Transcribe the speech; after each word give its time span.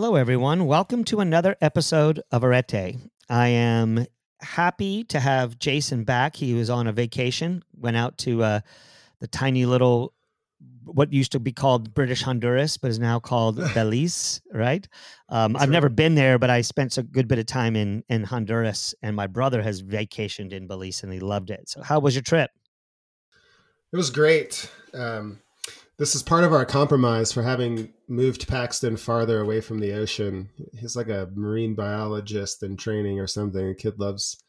Hello, 0.00 0.14
everyone. 0.14 0.66
Welcome 0.66 1.02
to 1.06 1.18
another 1.18 1.56
episode 1.60 2.22
of 2.30 2.44
Arete. 2.44 2.94
I 3.28 3.48
am 3.48 4.06
happy 4.40 5.02
to 5.02 5.18
have 5.18 5.58
Jason 5.58 6.04
back. 6.04 6.36
He 6.36 6.54
was 6.54 6.70
on 6.70 6.86
a 6.86 6.92
vacation, 6.92 7.64
went 7.74 7.96
out 7.96 8.16
to 8.18 8.44
uh, 8.44 8.60
the 9.18 9.26
tiny 9.26 9.66
little, 9.66 10.14
what 10.84 11.12
used 11.12 11.32
to 11.32 11.40
be 11.40 11.50
called 11.50 11.94
British 11.94 12.22
Honduras, 12.22 12.76
but 12.76 12.92
is 12.92 13.00
now 13.00 13.18
called 13.18 13.56
Belize, 13.74 14.40
right? 14.52 14.86
Um, 15.30 15.56
I've 15.56 15.62
right. 15.62 15.70
never 15.70 15.88
been 15.88 16.14
there, 16.14 16.38
but 16.38 16.48
I 16.48 16.60
spent 16.60 16.96
a 16.96 17.02
good 17.02 17.26
bit 17.26 17.40
of 17.40 17.46
time 17.46 17.74
in, 17.74 18.04
in 18.08 18.22
Honduras, 18.22 18.94
and 19.02 19.16
my 19.16 19.26
brother 19.26 19.60
has 19.62 19.82
vacationed 19.82 20.52
in 20.52 20.68
Belize 20.68 21.02
and 21.02 21.12
he 21.12 21.18
loved 21.18 21.50
it. 21.50 21.68
So, 21.68 21.82
how 21.82 21.98
was 21.98 22.14
your 22.14 22.22
trip? 22.22 22.52
It 23.92 23.96
was 23.96 24.10
great. 24.10 24.70
Um, 24.94 25.40
this 25.98 26.14
is 26.14 26.22
part 26.22 26.44
of 26.44 26.52
our 26.52 26.64
compromise 26.64 27.32
for 27.32 27.42
having 27.42 27.92
moved 28.06 28.46
Paxton 28.46 28.96
farther 28.96 29.40
away 29.40 29.60
from 29.60 29.80
the 29.80 29.92
ocean. 29.92 30.48
He's 30.78 30.94
like 30.94 31.08
a 31.08 31.28
marine 31.34 31.74
biologist 31.74 32.62
in 32.62 32.76
training 32.76 33.18
or 33.18 33.26
something. 33.26 33.66
The 33.66 33.74
kid 33.74 33.98
loves 33.98 34.42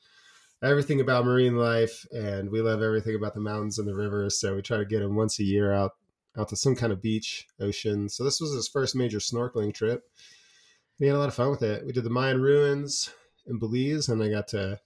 everything 0.64 1.02
about 1.02 1.26
marine 1.26 1.58
life, 1.58 2.06
and 2.12 2.52
we 2.52 2.62
love 2.62 2.84
everything 2.84 3.16
about 3.16 3.34
the 3.34 3.40
mountains 3.40 3.80
and 3.80 3.88
the 3.88 3.96
rivers. 3.96 4.40
So 4.40 4.56
we 4.56 4.62
try 4.62 4.78
to 4.78 4.86
get 4.86 5.02
him 5.02 5.16
once 5.16 5.40
a 5.40 5.44
year 5.44 5.74
out 5.74 5.94
out 6.38 6.50
to 6.50 6.56
some 6.56 6.76
kind 6.76 6.94
of 6.94 7.02
beach, 7.02 7.48
ocean. 7.60 8.08
So 8.08 8.24
this 8.24 8.40
was 8.40 8.54
his 8.54 8.68
first 8.68 8.96
major 8.96 9.18
snorkeling 9.18 9.74
trip. 9.74 10.04
We 11.00 11.08
had 11.08 11.16
a 11.16 11.20
lot 11.20 11.28
of 11.28 11.34
fun 11.34 11.50
with 11.50 11.64
it. 11.64 11.84
We 11.86 11.92
did 11.92 12.04
the 12.04 12.12
Mayan 12.12 12.40
ruins 12.40 13.10
in 13.48 13.58
Belize, 13.58 14.08
and 14.08 14.22
I 14.22 14.30
got 14.30 14.48
to 14.50 14.80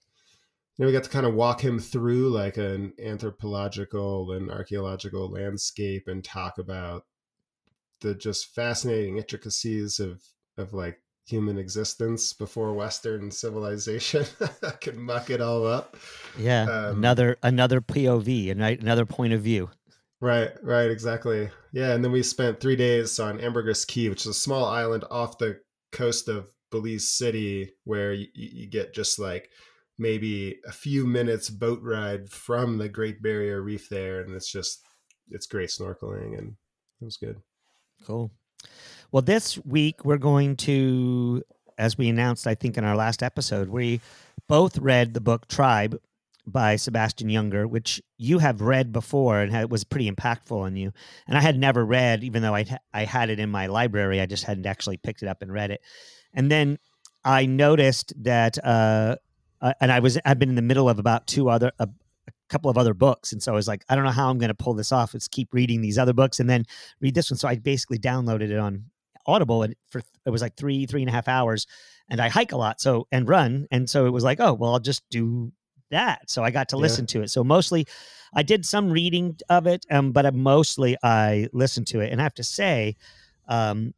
you 0.77 0.83
know, 0.83 0.87
we 0.87 0.93
got 0.93 1.03
to 1.03 1.09
kind 1.09 1.25
of 1.25 1.35
walk 1.35 1.63
him 1.63 1.79
through 1.79 2.29
like 2.29 2.57
an 2.57 2.93
anthropological 3.03 4.31
and 4.31 4.49
archaeological 4.49 5.29
landscape 5.29 6.07
and 6.07 6.23
talk 6.23 6.57
about 6.57 7.03
the 8.01 8.15
just 8.15 8.53
fascinating 8.53 9.17
intricacies 9.17 9.99
of 9.99 10.23
of 10.57 10.73
like 10.73 10.99
human 11.25 11.57
existence 11.57 12.33
before 12.33 12.73
Western 12.73 13.31
civilization. 13.31 14.25
Could 14.81 14.97
muck 14.97 15.29
it 15.29 15.41
all 15.41 15.65
up. 15.65 15.95
Yeah, 16.37 16.63
Um, 16.63 16.97
another 16.97 17.37
another 17.43 17.79
POV, 17.81 18.51
another 18.51 19.05
point 19.05 19.33
of 19.33 19.41
view. 19.41 19.69
Right, 20.19 20.51
right, 20.63 20.89
exactly. 20.89 21.49
Yeah, 21.71 21.93
and 21.93 22.03
then 22.03 22.11
we 22.11 22.23
spent 22.23 22.59
three 22.59 22.77
days 22.77 23.19
on 23.19 23.41
Ambergris 23.41 23.85
Caye, 23.85 24.09
which 24.09 24.21
is 24.21 24.27
a 24.27 24.33
small 24.33 24.65
island 24.65 25.03
off 25.11 25.37
the 25.37 25.59
coast 25.91 26.29
of 26.29 26.49
Belize 26.71 27.09
City, 27.09 27.73
where 27.83 28.13
you, 28.13 28.27
you 28.33 28.67
get 28.67 28.93
just 28.93 29.19
like 29.19 29.49
maybe 30.03 30.59
a 30.67 30.71
few 30.71 31.07
minutes 31.07 31.49
boat 31.49 31.79
ride 31.81 32.29
from 32.29 32.77
the 32.77 32.89
Great 32.89 33.23
Barrier 33.23 33.61
Reef 33.61 33.89
there, 33.89 34.21
and 34.21 34.35
it's 34.35 34.51
just 34.51 34.81
it's 35.31 35.47
great 35.47 35.69
snorkeling, 35.69 36.37
and 36.37 36.55
it 37.01 37.05
was 37.05 37.17
good. 37.17 37.37
Cool. 38.05 38.29
Well, 39.11 39.23
this 39.23 39.57
week 39.65 40.05
we're 40.05 40.17
going 40.17 40.55
to, 40.57 41.41
as 41.77 41.97
we 41.97 42.09
announced, 42.09 42.45
I 42.45 42.55
think 42.55 42.77
in 42.77 42.83
our 42.83 42.95
last 42.95 43.23
episode, 43.23 43.69
we 43.69 44.01
both 44.47 44.77
read 44.77 45.13
the 45.13 45.21
book 45.21 45.47
Tribe 45.47 45.97
by 46.45 46.75
Sebastian 46.75 47.29
Junger, 47.29 47.69
which 47.69 48.01
you 48.17 48.39
have 48.39 48.59
read 48.61 48.91
before 48.91 49.39
and 49.39 49.51
had, 49.51 49.71
was 49.71 49.85
pretty 49.85 50.11
impactful 50.11 50.59
on 50.59 50.75
you. 50.75 50.91
And 51.27 51.37
I 51.37 51.41
had 51.41 51.57
never 51.57 51.85
read, 51.85 52.23
even 52.23 52.41
though 52.41 52.55
I 52.55 52.65
I 52.93 53.05
had 53.05 53.29
it 53.29 53.39
in 53.39 53.49
my 53.49 53.67
library, 53.67 54.19
I 54.19 54.25
just 54.25 54.43
hadn't 54.43 54.65
actually 54.65 54.97
picked 54.97 55.23
it 55.23 55.29
up 55.29 55.41
and 55.41 55.53
read 55.53 55.71
it. 55.71 55.81
And 56.33 56.51
then 56.51 56.77
I 57.23 57.45
noticed 57.45 58.13
that, 58.23 58.57
uh, 58.63 59.15
uh, 59.63 59.73
and 59.81 59.91
I 59.91 59.99
was 59.99 60.19
I've 60.25 60.37
been 60.37 60.49
in 60.49 60.55
the 60.55 60.61
middle 60.61 60.87
of 60.89 60.99
about 60.99 61.25
two 61.25 61.49
other 61.49 61.71
a, 61.79 61.87
a 62.27 62.31
couple 62.49 62.69
of 62.69 62.77
other 62.77 62.93
books, 62.93 63.31
and 63.31 63.41
so 63.41 63.51
I 63.51 63.55
was 63.55 63.67
like, 63.67 63.83
I 63.89 63.95
don't 63.95 64.03
know 64.03 64.11
how 64.11 64.29
I'm 64.29 64.37
going 64.37 64.49
to 64.49 64.53
pull 64.53 64.75
this 64.75 64.91
off. 64.91 65.15
Let's 65.15 65.27
keep 65.27 65.53
reading 65.53 65.81
these 65.81 65.97
other 65.97 66.13
books 66.13 66.39
and 66.39 66.47
then 66.47 66.65
read 67.01 67.15
this 67.15 67.31
one. 67.31 67.37
So 67.39 67.47
I 67.47 67.55
basically 67.55 67.97
downloaded 67.97 68.51
it 68.51 68.59
on 68.59 68.85
Audible, 69.25 69.63
and 69.63 69.73
for 69.89 70.01
it 70.25 70.29
was 70.29 70.41
like 70.41 70.55
three 70.55 70.85
three 70.85 71.01
and 71.01 71.09
a 71.09 71.13
half 71.13 71.27
hours. 71.27 71.65
And 72.09 72.19
I 72.19 72.27
hike 72.27 72.51
a 72.51 72.57
lot, 72.57 72.81
so 72.81 73.07
and 73.11 73.27
run, 73.27 73.67
and 73.71 73.89
so 73.89 74.05
it 74.05 74.11
was 74.11 74.23
like, 74.25 74.39
oh 74.41 74.53
well, 74.53 74.73
I'll 74.73 74.79
just 74.79 75.03
do 75.09 75.51
that. 75.91 76.29
So 76.29 76.43
I 76.43 76.51
got 76.51 76.69
to 76.69 76.75
Yeah. 76.75 76.81
listen 76.81 77.05
to 77.07 77.21
it. 77.21 77.29
So 77.29 77.43
mostly, 77.43 77.87
I 78.35 78.43
did 78.43 78.65
some 78.65 78.91
reading 78.91 79.37
of 79.49 79.65
it, 79.67 79.85
um, 79.89 80.11
but 80.11 80.25
uh, 80.25 80.31
mostly 80.33 80.97
I 81.01 81.47
listened 81.53 81.87
to 81.87 82.01
it. 82.01 82.11
And 82.11 82.19
I 82.19 82.23
have 82.23 82.33
to 82.35 82.43
say, 82.43 82.97
um, 83.47 83.93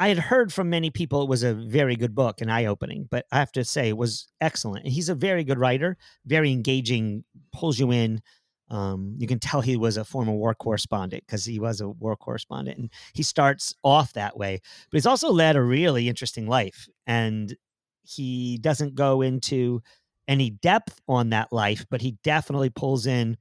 I 0.00 0.08
had 0.08 0.18
heard 0.18 0.50
from 0.50 0.70
many 0.70 0.88
people 0.88 1.22
it 1.22 1.28
was 1.28 1.42
a 1.42 1.52
very 1.52 1.94
good 1.94 2.14
book 2.14 2.40
and 2.40 2.50
eye 2.50 2.64
opening, 2.64 3.06
but 3.10 3.26
I 3.30 3.38
have 3.38 3.52
to 3.52 3.64
say 3.64 3.90
it 3.90 3.98
was 3.98 4.28
excellent. 4.40 4.86
And 4.86 4.94
he's 4.94 5.10
a 5.10 5.14
very 5.14 5.44
good 5.44 5.58
writer, 5.58 5.98
very 6.24 6.52
engaging, 6.52 7.22
pulls 7.52 7.78
you 7.78 7.92
in. 7.92 8.22
Um, 8.70 9.16
you 9.18 9.26
can 9.26 9.38
tell 9.38 9.60
he 9.60 9.76
was 9.76 9.98
a 9.98 10.04
former 10.04 10.32
war 10.32 10.54
correspondent 10.54 11.24
because 11.26 11.44
he 11.44 11.60
was 11.60 11.82
a 11.82 11.88
war 11.90 12.16
correspondent, 12.16 12.78
and 12.78 12.88
he 13.12 13.22
starts 13.22 13.74
off 13.84 14.14
that 14.14 14.38
way. 14.38 14.62
But 14.90 14.96
he's 14.96 15.06
also 15.06 15.30
led 15.30 15.56
a 15.56 15.62
really 15.62 16.08
interesting 16.08 16.46
life, 16.46 16.88
and 17.06 17.54
he 18.02 18.56
doesn't 18.56 18.94
go 18.94 19.20
into 19.20 19.82
any 20.26 20.48
depth 20.48 20.98
on 21.08 21.28
that 21.30 21.52
life, 21.52 21.84
but 21.90 22.00
he 22.00 22.16
definitely 22.24 22.70
pulls 22.70 23.04
in 23.04 23.36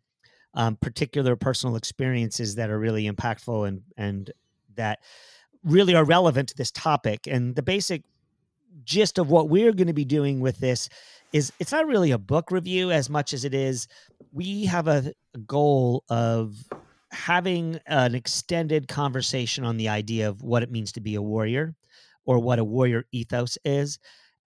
um, 0.56 0.76
particular 0.76 1.38
personal 1.38 1.78
experiences 1.78 2.56
that 2.56 2.70
are 2.70 2.80
really 2.80 3.10
impactful 3.10 3.66
and 3.66 3.82
and 3.96 4.32
that 4.76 5.00
really 5.64 5.96
are 5.96 6.06
relevant 6.06 6.50
to 6.50 6.58
this 6.58 6.72
topic. 6.72 7.28
And 7.28 7.56
the 7.56 7.64
basic 7.64 8.04
gist 8.84 9.18
of 9.18 9.30
what 9.30 9.50
we're 9.50 9.74
going 9.74 9.88
to 9.88 9.94
be 9.94 10.06
doing 10.06 10.40
with 10.40 10.60
this 10.60 10.90
is 11.32 11.52
it's 11.60 11.72
not 11.72 11.86
really 11.86 12.12
a 12.12 12.18
book 12.18 12.52
review 12.52 12.92
as 12.92 13.10
much 13.10 13.34
as 13.34 13.46
it 13.46 13.54
is 13.54 13.88
we 14.32 14.66
have 14.66 14.88
a, 14.88 15.14
goal 15.46 16.04
of 16.10 16.56
having 17.12 17.80
an 17.86 18.16
extended 18.16 18.88
conversation 18.88 19.64
on 19.64 19.78
the 19.78 19.88
idea 19.88 20.28
of 20.28 20.42
what 20.42 20.64
it 20.64 20.72
means 20.72 20.92
to 20.92 21.00
be 21.00 21.14
a 21.14 21.22
warrior 21.22 21.76
or 22.26 22.40
what 22.40 22.58
a 22.58 22.64
warrior 22.64 23.06
ethos 23.12 23.58
is 23.64 24.00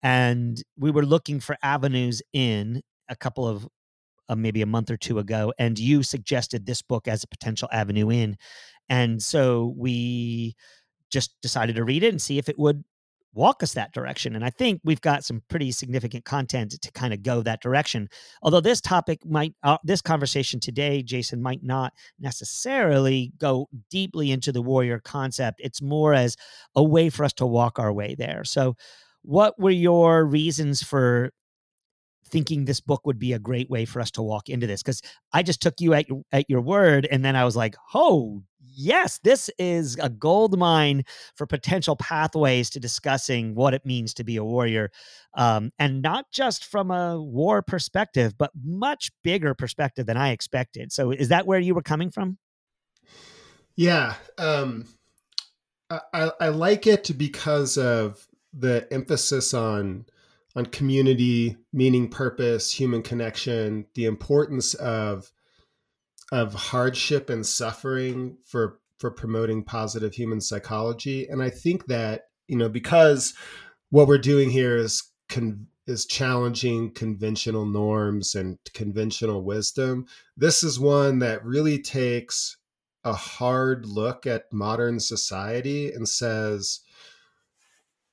and 0.03 0.63
we 0.77 0.91
were 0.91 1.07
looking 1.07 1.39
for 1.39 1.57
avenues 1.63 2.21
in 2.33 2.83
a 3.09 3.15
couple 3.15 3.47
of 3.47 3.69
uh, 4.29 4.35
maybe 4.35 4.61
a 4.61 4.67
month 4.67 4.91
or 4.91 4.97
two 4.97 5.21
ago 5.21 5.53
and 5.59 5.79
you 5.79 6.03
suggested 6.03 6.67
this 6.67 6.83
book 6.83 7.07
as 7.07 7.23
a 7.23 7.29
potential 7.29 7.69
avenue 7.73 8.11
in 8.11 8.37
and 8.89 9.23
so 9.23 9.73
we 9.77 10.55
just 11.13 11.37
decided 11.43 11.77
to 11.77 11.85
read 11.85 12.03
it 12.03 12.09
and 12.09 12.21
see 12.21 12.39
if 12.39 12.49
it 12.49 12.59
would 12.59 12.83
walk 13.35 13.63
us 13.63 13.73
that 13.75 13.93
direction. 13.93 14.35
And 14.37 14.45
I 14.45 14.51
think 14.51 14.81
we've 14.85 15.01
got 15.01 15.25
some 15.25 15.43
pretty 15.49 15.73
significant 15.73 16.25
content 16.25 16.73
to 16.81 16.93
kind 16.93 17.15
of 17.15 17.23
go 17.23 17.43
that 17.43 17.63
direction. 17.63 18.09
Although 18.43 18.61
this 18.61 18.81
topic 18.81 19.25
might, 19.25 19.55
uh, 19.63 19.79
this 19.85 20.03
conversation 20.03 20.61
today, 20.61 21.03
Jason, 21.03 21.43
might 21.43 21.63
not 21.63 21.93
necessarily 22.21 23.33
go 23.39 23.69
deeply 23.91 24.31
into 24.31 24.53
the 24.53 24.63
warrior 24.63 25.01
concept. 25.01 25.61
It's 25.63 25.81
more 25.81 26.15
as 26.15 26.37
a 26.77 26.83
way 26.83 27.09
for 27.09 27.25
us 27.25 27.33
to 27.35 27.47
walk 27.47 27.79
our 27.79 27.93
way 27.93 28.15
there. 28.19 28.45
So, 28.45 28.77
what 29.23 29.59
were 29.59 29.71
your 29.71 30.25
reasons 30.25 30.83
for 30.83 31.31
thinking 32.27 32.65
this 32.65 32.81
book 32.81 33.07
would 33.07 33.19
be 33.19 33.33
a 33.33 33.39
great 33.39 33.71
way 33.71 33.85
for 33.85 34.01
us 34.01 34.11
to 34.11 34.23
walk 34.23 34.49
into 34.49 34.67
this 34.67 34.83
because 34.83 35.01
I 35.33 35.43
just 35.45 35.63
took 35.63 35.75
you 35.81 35.95
at 35.95 36.09
your, 36.09 36.23
at 36.33 36.49
your 36.49 36.61
word 36.61 37.07
and 37.11 37.25
then 37.25 37.37
I 37.37 37.45
was 37.45 37.55
like, 37.55 37.77
"Oh, 37.95 38.43
yes, 38.75 39.19
this 39.23 39.51
is 39.59 39.97
a 40.01 40.09
gold 40.09 40.59
mine 40.59 41.05
for 41.37 41.47
potential 41.47 41.97
pathways 41.97 42.71
to 42.71 42.81
discussing 42.81 43.55
what 43.55 43.75
it 43.75 43.87
means 43.87 44.15
to 44.15 44.25
be 44.25 44.37
a 44.37 44.45
warrior." 44.45 44.91
Um, 45.35 45.73
and 45.79 46.03
not 46.03 46.27
just 46.31 46.65
from 46.65 46.91
a 46.91 47.21
war 47.21 47.63
perspective, 47.63 48.37
but 48.37 48.51
much 48.63 49.11
bigger 49.23 49.55
perspective 49.55 50.07
than 50.07 50.17
I 50.17 50.31
expected. 50.31 50.93
So 50.93 51.11
is 51.11 51.29
that 51.29 51.47
where 51.47 51.61
you 51.61 51.75
were 51.75 51.83
coming 51.83 52.11
from? 52.11 52.39
Yeah, 53.77 54.15
um, 54.39 54.87
I, 55.91 56.31
I 56.41 56.49
like 56.49 56.87
it 56.87 57.11
because 57.17 57.79
of 57.79 58.27
the 58.53 58.87
emphasis 58.93 59.55
on 59.55 60.07
on 60.55 60.67
community, 60.67 61.57
meaning, 61.73 62.11
purpose, 62.11 62.71
human 62.71 63.03
connection, 63.03 63.87
the 63.95 64.05
importance 64.05 64.75
of 64.75 65.33
of 66.33 66.55
hardship 66.55 67.31
and 67.31 67.47
suffering 67.47 68.39
for 68.45 68.79
for 68.99 69.11
promoting 69.11 69.63
positive 69.63 70.15
human 70.15 70.41
psychology. 70.41 71.27
And 71.29 71.43
I 71.43 71.51
think 71.51 71.87
that 71.87 72.29
you 72.49 72.57
know 72.57 72.69
because 72.69 73.35
what 73.91 74.09
we're 74.09 74.19
doing 74.19 74.51
here 74.51 74.77
is 74.77 75.05
con- 75.29 75.67
is 75.87 76.07
challenging 76.07 76.91
conventional 76.93 77.67
norms 77.67 78.35
and 78.35 78.59
conventional 78.73 79.43
wisdom. 79.43 80.07
This 80.37 80.63
is 80.63 80.81
one 80.81 81.19
that 81.19 81.45
really 81.45 81.79
takes 81.79 82.57
a 83.05 83.13
hard 83.13 83.85
look 83.85 84.27
at 84.27 84.53
modern 84.53 85.01
society 85.01 85.93
and 85.93 86.09
says 86.09 86.81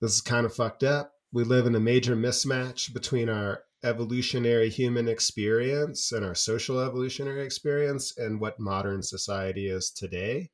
this 0.02 0.14
is 0.16 0.22
kind 0.22 0.46
of 0.46 0.54
fucked 0.54 0.84
up. 0.84 1.14
We 1.32 1.44
live 1.44 1.68
in 1.68 1.76
a 1.76 1.80
major 1.80 2.16
mismatch 2.16 2.92
between 2.92 3.30
our 3.30 3.64
evolutionary 3.84 4.70
human 4.70 5.08
experience 5.08 6.12
and 6.12 6.26
our 6.26 6.36
social 6.36 6.80
evolutionary 6.80 7.44
experience 7.44 8.18
and 8.18 8.40
what 8.40 8.60
modern 8.60 9.02
society 9.02 9.68
is 9.68 9.90
today. 9.90 10.50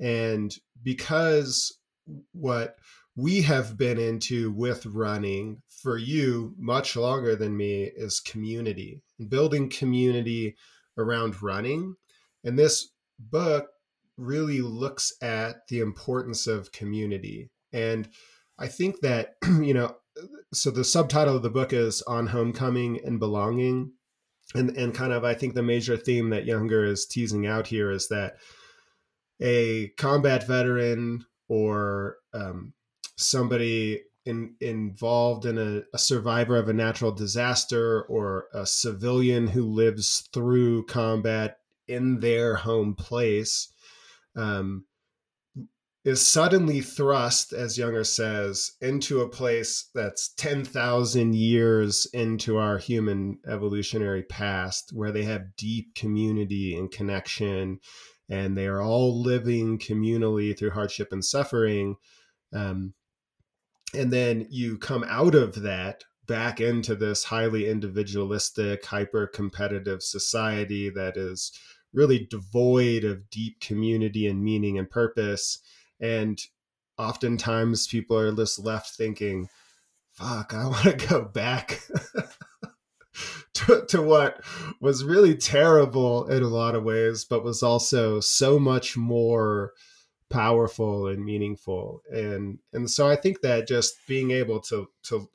And 0.00 0.54
because 0.82 1.78
what 2.32 2.76
we 3.16 3.42
have 3.42 3.76
been 3.76 3.98
into 3.98 4.50
with 4.52 4.86
running 4.86 5.62
for 5.68 5.98
you 5.98 6.54
much 6.56 6.96
longer 6.96 7.34
than 7.34 7.56
me 7.56 7.82
is 7.82 8.20
community, 8.20 9.02
building 9.28 9.68
community 9.68 10.56
around 10.96 11.42
running. 11.42 11.96
And 12.44 12.58
this 12.58 12.90
book 13.18 13.68
really 14.16 14.60
looks 14.60 15.12
at 15.20 15.66
the 15.68 15.80
importance 15.80 16.46
of 16.46 16.72
community. 16.72 17.50
And 17.72 18.08
I 18.58 18.68
think 18.68 19.00
that, 19.00 19.34
you 19.46 19.74
know, 19.74 19.96
so 20.52 20.70
the 20.70 20.84
subtitle 20.84 21.36
of 21.36 21.42
the 21.42 21.50
book 21.50 21.72
is 21.72 22.02
On 22.02 22.28
Homecoming 22.28 23.00
and 23.04 23.18
Belonging. 23.18 23.92
And, 24.54 24.70
and 24.78 24.94
kind 24.94 25.12
of, 25.12 25.24
I 25.24 25.34
think 25.34 25.54
the 25.54 25.62
major 25.62 25.96
theme 25.96 26.30
that 26.30 26.46
Junger 26.46 26.86
is 26.88 27.04
teasing 27.04 27.46
out 27.46 27.66
here 27.66 27.90
is 27.90 28.08
that 28.08 28.36
a 29.42 29.88
combat 29.98 30.46
veteran 30.46 31.26
or 31.48 32.16
um, 32.32 32.72
somebody 33.16 34.02
in, 34.24 34.54
involved 34.60 35.44
in 35.44 35.58
a, 35.58 35.82
a, 35.94 35.98
survivor 35.98 36.56
of 36.56 36.68
a 36.68 36.72
natural 36.72 37.12
disaster 37.12 38.02
or 38.02 38.46
a 38.54 38.66
civilian 38.66 39.46
who 39.46 39.64
lives 39.64 40.28
through 40.32 40.84
combat 40.86 41.58
in 41.86 42.20
their 42.20 42.56
home 42.56 42.94
place 42.94 43.72
um, 44.36 44.84
is 46.08 46.26
suddenly 46.26 46.80
thrust, 46.80 47.52
as 47.52 47.76
Junger 47.76 48.06
says, 48.06 48.72
into 48.80 49.20
a 49.20 49.28
place 49.28 49.90
that's 49.94 50.32
10,000 50.36 51.34
years 51.34 52.06
into 52.14 52.56
our 52.56 52.78
human 52.78 53.38
evolutionary 53.46 54.22
past, 54.22 54.90
where 54.94 55.12
they 55.12 55.24
have 55.24 55.54
deep 55.58 55.94
community 55.94 56.74
and 56.74 56.90
connection, 56.90 57.78
and 58.30 58.56
they 58.56 58.66
are 58.66 58.80
all 58.80 59.20
living 59.20 59.78
communally 59.78 60.58
through 60.58 60.70
hardship 60.70 61.12
and 61.12 61.22
suffering. 61.22 61.96
Um, 62.54 62.94
and 63.92 64.10
then 64.10 64.46
you 64.48 64.78
come 64.78 65.04
out 65.06 65.34
of 65.34 65.60
that 65.60 66.04
back 66.26 66.58
into 66.58 66.94
this 66.94 67.24
highly 67.24 67.68
individualistic, 67.68 68.82
hyper 68.86 69.26
competitive 69.26 70.02
society 70.02 70.88
that 70.88 71.18
is 71.18 71.52
really 71.92 72.26
devoid 72.30 73.04
of 73.04 73.28
deep 73.28 73.60
community 73.60 74.26
and 74.26 74.42
meaning 74.42 74.78
and 74.78 74.88
purpose 74.88 75.58
and 76.00 76.40
oftentimes 76.98 77.86
people 77.86 78.18
are 78.18 78.34
just 78.34 78.58
left 78.58 78.96
thinking, 78.96 79.48
fuck, 80.12 80.52
I 80.54 80.66
want 80.68 80.98
to 80.98 81.06
go 81.06 81.22
back 81.22 81.80
to, 83.54 83.84
to 83.88 84.02
what 84.02 84.42
was 84.80 85.04
really 85.04 85.36
terrible 85.36 86.26
in 86.26 86.42
a 86.42 86.48
lot 86.48 86.74
of 86.74 86.84
ways, 86.84 87.24
but 87.24 87.44
was 87.44 87.62
also 87.62 88.20
so 88.20 88.58
much 88.58 88.96
more 88.96 89.72
powerful 90.30 91.06
and 91.06 91.24
meaningful. 91.24 92.02
And 92.10 92.58
and 92.72 92.90
so 92.90 93.08
I 93.08 93.16
think 93.16 93.40
that 93.40 93.68
just 93.68 93.94
being 94.06 94.30
able 94.30 94.60
to 94.62 94.88
to 95.04 95.28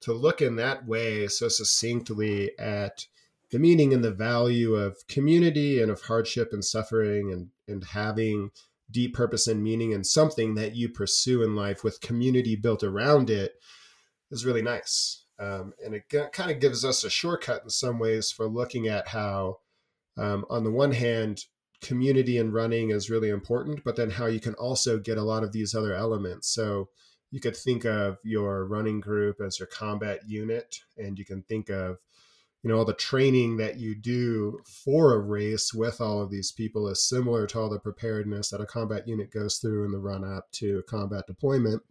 to 0.00 0.12
look 0.12 0.40
in 0.40 0.56
that 0.56 0.86
way 0.86 1.26
so 1.26 1.48
succinctly 1.48 2.52
at 2.58 3.06
the 3.50 3.58
meaning 3.58 3.92
and 3.92 4.04
the 4.04 4.12
value 4.12 4.74
of 4.74 5.06
community 5.08 5.82
and 5.82 5.90
of 5.90 6.02
hardship 6.02 6.52
and 6.52 6.64
suffering 6.64 7.32
and 7.32 7.48
and 7.66 7.84
having 7.84 8.50
deep 8.90 9.14
purpose 9.14 9.46
and 9.46 9.62
meaning 9.62 9.92
and 9.92 10.06
something 10.06 10.54
that 10.54 10.74
you 10.74 10.88
pursue 10.88 11.42
in 11.42 11.54
life 11.54 11.84
with 11.84 12.00
community 12.00 12.56
built 12.56 12.82
around 12.82 13.30
it 13.30 13.54
is 14.30 14.46
really 14.46 14.62
nice. 14.62 15.24
Um, 15.38 15.72
and 15.84 15.94
it 15.94 16.04
g- 16.10 16.20
kind 16.32 16.50
of 16.50 16.60
gives 16.60 16.84
us 16.84 17.04
a 17.04 17.10
shortcut 17.10 17.62
in 17.62 17.70
some 17.70 17.98
ways 17.98 18.32
for 18.32 18.46
looking 18.46 18.88
at 18.88 19.08
how, 19.08 19.58
um, 20.16 20.44
on 20.50 20.64
the 20.64 20.70
one 20.70 20.92
hand, 20.92 21.44
community 21.80 22.38
and 22.38 22.52
running 22.52 22.90
is 22.90 23.10
really 23.10 23.28
important, 23.28 23.84
but 23.84 23.94
then 23.94 24.10
how 24.10 24.26
you 24.26 24.40
can 24.40 24.54
also 24.54 24.98
get 24.98 25.18
a 25.18 25.22
lot 25.22 25.44
of 25.44 25.52
these 25.52 25.74
other 25.74 25.94
elements. 25.94 26.48
So 26.52 26.88
you 27.30 27.40
could 27.40 27.56
think 27.56 27.84
of 27.84 28.18
your 28.24 28.66
running 28.66 29.00
group 29.00 29.40
as 29.40 29.58
your 29.58 29.68
combat 29.68 30.20
unit, 30.26 30.80
and 30.96 31.18
you 31.18 31.24
can 31.24 31.42
think 31.42 31.68
of 31.68 31.98
you 32.68 32.74
know 32.74 32.80
all 32.80 32.84
the 32.84 32.92
training 32.92 33.56
that 33.56 33.78
you 33.78 33.94
do 33.94 34.60
for 34.84 35.14
a 35.14 35.18
race 35.18 35.72
with 35.72 36.02
all 36.02 36.20
of 36.20 36.30
these 36.30 36.52
people 36.52 36.86
is 36.88 37.08
similar 37.08 37.46
to 37.46 37.58
all 37.58 37.70
the 37.70 37.78
preparedness 37.78 38.50
that 38.50 38.60
a 38.60 38.66
combat 38.66 39.08
unit 39.08 39.32
goes 39.32 39.56
through 39.56 39.86
in 39.86 39.90
the 39.90 39.98
run 39.98 40.22
up 40.22 40.44
to 40.52 40.76
a 40.76 40.82
combat 40.82 41.26
deployment. 41.26 41.82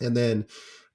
And 0.00 0.16
then 0.16 0.46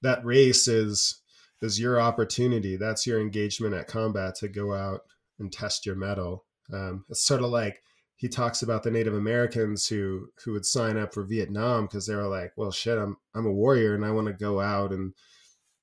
that 0.02 0.26
race 0.26 0.68
is 0.68 1.22
is 1.62 1.80
your 1.80 2.02
opportunity. 2.02 2.76
That's 2.76 3.08
your 3.08 3.22
engagement 3.22 3.74
at 3.74 3.88
combat 3.88 4.36
to 4.40 4.50
go 4.50 4.74
out 4.74 5.04
and 5.40 5.54
test 5.54 5.86
your 5.86 5.96
mettle. 5.96 6.44
Um, 6.74 7.06
it's 7.08 7.26
sort 7.26 7.44
of 7.44 7.50
like 7.50 7.82
he 8.18 8.28
talks 8.28 8.62
about 8.62 8.84
the 8.84 8.92
native 8.92 9.14
americans 9.14 9.88
who 9.88 10.28
who 10.46 10.54
would 10.54 10.66
sign 10.66 10.98
up 10.98 11.14
for 11.14 11.26
vietnam 11.26 11.86
because 11.86 12.08
they 12.08 12.16
were 12.16 12.28
like 12.28 12.54
well 12.56 12.72
shit 12.72 12.98
i'm 12.98 13.18
i'm 13.36 13.46
a 13.46 13.52
warrior 13.52 13.96
and 13.96 14.06
i 14.06 14.12
want 14.12 14.28
to 14.28 14.34
go 14.34 14.62
out 14.62 14.94
and 14.94 15.14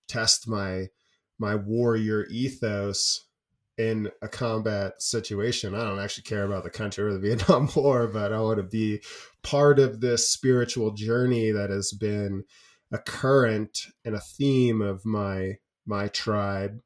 test 0.08 0.48
my 0.48 0.86
my 1.38 1.54
warrior 1.54 2.26
ethos 2.30 3.26
in 3.80 4.10
a 4.20 4.28
combat 4.28 5.00
situation. 5.00 5.74
I 5.74 5.84
don't 5.84 5.98
actually 5.98 6.24
care 6.24 6.44
about 6.44 6.64
the 6.64 6.70
country 6.70 7.04
or 7.04 7.12
the 7.12 7.18
Vietnam 7.36 7.68
War, 7.74 8.06
but 8.06 8.32
I 8.32 8.40
want 8.40 8.58
to 8.58 8.62
be 8.62 9.00
part 9.42 9.78
of 9.78 10.00
this 10.00 10.30
spiritual 10.30 10.90
journey 10.92 11.50
that 11.50 11.70
has 11.70 11.92
been 11.92 12.44
a 12.92 12.98
current 12.98 13.86
and 14.04 14.14
a 14.14 14.20
theme 14.20 14.82
of 14.82 15.04
my 15.06 15.54
my 15.86 16.08
tribe, 16.08 16.80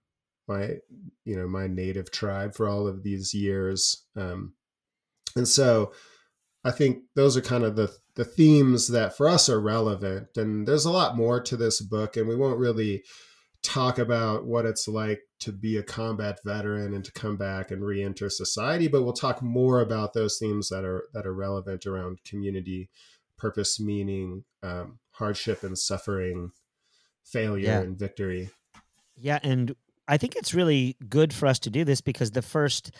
my 0.47 0.77
you 1.25 1.37
know 1.37 1.49
my 1.49 1.67
native 1.67 2.13
tribe 2.13 2.55
for 2.55 2.69
all 2.69 2.87
of 2.87 3.03
these 3.03 3.35
years. 3.35 4.05
Um, 4.17 4.55
and 5.35 5.49
so 5.49 5.93
I 6.65 6.71
think 6.71 7.03
those 7.17 7.37
are 7.37 7.43
kind 7.43 7.65
of 7.65 7.75
the 7.75 7.93
the 8.15 8.25
themes 8.25 8.87
that 8.89 9.17
for 9.17 9.29
us 9.29 9.49
are 9.49 9.61
relevant. 9.61 10.29
And 10.37 10.69
there's 10.69 10.85
a 10.85 10.93
lot 10.93 11.17
more 11.17 11.41
to 11.41 11.57
this 11.57 11.81
book, 11.81 12.17
and 12.17 12.29
we 12.29 12.37
won't 12.37 12.61
really 12.61 13.03
talk 13.65 13.99
about 13.99 14.45
what 14.45 14.67
it's 14.67 14.87
like 14.87 15.23
to 15.41 15.51
be 15.51 15.79
a 15.79 15.83
combat 15.83 16.39
veteran 16.45 16.93
and 16.95 17.03
to 17.03 17.11
come 17.13 17.37
back 17.37 17.71
and 17.71 17.83
re-enter 17.83 18.29
society 18.29 18.87
but 18.87 19.03
we'll 19.03 19.13
talk 19.15 19.43
more 19.43 19.81
about 19.81 20.13
those 20.13 20.39
themes 20.39 20.69
that 20.69 20.85
are 20.85 21.09
that 21.15 21.27
are 21.27 21.35
relevant 21.35 21.87
around 21.87 22.23
community 22.25 22.91
purpose 23.39 23.81
meaning 23.81 24.45
um, 24.63 24.99
hardship 25.13 25.63
and 25.63 25.79
suffering 25.79 26.53
failure 27.25 27.65
yeah. 27.65 27.81
and 27.81 27.99
victory 27.99 28.51
yeah 29.17 29.39
and 29.43 29.75
i 30.09 30.19
think 30.19 30.37
it's 30.37 30.53
really 30.53 30.95
good 31.09 31.33
for 31.33 31.47
us 31.47 31.59
to 31.59 31.71
do 31.71 31.85
this 31.85 32.03
because 32.03 32.33
the 32.33 32.43
first 32.43 32.91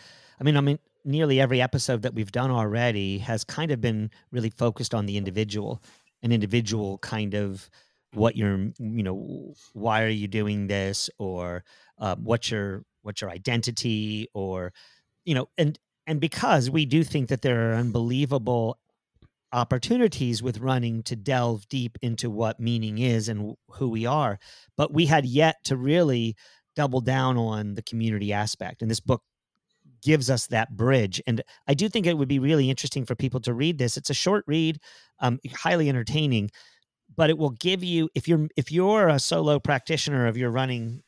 i 0.41 0.43
mean 0.43 0.57
i 0.57 0.61
mean 0.61 0.79
nearly 1.03 1.39
every 1.39 1.61
episode 1.61 2.01
that 2.01 2.15
we've 2.15 2.31
done 2.31 2.49
already 2.49 3.19
has 3.19 3.43
kind 3.43 3.69
of 3.69 3.79
been 3.79 4.09
really 4.31 4.49
focused 4.49 4.95
on 4.95 5.05
the 5.05 5.15
individual 5.15 5.79
an 6.23 6.31
individual 6.31 6.97
kind 6.97 7.35
of 7.35 7.69
what 8.15 8.35
you're 8.35 8.57
you 8.79 9.03
know 9.03 9.53
why 9.73 10.03
are 10.03 10.09
you 10.09 10.27
doing 10.27 10.67
this 10.67 11.09
or 11.17 11.63
uh, 11.99 12.15
what's 12.15 12.51
your 12.51 12.83
what's 13.01 13.21
your 13.21 13.29
identity 13.29 14.27
or 14.33 14.73
you 15.25 15.35
know 15.35 15.47
and 15.57 15.79
and 16.07 16.19
because 16.19 16.69
we 16.69 16.85
do 16.85 17.03
think 17.03 17.29
that 17.29 17.41
there 17.41 17.71
are 17.71 17.75
unbelievable 17.75 18.77
opportunities 19.51 20.43
with 20.43 20.59
running 20.59 21.01
to 21.03 21.15
delve 21.15 21.67
deep 21.69 21.97
into 22.01 22.29
what 22.29 22.59
meaning 22.59 22.97
is 22.97 23.29
and 23.29 23.55
who 23.69 23.89
we 23.89 24.05
are 24.05 24.37
but 24.75 24.93
we 24.93 25.05
had 25.05 25.25
yet 25.25 25.55
to 25.63 25.77
really 25.77 26.35
double 26.75 26.99
down 26.99 27.37
on 27.37 27.75
the 27.75 27.83
community 27.83 28.33
aspect 28.33 28.81
and 28.81 28.91
this 28.91 28.99
book 28.99 29.21
gives 30.01 30.29
us 30.29 30.47
that 30.47 30.75
bridge 30.75 31.21
and 31.25 31.41
i 31.67 31.73
do 31.73 31.87
think 31.87 32.05
it 32.05 32.17
would 32.17 32.27
be 32.27 32.39
really 32.39 32.69
interesting 32.69 33.05
for 33.05 33.15
people 33.15 33.39
to 33.39 33.53
read 33.53 33.77
this. 33.77 33.97
It's 33.97 34.09
a 34.09 34.13
short 34.13 34.43
read 34.47 34.79
um, 35.19 35.39
highly 35.55 35.89
entertaining 35.89 36.51
but 37.15 37.29
it 37.29 37.37
will 37.37 37.51
give 37.51 37.83
you 37.83 38.09
if 38.15 38.27
you're 38.27 38.47
if 38.55 38.71
you're 38.71 39.07
a 39.07 39.19
solo 39.19 39.59
practitioner 39.59 40.27
of 40.27 40.37
your 40.37 40.49
running 40.51 41.03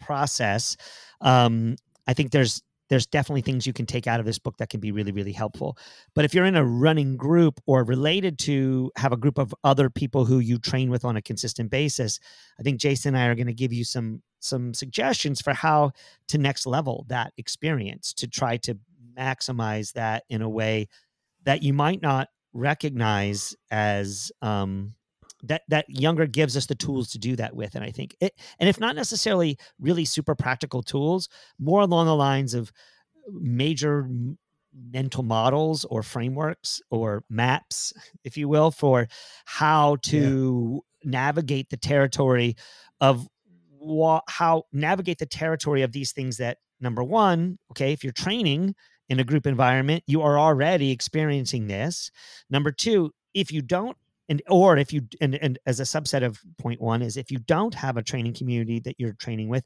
process 0.00 0.76
um, 1.20 1.76
i 2.06 2.14
think 2.14 2.30
there's 2.30 2.62
there's 2.88 3.06
definitely 3.06 3.40
things 3.40 3.66
you 3.66 3.72
can 3.72 3.86
take 3.86 4.06
out 4.06 4.20
of 4.20 4.26
this 4.26 4.38
book 4.38 4.58
that 4.58 4.68
can 4.68 4.78
be 4.78 4.92
really 4.92 5.12
really 5.12 5.32
helpful. 5.32 5.78
But 6.14 6.26
if 6.26 6.34
you're 6.34 6.44
in 6.44 6.56
a 6.56 6.64
running 6.64 7.16
group 7.16 7.58
or 7.64 7.84
related 7.84 8.38
to 8.40 8.90
have 8.96 9.12
a 9.12 9.16
group 9.16 9.38
of 9.38 9.54
other 9.64 9.88
people 9.88 10.26
who 10.26 10.40
you 10.40 10.58
train 10.58 10.90
with 10.90 11.02
on 11.02 11.16
a 11.16 11.22
consistent 11.22 11.70
basis 11.70 12.20
i 12.60 12.62
think 12.62 12.78
jason 12.78 13.14
and 13.14 13.22
i 13.22 13.26
are 13.28 13.34
going 13.34 13.46
to 13.46 13.54
give 13.54 13.72
you 13.72 13.84
some 13.84 14.22
some 14.40 14.74
suggestions 14.74 15.40
for 15.40 15.54
how 15.54 15.92
to 16.28 16.36
next 16.36 16.66
level 16.66 17.06
that 17.08 17.32
experience 17.38 18.12
to 18.12 18.26
try 18.26 18.56
to 18.58 18.76
maximize 19.16 19.92
that 19.92 20.24
in 20.28 20.42
a 20.42 20.48
way 20.48 20.88
that 21.44 21.62
you 21.62 21.72
might 21.72 22.02
not 22.02 22.28
recognize 22.52 23.54
as 23.70 24.30
um, 24.42 24.94
that 25.42 25.62
that 25.68 25.86
Junger 25.90 26.30
gives 26.30 26.56
us 26.56 26.66
the 26.66 26.74
tools 26.74 27.10
to 27.10 27.18
do 27.18 27.36
that 27.36 27.54
with 27.54 27.74
and 27.74 27.84
i 27.84 27.90
think 27.90 28.16
it 28.20 28.34
and 28.58 28.68
if 28.68 28.78
not 28.78 28.96
necessarily 28.96 29.58
really 29.80 30.04
super 30.04 30.34
practical 30.34 30.82
tools 30.82 31.28
more 31.58 31.80
along 31.80 32.06
the 32.06 32.16
lines 32.16 32.54
of 32.54 32.72
major 33.28 34.08
mental 34.74 35.22
models 35.22 35.84
or 35.84 36.02
frameworks 36.02 36.80
or 36.90 37.24
maps 37.28 37.92
if 38.24 38.36
you 38.36 38.48
will 38.48 38.70
for 38.70 39.06
how 39.44 39.96
to 40.02 40.82
yeah. 41.04 41.10
navigate 41.10 41.68
the 41.70 41.76
territory 41.76 42.56
of 43.00 43.28
what 43.78 44.22
how 44.28 44.62
navigate 44.72 45.18
the 45.18 45.26
territory 45.26 45.82
of 45.82 45.92
these 45.92 46.12
things 46.12 46.38
that 46.38 46.58
number 46.80 47.02
one 47.02 47.58
okay 47.70 47.92
if 47.92 48.02
you're 48.02 48.12
training 48.12 48.74
in 49.08 49.20
a 49.20 49.24
group 49.24 49.46
environment 49.46 50.02
you 50.06 50.22
are 50.22 50.38
already 50.38 50.90
experiencing 50.90 51.66
this 51.66 52.10
number 52.48 52.70
two 52.70 53.10
if 53.34 53.52
you 53.52 53.60
don't 53.60 53.96
and 54.28 54.42
or 54.48 54.76
if 54.76 54.92
you 54.92 55.02
and, 55.20 55.34
and 55.36 55.58
as 55.66 55.80
a 55.80 55.84
subset 55.84 56.24
of 56.24 56.40
point 56.58 56.80
one 56.80 57.02
is 57.02 57.16
if 57.16 57.30
you 57.30 57.38
don't 57.38 57.74
have 57.74 57.96
a 57.96 58.02
training 58.02 58.34
community 58.34 58.80
that 58.80 58.96
you're 58.98 59.12
training 59.14 59.48
with 59.48 59.64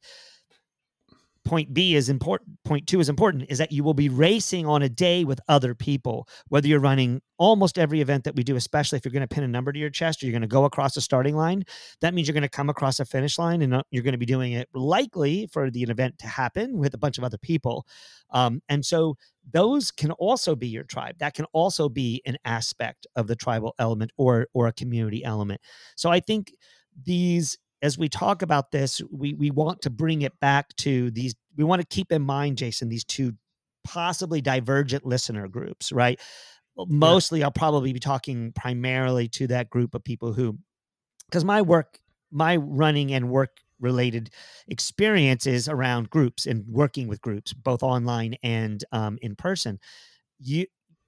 point 1.47 1.73
B 1.73 1.95
is 1.95 2.09
important, 2.09 2.59
point 2.65 2.87
two 2.87 3.01
is 3.01 3.09
important, 3.09 3.45
is 3.49 3.59
that 3.59 3.73
you 3.73 3.85
will 3.85 3.95
be 3.95 4.09
racing 4.09 4.67
on 4.67 4.83
a 4.83 4.89
day 4.89 5.25
with 5.25 5.41
other 5.49 5.75
people, 5.75 6.29
whether 6.49 6.67
you're 6.67 6.81
running 6.81 7.23
almost 7.39 7.79
every 7.79 8.01
event 8.01 8.25
that 8.25 8.35
we 8.35 8.43
do, 8.43 8.57
especially 8.57 8.97
if 8.97 9.05
you're 9.05 9.13
going 9.13 9.27
to 9.27 9.35
pin 9.35 9.45
a 9.45 9.49
number 9.49 9.73
to 9.73 9.79
your 9.79 9.89
chest 9.89 10.23
or 10.23 10.27
you're 10.27 10.33
going 10.33 10.43
to 10.43 10.49
go 10.49 10.65
across 10.65 10.97
a 10.97 11.01
starting 11.01 11.37
line. 11.37 11.65
That 12.01 12.15
means 12.15 12.27
you're 12.27 12.35
going 12.35 12.43
to 12.43 12.49
come 12.49 12.69
across 12.69 12.99
a 12.99 13.05
finish 13.05 13.39
line 13.39 13.63
and 13.63 13.75
uh, 13.75 13.83
you're 13.91 14.03
going 14.03 14.13
to 14.13 14.19
be 14.19 14.27
doing 14.27 14.53
it 14.53 14.69
likely 14.75 15.47
for 15.53 15.71
the 15.71 15.83
event 15.83 16.19
to 16.19 16.27
happen 16.27 16.79
with 16.79 16.95
a 16.95 16.99
bunch 16.99 17.17
of 17.17 17.25
other 17.25 17.39
people. 17.39 17.87
Um, 18.31 18.61
and 18.69 18.85
so 18.85 19.17
those 19.53 19.93
can 19.93 20.11
also 20.13 20.57
be 20.57 20.67
your 20.67 20.85
tribe. 20.85 21.17
That 21.19 21.35
can 21.35 21.47
also 21.53 21.89
be 21.89 22.23
an 22.27 22.37
aspect 22.45 23.07
of 23.15 23.29
the 23.29 23.37
tribal 23.37 23.75
element 23.79 24.11
or 24.17 24.49
or 24.53 24.67
a 24.67 24.73
community 24.73 25.25
element. 25.25 25.61
So 25.95 26.11
I 26.11 26.19
think 26.19 26.53
these 27.05 27.57
as 27.87 27.97
we 27.97 28.09
talk 28.09 28.43
about 28.43 28.73
this, 28.73 29.01
we 29.13 29.33
we 29.35 29.51
want 29.51 29.83
to 29.83 29.91
bring 29.91 30.23
it 30.23 30.39
back 30.41 30.75
to 30.79 31.11
these. 31.13 31.35
We 31.57 31.65
want 31.65 31.81
to 31.81 31.87
keep 31.87 32.11
in 32.11 32.23
mind, 32.23 32.59
Jason, 32.59 32.89
these 32.89 33.05
two 33.05 33.33
possibly 33.85 34.41
divergent 34.41 35.07
listener 35.07 35.47
groups, 35.47 35.93
right? 35.93 36.21
Mostly, 36.77 37.39
yeah. 37.39 37.47
I'll 37.47 37.53
probably 37.53 37.93
be 37.93 38.01
talking 38.01 38.53
primarily 38.53 39.29
to 39.29 39.47
that 39.47 39.71
group 39.71 39.95
of 39.95 40.05
people 40.05 40.33
who, 40.33 40.59
because 41.31 41.45
my 41.45 41.63
work, 41.63 41.99
my 42.31 42.57
running 42.57 43.13
and 43.13 43.31
work 43.31 43.51
related 43.81 44.31
experiences 44.67 45.69
around 45.69 46.11
groups 46.11 46.45
and 46.45 46.65
working 46.69 47.07
with 47.09 47.21
groups, 47.21 47.53
both 47.53 47.83
online 47.83 48.35
and 48.43 48.85
um, 48.91 49.19
in 49.23 49.37
person. 49.37 49.79
You 50.39 50.67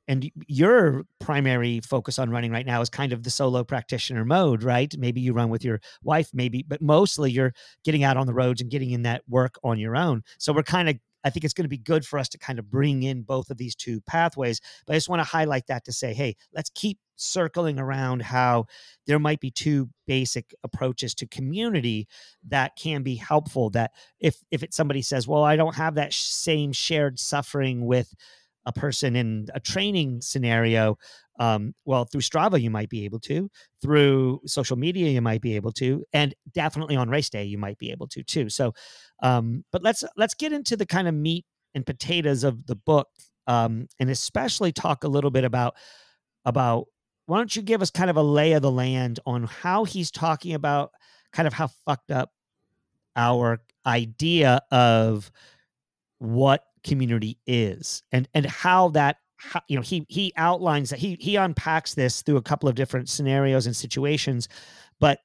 and 0.08 0.30
your 0.46 1.04
primary 1.20 1.80
focus 1.80 2.18
on 2.18 2.30
running 2.30 2.50
right 2.50 2.66
now 2.66 2.80
is 2.80 2.88
kind 2.88 3.12
of 3.12 3.22
the 3.22 3.30
solo 3.30 3.62
practitioner 3.62 4.24
mode 4.24 4.62
right 4.62 4.96
maybe 4.98 5.20
you 5.20 5.32
run 5.32 5.50
with 5.50 5.64
your 5.64 5.80
wife 6.02 6.30
maybe 6.32 6.64
but 6.66 6.82
mostly 6.82 7.30
you're 7.30 7.52
getting 7.84 8.02
out 8.02 8.16
on 8.16 8.26
the 8.26 8.34
roads 8.34 8.60
and 8.60 8.70
getting 8.70 8.90
in 8.90 9.02
that 9.02 9.22
work 9.28 9.56
on 9.62 9.78
your 9.78 9.96
own 9.96 10.22
so 10.38 10.52
we're 10.52 10.62
kind 10.62 10.88
of 10.88 10.96
I 11.24 11.30
think 11.30 11.44
it's 11.44 11.54
going 11.54 11.64
to 11.64 11.68
be 11.68 11.78
good 11.78 12.06
for 12.06 12.18
us 12.18 12.28
to 12.30 12.38
kind 12.38 12.58
of 12.58 12.70
bring 12.70 13.02
in 13.02 13.22
both 13.22 13.50
of 13.50 13.56
these 13.56 13.74
two 13.74 14.00
pathways. 14.02 14.60
But 14.86 14.94
I 14.94 14.96
just 14.96 15.08
want 15.08 15.20
to 15.20 15.28
highlight 15.28 15.66
that 15.66 15.84
to 15.86 15.92
say, 15.92 16.14
hey, 16.14 16.36
let's 16.54 16.70
keep 16.74 16.98
circling 17.16 17.78
around 17.78 18.22
how 18.22 18.66
there 19.06 19.18
might 19.18 19.40
be 19.40 19.50
two 19.50 19.90
basic 20.06 20.54
approaches 20.62 21.14
to 21.16 21.26
community 21.26 22.06
that 22.46 22.76
can 22.76 23.02
be 23.02 23.16
helpful. 23.16 23.70
That 23.70 23.92
if 24.20 24.36
if 24.50 24.62
it 24.62 24.72
somebody 24.72 25.02
says, 25.02 25.26
well, 25.26 25.42
I 25.42 25.56
don't 25.56 25.74
have 25.74 25.96
that 25.96 26.12
same 26.12 26.72
shared 26.72 27.18
suffering 27.18 27.84
with 27.84 28.14
a 28.68 28.72
person 28.72 29.16
in 29.16 29.48
a 29.54 29.60
training 29.60 30.20
scenario 30.20 30.96
um, 31.40 31.72
well 31.84 32.04
through 32.04 32.20
strava 32.20 32.60
you 32.60 32.70
might 32.70 32.88
be 32.88 33.04
able 33.04 33.18
to 33.18 33.50
through 33.80 34.40
social 34.46 34.76
media 34.76 35.08
you 35.08 35.22
might 35.22 35.40
be 35.40 35.56
able 35.56 35.72
to 35.72 36.04
and 36.12 36.34
definitely 36.52 36.96
on 36.96 37.08
race 37.08 37.30
day 37.30 37.44
you 37.44 37.58
might 37.58 37.78
be 37.78 37.90
able 37.90 38.06
to 38.06 38.22
too. 38.22 38.48
So 38.48 38.72
um, 39.22 39.64
but 39.72 39.82
let's 39.82 40.04
let's 40.16 40.34
get 40.34 40.52
into 40.52 40.76
the 40.76 40.86
kind 40.86 41.08
of 41.08 41.14
meat 41.14 41.44
and 41.74 41.86
potatoes 41.86 42.44
of 42.44 42.66
the 42.66 42.76
book 42.76 43.08
um, 43.46 43.88
and 43.98 44.10
especially 44.10 44.72
talk 44.72 45.04
a 45.04 45.08
little 45.08 45.30
bit 45.30 45.44
about 45.44 45.74
about 46.44 46.86
why 47.26 47.38
don't 47.38 47.54
you 47.54 47.62
give 47.62 47.82
us 47.82 47.90
kind 47.90 48.10
of 48.10 48.16
a 48.16 48.22
lay 48.22 48.52
of 48.52 48.62
the 48.62 48.70
land 48.70 49.20
on 49.26 49.44
how 49.44 49.84
he's 49.84 50.10
talking 50.10 50.54
about 50.54 50.90
kind 51.32 51.46
of 51.46 51.54
how 51.54 51.68
fucked 51.86 52.10
up 52.10 52.30
our 53.16 53.60
idea 53.86 54.60
of 54.70 55.30
what 56.18 56.62
community 56.88 57.38
is 57.46 58.02
and 58.12 58.28
and 58.34 58.46
how 58.46 58.88
that 58.88 59.16
how, 59.36 59.60
you 59.68 59.76
know 59.76 59.82
he 59.82 60.04
he 60.08 60.32
outlines 60.36 60.90
that 60.90 60.98
he 60.98 61.16
he 61.20 61.36
unpacks 61.36 61.94
this 61.94 62.22
through 62.22 62.36
a 62.36 62.42
couple 62.42 62.68
of 62.68 62.74
different 62.74 63.08
scenarios 63.08 63.66
and 63.66 63.76
situations 63.76 64.48
but 64.98 65.18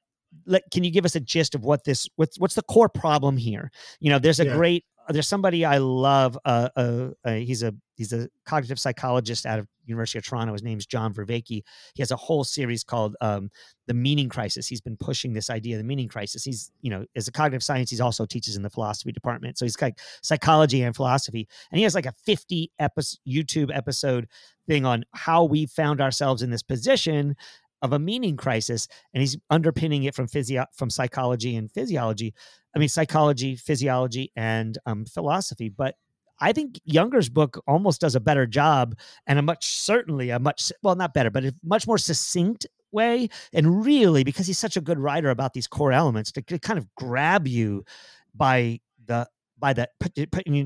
let, 0.46 0.62
can 0.72 0.82
you 0.82 0.90
give 0.90 1.04
us 1.04 1.14
a 1.14 1.20
gist 1.20 1.54
of 1.54 1.64
what 1.64 1.84
this 1.84 2.08
what's 2.16 2.38
what's 2.38 2.54
the 2.54 2.62
core 2.62 2.88
problem 2.88 3.36
here 3.36 3.70
you 4.00 4.10
know 4.10 4.18
there's 4.18 4.40
a 4.40 4.44
yeah. 4.44 4.54
great 4.54 4.84
there's 5.08 5.28
somebody 5.28 5.64
I 5.64 5.78
love. 5.78 6.38
Uh, 6.44 6.68
uh, 6.76 7.08
uh, 7.24 7.34
he's 7.34 7.62
a 7.62 7.74
he's 7.96 8.12
a 8.12 8.28
cognitive 8.44 8.78
psychologist 8.78 9.46
out 9.46 9.58
of 9.58 9.68
University 9.86 10.18
of 10.18 10.24
Toronto. 10.24 10.52
His 10.52 10.62
name's 10.62 10.86
John 10.86 11.12
Vervaeke. 11.12 11.46
He 11.46 11.64
has 11.98 12.10
a 12.10 12.16
whole 12.16 12.44
series 12.44 12.84
called 12.84 13.16
um, 13.20 13.50
the 13.86 13.94
Meaning 13.94 14.28
Crisis. 14.28 14.66
He's 14.66 14.80
been 14.80 14.96
pushing 14.96 15.32
this 15.32 15.50
idea 15.50 15.76
of 15.76 15.78
the 15.78 15.84
meaning 15.84 16.08
crisis. 16.08 16.44
He's 16.44 16.70
you 16.80 16.90
know 16.90 17.04
as 17.16 17.28
a 17.28 17.32
cognitive 17.32 17.62
science, 17.62 17.90
he's 17.90 18.00
also 18.00 18.26
teaches 18.26 18.56
in 18.56 18.62
the 18.62 18.70
philosophy 18.70 19.12
department. 19.12 19.58
So 19.58 19.64
he's 19.64 19.80
like 19.80 19.98
psychology 20.22 20.82
and 20.82 20.94
philosophy, 20.94 21.48
and 21.70 21.78
he 21.78 21.84
has 21.84 21.94
like 21.94 22.06
a 22.06 22.14
50 22.24 22.70
episode 22.78 23.18
YouTube 23.28 23.74
episode 23.74 24.28
thing 24.66 24.84
on 24.84 25.04
how 25.12 25.44
we 25.44 25.66
found 25.66 26.00
ourselves 26.00 26.42
in 26.42 26.50
this 26.50 26.62
position 26.62 27.36
of 27.82 27.92
a 27.92 27.98
meaning 27.98 28.36
crisis, 28.36 28.88
and 29.12 29.20
he's 29.20 29.36
underpinning 29.50 30.04
it 30.04 30.14
from 30.14 30.26
physio 30.26 30.64
from 30.72 30.88
psychology 30.88 31.54
and 31.56 31.70
physiology. 31.70 32.34
I 32.74 32.78
mean, 32.78 32.88
psychology, 32.88 33.56
physiology, 33.56 34.32
and 34.34 34.78
um, 34.86 35.04
philosophy. 35.04 35.68
But 35.68 35.94
I 36.40 36.52
think 36.52 36.80
Junger's 36.86 37.28
book 37.28 37.62
almost 37.66 38.00
does 38.00 38.14
a 38.14 38.20
better 38.20 38.46
job, 38.46 38.96
and 39.26 39.38
a 39.38 39.42
much 39.42 39.66
certainly 39.66 40.30
a 40.30 40.38
much 40.38 40.72
well, 40.82 40.96
not 40.96 41.14
better, 41.14 41.30
but 41.30 41.44
a 41.44 41.54
much 41.62 41.86
more 41.86 41.98
succinct 41.98 42.66
way. 42.92 43.28
And 43.52 43.84
really, 43.84 44.24
because 44.24 44.46
he's 44.46 44.58
such 44.58 44.76
a 44.76 44.80
good 44.80 44.98
writer 44.98 45.30
about 45.30 45.52
these 45.52 45.66
core 45.66 45.92
elements, 45.92 46.32
to, 46.32 46.42
to 46.42 46.58
kind 46.58 46.78
of 46.78 46.86
grab 46.96 47.46
you 47.46 47.84
by 48.34 48.80
the 49.06 49.28
by 49.58 49.72
the 49.72 49.88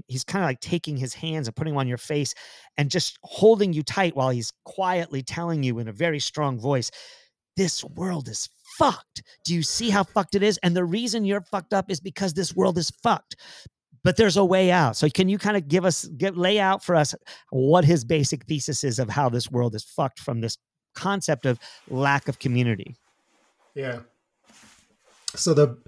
he's 0.08 0.24
kind 0.24 0.42
of 0.42 0.48
like 0.48 0.60
taking 0.60 0.96
his 0.96 1.14
hands 1.14 1.46
and 1.46 1.54
putting 1.54 1.74
them 1.74 1.78
on 1.78 1.88
your 1.88 1.98
face 1.98 2.34
and 2.76 2.90
just 2.90 3.18
holding 3.22 3.72
you 3.72 3.82
tight 3.82 4.16
while 4.16 4.30
he's 4.30 4.52
quietly 4.64 5.22
telling 5.22 5.62
you 5.62 5.78
in 5.78 5.88
a 5.88 5.92
very 5.92 6.18
strong 6.18 6.58
voice 6.58 6.90
this 7.58 7.82
world 7.82 8.28
is 8.28 8.48
fucked. 8.78 9.20
Do 9.44 9.52
you 9.52 9.64
see 9.64 9.90
how 9.90 10.04
fucked 10.04 10.36
it 10.36 10.44
is? 10.44 10.60
And 10.62 10.76
the 10.76 10.84
reason 10.84 11.24
you're 11.24 11.40
fucked 11.40 11.74
up 11.74 11.90
is 11.90 12.00
because 12.00 12.32
this 12.32 12.54
world 12.54 12.78
is 12.78 12.90
fucked. 13.02 13.34
But 14.04 14.16
there's 14.16 14.36
a 14.36 14.44
way 14.44 14.70
out. 14.70 14.96
So 14.96 15.08
can 15.08 15.28
you 15.28 15.38
kind 15.38 15.56
of 15.56 15.68
give 15.68 15.84
us 15.84 16.04
get 16.06 16.36
lay 16.36 16.58
out 16.58 16.84
for 16.84 16.94
us 16.94 17.14
what 17.50 17.84
his 17.84 18.04
basic 18.04 18.44
thesis 18.44 18.84
is 18.84 18.98
of 18.98 19.10
how 19.10 19.28
this 19.28 19.50
world 19.50 19.74
is 19.74 19.84
fucked 19.84 20.20
from 20.20 20.40
this 20.40 20.56
concept 20.94 21.46
of 21.46 21.58
lack 21.88 22.28
of 22.28 22.38
community? 22.38 22.96
Yeah. 23.74 24.00
So 25.34 25.54
the 25.54 25.78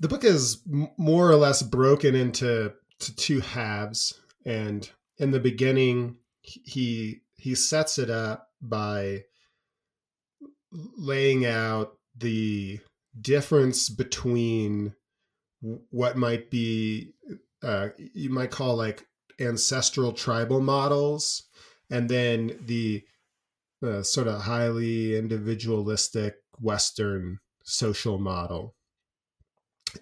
the 0.00 0.08
book 0.08 0.24
is 0.24 0.62
more 0.66 1.28
or 1.28 1.36
less 1.36 1.62
broken 1.62 2.14
into 2.14 2.72
two 2.98 3.40
halves 3.40 4.20
and 4.44 4.90
in 5.18 5.30
the 5.30 5.40
beginning 5.40 6.16
he 6.42 7.20
he 7.36 7.54
sets 7.54 7.98
it 7.98 8.10
up 8.10 8.48
by 8.60 9.24
laying 10.72 11.46
out 11.46 11.96
the 12.16 12.80
difference 13.20 13.88
between 13.88 14.94
what 15.60 16.16
might 16.16 16.50
be 16.50 17.12
uh, 17.62 17.88
you 17.96 18.30
might 18.30 18.50
call 18.50 18.76
like 18.76 19.06
ancestral 19.40 20.12
tribal 20.12 20.60
models 20.60 21.44
and 21.90 22.08
then 22.08 22.58
the 22.66 23.02
uh, 23.82 24.02
sort 24.02 24.28
of 24.28 24.42
highly 24.42 25.16
individualistic 25.16 26.36
western 26.60 27.38
social 27.62 28.18
model. 28.18 28.74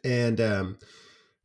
And 0.04 0.40
um, 0.40 0.78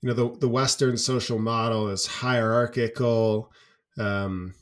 you 0.02 0.10
know 0.10 0.14
the, 0.14 0.38
the 0.40 0.50
western 0.50 0.98
social 0.98 1.40
model 1.40 1.90
is 1.90 2.08
hierarchical 2.08 3.52
um, 3.98 4.56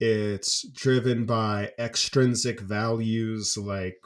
it's 0.00 0.66
driven 0.68 1.26
by 1.26 1.72
extrinsic 1.78 2.60
values 2.60 3.56
like 3.58 3.98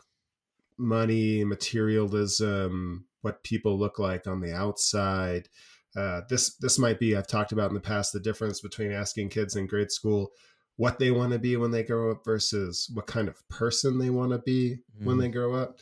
money, 0.77 1.45
materialism, 1.45 3.07
what 3.25 3.43
people 3.43 3.79
look 3.79 3.99
like 3.99 4.27
on 4.27 4.41
the 4.41 4.55
outside. 4.55 5.49
Uh, 5.97 6.21
this 6.29 6.57
this 6.57 6.79
might 6.79 6.99
be 6.99 7.17
I've 7.17 7.27
talked 7.27 7.53
about 7.53 7.71
in 7.71 7.75
the 7.75 7.81
past 7.81 8.13
the 8.13 8.21
difference 8.21 8.61
between 8.61 8.93
asking 8.93 9.31
kids 9.31 9.57
in 9.57 9.67
grade 9.67 9.91
school 9.91 10.33
what 10.77 10.99
they 10.99 11.11
want 11.11 11.33
to 11.33 11.39
be 11.39 11.57
when 11.57 11.71
they 11.71 11.85
grow 11.85 12.11
up 12.11 12.25
versus 12.25 12.91
what 12.93 13.07
kind 13.07 13.29
of 13.29 13.49
person 13.49 13.99
they 13.99 14.11
want 14.11 14.33
to 14.33 14.39
be 14.39 14.79
mm. 15.01 15.07
when 15.07 15.19
they 15.19 15.29
mm. 15.29 15.33
grow 15.33 15.55
up. 15.55 15.79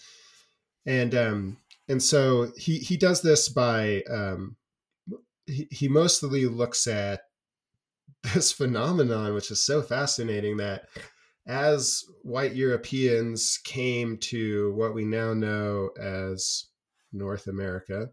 And 0.86 1.14
um 1.14 1.56
and 1.88 2.02
so 2.02 2.52
he 2.56 2.78
he 2.78 2.96
does 2.96 3.22
this 3.22 3.48
by 3.48 4.02
um 4.10 4.56
he, 5.46 5.66
he 5.70 5.88
mostly 5.88 6.46
looks 6.46 6.86
at 6.86 7.22
this 8.34 8.52
phenomenon, 8.52 9.34
which 9.34 9.50
is 9.50 9.62
so 9.64 9.82
fascinating 9.82 10.58
that 10.58 10.84
as 11.46 12.04
white 12.22 12.54
Europeans 12.54 13.58
came 13.64 14.16
to 14.16 14.72
what 14.74 14.94
we 14.94 15.04
now 15.04 15.34
know 15.34 15.90
as 16.00 16.66
North 17.12 17.46
America, 17.46 18.10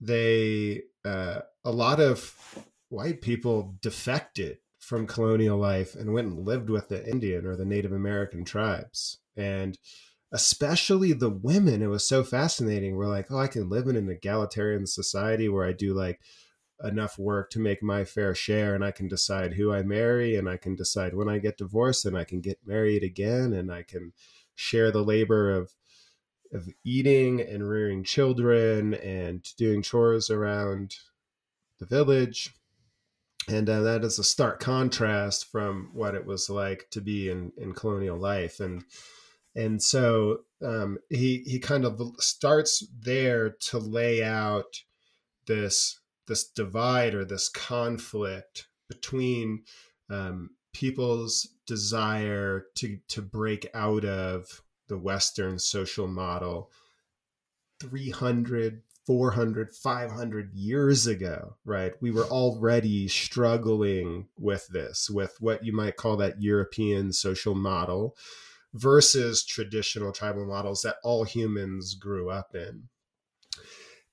they 0.00 0.82
uh, 1.04 1.40
a 1.64 1.70
lot 1.70 2.00
of 2.00 2.34
white 2.88 3.20
people 3.22 3.76
defected 3.80 4.58
from 4.78 5.06
colonial 5.06 5.58
life 5.58 5.94
and 5.94 6.12
went 6.12 6.28
and 6.28 6.44
lived 6.44 6.68
with 6.68 6.88
the 6.88 7.08
Indian 7.08 7.46
or 7.46 7.56
the 7.56 7.64
Native 7.64 7.92
American 7.92 8.44
tribes. 8.44 9.18
And 9.36 9.78
especially 10.32 11.12
the 11.12 11.30
women, 11.30 11.82
it 11.82 11.86
was 11.86 12.06
so 12.06 12.24
fascinating. 12.24 12.96
We're 12.96 13.06
like, 13.06 13.30
oh, 13.30 13.38
I 13.38 13.46
can 13.46 13.68
live 13.68 13.86
in 13.86 13.96
an 13.96 14.08
egalitarian 14.08 14.86
society 14.86 15.48
where 15.48 15.64
I 15.64 15.72
do 15.72 15.94
like 15.94 16.20
enough 16.82 17.18
work 17.18 17.50
to 17.50 17.60
make 17.60 17.82
my 17.82 18.04
fair 18.04 18.34
share 18.34 18.74
and 18.74 18.84
I 18.84 18.90
can 18.90 19.08
decide 19.08 19.54
who 19.54 19.72
I 19.72 19.82
marry 19.82 20.36
and 20.36 20.48
I 20.48 20.56
can 20.56 20.74
decide 20.74 21.14
when 21.14 21.28
I 21.28 21.38
get 21.38 21.58
divorced 21.58 22.04
and 22.04 22.18
I 22.18 22.24
can 22.24 22.40
get 22.40 22.58
married 22.66 23.04
again 23.04 23.52
and 23.52 23.72
I 23.72 23.84
can 23.84 24.12
share 24.54 24.90
the 24.90 25.04
labor 25.04 25.52
of 25.52 25.72
of 26.52 26.68
eating 26.84 27.40
and 27.40 27.68
rearing 27.68 28.04
children 28.04 28.94
and 28.94 29.44
doing 29.56 29.82
chores 29.82 30.30
around 30.30 30.96
the 31.78 31.86
village. 31.86 32.54
And 33.48 33.68
uh, 33.68 33.80
that 33.80 34.04
is 34.04 34.18
a 34.18 34.24
stark 34.24 34.60
contrast 34.60 35.50
from 35.50 35.90
what 35.92 36.14
it 36.14 36.24
was 36.26 36.48
like 36.48 36.88
to 36.90 37.00
be 37.00 37.28
in, 37.30 37.52
in 37.56 37.72
colonial 37.72 38.16
life. 38.16 38.60
And 38.60 38.84
and 39.54 39.82
so 39.82 40.40
um, 40.64 40.98
he 41.10 41.42
he 41.46 41.58
kind 41.58 41.84
of 41.84 42.00
starts 42.18 42.86
there 43.00 43.50
to 43.50 43.78
lay 43.78 44.22
out 44.22 44.82
this 45.46 46.00
this 46.26 46.44
divide 46.44 47.14
or 47.14 47.24
this 47.24 47.48
conflict 47.48 48.68
between 48.88 49.64
um, 50.08 50.50
people's 50.72 51.48
desire 51.66 52.66
to 52.76 52.98
to 53.08 53.20
break 53.20 53.68
out 53.74 54.04
of 54.04 54.62
the 54.92 54.98
Western 54.98 55.58
social 55.58 56.06
model 56.06 56.70
300, 57.80 58.82
400, 59.06 59.72
500 59.72 60.52
years 60.52 61.06
ago, 61.06 61.56
right? 61.64 61.94
We 62.02 62.10
were 62.10 62.26
already 62.26 63.08
struggling 63.08 64.28
with 64.38 64.68
this, 64.68 65.08
with 65.08 65.34
what 65.40 65.64
you 65.64 65.72
might 65.72 65.96
call 65.96 66.18
that 66.18 66.42
European 66.42 67.14
social 67.14 67.54
model 67.54 68.14
versus 68.74 69.46
traditional 69.46 70.12
tribal 70.12 70.44
models 70.44 70.82
that 70.82 70.96
all 71.02 71.24
humans 71.24 71.94
grew 71.94 72.28
up 72.28 72.54
in. 72.54 72.84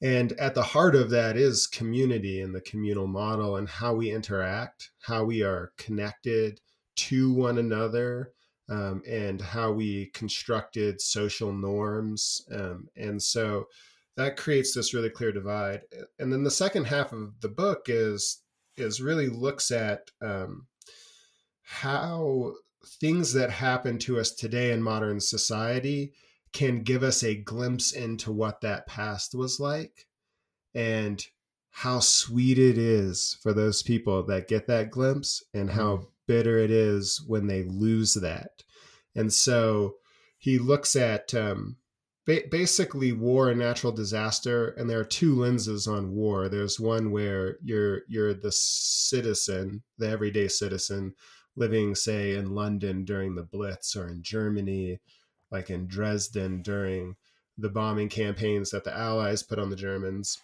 And 0.02 0.32
at 0.40 0.56
the 0.56 0.64
heart 0.64 0.96
of 0.96 1.10
that 1.10 1.36
is 1.36 1.68
community 1.68 2.40
and 2.40 2.56
the 2.56 2.62
communal 2.62 3.08
model 3.08 3.58
and 3.58 3.68
how 3.68 3.96
we 3.96 4.12
interact, 4.12 4.92
how 5.02 5.26
we 5.26 5.44
are 5.44 5.74
connected 5.78 6.62
to 6.96 7.34
one 7.34 7.58
another, 7.58 8.32
um, 8.70 9.02
and 9.08 9.42
how 9.42 9.72
we 9.72 10.08
constructed 10.08 11.02
social 11.02 11.52
norms. 11.52 12.46
Um, 12.52 12.88
and 12.96 13.22
so 13.22 13.68
that 14.16 14.38
creates 14.38 14.74
this 14.74 14.94
really 14.94 15.10
clear 15.10 15.32
divide. 15.32 15.82
And 16.20 16.32
then 16.32 16.44
the 16.44 16.52
second 16.52 16.86
half 16.86 17.12
of 17.14 17.40
the 17.42 17.50
book 17.50 17.86
is 17.88 18.42
is 18.78 19.02
really 19.02 19.28
looks 19.28 19.72
at 19.72 20.10
um, 20.22 20.68
how 21.64 22.54
things 22.86 23.34
that 23.34 23.50
happen 23.50 23.98
to 24.00 24.20
us 24.20 24.32
today 24.32 24.72
in 24.72 24.82
modern 24.82 25.20
society 25.20 26.14
can 26.54 26.82
give 26.82 27.04
us 27.04 27.24
a 27.24 27.36
glimpse 27.36 27.92
into 27.92 28.32
what 28.32 28.62
that 28.62 28.88
past 28.88 29.36
was 29.36 29.60
like 29.60 30.08
and 30.74 31.28
how 31.72 32.00
sweet 32.00 32.58
it 32.58 32.78
is 32.78 33.38
for 33.42 33.54
those 33.54 33.84
people 33.84 34.24
that 34.24 34.48
get 34.48 34.68
that 34.68 34.90
glimpse 34.90 35.44
and 35.54 35.70
how 35.70 35.98
mm-hmm. 35.98 36.06
Bitter 36.30 36.60
it 36.60 36.70
is 36.70 37.24
when 37.26 37.48
they 37.48 37.64
lose 37.64 38.14
that. 38.14 38.64
And 39.16 39.34
so 39.34 39.96
he 40.38 40.60
looks 40.60 40.96
at 40.96 41.34
um, 41.34 41.78
ba- 42.28 42.44
basically 42.52 43.12
war 43.12 43.50
and 43.50 43.60
natural 43.60 43.92
disaster, 43.92 44.68
and 44.78 44.88
there 44.88 45.00
are 45.00 45.04
two 45.06 45.34
lenses 45.34 45.88
on 45.88 46.12
war. 46.12 46.48
There's 46.48 46.80
one 46.80 47.10
where 47.10 47.58
you're 47.64 48.02
you're 48.08 48.36
the 48.36 48.52
citizen, 48.52 49.82
the 49.98 50.08
everyday 50.08 50.48
citizen, 50.48 51.16
living, 51.56 51.96
say, 51.96 52.36
in 52.36 52.54
London 52.54 53.06
during 53.06 53.34
the 53.34 53.44
Blitz 53.44 53.96
or 53.96 54.08
in 54.08 54.22
Germany, 54.22 55.00
like 55.50 55.72
in 55.72 55.88
Dresden 55.88 56.62
during 56.62 57.16
the 57.58 57.70
bombing 57.70 58.08
campaigns 58.08 58.70
that 58.70 58.84
the 58.84 58.96
Allies 58.96 59.42
put 59.42 59.58
on 59.58 59.72
the 59.72 59.76
Germans. 59.76 60.38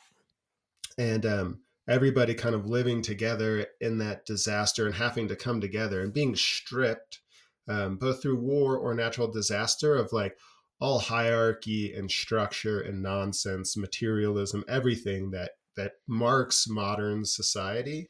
And 0.97 1.25
um, 1.27 1.59
everybody 1.87 2.33
kind 2.33 2.55
of 2.55 2.67
living 2.67 3.01
together 3.01 3.67
in 3.79 3.97
that 3.99 4.25
disaster 4.25 4.85
and 4.85 4.95
having 4.95 5.27
to 5.27 5.35
come 5.35 5.61
together 5.61 6.01
and 6.01 6.13
being 6.13 6.35
stripped, 6.35 7.19
um, 7.67 7.97
both 7.97 8.21
through 8.21 8.39
war 8.39 8.77
or 8.77 8.93
natural 8.93 9.27
disaster, 9.27 9.95
of 9.95 10.11
like 10.11 10.37
all 10.79 10.99
hierarchy 10.99 11.93
and 11.93 12.09
structure 12.09 12.81
and 12.81 13.01
nonsense, 13.01 13.77
materialism, 13.77 14.63
everything 14.67 15.31
that 15.31 15.51
that 15.77 15.93
marks 16.07 16.67
modern 16.67 17.25
society, 17.25 18.09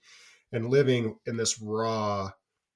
and 0.51 0.69
living 0.69 1.15
in 1.25 1.37
this 1.37 1.59
raw 1.59 2.29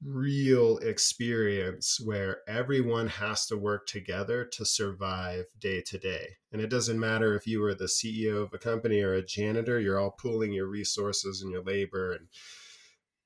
real 0.03 0.77
experience 0.77 1.99
where 2.03 2.37
everyone 2.47 3.07
has 3.07 3.45
to 3.45 3.57
work 3.57 3.85
together 3.85 4.45
to 4.45 4.65
survive 4.65 5.45
day 5.59 5.81
to 5.81 5.97
day. 5.97 6.27
And 6.51 6.61
it 6.61 6.69
doesn't 6.69 6.99
matter 6.99 7.35
if 7.35 7.45
you 7.45 7.63
are 7.65 7.75
the 7.75 7.85
CEO 7.85 8.43
of 8.43 8.53
a 8.53 8.57
company 8.57 9.01
or 9.01 9.13
a 9.13 9.25
janitor, 9.25 9.79
you're 9.79 9.99
all 9.99 10.15
pooling 10.17 10.53
your 10.53 10.67
resources 10.67 11.41
and 11.41 11.51
your 11.51 11.63
labor, 11.63 12.13
and 12.13 12.27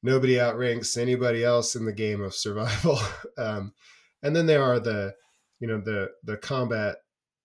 nobody 0.02 0.40
outranks 0.40 0.98
anybody 0.98 1.44
else 1.44 1.76
in 1.76 1.86
the 1.86 1.94
game 1.94 2.22
of 2.22 2.34
survival. 2.36 3.00
um, 3.38 3.74
and 4.24 4.36
then 4.36 4.48
there 4.48 4.64
are 4.64 4.80
the, 4.80 5.14
you 5.60 5.68
know, 5.68 5.80
the 5.80 6.10
the 6.24 6.38
combat 6.38 6.98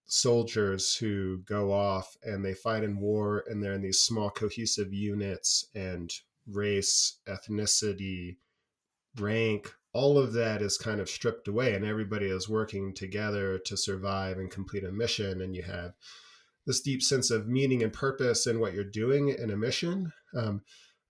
soldiers 0.06 0.94
who 0.96 1.42
go 1.44 1.70
off 1.70 2.16
and 2.22 2.42
they 2.42 2.54
fight 2.54 2.82
in 2.82 2.98
war 2.98 3.44
and 3.46 3.62
they're 3.62 3.74
in 3.74 3.82
these 3.82 4.00
small 4.00 4.30
cohesive 4.30 4.92
units 4.92 5.66
and 5.74 6.10
race, 6.50 7.18
ethnicity, 7.28 8.36
rank, 9.18 9.72
all 9.92 10.18
of 10.18 10.32
that 10.34 10.62
is 10.62 10.78
kind 10.78 11.00
of 11.00 11.08
stripped 11.08 11.48
away, 11.48 11.74
and 11.74 11.84
everybody 11.84 12.26
is 12.26 12.48
working 12.48 12.94
together 12.94 13.58
to 13.58 13.76
survive 13.76 14.38
and 14.38 14.50
complete 14.50 14.84
a 14.84 14.92
mission. 14.92 15.40
And 15.40 15.54
you 15.54 15.62
have 15.62 15.92
this 16.66 16.80
deep 16.80 17.02
sense 17.02 17.30
of 17.30 17.48
meaning 17.48 17.82
and 17.82 17.92
purpose 17.92 18.46
in 18.46 18.60
what 18.60 18.74
you're 18.74 18.84
doing 18.84 19.30
in 19.30 19.50
a 19.50 19.56
mission, 19.56 20.12
um, 20.36 20.62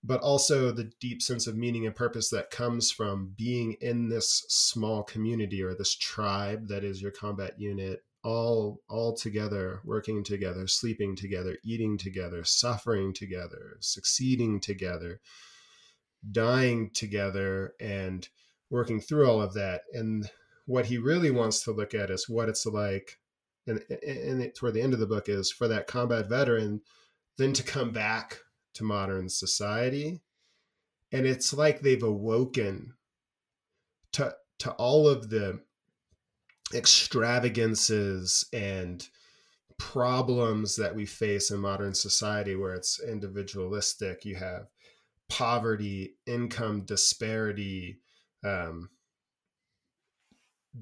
but 0.03 0.21
also 0.21 0.71
the 0.71 0.91
deep 0.99 1.21
sense 1.21 1.47
of 1.47 1.57
meaning 1.57 1.85
and 1.85 1.95
purpose 1.95 2.29
that 2.29 2.51
comes 2.51 2.91
from 2.91 3.33
being 3.37 3.75
in 3.81 4.07
this 4.07 4.45
small 4.47 5.03
community 5.03 5.61
or 5.61 5.73
this 5.73 5.95
tribe 5.95 6.67
that 6.69 6.83
is 6.83 7.01
your 7.01 7.11
combat 7.11 7.59
unit 7.59 8.03
all 8.23 8.81
all 8.89 9.15
together 9.15 9.79
working 9.85 10.23
together 10.23 10.67
sleeping 10.67 11.15
together 11.15 11.57
eating 11.63 11.97
together 11.97 12.43
suffering 12.43 13.13
together 13.13 13.77
succeeding 13.79 14.59
together 14.59 15.21
dying 16.31 16.91
together 16.91 17.73
and 17.79 18.27
working 18.69 18.99
through 18.99 19.27
all 19.27 19.41
of 19.41 19.53
that. 19.53 19.81
And 19.93 20.29
what 20.65 20.85
he 20.85 20.97
really 20.97 21.31
wants 21.31 21.63
to 21.63 21.71
look 21.71 21.93
at 21.93 22.11
is 22.11 22.29
what 22.29 22.49
it's 22.49 22.65
like, 22.65 23.19
and, 23.65 23.81
and 23.89 24.41
it, 24.41 24.55
toward 24.55 24.73
the 24.73 24.81
end 24.81 24.93
of 24.93 24.99
the 24.99 25.07
book 25.07 25.29
is 25.29 25.51
for 25.51 25.67
that 25.67 25.87
combat 25.87 26.27
veteran 26.29 26.81
then 27.39 27.53
to 27.53 27.63
come 27.63 27.91
back 27.91 28.41
to 28.73 28.83
modern 28.83 29.29
society. 29.29 30.19
And 31.11 31.25
it's 31.25 31.53
like 31.53 31.81
they've 31.81 32.03
awoken 32.03 32.93
to 34.13 34.35
to 34.59 34.71
all 34.73 35.07
of 35.07 35.29
the 35.29 35.61
extravagances 36.73 38.45
and 38.53 39.07
problems 39.77 40.75
that 40.75 40.93
we 40.93 41.05
face 41.05 41.49
in 41.49 41.59
modern 41.59 41.93
society 41.93 42.55
where 42.55 42.73
it's 42.73 43.01
individualistic 43.01 44.25
you 44.25 44.35
have 44.35 44.67
poverty, 45.29 46.15
income 46.25 46.81
disparity, 46.81 47.99
um, 48.43 48.89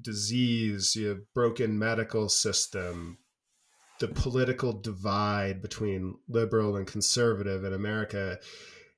disease, 0.00 0.96
you 0.96 1.08
have 1.08 1.32
broken 1.34 1.78
medical 1.78 2.28
system, 2.28 3.18
the 4.00 4.08
political 4.08 4.72
divide 4.72 5.60
between 5.62 6.16
liberal 6.28 6.76
and 6.76 6.86
conservative 6.86 7.64
in 7.64 7.72
America. 7.72 8.38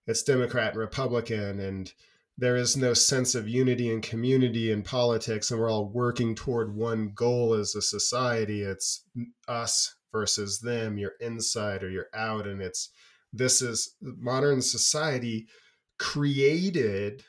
It's 0.06 0.22
Democrat 0.22 0.72
and 0.72 0.80
Republican, 0.80 1.60
and 1.60 1.92
there 2.36 2.56
is 2.56 2.76
no 2.76 2.94
sense 2.94 3.34
of 3.34 3.48
unity 3.48 3.92
and 3.92 4.02
community 4.02 4.70
in 4.70 4.82
politics, 4.82 5.50
and 5.50 5.60
we're 5.60 5.70
all 5.70 5.88
working 5.88 6.34
toward 6.34 6.74
one 6.74 7.12
goal 7.14 7.54
as 7.54 7.74
a 7.74 7.82
society. 7.82 8.62
It's 8.62 9.04
us 9.46 9.94
versus 10.12 10.60
them. 10.60 10.98
You're 10.98 11.14
inside 11.20 11.82
or 11.82 11.90
you're 11.90 12.08
out, 12.14 12.46
and 12.46 12.60
it's 12.60 12.90
this 13.32 13.62
is 13.62 13.94
modern 14.00 14.62
society 14.62 15.46
created 15.98 17.22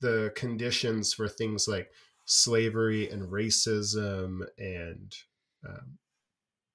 the 0.00 0.32
conditions 0.34 1.12
for 1.12 1.28
things 1.28 1.66
like 1.68 1.88
slavery 2.24 3.08
and 3.08 3.30
racism 3.30 4.40
and 4.58 5.14
um, 5.66 5.98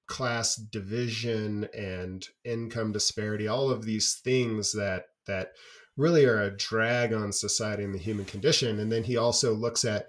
class 0.07 0.55
division 0.55 1.67
and 1.73 2.27
income 2.43 2.91
disparity 2.91 3.47
all 3.47 3.69
of 3.69 3.85
these 3.85 4.19
things 4.23 4.73
that 4.73 5.05
that 5.27 5.51
really 5.97 6.25
are 6.25 6.41
a 6.41 6.55
drag 6.55 7.13
on 7.13 7.31
society 7.31 7.83
and 7.83 7.93
the 7.93 7.99
human 7.99 8.25
condition. 8.25 8.79
And 8.79 8.91
then 8.91 9.03
he 9.03 9.17
also 9.17 9.53
looks 9.53 9.85
at 9.85 10.07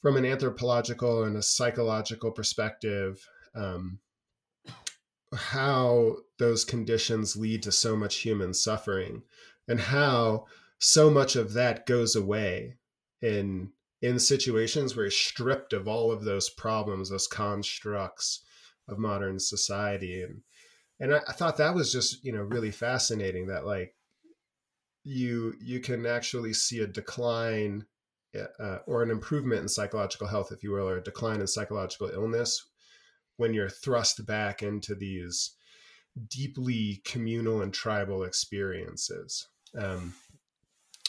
from 0.00 0.16
an 0.16 0.24
anthropological 0.24 1.24
and 1.24 1.36
a 1.36 1.42
psychological 1.42 2.32
perspective 2.32 3.24
um, 3.54 4.00
how 5.34 6.16
those 6.38 6.64
conditions 6.64 7.36
lead 7.36 7.62
to 7.62 7.72
so 7.72 7.96
much 7.96 8.16
human 8.16 8.52
suffering 8.52 9.22
and 9.68 9.80
how 9.80 10.46
so 10.78 11.10
much 11.10 11.36
of 11.36 11.54
that 11.54 11.86
goes 11.86 12.16
away 12.16 12.76
in 13.20 13.70
in 14.00 14.18
situations 14.18 14.96
where 14.96 15.04
you're 15.04 15.10
stripped 15.10 15.72
of 15.72 15.86
all 15.86 16.10
of 16.10 16.24
those 16.24 16.50
problems 16.50 17.08
those 17.08 17.28
constructs 17.28 18.42
of 18.88 18.98
modern 18.98 19.38
society. 19.38 20.22
And 20.22 20.42
and 21.00 21.14
I, 21.14 21.20
I 21.28 21.32
thought 21.32 21.56
that 21.56 21.74
was 21.74 21.92
just 21.92 22.24
you 22.24 22.32
know 22.32 22.42
really 22.42 22.70
fascinating 22.70 23.46
that 23.46 23.66
like 23.66 23.94
you 25.04 25.54
you 25.60 25.80
can 25.80 26.06
actually 26.06 26.52
see 26.52 26.80
a 26.80 26.86
decline 26.86 27.86
uh, 28.58 28.78
or 28.86 29.02
an 29.02 29.10
improvement 29.10 29.62
in 29.62 29.68
psychological 29.68 30.26
health 30.26 30.52
if 30.52 30.62
you 30.62 30.70
will 30.70 30.88
or 30.88 30.98
a 30.98 31.02
decline 31.02 31.40
in 31.40 31.46
psychological 31.46 32.08
illness 32.08 32.66
when 33.36 33.54
you're 33.54 33.68
thrust 33.68 34.24
back 34.26 34.62
into 34.62 34.94
these 34.94 35.52
deeply 36.28 37.00
communal 37.04 37.62
and 37.62 37.72
tribal 37.72 38.24
experiences. 38.24 39.48
Um, 39.78 40.14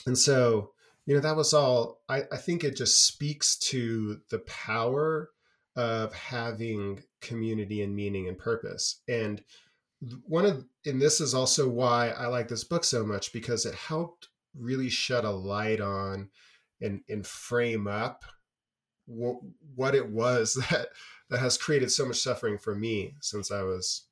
and 0.06 0.18
so, 0.18 0.72
you 1.06 1.14
know, 1.14 1.22
that 1.22 1.36
was 1.36 1.54
all, 1.54 2.02
I, 2.08 2.24
I 2.32 2.38
think 2.38 2.64
it 2.64 2.78
just 2.78 3.06
speaks 3.06 3.58
to 3.58 4.22
the 4.30 4.40
power 4.40 5.30
of 5.76 6.14
having 6.14 7.04
community 7.22 7.82
and 7.82 7.96
meaning 7.96 8.28
and 8.28 8.38
purpose. 8.38 9.02
And 9.08 9.44
one 10.26 10.46
of, 10.46 10.66
and 10.86 11.02
this 11.02 11.20
is 11.20 11.34
also 11.34 11.68
why 11.68 12.10
I 12.10 12.28
like 12.28 12.48
this 12.48 12.64
book 12.64 12.84
so 12.84 13.06
much 13.06 13.34
because 13.34 13.66
it 13.66 13.76
helped 13.76 14.30
really 14.58 14.90
shed 14.90 15.26
a 15.26 15.32
light 15.32 15.82
on 15.82 16.30
and, 16.82 17.02
and 17.10 17.26
frame 17.26 17.88
up 17.88 18.24
what, 19.06 19.38
what 19.76 19.96
it 19.96 20.10
was 20.10 20.54
that, 20.70 20.88
that 21.30 21.40
has 21.40 21.58
created 21.58 21.92
so 21.92 22.06
much 22.06 22.20
suffering 22.20 22.58
for 22.58 22.76
me 22.76 23.16
since 23.22 23.52
I 23.52 23.64
was 23.64 24.04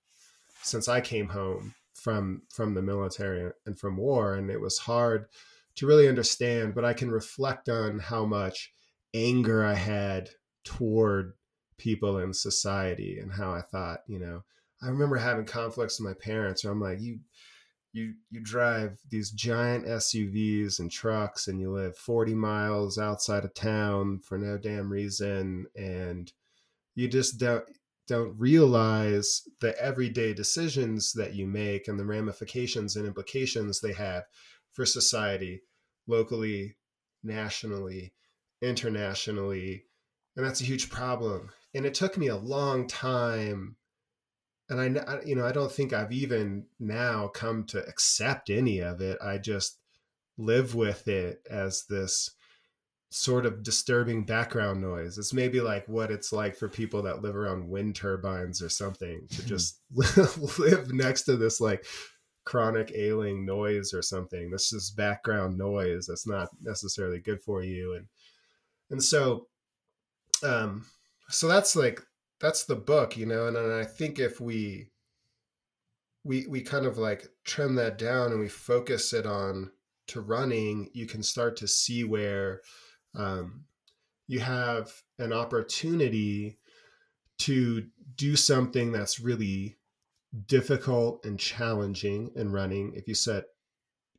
since 0.64 0.88
I 0.88 1.02
came 1.02 1.30
home 1.30 1.74
from 1.94 2.44
from 2.50 2.74
the 2.74 2.82
military 2.82 3.52
and 3.66 3.78
from 3.78 3.98
war, 3.98 4.34
and 4.34 4.50
it 4.50 4.62
was 4.62 4.80
hard 4.80 5.26
to 5.76 5.88
really 5.88 6.08
understand. 6.08 6.74
But 6.74 6.86
I 6.86 6.94
can 6.94 7.12
reflect 7.12 7.70
on 7.70 8.00
how 8.00 8.26
much 8.26 8.74
anger 9.14 9.66
I 9.66 9.76
had 9.76 10.30
toward 10.64 11.34
people 11.78 12.20
in 12.20 12.34
society, 12.34 13.20
and 13.20 13.32
how 13.32 13.52
I 13.52 13.62
thought, 13.62 14.00
you 14.08 14.20
know, 14.20 14.44
I 14.82 14.88
remember 14.88 15.18
having 15.18 15.46
conflicts 15.46 16.00
with 16.00 16.08
my 16.08 16.14
parents, 16.14 16.64
where 16.64 16.74
I'm 16.74 16.82
like, 16.82 17.00
you 17.02 17.20
you 17.94 18.14
you 18.30 18.40
drive 18.42 19.00
these 19.10 19.32
giant 19.32 19.86
SUVs 19.86 20.80
and 20.80 20.90
trucks 20.90 21.48
and 21.48 21.60
you 21.60 21.72
live 21.72 21.98
40 21.98 22.34
miles 22.36 22.98
outside 22.98 23.44
of 23.44 23.54
town 23.54 24.20
for 24.20 24.38
no 24.38 24.58
damn 24.58 24.92
reason 24.92 25.66
and 25.76 26.32
you 26.96 27.08
just 27.08 27.38
don't 27.38 27.66
don't 28.08 28.38
realize 28.38 29.44
the 29.62 29.80
everyday 29.82 30.34
decisions 30.34 31.14
that 31.14 31.34
you 31.34 31.48
make 31.48 31.88
and 31.88 32.00
the 32.00 32.06
ramifications 32.06 32.96
and 32.96 33.06
implications 33.06 33.80
they 33.80 33.94
have 33.94 34.24
for 34.72 34.86
society 34.86 35.62
locally, 36.08 36.76
nationally, 37.24 38.14
internationally. 38.62 39.86
And 40.36 40.46
that's 40.46 40.62
a 40.62 40.66
huge 40.66 40.90
problem. 40.90 41.52
And 41.74 41.86
it 41.86 41.94
took 41.94 42.18
me 42.18 42.28
a 42.28 42.36
long 42.36 42.88
time. 42.88 43.76
And 44.72 44.98
I, 45.00 45.20
you 45.26 45.36
know, 45.36 45.46
I 45.46 45.52
don't 45.52 45.72
think 45.72 45.92
I've 45.92 46.14
even 46.14 46.66
now 46.80 47.28
come 47.28 47.66
to 47.66 47.86
accept 47.88 48.50
any 48.50 48.80
of 48.80 49.02
it. 49.02 49.18
I 49.22 49.38
just 49.38 49.78
live 50.38 50.76
with 50.76 51.10
it 51.10 51.42
as 51.50 51.84
this 51.90 52.32
sort 53.10 53.46
of 53.46 53.64
disturbing 53.64 54.24
background 54.24 54.82
noise. 54.82 55.18
It's 55.18 55.34
maybe 55.34 55.60
like 55.60 55.86
what 55.90 56.10
it's 56.10 56.32
like 56.32 56.56
for 56.56 56.70
people 56.70 57.02
that 57.02 57.22
live 57.22 57.36
around 57.36 57.68
wind 57.68 57.98
turbines 57.98 58.62
or 58.62 58.70
something 58.70 59.28
to 59.32 59.46
just 59.46 59.82
live 59.92 60.94
next 60.94 61.24
to 61.24 61.36
this 61.36 61.60
like 61.60 61.86
chronic 62.46 62.94
ailing 62.96 63.46
noise 63.46 63.94
or 63.94 64.02
something. 64.02 64.50
This 64.50 64.72
is 64.72 64.90
background 64.92 65.58
noise 65.58 66.08
that's 66.08 66.26
not 66.26 66.48
necessarily 66.62 67.20
good 67.20 67.42
for 67.42 67.62
you. 67.62 67.96
And 67.96 68.08
and 68.90 69.04
so 69.04 69.48
um 70.44 70.86
so 71.28 71.50
that's 71.50 71.76
like 71.76 72.02
that's 72.42 72.66
the 72.66 72.76
book, 72.76 73.16
you 73.16 73.26
know, 73.26 73.48
and, 73.48 73.56
and 73.56 73.72
I 73.72 73.86
think 73.86 74.20
if 74.20 74.42
we 74.42 74.90
we 76.24 76.48
we 76.48 76.62
kind 76.62 76.86
of 76.86 76.98
like 76.98 77.28
trim 77.46 77.76
that 77.76 77.98
down 77.98 78.32
and 78.32 78.40
we 78.40 78.50
focus 78.50 79.14
it 79.14 79.26
on 79.26 79.72
to 80.08 80.22
running, 80.22 80.90
you 80.94 81.06
can 81.06 81.24
start 81.24 81.56
to 81.58 81.68
see 81.68 82.04
where 82.04 82.62
um, 83.16 83.66
you 84.28 84.40
have 84.40 84.92
an 85.20 85.32
opportunity 85.32 86.58
to 87.40 87.86
do 88.16 88.36
something 88.36 88.92
that's 88.92 89.20
really 89.20 89.78
difficult 90.48 91.26
and 91.26 91.40
challenging 91.40 92.32
in 92.36 92.52
running. 92.52 92.94
If 92.96 93.08
you 93.08 93.16
set 93.16 93.46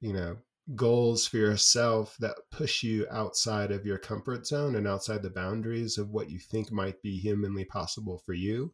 you 0.00 0.12
know 0.12 0.36
goals 0.74 1.26
for 1.26 1.38
yourself 1.38 2.16
that 2.20 2.36
push 2.50 2.82
you 2.82 3.06
outside 3.10 3.72
of 3.72 3.84
your 3.84 3.98
comfort 3.98 4.46
zone 4.46 4.76
and 4.76 4.86
outside 4.86 5.22
the 5.22 5.30
boundaries 5.30 5.98
of 5.98 6.10
what 6.10 6.30
you 6.30 6.38
think 6.38 6.70
might 6.70 7.02
be 7.02 7.18
humanly 7.18 7.64
possible 7.64 8.22
for 8.24 8.32
you 8.32 8.72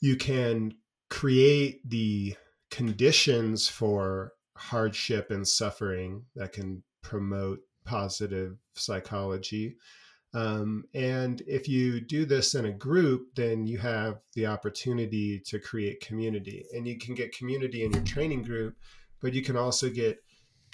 you 0.00 0.16
can 0.16 0.74
create 1.08 1.80
the 1.88 2.34
conditions 2.70 3.68
for 3.68 4.32
hardship 4.56 5.30
and 5.30 5.46
suffering 5.46 6.22
that 6.34 6.52
can 6.52 6.82
promote 7.02 7.60
positive 7.84 8.56
psychology. 8.74 9.76
Um, 10.32 10.84
and 10.94 11.40
if 11.46 11.68
you 11.68 12.00
do 12.00 12.24
this 12.24 12.54
in 12.54 12.64
a 12.64 12.72
group, 12.72 13.28
then 13.36 13.66
you 13.66 13.78
have 13.78 14.18
the 14.34 14.46
opportunity 14.46 15.40
to 15.46 15.60
create 15.60 16.00
community. 16.00 16.66
And 16.74 16.86
you 16.86 16.98
can 16.98 17.14
get 17.14 17.36
community 17.36 17.84
in 17.84 17.92
your 17.92 18.02
training 18.02 18.42
group, 18.42 18.76
but 19.20 19.32
you 19.32 19.42
can 19.42 19.56
also 19.56 19.88
get 19.88 20.18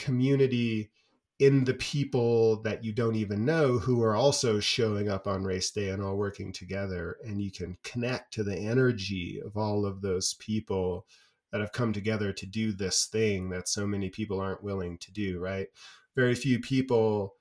community 0.01 0.91
in 1.39 1.65
the 1.65 1.75
people 1.75 2.61
that 2.63 2.85
you 2.85 2.93
don't 2.93 3.17
even 3.17 3.45
know 3.45 3.79
who 3.79 4.03
are 4.03 4.15
also 4.15 4.61
showing 4.61 5.09
up 5.09 5.27
on 5.27 5.45
race 5.45 5.71
day 5.71 5.89
and 5.89 6.03
all 6.03 6.17
working 6.17 6.53
together. 6.53 7.17
And 7.25 7.41
you 7.41 7.51
can 7.51 7.79
connect 7.83 8.35
to 8.35 8.43
the 8.43 8.57
energy 8.57 9.41
of 9.45 9.57
all 9.57 9.87
of 9.87 10.03
those 10.03 10.35
people 10.35 11.07
that 11.51 11.61
have 11.61 11.73
come 11.73 11.93
together 11.93 12.33
to 12.33 12.47
do 12.47 12.73
this 12.73 13.07
thing 13.07 13.51
that 13.51 13.69
so 13.69 13.87
many 13.87 14.11
people 14.11 14.39
aren't 14.39 14.63
willing 14.63 14.99
to 14.99 15.13
do, 15.13 15.39
right? 15.39 15.69
very 16.17 16.35
few 16.35 16.61
people 16.61 17.35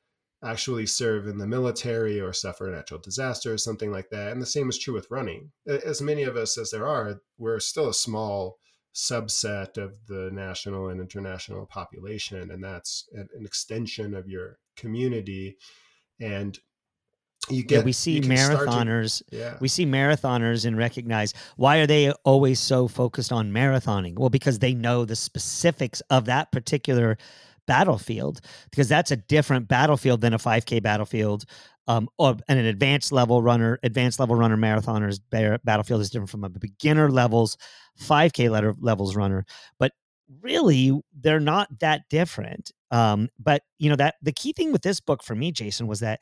actually 0.44 0.86
serve 0.86 1.28
in 1.28 1.38
the 1.38 1.48
military 1.48 2.20
or 2.20 2.32
suffer 2.32 2.68
a 2.68 2.76
natural 2.76 3.00
disaster 3.00 3.54
or 3.54 3.58
something 3.58 3.92
like 3.92 4.10
that. 4.10 4.32
And 4.32 4.42
the 4.42 4.46
same 4.46 4.70
is 4.70 4.78
true 4.78 4.94
with 4.94 5.12
running. 5.12 5.52
As 5.68 6.02
many 6.02 6.24
of 6.24 6.38
us 6.38 6.58
as 6.58 6.72
there 6.72 6.88
are, 6.88 7.20
we're 7.38 7.60
still 7.60 7.90
a 7.90 7.94
small 7.94 8.58
subset 9.00 9.78
of 9.78 9.94
the 10.08 10.30
national 10.34 10.90
and 10.90 11.00
international 11.00 11.66
population. 11.66 12.52
And 12.52 12.64
that's 12.64 13.08
an, 13.14 13.28
extension 13.46 14.14
of 14.14 14.28
your 14.28 14.58
community. 14.76 15.58
And 16.20 16.58
you 17.50 17.64
get 17.64 17.80
yeah, 17.80 17.84
we 17.84 17.94
see 17.94 18.22
marathoners 18.22 19.26
to, 19.30 19.38
yeah. 19.38 19.58
we 19.62 19.70
see 19.70 19.86
marathoners 19.86 20.66
and 20.66 20.78
recognize 20.78 21.34
why 21.56 21.78
are 21.78 21.88
they 21.88 22.12
always 22.26 22.60
so 22.60 22.88
focused 22.88 23.32
on 23.32 23.52
marathoning 23.52 24.20
well 24.20 24.30
because 24.30 24.60
they 24.60 24.74
know 24.74 25.06
the 25.06 25.16
specifics 25.16 26.02
of 26.10 26.26
that 26.26 26.52
particular 26.52 27.18
battlefield 27.70 28.42
because 28.72 28.90
that's 28.90 29.12
a 29.12 29.16
different 29.16 29.68
battlefield 29.68 30.22
than 30.22 30.34
a 30.34 30.40
5K 30.40 30.82
battlefield. 30.82 31.46
Um, 31.90 32.08
or 32.20 32.38
and 32.48 32.60
an 32.60 32.66
advanced 32.68 33.12
level 33.12 33.42
runner, 33.42 33.80
advanced 33.84 34.20
level 34.20 34.36
runner 34.36 34.56
marathoners 34.56 35.20
battlefield 35.32 36.02
is 36.02 36.12
different 36.12 36.30
from 36.30 36.44
a 36.44 36.50
beginner 36.50 37.10
levels 37.10 37.58
5K 38.00 38.50
letter, 38.50 38.76
levels 38.80 39.16
runner. 39.16 39.44
But 39.80 39.94
really, 40.42 40.94
they're 41.20 41.40
not 41.40 41.80
that 41.80 42.04
different. 42.10 42.72
Um, 42.92 43.28
but 43.40 43.64
you 43.80 43.90
know 43.90 43.96
that 43.96 44.16
the 44.22 44.32
key 44.32 44.54
thing 44.54 44.72
with 44.72 44.84
this 44.84 45.00
book 45.00 45.24
for 45.24 45.36
me, 45.36 45.52
Jason, 45.52 45.88
was 45.88 46.00
that 46.02 46.20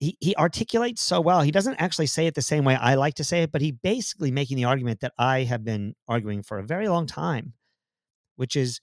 he, 0.00 0.16
he 0.20 0.34
articulates 0.36 1.02
so 1.02 1.20
well. 1.20 1.42
He 1.42 1.50
doesn't 1.50 1.76
actually 1.76 2.06
say 2.06 2.26
it 2.26 2.34
the 2.34 2.42
same 2.42 2.64
way 2.64 2.74
I 2.74 2.94
like 2.94 3.14
to 3.14 3.24
say 3.24 3.42
it, 3.42 3.52
but 3.52 3.62
he 3.62 3.72
basically 3.72 4.30
making 4.30 4.56
the 4.56 4.64
argument 4.64 5.00
that 5.00 5.12
I 5.18 5.44
have 5.44 5.64
been 5.64 5.94
arguing 6.08 6.42
for 6.42 6.58
a 6.58 6.64
very 6.64 6.88
long 6.88 7.06
time, 7.06 7.52
which 8.36 8.56
is 8.56 8.80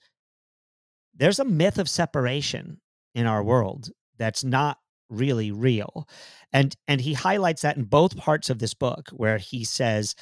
there's 1.15 1.39
a 1.39 1.45
myth 1.45 1.77
of 1.77 1.89
separation 1.89 2.79
in 3.13 3.25
our 3.25 3.43
world 3.43 3.89
that's 4.17 4.43
not 4.43 4.77
really 5.11 5.51
real. 5.51 6.07
And 6.51 6.75
and 6.87 7.01
he 7.01 7.13
highlights 7.13 7.61
that 7.61 7.77
in 7.77 7.83
both 7.83 8.17
parts 8.17 8.49
of 8.49 8.59
this 8.59 8.73
book 8.73 9.09
where 9.09 9.37
he 9.37 9.63
says 9.63 10.15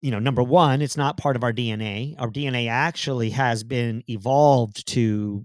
you 0.00 0.12
know 0.12 0.20
number 0.20 0.44
one 0.44 0.80
it's 0.80 0.96
not 0.96 1.16
part 1.16 1.34
of 1.34 1.42
our 1.42 1.52
dna 1.52 2.14
our 2.20 2.30
dna 2.30 2.68
actually 2.68 3.30
has 3.30 3.64
been 3.64 4.00
evolved 4.06 4.86
to 4.86 5.44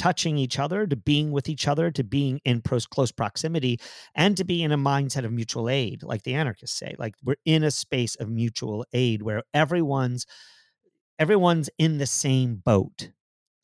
touching 0.00 0.38
each 0.38 0.58
other 0.58 0.86
to 0.86 0.96
being 0.96 1.30
with 1.30 1.46
each 1.46 1.68
other 1.68 1.90
to 1.90 2.02
being 2.02 2.40
in 2.46 2.62
close 2.62 3.12
proximity 3.12 3.78
and 4.14 4.34
to 4.34 4.44
be 4.44 4.62
in 4.62 4.72
a 4.72 4.78
mindset 4.78 5.26
of 5.26 5.32
mutual 5.32 5.68
aid 5.68 6.02
like 6.02 6.22
the 6.22 6.32
anarchists 6.32 6.78
say. 6.78 6.94
Like 6.98 7.16
we're 7.22 7.36
in 7.44 7.62
a 7.62 7.70
space 7.70 8.14
of 8.14 8.30
mutual 8.30 8.86
aid 8.94 9.20
where 9.20 9.42
everyone's 9.52 10.24
everyone's 11.18 11.68
in 11.76 11.98
the 11.98 12.06
same 12.06 12.56
boat 12.56 13.10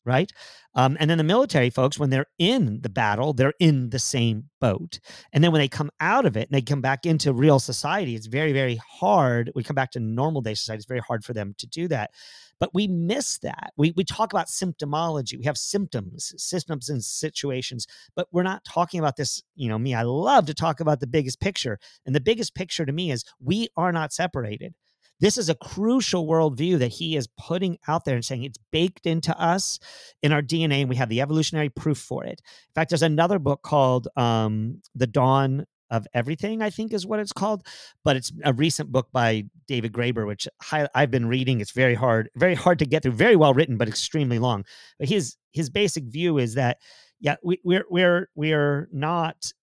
right? 0.07 0.31
Um, 0.73 0.95
and 0.99 1.09
then 1.09 1.17
the 1.17 1.23
military 1.23 1.69
folks, 1.69 1.99
when 1.99 2.09
they're 2.09 2.27
in 2.39 2.81
the 2.81 2.89
battle, 2.89 3.33
they're 3.33 3.53
in 3.59 3.89
the 3.89 3.99
same 3.99 4.45
boat. 4.61 4.99
And 5.33 5.43
then 5.43 5.51
when 5.51 5.59
they 5.59 5.67
come 5.67 5.91
out 5.99 6.25
of 6.25 6.37
it 6.37 6.47
and 6.47 6.55
they 6.55 6.61
come 6.61 6.81
back 6.81 7.05
into 7.05 7.33
real 7.33 7.59
society, 7.59 8.15
it's 8.15 8.27
very, 8.27 8.53
very 8.53 8.79
hard. 8.99 9.51
We 9.55 9.63
come 9.63 9.75
back 9.75 9.91
to 9.91 9.99
normal 9.99 10.41
day 10.41 10.53
society, 10.53 10.77
it's 10.77 10.85
very 10.85 11.01
hard 11.01 11.25
for 11.25 11.33
them 11.33 11.55
to 11.57 11.67
do 11.67 11.87
that. 11.89 12.11
But 12.59 12.73
we 12.73 12.87
miss 12.87 13.37
that. 13.39 13.73
We, 13.77 13.93
we 13.95 14.03
talk 14.03 14.33
about 14.33 14.47
symptomology. 14.47 15.37
We 15.37 15.45
have 15.45 15.57
symptoms, 15.57 16.33
systems, 16.37 16.89
and 16.89 17.03
situations, 17.03 17.85
but 18.15 18.27
we're 18.31 18.43
not 18.43 18.63
talking 18.63 18.99
about 18.99 19.15
this. 19.15 19.43
You 19.55 19.69
know, 19.69 19.77
me, 19.77 19.93
I 19.93 20.03
love 20.03 20.45
to 20.47 20.53
talk 20.53 20.79
about 20.79 20.99
the 20.99 21.07
biggest 21.07 21.39
picture. 21.39 21.77
And 22.05 22.15
the 22.15 22.21
biggest 22.21 22.55
picture 22.55 22.85
to 22.85 22.91
me 22.91 23.11
is 23.11 23.25
we 23.39 23.67
are 23.77 23.91
not 23.91 24.13
separated. 24.13 24.73
This 25.19 25.37
is 25.37 25.49
a 25.49 25.55
crucial 25.55 26.27
worldview 26.27 26.79
that 26.79 26.89
he 26.89 27.15
is 27.15 27.27
putting 27.39 27.77
out 27.87 28.05
there 28.05 28.15
and 28.15 28.23
saying 28.23 28.43
it's 28.43 28.59
baked 28.71 29.05
into 29.05 29.37
us 29.39 29.79
in 30.21 30.31
our 30.31 30.41
DNA, 30.41 30.81
and 30.81 30.89
we 30.89 30.95
have 30.95 31.09
the 31.09 31.21
evolutionary 31.21 31.69
proof 31.69 31.97
for 31.97 32.23
it. 32.23 32.41
In 32.41 32.73
fact, 32.75 32.89
there's 32.89 33.01
another 33.01 33.39
book 33.39 33.61
called 33.63 34.07
um, 34.15 34.81
The 34.95 35.07
Dawn 35.07 35.65
of 35.89 36.05
everything 36.13 36.61
i 36.61 36.69
think 36.69 36.93
is 36.93 37.05
what 37.05 37.19
it's 37.19 37.31
called 37.31 37.65
but 38.03 38.15
it's 38.15 38.31
a 38.43 38.53
recent 38.53 38.91
book 38.91 39.07
by 39.11 39.43
david 39.67 39.93
graeber 39.93 40.27
which 40.27 40.47
i've 40.93 41.11
been 41.11 41.27
reading 41.27 41.61
it's 41.61 41.71
very 41.71 41.95
hard 41.95 42.29
very 42.35 42.55
hard 42.55 42.79
to 42.79 42.85
get 42.85 43.03
through 43.03 43.11
very 43.11 43.35
well 43.35 43.53
written 43.53 43.77
but 43.77 43.87
extremely 43.87 44.39
long 44.39 44.65
but 44.99 45.07
his 45.07 45.37
his 45.53 45.69
basic 45.69 46.03
view 46.05 46.37
is 46.37 46.55
that 46.55 46.77
yeah 47.19 47.35
we, 47.43 47.59
we're 47.63 47.85
we're 47.89 48.29
we're 48.35 48.89
not 48.91 49.53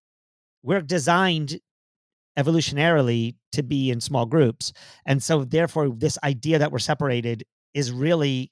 we're 0.63 0.81
designed 0.81 1.61
evolutionarily 2.39 3.35
to 3.53 3.63
be 3.63 3.91
in 3.91 4.01
small 4.01 4.27
groups 4.27 4.73
and 5.07 5.23
so 5.23 5.45
therefore 5.45 5.89
this 5.91 6.19
idea 6.25 6.59
that 6.59 6.73
we're 6.73 6.79
separated 6.79 7.45
is 7.75 7.93
really 7.93 8.51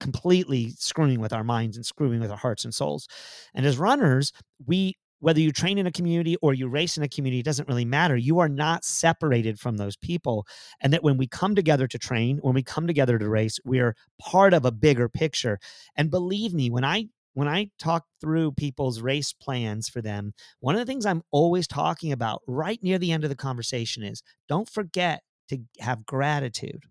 completely 0.00 0.70
screwing 0.78 1.20
with 1.20 1.32
our 1.32 1.44
minds 1.44 1.76
and 1.76 1.86
screwing 1.86 2.20
with 2.20 2.30
our 2.30 2.36
hearts 2.36 2.64
and 2.64 2.74
souls. 2.74 3.08
And 3.54 3.64
as 3.64 3.78
runners, 3.78 4.32
we 4.66 4.94
whether 5.20 5.40
you 5.40 5.52
train 5.52 5.78
in 5.78 5.86
a 5.86 5.92
community 5.92 6.36
or 6.42 6.52
you 6.52 6.68
race 6.68 6.98
in 6.98 7.02
a 7.02 7.08
community 7.08 7.42
doesn't 7.42 7.66
really 7.66 7.86
matter. 7.86 8.14
You 8.14 8.40
are 8.40 8.48
not 8.48 8.84
separated 8.84 9.58
from 9.58 9.78
those 9.78 9.96
people. 9.96 10.46
And 10.82 10.92
that 10.92 11.02
when 11.02 11.16
we 11.16 11.26
come 11.26 11.54
together 11.54 11.86
to 11.86 11.98
train, 11.98 12.36
when 12.42 12.54
we 12.54 12.62
come 12.62 12.86
together 12.86 13.18
to 13.18 13.26
race, 13.26 13.58
we're 13.64 13.96
part 14.20 14.52
of 14.52 14.66
a 14.66 14.70
bigger 14.70 15.08
picture. 15.08 15.58
And 15.96 16.10
believe 16.10 16.52
me, 16.52 16.68
when 16.68 16.84
I 16.84 17.06
when 17.34 17.48
I 17.48 17.70
talk 17.78 18.04
through 18.20 18.52
people's 18.52 19.00
race 19.00 19.32
plans 19.32 19.88
for 19.88 20.00
them, 20.00 20.32
one 20.60 20.74
of 20.74 20.80
the 20.80 20.86
things 20.86 21.06
I'm 21.06 21.22
always 21.30 21.66
talking 21.66 22.12
about 22.12 22.42
right 22.46 22.82
near 22.82 22.98
the 22.98 23.12
end 23.12 23.24
of 23.24 23.30
the 23.30 23.36
conversation 23.36 24.02
is 24.02 24.22
don't 24.48 24.68
forget 24.68 25.22
to 25.50 25.58
have 25.80 26.06
gratitude. 26.06 26.84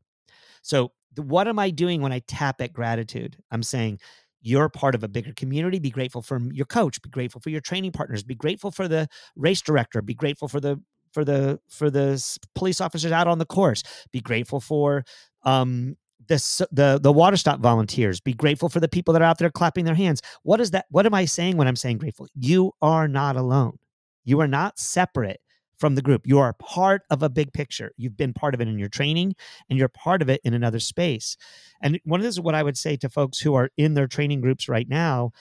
So 0.61 0.91
what 1.15 1.47
am 1.47 1.59
I 1.59 1.69
doing 1.69 2.01
when 2.01 2.11
I 2.11 2.19
tap 2.27 2.61
at 2.61 2.73
gratitude? 2.73 3.37
I'm 3.51 3.63
saying, 3.63 3.99
you're 4.41 4.69
part 4.69 4.95
of 4.95 5.03
a 5.03 5.07
bigger 5.07 5.33
community. 5.33 5.79
Be 5.79 5.89
grateful 5.89 6.21
for 6.21 6.39
your 6.51 6.65
coach. 6.65 7.01
Be 7.01 7.09
grateful 7.09 7.39
for 7.41 7.49
your 7.49 7.61
training 7.61 7.93
partners. 7.93 8.23
Be 8.23 8.35
grateful 8.35 8.71
for 8.71 8.87
the 8.87 9.07
race 9.35 9.61
director. 9.61 10.01
Be 10.01 10.13
grateful 10.13 10.47
for 10.49 10.59
the 10.59 10.81
for 11.13 11.23
the 11.23 11.59
for 11.69 11.89
the 11.89 12.21
police 12.55 12.81
officers 12.81 13.11
out 13.11 13.27
on 13.27 13.39
the 13.39 13.45
course. 13.45 13.83
Be 14.11 14.19
grateful 14.19 14.59
for 14.59 15.05
um, 15.43 15.95
the 16.27 16.67
the 16.71 16.99
the 17.01 17.11
water 17.11 17.37
stop 17.37 17.59
volunteers. 17.59 18.19
Be 18.19 18.33
grateful 18.33 18.69
for 18.69 18.79
the 18.79 18.87
people 18.87 19.13
that 19.13 19.21
are 19.21 19.25
out 19.25 19.37
there 19.37 19.49
clapping 19.49 19.85
their 19.85 19.95
hands. 19.95 20.21
What 20.43 20.59
is 20.59 20.71
that? 20.71 20.85
What 20.89 21.05
am 21.05 21.13
I 21.13 21.25
saying 21.25 21.57
when 21.57 21.67
I'm 21.67 21.75
saying 21.75 21.97
grateful? 21.97 22.27
You 22.35 22.73
are 22.81 23.07
not 23.07 23.35
alone. 23.35 23.77
You 24.25 24.39
are 24.41 24.47
not 24.47 24.79
separate 24.79 25.41
from 25.77 25.95
the 25.95 26.01
group. 26.01 26.25
You 26.25 26.39
are 26.39 26.53
part 26.53 27.01
of 27.09 27.23
a 27.23 27.29
big 27.29 27.51
picture. 27.51 27.91
You've 27.97 28.15
been 28.15 28.33
part 28.33 28.53
of 28.53 28.61
it 28.61 28.67
in 28.67 28.79
your 28.79 28.89
training 28.89 29.35
and 29.69 29.77
you're 29.77 29.89
part 29.89 30.21
of 30.21 30.29
it 30.29 30.39
in 30.43 30.53
another 30.53 30.79
space. 30.79 31.35
And 31.81 31.99
one 32.05 32.19
of 32.19 32.23
this 32.23 32.35
is 32.35 32.41
what 32.41 32.55
I 32.55 32.63
would 32.63 32.77
say 32.77 32.95
to 32.97 33.09
folks 33.09 33.39
who 33.39 33.53
are 33.55 33.69
in 33.75 33.93
their 33.93 34.07
training 34.07 34.41
groups 34.41 34.69
right 34.69 34.87
now 34.87 35.31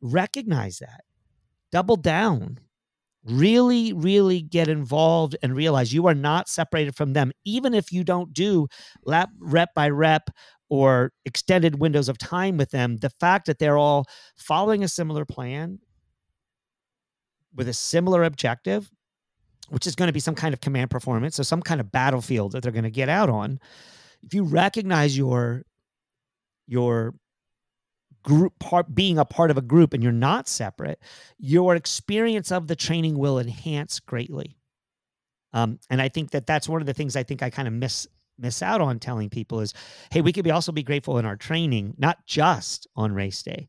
recognize 0.00 0.78
that, 0.78 1.02
double 1.70 1.96
down. 1.96 2.60
Really, 3.24 3.92
really 3.92 4.40
get 4.40 4.68
involved 4.68 5.36
and 5.42 5.54
realize 5.54 5.92
you 5.92 6.06
are 6.06 6.14
not 6.14 6.48
separated 6.48 6.96
from 6.96 7.12
them, 7.12 7.32
even 7.44 7.74
if 7.74 7.92
you 7.92 8.02
don't 8.02 8.32
do 8.32 8.66
lap, 9.04 9.28
rep 9.38 9.74
by 9.74 9.90
rep 9.90 10.30
or 10.70 11.12
extended 11.26 11.78
windows 11.80 12.08
of 12.08 12.16
time 12.16 12.56
with 12.56 12.70
them. 12.70 12.96
The 12.96 13.10
fact 13.10 13.46
that 13.46 13.58
they're 13.58 13.76
all 13.76 14.06
following 14.36 14.82
a 14.82 14.88
similar 14.88 15.26
plan 15.26 15.80
with 17.54 17.68
a 17.68 17.74
similar 17.74 18.24
objective 18.24 18.90
which 19.70 19.86
is 19.86 19.94
going 19.94 20.08
to 20.08 20.12
be 20.12 20.20
some 20.20 20.34
kind 20.34 20.52
of 20.52 20.60
command 20.60 20.90
performance, 20.90 21.36
so 21.36 21.42
some 21.44 21.62
kind 21.62 21.80
of 21.80 21.92
battlefield 21.92 22.52
that 22.52 22.62
they're 22.62 22.72
going 22.72 22.82
to 22.84 22.90
get 22.90 23.08
out 23.08 23.30
on. 23.30 23.60
If 24.22 24.34
you 24.34 24.42
recognize 24.42 25.16
your 25.16 25.62
your 26.66 27.14
group 28.22 28.58
part 28.58 28.94
being 28.94 29.18
a 29.18 29.24
part 29.24 29.50
of 29.50 29.58
a 29.58 29.62
group 29.62 29.94
and 29.94 30.02
you're 30.02 30.12
not 30.12 30.48
separate, 30.48 31.00
your 31.38 31.74
experience 31.74 32.52
of 32.52 32.66
the 32.66 32.76
training 32.76 33.18
will 33.18 33.38
enhance 33.38 34.00
greatly. 34.00 34.56
Um, 35.52 35.78
and 35.90 36.00
I 36.00 36.08
think 36.08 36.30
that 36.30 36.46
that's 36.46 36.68
one 36.68 36.80
of 36.80 36.86
the 36.86 36.94
things 36.94 37.16
I 37.16 37.22
think 37.22 37.42
I 37.42 37.50
kind 37.50 37.68
of 37.68 37.74
miss 37.74 38.06
miss 38.38 38.62
out 38.62 38.80
on 38.80 38.98
telling 38.98 39.28
people 39.28 39.60
is, 39.60 39.74
hey, 40.10 40.22
we 40.22 40.32
could 40.32 40.44
be 40.44 40.50
also 40.50 40.72
be 40.72 40.82
grateful 40.82 41.18
in 41.18 41.26
our 41.26 41.36
training, 41.36 41.94
not 41.98 42.24
just 42.26 42.86
on 42.96 43.12
race 43.12 43.42
day. 43.42 43.68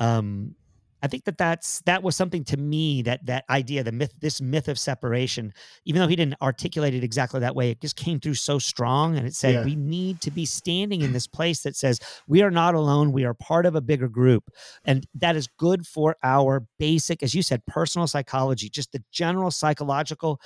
Um, 0.00 0.54
I 1.02 1.08
think 1.08 1.24
that 1.24 1.38
that's 1.38 1.80
that 1.82 2.02
was 2.02 2.16
something 2.16 2.44
to 2.44 2.56
me 2.56 3.02
that 3.02 3.24
that 3.26 3.44
idea, 3.50 3.84
the 3.84 3.92
myth, 3.92 4.14
this 4.20 4.40
myth 4.40 4.68
of 4.68 4.78
separation, 4.78 5.52
even 5.84 6.00
though 6.00 6.08
he 6.08 6.16
didn't 6.16 6.40
articulate 6.40 6.94
it 6.94 7.04
exactly 7.04 7.40
that 7.40 7.54
way, 7.54 7.70
it 7.70 7.80
just 7.80 7.96
came 7.96 8.18
through 8.18 8.34
so 8.34 8.58
strong, 8.58 9.16
and 9.16 9.26
it 9.26 9.34
said 9.34 9.54
yeah. 9.54 9.64
we 9.64 9.76
need 9.76 10.20
to 10.22 10.30
be 10.30 10.44
standing 10.44 11.02
in 11.02 11.12
this 11.12 11.26
place 11.26 11.62
that 11.62 11.76
says 11.76 12.00
we 12.26 12.42
are 12.42 12.50
not 12.50 12.74
alone, 12.74 13.12
we 13.12 13.24
are 13.24 13.34
part 13.34 13.66
of 13.66 13.74
a 13.74 13.80
bigger 13.80 14.08
group, 14.08 14.50
and 14.84 15.06
that 15.14 15.36
is 15.36 15.48
good 15.58 15.86
for 15.86 16.16
our 16.22 16.66
basic, 16.78 17.22
as 17.22 17.34
you 17.34 17.42
said, 17.42 17.64
personal 17.66 18.06
psychology, 18.06 18.68
just 18.68 18.92
the 18.92 19.02
general 19.12 19.50
psychological 19.50 20.40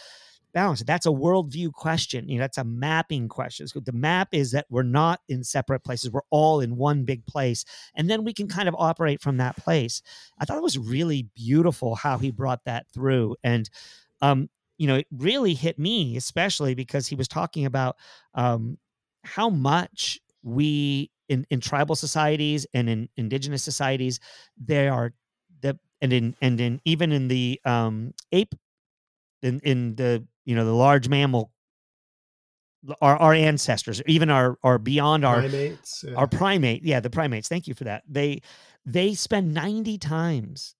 balance. 0.52 0.82
That's 0.82 1.06
a 1.06 1.10
worldview 1.10 1.72
question. 1.72 2.28
You 2.28 2.38
know, 2.38 2.44
that's 2.44 2.58
a 2.58 2.64
mapping 2.64 3.28
question. 3.28 3.68
So 3.68 3.80
the 3.80 3.92
map 3.92 4.28
is 4.32 4.52
that 4.52 4.66
we're 4.70 4.82
not 4.82 5.20
in 5.28 5.44
separate 5.44 5.80
places. 5.80 6.10
We're 6.10 6.20
all 6.30 6.60
in 6.60 6.76
one 6.76 7.04
big 7.04 7.24
place. 7.26 7.64
And 7.94 8.08
then 8.08 8.24
we 8.24 8.32
can 8.32 8.48
kind 8.48 8.68
of 8.68 8.74
operate 8.78 9.20
from 9.20 9.36
that 9.38 9.56
place. 9.56 10.02
I 10.38 10.44
thought 10.44 10.56
it 10.56 10.62
was 10.62 10.78
really 10.78 11.28
beautiful 11.34 11.94
how 11.94 12.18
he 12.18 12.30
brought 12.30 12.64
that 12.64 12.86
through. 12.92 13.36
And 13.42 13.68
um, 14.22 14.48
you 14.78 14.86
know, 14.86 14.96
it 14.96 15.06
really 15.14 15.54
hit 15.54 15.78
me, 15.78 16.16
especially 16.16 16.74
because 16.74 17.06
he 17.06 17.14
was 17.14 17.28
talking 17.28 17.66
about 17.66 17.96
um 18.34 18.78
how 19.24 19.50
much 19.50 20.18
we 20.42 21.10
in, 21.28 21.46
in 21.50 21.60
tribal 21.60 21.94
societies 21.94 22.66
and 22.74 22.88
in 22.88 23.08
indigenous 23.16 23.62
societies, 23.62 24.20
they 24.56 24.88
are 24.88 25.12
the 25.60 25.78
and 26.00 26.12
in 26.12 26.34
and 26.40 26.60
in 26.60 26.80
even 26.84 27.12
in 27.12 27.28
the 27.28 27.60
um 27.64 28.12
ape 28.32 28.54
in 29.42 29.60
in 29.60 29.94
the 29.96 30.24
you 30.44 30.54
know 30.54 30.64
the 30.64 30.74
large 30.74 31.08
mammal 31.08 31.52
our, 33.00 33.16
our 33.16 33.34
ancestors 33.34 34.02
even 34.06 34.30
our 34.30 34.56
our 34.62 34.78
beyond 34.78 35.24
our 35.24 35.40
primates 35.40 36.04
yeah. 36.06 36.14
our 36.14 36.26
primate 36.26 36.82
yeah 36.82 37.00
the 37.00 37.10
primates 37.10 37.48
thank 37.48 37.66
you 37.66 37.74
for 37.74 37.84
that. 37.84 38.02
They 38.08 38.40
they 38.86 39.14
spend 39.14 39.52
90 39.52 39.98
times 39.98 40.74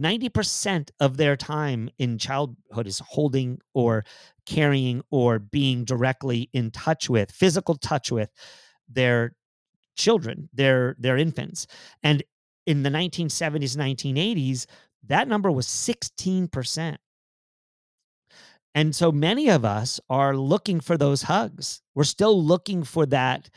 90% 0.00 0.90
of 1.00 1.16
their 1.16 1.36
time 1.36 1.90
in 1.98 2.18
childhood 2.18 2.86
is 2.86 3.00
holding 3.00 3.58
or 3.74 4.04
carrying 4.46 5.02
or 5.10 5.40
being 5.40 5.84
directly 5.84 6.48
in 6.52 6.70
touch 6.70 7.10
with 7.10 7.32
physical 7.32 7.74
touch 7.74 8.12
with 8.12 8.30
their 8.88 9.34
children 9.96 10.48
their 10.52 10.96
their 10.98 11.16
infants. 11.16 11.66
And 12.02 12.22
in 12.66 12.82
the 12.82 12.90
1970s 12.90 13.76
1980s 13.76 14.66
that 15.06 15.28
number 15.28 15.50
was 15.50 15.66
16% 15.66 16.96
and 18.78 18.94
so 18.94 19.10
many 19.10 19.48
of 19.48 19.64
us 19.64 19.98
are 20.08 20.36
looking 20.36 20.78
for 20.78 20.96
those 20.96 21.22
hugs. 21.22 21.82
We're 21.96 22.04
still 22.04 22.40
looking 22.40 22.84
for 22.84 23.06
that 23.06 23.50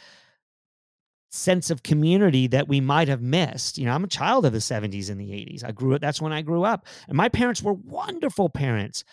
sense 1.30 1.70
of 1.70 1.84
community 1.84 2.48
that 2.48 2.68
we 2.68 2.82
might 2.82 3.08
have 3.08 3.22
missed. 3.22 3.78
You 3.78 3.86
know, 3.86 3.94
I'm 3.94 4.04
a 4.04 4.08
child 4.08 4.48
of 4.48 4.52
the 4.52 4.58
70s 4.58 5.12
and 5.12 5.22
the 5.22 5.30
80s. 5.30 5.64
I 5.64 5.74
grew 5.74 5.94
up, 5.94 6.02
that's 6.02 6.24
when 6.24 6.34
I 6.34 6.42
grew 6.42 6.64
up. 6.64 6.88
And 7.08 7.16
my 7.16 7.30
parents 7.30 7.62
were 7.62 7.74
wonderful 7.74 8.50
parents, 8.50 9.04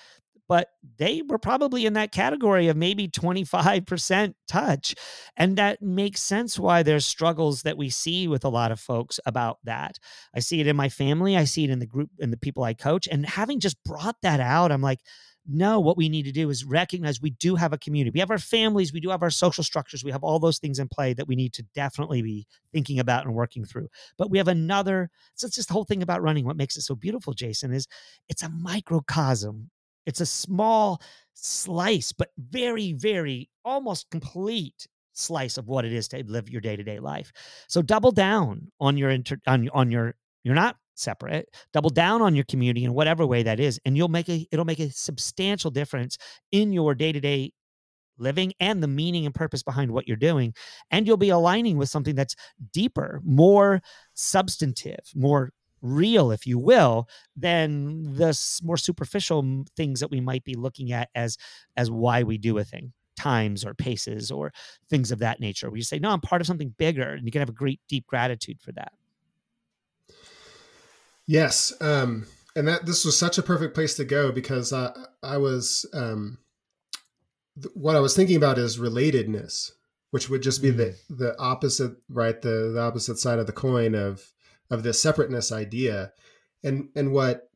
but 0.48 0.68
they 0.96 1.20
were 1.28 1.36
probably 1.36 1.84
in 1.84 1.92
that 1.92 2.10
category 2.10 2.68
of 2.68 2.76
maybe 2.78 3.06
25% 3.06 4.32
touch. 4.48 4.94
And 5.36 5.58
that 5.58 5.82
makes 5.82 6.22
sense 6.22 6.58
why 6.58 6.82
there's 6.82 7.04
struggles 7.04 7.64
that 7.64 7.76
we 7.76 7.90
see 7.90 8.28
with 8.28 8.46
a 8.46 8.48
lot 8.48 8.72
of 8.72 8.80
folks 8.80 9.20
about 9.26 9.58
that. 9.64 9.98
I 10.34 10.40
see 10.40 10.58
it 10.62 10.66
in 10.66 10.74
my 10.74 10.88
family, 10.88 11.36
I 11.36 11.44
see 11.44 11.64
it 11.64 11.70
in 11.70 11.80
the 11.80 11.86
group 11.86 12.08
and 12.18 12.32
the 12.32 12.38
people 12.38 12.64
I 12.64 12.72
coach. 12.72 13.06
And 13.06 13.26
having 13.26 13.60
just 13.60 13.76
brought 13.84 14.16
that 14.22 14.40
out, 14.40 14.72
I'm 14.72 14.80
like, 14.80 15.00
no, 15.48 15.80
what 15.80 15.96
we 15.96 16.08
need 16.08 16.24
to 16.24 16.32
do 16.32 16.50
is 16.50 16.64
recognize 16.64 17.22
we 17.22 17.30
do 17.30 17.56
have 17.56 17.72
a 17.72 17.78
community. 17.78 18.10
We 18.12 18.20
have 18.20 18.30
our 18.30 18.38
families, 18.38 18.92
we 18.92 19.00
do 19.00 19.08
have 19.08 19.22
our 19.22 19.30
social 19.30 19.64
structures, 19.64 20.04
we 20.04 20.12
have 20.12 20.22
all 20.22 20.38
those 20.38 20.58
things 20.58 20.78
in 20.78 20.88
play 20.88 21.14
that 21.14 21.26
we 21.26 21.36
need 21.36 21.54
to 21.54 21.62
definitely 21.74 22.20
be 22.20 22.46
thinking 22.72 22.98
about 22.98 23.24
and 23.24 23.34
working 23.34 23.64
through. 23.64 23.88
But 24.18 24.30
we 24.30 24.38
have 24.38 24.48
another, 24.48 25.10
so 25.34 25.46
it's 25.46 25.56
just 25.56 25.68
the 25.68 25.74
whole 25.74 25.84
thing 25.84 26.02
about 26.02 26.22
running. 26.22 26.44
What 26.44 26.58
makes 26.58 26.76
it 26.76 26.82
so 26.82 26.94
beautiful, 26.94 27.32
Jason, 27.32 27.72
is 27.72 27.88
it's 28.28 28.42
a 28.42 28.50
microcosm. 28.50 29.70
It's 30.04 30.20
a 30.20 30.26
small 30.26 31.00
slice, 31.34 32.12
but 32.12 32.30
very, 32.38 32.92
very 32.92 33.48
almost 33.64 34.10
complete 34.10 34.86
slice 35.12 35.58
of 35.58 35.66
what 35.66 35.84
it 35.84 35.92
is 35.92 36.08
to 36.08 36.22
live 36.24 36.48
your 36.48 36.60
day-to-day 36.60 37.00
life. 37.00 37.32
So 37.68 37.82
double 37.82 38.12
down 38.12 38.70
on 38.80 38.96
your 38.96 39.10
inter, 39.10 39.38
on, 39.46 39.68
on 39.70 39.90
your 39.90 40.14
you're 40.44 40.54
not 40.54 40.76
separate 40.98 41.48
double 41.72 41.90
down 41.90 42.22
on 42.22 42.34
your 42.34 42.44
community 42.44 42.84
in 42.84 42.94
whatever 42.94 43.26
way 43.26 43.42
that 43.42 43.60
is 43.60 43.80
and 43.84 43.96
you'll 43.96 44.08
make 44.08 44.28
a 44.28 44.46
it'll 44.50 44.64
make 44.64 44.80
a 44.80 44.90
substantial 44.90 45.70
difference 45.70 46.18
in 46.52 46.72
your 46.72 46.94
day-to-day 46.94 47.52
living 48.18 48.52
and 48.60 48.82
the 48.82 48.88
meaning 48.88 49.24
and 49.26 49.34
purpose 49.34 49.62
behind 49.62 49.90
what 49.90 50.08
you're 50.08 50.16
doing 50.16 50.52
and 50.90 51.06
you'll 51.06 51.16
be 51.16 51.28
aligning 51.30 51.76
with 51.76 51.88
something 51.88 52.14
that's 52.14 52.34
deeper 52.72 53.20
more 53.24 53.80
substantive 54.14 55.00
more 55.14 55.52
real 55.80 56.32
if 56.32 56.46
you 56.46 56.58
will 56.58 57.08
than 57.36 58.02
the 58.14 58.38
more 58.62 58.76
superficial 58.76 59.64
things 59.76 60.00
that 60.00 60.10
we 60.10 60.20
might 60.20 60.44
be 60.44 60.54
looking 60.54 60.92
at 60.92 61.08
as 61.14 61.36
as 61.76 61.90
why 61.90 62.22
we 62.22 62.36
do 62.36 62.58
a 62.58 62.64
thing 62.64 62.92
times 63.16 63.64
or 63.64 63.74
paces 63.74 64.30
or 64.30 64.52
things 64.90 65.10
of 65.10 65.18
that 65.18 65.40
nature 65.40 65.68
where 65.68 65.76
you 65.76 65.82
say 65.82 65.98
no 65.98 66.10
i'm 66.10 66.20
part 66.20 66.40
of 66.40 66.46
something 66.46 66.74
bigger 66.78 67.12
and 67.12 67.24
you 67.24 67.32
can 67.32 67.40
have 67.40 67.48
a 67.48 67.52
great 67.52 67.80
deep 67.88 68.06
gratitude 68.06 68.60
for 68.60 68.72
that 68.72 68.92
Yes. 71.28 71.74
Um, 71.82 72.26
and 72.56 72.66
that 72.66 72.86
this 72.86 73.04
was 73.04 73.16
such 73.16 73.36
a 73.38 73.42
perfect 73.42 73.74
place 73.74 73.94
to 73.96 74.04
go 74.04 74.32
because 74.32 74.72
I, 74.72 74.90
I 75.22 75.36
was 75.36 75.86
um, 75.92 76.38
th- 77.62 77.72
what 77.74 77.94
I 77.94 78.00
was 78.00 78.16
thinking 78.16 78.36
about 78.36 78.58
is 78.58 78.78
relatedness, 78.78 79.70
which 80.10 80.30
would 80.30 80.42
just 80.42 80.62
be 80.62 80.72
mm. 80.72 80.78
the 80.78 80.96
the 81.14 81.38
opposite, 81.38 81.92
right? 82.08 82.40
The 82.40 82.72
the 82.74 82.80
opposite 82.80 83.18
side 83.18 83.38
of 83.38 83.46
the 83.46 83.52
coin 83.52 83.94
of 83.94 84.32
of 84.70 84.82
the 84.82 84.94
separateness 84.94 85.52
idea, 85.52 86.12
and 86.64 86.88
and 86.96 87.12
what 87.12 87.50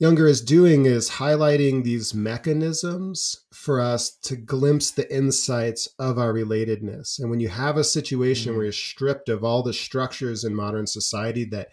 Junger 0.00 0.28
is 0.28 0.40
doing 0.40 0.86
is 0.86 1.10
highlighting 1.10 1.82
these 1.82 2.14
mechanisms 2.14 3.44
for 3.52 3.80
us 3.80 4.10
to 4.22 4.36
glimpse 4.36 4.92
the 4.92 5.12
insights 5.14 5.88
of 5.98 6.16
our 6.18 6.32
relatedness. 6.32 7.18
And 7.18 7.28
when 7.28 7.40
you 7.40 7.48
have 7.48 7.76
a 7.76 7.84
situation 7.84 8.50
mm-hmm. 8.50 8.58
where 8.58 8.66
you're 8.66 8.72
stripped 8.72 9.28
of 9.28 9.42
all 9.42 9.62
the 9.62 9.72
structures 9.72 10.44
in 10.44 10.54
modern 10.54 10.86
society 10.86 11.44
that 11.46 11.70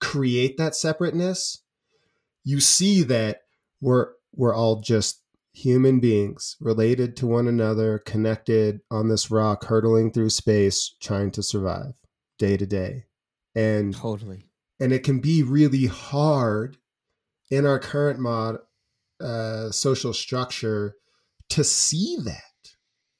create 0.00 0.56
that 0.58 0.74
separateness, 0.74 1.62
you 2.44 2.60
see 2.60 3.02
that 3.02 3.42
we're 3.80 4.08
we're 4.34 4.54
all 4.54 4.80
just 4.80 5.22
human 5.52 6.00
beings 6.00 6.56
related 6.60 7.16
to 7.16 7.26
one 7.26 7.46
another, 7.46 8.00
connected 8.00 8.80
on 8.90 9.08
this 9.08 9.30
rock, 9.30 9.64
hurtling 9.64 10.10
through 10.10 10.30
space, 10.30 10.96
trying 11.00 11.30
to 11.30 11.42
survive 11.42 11.94
day 12.38 12.56
to 12.56 12.66
day. 12.66 13.04
And 13.54 13.94
totally. 13.94 14.48
And 14.80 14.92
it 14.92 15.04
can 15.04 15.20
be 15.20 15.42
really 15.44 15.86
hard 15.86 16.76
in 17.50 17.66
our 17.66 17.78
current 17.78 18.18
mod 18.18 18.58
uh, 19.20 19.70
social 19.70 20.12
structure 20.12 20.96
to 21.50 21.62
see 21.62 22.18
that 22.24 22.42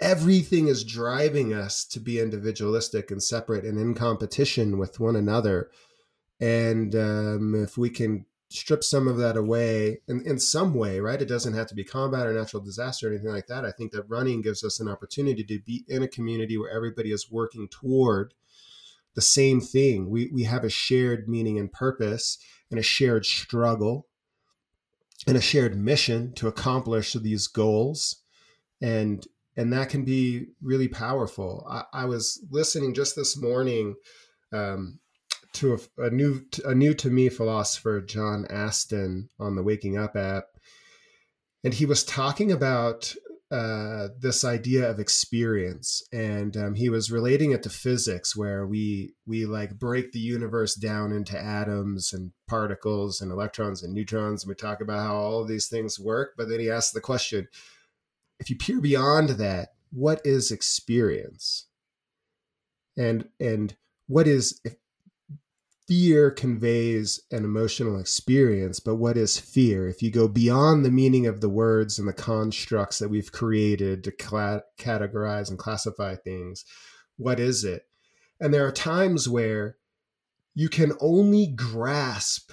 everything 0.00 0.66
is 0.66 0.82
driving 0.82 1.54
us 1.54 1.84
to 1.84 2.00
be 2.00 2.18
individualistic 2.18 3.12
and 3.12 3.22
separate 3.22 3.64
and 3.64 3.78
in 3.78 3.94
competition 3.94 4.76
with 4.76 4.98
one 4.98 5.14
another 5.14 5.70
and 6.40 6.94
um, 6.94 7.54
if 7.54 7.78
we 7.78 7.90
can 7.90 8.26
strip 8.48 8.84
some 8.84 9.08
of 9.08 9.16
that 9.16 9.36
away 9.36 9.98
in, 10.06 10.22
in 10.24 10.38
some 10.38 10.74
way 10.74 11.00
right? 11.00 11.20
It 11.20 11.28
doesn't 11.28 11.54
have 11.54 11.66
to 11.68 11.74
be 11.74 11.82
combat 11.82 12.26
or 12.26 12.32
natural 12.32 12.62
disaster 12.62 13.08
or 13.08 13.10
anything 13.10 13.32
like 13.32 13.48
that. 13.48 13.64
I 13.64 13.72
think 13.72 13.92
that 13.92 14.08
running 14.08 14.42
gives 14.42 14.62
us 14.62 14.78
an 14.78 14.88
opportunity 14.88 15.42
to 15.44 15.58
be 15.60 15.84
in 15.88 16.02
a 16.02 16.08
community 16.08 16.56
where 16.56 16.70
everybody 16.70 17.10
is 17.10 17.30
working 17.30 17.68
toward 17.68 18.34
the 19.14 19.20
same 19.20 19.60
thing. 19.60 20.08
We, 20.10 20.30
we 20.32 20.44
have 20.44 20.64
a 20.64 20.70
shared 20.70 21.28
meaning 21.28 21.58
and 21.58 21.72
purpose 21.72 22.38
and 22.70 22.78
a 22.78 22.82
shared 22.82 23.26
struggle 23.26 24.06
and 25.26 25.36
a 25.36 25.40
shared 25.40 25.76
mission 25.76 26.32
to 26.34 26.48
accomplish 26.48 27.12
these 27.14 27.46
goals. 27.46 28.22
And 28.80 29.26
and 29.56 29.72
that 29.72 29.88
can 29.88 30.04
be 30.04 30.46
really 30.60 30.88
powerful. 30.88 31.64
I, 31.70 32.02
I 32.02 32.04
was 32.06 32.44
listening 32.50 32.92
just 32.92 33.14
this 33.14 33.40
morning 33.40 33.94
um, 34.52 34.98
to 35.54 35.74
a, 35.74 36.02
a, 36.04 36.10
new 36.10 36.44
a 36.64 36.74
new 36.74 36.94
to 36.94 37.10
me 37.10 37.28
philosopher 37.28 38.00
John 38.00 38.46
Astin 38.50 39.28
on 39.38 39.56
the 39.56 39.62
waking 39.62 39.96
up 39.96 40.16
app 40.16 40.46
and 41.64 41.72
he 41.72 41.86
was 41.86 42.04
talking 42.04 42.52
about 42.52 43.14
uh, 43.50 44.08
this 44.18 44.44
idea 44.44 44.90
of 44.90 44.98
experience, 44.98 46.02
and 46.12 46.56
um, 46.56 46.74
he 46.74 46.88
was 46.88 47.10
relating 47.10 47.52
it 47.52 47.62
to 47.62 47.70
physics, 47.70 48.34
where 48.34 48.66
we 48.66 49.14
we 49.26 49.46
like 49.46 49.78
break 49.78 50.12
the 50.12 50.18
universe 50.18 50.74
down 50.74 51.12
into 51.12 51.38
atoms 51.38 52.12
and 52.12 52.32
particles 52.48 53.20
and 53.20 53.30
electrons 53.30 53.82
and 53.82 53.94
neutrons, 53.94 54.42
and 54.42 54.48
we 54.48 54.54
talk 54.54 54.80
about 54.80 55.06
how 55.06 55.14
all 55.14 55.40
of 55.40 55.48
these 55.48 55.68
things 55.68 56.00
work. 56.00 56.32
But 56.36 56.48
then 56.48 56.60
he 56.60 56.70
asked 56.70 56.94
the 56.94 57.00
question: 57.00 57.48
if 58.40 58.50
you 58.50 58.56
peer 58.56 58.80
beyond 58.80 59.30
that, 59.30 59.70
what 59.92 60.20
is 60.24 60.50
experience? 60.50 61.66
And 62.96 63.28
and 63.38 63.76
what 64.08 64.26
is 64.26 64.60
if 64.64 64.74
fear 65.86 66.30
conveys 66.30 67.20
an 67.30 67.44
emotional 67.44 67.98
experience, 67.98 68.80
but 68.80 68.96
what 68.96 69.16
is 69.16 69.38
fear? 69.38 69.86
If 69.86 70.02
you 70.02 70.10
go 70.10 70.28
beyond 70.28 70.84
the 70.84 70.90
meaning 70.90 71.26
of 71.26 71.40
the 71.40 71.48
words 71.48 71.98
and 71.98 72.08
the 72.08 72.12
constructs 72.12 72.98
that 72.98 73.10
we've 73.10 73.32
created 73.32 74.04
to 74.04 74.10
categorize 74.10 75.50
and 75.50 75.58
classify 75.58 76.16
things, 76.16 76.64
what 77.16 77.38
is 77.38 77.64
it? 77.64 77.86
And 78.40 78.52
there 78.52 78.66
are 78.66 78.72
times 78.72 79.28
where 79.28 79.76
you 80.54 80.68
can 80.68 80.92
only 81.00 81.46
grasp 81.46 82.52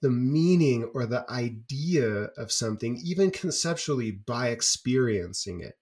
the 0.00 0.10
meaning 0.10 0.84
or 0.94 1.06
the 1.06 1.30
idea 1.30 2.30
of 2.36 2.50
something, 2.50 2.98
even 3.04 3.30
conceptually, 3.30 4.10
by 4.10 4.48
experiencing 4.48 5.60
it. 5.60 5.74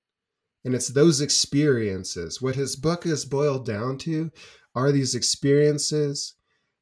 And 0.64 0.74
it's 0.74 0.88
those 0.88 1.20
experiences. 1.20 2.42
What 2.42 2.56
his 2.56 2.76
book 2.76 3.06
is 3.06 3.24
boiled 3.24 3.64
down 3.64 3.96
to 3.98 4.30
are 4.74 4.92
these 4.92 5.14
experiences 5.14 6.34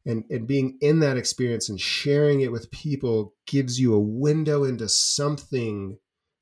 and 0.08 0.24
and 0.30 0.48
being 0.48 0.78
in 0.80 0.98
that 1.00 1.18
experience 1.18 1.68
and 1.68 1.80
sharing 1.80 2.40
it 2.40 2.50
with 2.50 2.70
people 2.72 3.34
gives 3.46 3.78
you 3.78 3.94
a 3.94 4.00
window 4.00 4.64
into 4.64 4.88
something 4.88 5.98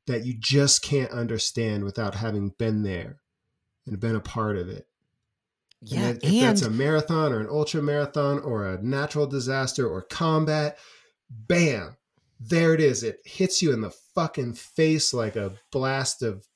that 0.06 0.24
you 0.24 0.34
just 0.38 0.82
can't 0.82 1.10
understand 1.10 1.82
without 1.84 2.14
having 2.14 2.50
been 2.58 2.84
there 2.84 3.18
and 3.86 4.00
been 4.00 4.14
a 4.14 4.20
part 4.20 4.56
of 4.56 4.68
it. 4.68 4.86
Yeah, 5.82 6.10
and 6.10 6.22
if 6.22 6.30
and 6.30 6.42
that's 6.42 6.62
a 6.62 6.70
marathon 6.70 7.32
or 7.32 7.40
an 7.40 7.48
ultra 7.50 7.82
marathon 7.82 8.38
or 8.38 8.64
a 8.64 8.80
natural 8.80 9.26
disaster 9.26 9.86
or 9.86 10.00
combat, 10.00 10.78
bam, 11.28 11.96
there 12.38 12.72
it 12.72 12.80
is. 12.80 13.02
It 13.02 13.18
hits 13.24 13.60
you 13.60 13.72
in 13.72 13.80
the 13.80 13.94
fucking 14.14 14.54
face 14.54 15.12
like 15.12 15.34
a 15.34 15.54
blast 15.72 16.22
of 16.22 16.46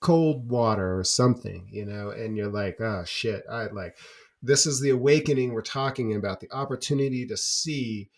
cold 0.00 0.50
water 0.50 0.98
or 0.98 1.02
something, 1.02 1.68
you 1.72 1.86
know, 1.86 2.10
and 2.10 2.36
you're 2.36 2.52
like, 2.52 2.78
oh 2.80 3.04
shit, 3.06 3.42
I 3.50 3.66
like 3.66 3.96
this 4.42 4.66
is 4.66 4.80
the 4.80 4.90
awakening 4.90 5.52
we're 5.52 5.62
talking 5.62 6.14
about 6.14 6.40
the 6.40 6.50
opportunity 6.52 7.26
to 7.26 7.36
see 7.36 8.10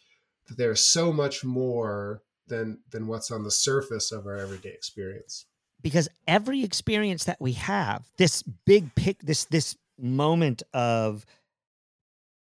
that 0.48 0.58
there's 0.58 0.84
so 0.84 1.12
much 1.12 1.44
more 1.44 2.22
than 2.46 2.78
than 2.90 3.06
what's 3.06 3.30
on 3.30 3.44
the 3.44 3.50
surface 3.50 4.12
of 4.12 4.26
our 4.26 4.36
everyday 4.36 4.70
experience. 4.70 5.46
Because 5.82 6.08
every 6.28 6.62
experience 6.62 7.24
that 7.24 7.40
we 7.40 7.52
have 7.52 8.06
this 8.18 8.42
big 8.42 8.94
pick 8.94 9.20
this 9.20 9.44
this 9.46 9.76
moment 9.98 10.62
of 10.72 11.26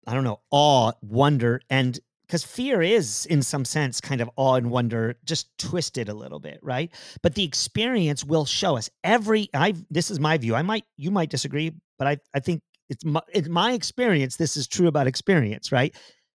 i 0.06 0.12
don't 0.12 0.24
know 0.24 0.40
awe 0.50 0.92
wonder 1.00 1.60
and 1.70 1.98
because 2.26 2.44
fear 2.44 2.82
is 2.82 3.24
in 3.26 3.40
some 3.40 3.64
sense 3.64 3.98
kind 3.98 4.20
of 4.20 4.28
awe 4.36 4.56
and 4.56 4.70
wonder 4.70 5.16
just 5.24 5.56
twisted 5.58 6.08
a 6.10 6.14
little 6.14 6.38
bit 6.38 6.58
right? 6.62 6.92
But 7.22 7.34
the 7.34 7.44
experience 7.44 8.24
will 8.24 8.44
show 8.44 8.76
us 8.76 8.90
every 9.02 9.48
i 9.54 9.74
this 9.90 10.10
is 10.10 10.20
my 10.20 10.36
view 10.36 10.54
i 10.54 10.62
might 10.62 10.84
you 10.96 11.10
might 11.10 11.30
disagree 11.30 11.72
but 11.98 12.06
i 12.06 12.18
i 12.34 12.40
think 12.40 12.62
it's 12.88 13.04
my, 13.04 13.20
it's 13.32 13.48
my 13.48 13.72
experience 13.72 14.36
this 14.36 14.56
is 14.56 14.66
true 14.66 14.86
about 14.86 15.06
experience 15.06 15.72
right 15.72 15.94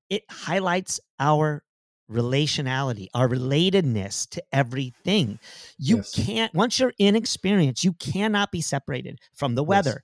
it 0.10 0.24
highlights 0.30 1.00
our 1.20 1.64
relationality 2.10 3.08
our 3.14 3.28
relatedness 3.28 4.30
to 4.30 4.42
everything 4.54 5.40
you 5.78 5.98
yes. 5.98 6.16
can't 6.16 6.54
once 6.54 6.80
you're 6.80 6.94
in 6.98 7.16
experience 7.16 7.84
you 7.84 7.94
cannot 7.94 8.52
be 8.52 8.62
separated 8.62 9.20
from 9.34 9.56
the 9.56 9.64
weather 9.64 10.04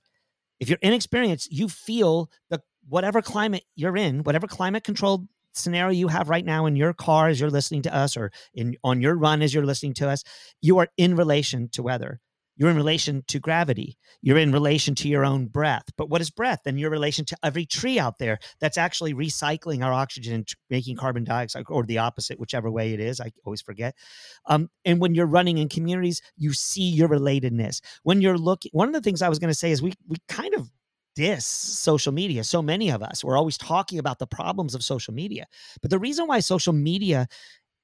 if 0.60 0.68
you're 0.68 0.78
in 0.82 0.92
experience 0.92 1.48
you 1.50 1.68
feel 1.68 2.30
the 2.50 2.60
whatever 2.88 3.22
climate 3.22 3.64
you're 3.74 3.96
in 3.96 4.22
whatever 4.22 4.46
climate 4.46 4.84
controlled 4.84 5.26
scenario 5.54 5.96
you 5.96 6.08
have 6.08 6.28
right 6.28 6.44
now 6.44 6.66
in 6.66 6.76
your 6.76 6.92
car 6.92 7.28
as 7.28 7.40
you're 7.40 7.50
listening 7.50 7.80
to 7.80 7.94
us 7.94 8.16
or 8.16 8.30
in 8.52 8.76
on 8.84 9.00
your 9.00 9.14
run 9.14 9.40
as 9.40 9.54
you're 9.54 9.64
listening 9.64 9.94
to 9.94 10.08
us 10.08 10.24
you 10.60 10.78
are 10.78 10.88
in 10.98 11.16
relation 11.16 11.68
to 11.70 11.82
weather 11.82 12.20
you're 12.56 12.70
in 12.70 12.76
relation 12.76 13.24
to 13.28 13.40
gravity. 13.40 13.98
You're 14.22 14.38
in 14.38 14.52
relation 14.52 14.94
to 14.96 15.08
your 15.08 15.24
own 15.24 15.46
breath. 15.46 15.84
But 15.96 16.08
what 16.08 16.20
is 16.20 16.30
breath? 16.30 16.60
And 16.66 16.78
your 16.78 16.90
relation 16.90 17.24
to 17.26 17.36
every 17.42 17.66
tree 17.66 17.98
out 17.98 18.18
there 18.18 18.38
that's 18.60 18.78
actually 18.78 19.14
recycling 19.14 19.84
our 19.84 19.92
oxygen 19.92 20.34
and 20.34 20.48
making 20.70 20.96
carbon 20.96 21.24
dioxide, 21.24 21.64
or 21.68 21.84
the 21.84 21.98
opposite, 21.98 22.38
whichever 22.38 22.70
way 22.70 22.92
it 22.92 23.00
is. 23.00 23.20
I 23.20 23.32
always 23.44 23.62
forget. 23.62 23.94
Um, 24.46 24.70
and 24.84 25.00
when 25.00 25.14
you're 25.14 25.26
running 25.26 25.58
in 25.58 25.68
communities, 25.68 26.22
you 26.36 26.52
see 26.52 26.88
your 26.88 27.08
relatedness. 27.08 27.80
When 28.02 28.20
you're 28.20 28.38
looking, 28.38 28.70
one 28.72 28.88
of 28.88 28.94
the 28.94 29.00
things 29.00 29.22
I 29.22 29.28
was 29.28 29.38
going 29.38 29.52
to 29.52 29.58
say 29.58 29.70
is 29.70 29.82
we 29.82 29.92
we 30.08 30.16
kind 30.28 30.54
of 30.54 30.70
diss 31.16 31.46
social 31.46 32.12
media. 32.12 32.44
So 32.44 32.60
many 32.60 32.90
of 32.90 33.02
us 33.02 33.22
we're 33.22 33.38
always 33.38 33.56
talking 33.56 33.98
about 33.98 34.18
the 34.18 34.26
problems 34.26 34.74
of 34.74 34.82
social 34.82 35.14
media, 35.14 35.46
but 35.80 35.90
the 35.90 35.98
reason 35.98 36.26
why 36.26 36.40
social 36.40 36.72
media 36.72 37.26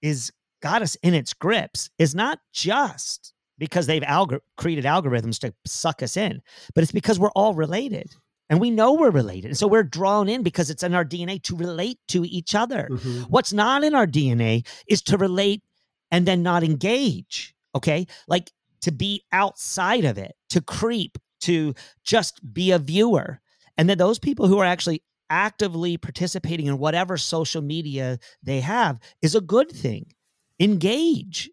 is 0.02 0.32
got 0.62 0.82
us 0.82 0.96
in 0.96 1.14
its 1.14 1.32
grips 1.32 1.90
is 1.98 2.14
not 2.14 2.38
just 2.52 3.32
because 3.60 3.86
they've 3.86 4.02
algor- 4.02 4.40
created 4.56 4.84
algorithms 4.84 5.38
to 5.38 5.54
suck 5.64 6.02
us 6.02 6.16
in, 6.16 6.42
but 6.74 6.82
it's 6.82 6.90
because 6.90 7.20
we're 7.20 7.30
all 7.30 7.54
related 7.54 8.10
and 8.48 8.58
we 8.58 8.70
know 8.70 8.94
we're 8.94 9.10
related. 9.10 9.48
And 9.48 9.56
so 9.56 9.68
we're 9.68 9.84
drawn 9.84 10.28
in 10.28 10.42
because 10.42 10.70
it's 10.70 10.82
in 10.82 10.94
our 10.94 11.04
DNA 11.04 11.40
to 11.44 11.54
relate 11.54 11.98
to 12.08 12.24
each 12.24 12.56
other. 12.56 12.88
Mm-hmm. 12.90 13.22
What's 13.24 13.52
not 13.52 13.84
in 13.84 13.94
our 13.94 14.06
DNA 14.06 14.66
is 14.88 15.02
to 15.02 15.16
relate 15.16 15.62
and 16.10 16.26
then 16.26 16.42
not 16.42 16.64
engage. 16.64 17.54
Okay. 17.76 18.06
Like 18.26 18.50
to 18.80 18.90
be 18.90 19.22
outside 19.30 20.04
of 20.04 20.18
it, 20.18 20.34
to 20.48 20.60
creep, 20.60 21.18
to 21.42 21.74
just 22.02 22.40
be 22.52 22.72
a 22.72 22.78
viewer. 22.78 23.40
And 23.76 23.88
then 23.88 23.98
those 23.98 24.18
people 24.18 24.48
who 24.48 24.58
are 24.58 24.64
actually 24.64 25.02
actively 25.28 25.96
participating 25.96 26.66
in 26.66 26.78
whatever 26.78 27.16
social 27.16 27.62
media 27.62 28.18
they 28.42 28.60
have 28.60 28.98
is 29.22 29.36
a 29.36 29.40
good 29.40 29.70
thing. 29.70 30.12
Engage 30.58 31.50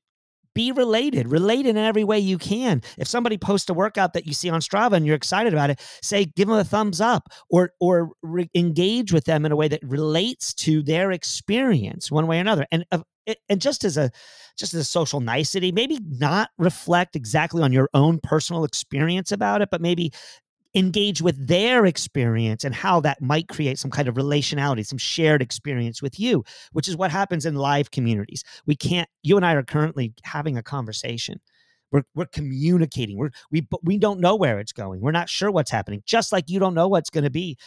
be 0.57 0.71
related. 0.71 1.27
Relate 1.27 1.67
in 1.67 1.77
every 1.77 2.03
way 2.03 2.17
you 2.17 2.39
can. 2.39 2.81
If 2.97 3.07
somebody 3.07 3.37
posts 3.37 3.69
a 3.69 3.75
workout 3.75 4.13
that 4.13 4.25
you 4.25 4.33
see 4.33 4.49
on 4.49 4.59
strava 4.59 4.93
and 4.93 5.05
you're 5.05 5.15
excited 5.15 5.53
about 5.53 5.69
it 5.69 5.79
say 6.01 6.25
give 6.25 6.47
them 6.47 6.57
a 6.57 6.63
thumbs 6.63 6.99
up 6.99 7.29
or 7.47 7.73
or 7.79 8.09
re- 8.23 8.49
engage 8.55 9.13
with 9.13 9.25
them 9.25 9.45
in 9.45 9.51
a 9.51 9.55
way 9.55 9.67
that 9.67 9.81
relates 9.83 10.55
to 10.55 10.81
their 10.81 11.11
experience 11.11 12.09
one 12.09 12.25
way 12.25 12.39
or 12.39 12.41
another. 12.41 12.65
And 12.71 12.85
uh, 12.91 13.03
and 13.47 13.61
just 13.61 13.83
as 13.83 13.97
a 13.97 14.09
just 14.57 14.73
as 14.73 14.79
a 14.79 14.83
social 14.83 15.19
nicety 15.19 15.71
maybe 15.71 15.99
not 16.01 16.49
reflect 16.57 17.15
exactly 17.15 17.61
on 17.61 17.71
your 17.71 17.89
own 17.93 18.19
personal 18.23 18.63
experience 18.63 19.31
about 19.31 19.61
it 19.61 19.69
but 19.69 19.81
maybe 19.81 20.11
engage 20.75 21.21
with 21.21 21.47
their 21.47 21.85
experience 21.85 22.63
and 22.63 22.73
how 22.75 22.99
that 23.01 23.21
might 23.21 23.47
create 23.47 23.79
some 23.79 23.91
kind 23.91 24.07
of 24.07 24.15
relationality, 24.15 24.85
some 24.85 24.97
shared 24.97 25.41
experience 25.41 26.01
with 26.01 26.19
you, 26.19 26.43
which 26.73 26.87
is 26.87 26.97
what 26.97 27.11
happens 27.11 27.45
in 27.45 27.55
live 27.55 27.91
communities. 27.91 28.43
We 28.65 28.75
can't, 28.75 29.09
you 29.23 29.37
and 29.37 29.45
I 29.45 29.53
are 29.53 29.63
currently 29.63 30.13
having 30.23 30.57
a 30.57 30.63
conversation. 30.63 31.39
We're, 31.91 32.03
we're 32.15 32.25
communicating. 32.25 33.17
We're, 33.17 33.31
we, 33.51 33.67
we 33.81 33.97
don't 33.97 34.19
know 34.19 34.35
where 34.35 34.59
it's 34.59 34.73
going. 34.73 35.01
We're 35.01 35.11
not 35.11 35.29
sure 35.29 35.51
what's 35.51 35.71
happening, 35.71 36.03
just 36.05 36.31
like 36.31 36.49
you 36.49 36.59
don't 36.59 36.73
know 36.73 36.87
what's 36.87 37.09
going 37.09 37.23
to 37.23 37.29
be, 37.29 37.57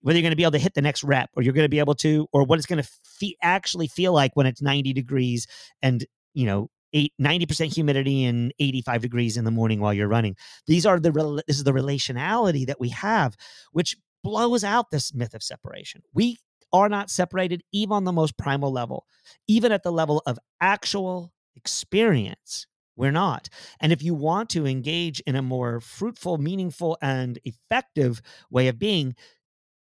whether 0.00 0.18
you're 0.18 0.22
going 0.22 0.30
to 0.30 0.36
be 0.36 0.44
able 0.44 0.52
to 0.52 0.58
hit 0.58 0.74
the 0.74 0.82
next 0.82 1.02
rep 1.02 1.30
or 1.34 1.42
you're 1.42 1.54
going 1.54 1.64
to 1.64 1.70
be 1.70 1.80
able 1.80 1.94
to, 1.96 2.28
or 2.32 2.44
what 2.44 2.58
it's 2.58 2.66
going 2.66 2.82
to 2.82 2.88
fe- 3.04 3.36
actually 3.42 3.88
feel 3.88 4.12
like 4.12 4.32
when 4.34 4.46
it's 4.46 4.62
90 4.62 4.92
degrees 4.92 5.46
and, 5.82 6.04
you 6.34 6.46
know, 6.46 6.70
eight, 6.94 7.12
90% 7.20 7.74
humidity 7.74 8.24
and 8.24 8.54
85 8.58 9.02
degrees 9.02 9.36
in 9.36 9.44
the 9.44 9.50
morning 9.50 9.80
while 9.80 9.92
you're 9.92 10.08
running. 10.08 10.36
These 10.66 10.86
are 10.86 10.98
the 10.98 11.42
this 11.46 11.58
is 11.58 11.64
the 11.64 11.72
relationality 11.72 12.66
that 12.66 12.80
we 12.80 12.88
have, 12.90 13.36
which 13.72 13.96
blows 14.22 14.64
out 14.64 14.90
this 14.90 15.12
myth 15.12 15.34
of 15.34 15.42
separation. 15.42 16.02
We 16.14 16.38
are 16.72 16.88
not 16.88 17.10
separated 17.10 17.62
even 17.72 17.92
on 17.92 18.04
the 18.04 18.12
most 18.12 18.38
primal 18.38 18.72
level, 18.72 19.06
even 19.46 19.70
at 19.72 19.82
the 19.82 19.92
level 19.92 20.22
of 20.26 20.38
actual 20.60 21.32
experience. 21.56 22.66
We're 22.96 23.12
not. 23.12 23.48
And 23.80 23.92
if 23.92 24.02
you 24.02 24.14
want 24.14 24.50
to 24.50 24.66
engage 24.66 25.20
in 25.20 25.36
a 25.36 25.42
more 25.42 25.80
fruitful, 25.80 26.38
meaningful, 26.38 26.96
and 27.02 27.38
effective 27.44 28.22
way 28.50 28.68
of 28.68 28.78
being, 28.78 29.16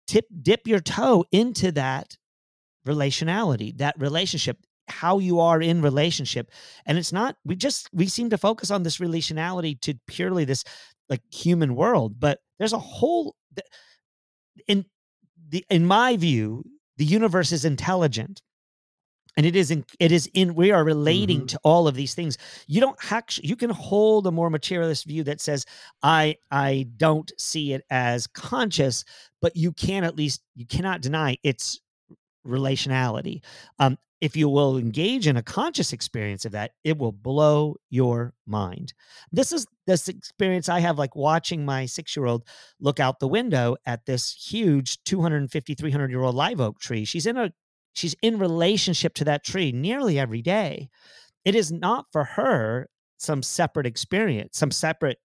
tip 0.07 0.27
dip 0.43 0.67
your 0.67 0.81
toe 0.81 1.25
into 1.33 1.73
that 1.73 2.17
relationality, 2.87 3.77
that 3.79 3.95
relationship 3.99 4.59
how 4.91 5.19
you 5.19 5.41
are 5.41 5.61
in 5.61 5.83
relationship. 5.83 6.51
And 6.87 6.99
it's 6.99 7.13
not 7.13 7.37
we 7.45 7.57
just 7.57 7.89
we 7.93 8.07
seem 8.07 8.31
to 8.31 8.39
focus 8.39 8.71
on 8.71 8.83
this 8.83 8.99
relationality 8.99 9.81
to 9.83 9.95
purely 10.07 10.45
this 10.45 10.65
like 11.09 11.23
human 11.33 11.75
world 11.75 12.21
but 12.21 12.39
there's 12.59 12.73
a 12.73 12.79
whole 12.79 13.35
in 14.69 14.85
the 15.49 15.65
in 15.69 15.87
my 15.87 16.17
view 16.17 16.65
the 17.01 17.05
universe 17.07 17.51
is 17.51 17.65
intelligent. 17.65 18.43
And 19.37 19.47
it 19.47 19.57
is 19.57 19.71
in 19.71 19.87
it 19.99 20.13
is 20.13 20.29
in 20.35 20.55
we 20.55 20.71
are 20.71 20.85
relating 20.85 21.39
mm-hmm. 21.39 21.47
to 21.47 21.61
all 21.65 21.89
of 21.89 21.95
these 21.95 22.15
things. 22.15 22.37
You 22.67 22.83
don't 22.83 22.99
actually 23.11 23.49
you 23.49 23.57
can 23.57 23.71
hold 23.71 24.27
a 24.27 24.31
more 24.31 24.51
materialist 24.51 25.07
view 25.07 25.25
that 25.25 25.41
says 25.41 25.65
i 26.03 26.37
i 26.51 26.89
don't 26.97 27.33
see 27.39 27.73
it 27.73 27.83
as 27.91 28.27
conscious 28.27 29.05
but 29.41 29.57
you 29.57 29.73
can 29.73 30.05
at 30.05 30.17
least 30.17 30.43
you 30.57 30.67
cannot 30.67 31.01
deny 31.01 31.39
its 31.43 31.81
relationality. 32.47 33.41
Um 33.79 33.97
if 34.21 34.37
you 34.37 34.49
will 34.49 34.77
engage 34.77 35.27
in 35.27 35.37
a 35.37 35.43
conscious 35.43 35.93
experience 35.93 36.45
of 36.45 36.53
that, 36.53 36.73
it 36.85 36.99
will 36.99 37.13
blow 37.13 37.77
your 37.89 38.35
mind. 38.47 38.93
This 39.33 39.53
is 39.53 39.67
this 39.87 40.09
experience 40.09 40.69
I 40.69 40.81
have 40.81 40.99
like 40.99 41.17
watching 41.17 41.65
my 41.65 41.87
six 41.87 42.17
year 42.17 42.27
old 42.27 42.45
look 42.81 43.01
out 43.01 43.19
the 43.19 43.29
window 43.29 43.77
at 43.87 44.05
this 44.07 44.33
huge 44.33 45.03
250, 45.05 45.75
300 45.75 46.11
year 46.11 46.23
old 46.23 46.35
live 46.35 46.61
oak 46.61 46.79
tree. 46.79 47.05
She's 47.05 47.27
in 47.27 47.37
a 47.37 47.51
she's 47.95 48.15
in 48.23 48.39
relationship 48.39 49.15
to 49.15 49.25
that 49.25 49.45
tree 49.45 49.73
nearly 49.73 50.19
every 50.19 50.43
day. 50.43 50.91
It 51.45 51.55
is 51.55 51.73
not 51.73 52.07
for 52.13 52.25
her 52.25 52.89
some 53.17 53.43
separate 53.43 53.87
experience, 53.87 54.59
some 54.59 54.71
separate 54.71 55.19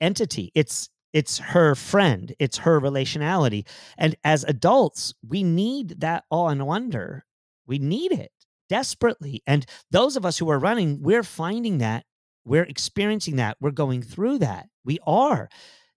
entity. 0.00 0.50
It's 0.54 0.88
it's 1.12 1.38
her 1.38 1.74
friend, 1.74 2.34
it's 2.38 2.58
her 2.58 2.80
relationality. 2.80 3.66
And 3.96 4.14
as 4.24 4.44
adults, 4.44 5.14
we 5.26 5.42
need 5.42 6.00
that 6.00 6.24
awe 6.30 6.48
and 6.48 6.66
wonder 6.66 7.24
we 7.68 7.78
need 7.78 8.12
it 8.12 8.32
desperately. 8.68 9.42
And 9.46 9.64
those 9.90 10.16
of 10.16 10.26
us 10.26 10.38
who 10.38 10.50
are 10.50 10.58
running, 10.58 11.00
we're 11.02 11.22
finding 11.22 11.78
that, 11.78 12.04
we're 12.44 12.64
experiencing 12.64 13.36
that, 13.36 13.56
we're 13.60 13.70
going 13.70 14.02
through 14.02 14.38
that. 14.38 14.66
We 14.84 14.98
are. 15.06 15.48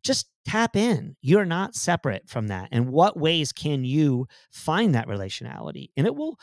Just 0.03 0.27
tap 0.45 0.75
in. 0.75 1.15
You're 1.21 1.45
not 1.45 1.75
separate 1.75 2.27
from 2.27 2.47
that. 2.47 2.69
And 2.71 2.89
what 2.89 3.17
ways 3.17 3.51
can 3.51 3.83
you 3.85 4.27
find 4.51 4.95
that 4.95 5.07
relationality? 5.07 5.89
And 5.95 6.07
it 6.07 6.15
will 6.15 6.37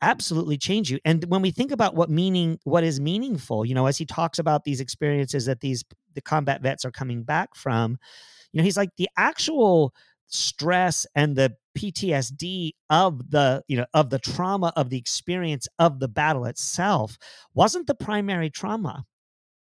absolutely 0.00 0.58
change 0.58 0.90
you. 0.90 0.98
And 1.04 1.24
when 1.24 1.42
we 1.42 1.50
think 1.50 1.72
about 1.72 1.94
what 1.94 2.10
meaning, 2.10 2.58
what 2.64 2.84
is 2.84 3.00
meaningful, 3.00 3.64
you 3.64 3.74
know, 3.74 3.86
as 3.86 3.98
he 3.98 4.04
talks 4.04 4.38
about 4.38 4.64
these 4.64 4.80
experiences 4.80 5.46
that 5.46 5.60
these 5.60 5.84
the 6.14 6.20
combat 6.20 6.62
vets 6.62 6.84
are 6.84 6.90
coming 6.90 7.22
back 7.22 7.54
from, 7.54 7.98
you 8.52 8.58
know, 8.58 8.64
he's 8.64 8.76
like 8.76 8.90
the 8.96 9.08
actual 9.16 9.94
stress 10.26 11.06
and 11.14 11.36
the 11.36 11.54
PTSD 11.78 12.72
of 12.90 13.30
the 13.30 13.62
you 13.68 13.76
know 13.76 13.86
of 13.94 14.10
the 14.10 14.18
trauma 14.18 14.72
of 14.74 14.90
the 14.90 14.98
experience 14.98 15.68
of 15.78 16.00
the 16.00 16.08
battle 16.08 16.44
itself 16.44 17.16
wasn't 17.54 17.86
the 17.86 17.94
primary 17.94 18.50
trauma. 18.50 19.04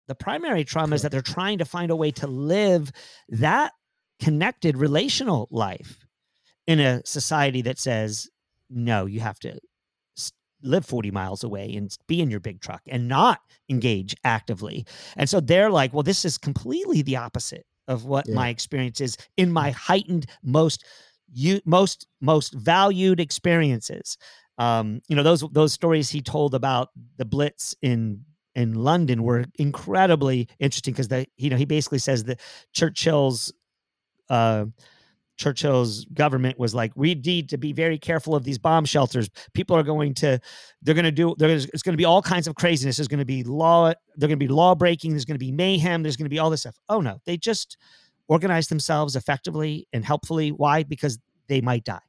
The 0.06 0.14
primary 0.14 0.64
trauma 0.64 0.94
is 0.94 1.02
that 1.02 1.12
they're 1.12 1.20
trying 1.20 1.58
to 1.58 1.66
find 1.66 1.90
a 1.90 1.96
way 1.96 2.10
to 2.12 2.26
live 2.26 2.90
that 3.28 3.72
connected 4.20 4.78
relational 4.78 5.48
life 5.50 5.98
in 6.66 6.80
a 6.80 7.04
society 7.04 7.60
that 7.62 7.78
says 7.78 8.28
no, 8.70 9.04
you 9.04 9.20
have 9.20 9.38
to 9.40 9.58
live 10.62 10.86
40 10.86 11.10
miles 11.10 11.44
away 11.44 11.74
and 11.74 11.94
be 12.06 12.22
in 12.22 12.30
your 12.30 12.40
big 12.40 12.60
truck 12.60 12.82
and 12.86 13.06
not 13.06 13.40
engage 13.68 14.16
actively. 14.24 14.86
And 15.16 15.28
so 15.28 15.40
they're 15.40 15.70
like, 15.70 15.92
well, 15.92 16.02
this 16.02 16.24
is 16.24 16.38
completely 16.38 17.02
the 17.02 17.16
opposite 17.16 17.64
of 17.86 18.04
what 18.04 18.28
yeah. 18.28 18.34
my 18.34 18.48
experience 18.48 19.00
is 19.00 19.16
in 19.36 19.50
my 19.50 19.70
heightened 19.70 20.26
most 20.42 20.84
you 21.32 21.60
most 21.64 22.06
most 22.20 22.54
valued 22.54 23.20
experiences 23.20 24.16
um 24.58 25.00
you 25.08 25.16
know 25.16 25.22
those 25.22 25.44
those 25.52 25.72
stories 25.72 26.10
he 26.10 26.20
told 26.20 26.54
about 26.54 26.90
the 27.16 27.24
blitz 27.24 27.74
in 27.82 28.24
in 28.54 28.74
london 28.74 29.22
were 29.22 29.44
incredibly 29.58 30.48
interesting 30.58 30.92
because 30.92 31.08
they 31.08 31.26
you 31.36 31.50
know 31.50 31.56
he 31.56 31.64
basically 31.64 31.98
says 31.98 32.24
that 32.24 32.40
churchill's 32.72 33.52
uh 34.30 34.64
Churchill's 35.38 36.04
government 36.06 36.58
was 36.58 36.74
like, 36.74 36.92
we 36.96 37.14
need 37.14 37.48
to 37.50 37.58
be 37.58 37.72
very 37.72 37.96
careful 37.96 38.34
of 38.34 38.44
these 38.44 38.58
bomb 38.58 38.84
shelters. 38.84 39.30
People 39.54 39.76
are 39.76 39.84
going 39.84 40.12
to, 40.14 40.40
they're 40.82 40.94
going 40.94 41.04
to 41.04 41.12
do, 41.12 41.34
there's 41.38 41.66
it's 41.66 41.82
going 41.82 41.92
to 41.92 41.98
be 41.98 42.04
all 42.04 42.20
kinds 42.20 42.48
of 42.48 42.56
craziness. 42.56 42.96
There's 42.96 43.08
going 43.08 43.20
to 43.20 43.24
be 43.24 43.44
law, 43.44 43.92
they're 44.16 44.28
going 44.28 44.38
to 44.38 44.44
be 44.44 44.48
law 44.48 44.74
breaking. 44.74 45.12
There's 45.12 45.24
going 45.24 45.36
to 45.36 45.44
be 45.44 45.52
mayhem. 45.52 46.02
There's 46.02 46.16
going 46.16 46.26
to 46.26 46.30
be 46.30 46.40
all 46.40 46.50
this 46.50 46.60
stuff. 46.60 46.76
Oh 46.88 47.00
no, 47.00 47.20
they 47.24 47.36
just 47.36 47.78
organize 48.28 48.68
themselves 48.68 49.16
effectively 49.16 49.88
and 49.92 50.04
helpfully. 50.04 50.50
Why? 50.50 50.82
Because 50.82 51.18
they 51.48 51.60
might 51.60 51.84
die. 51.84 52.00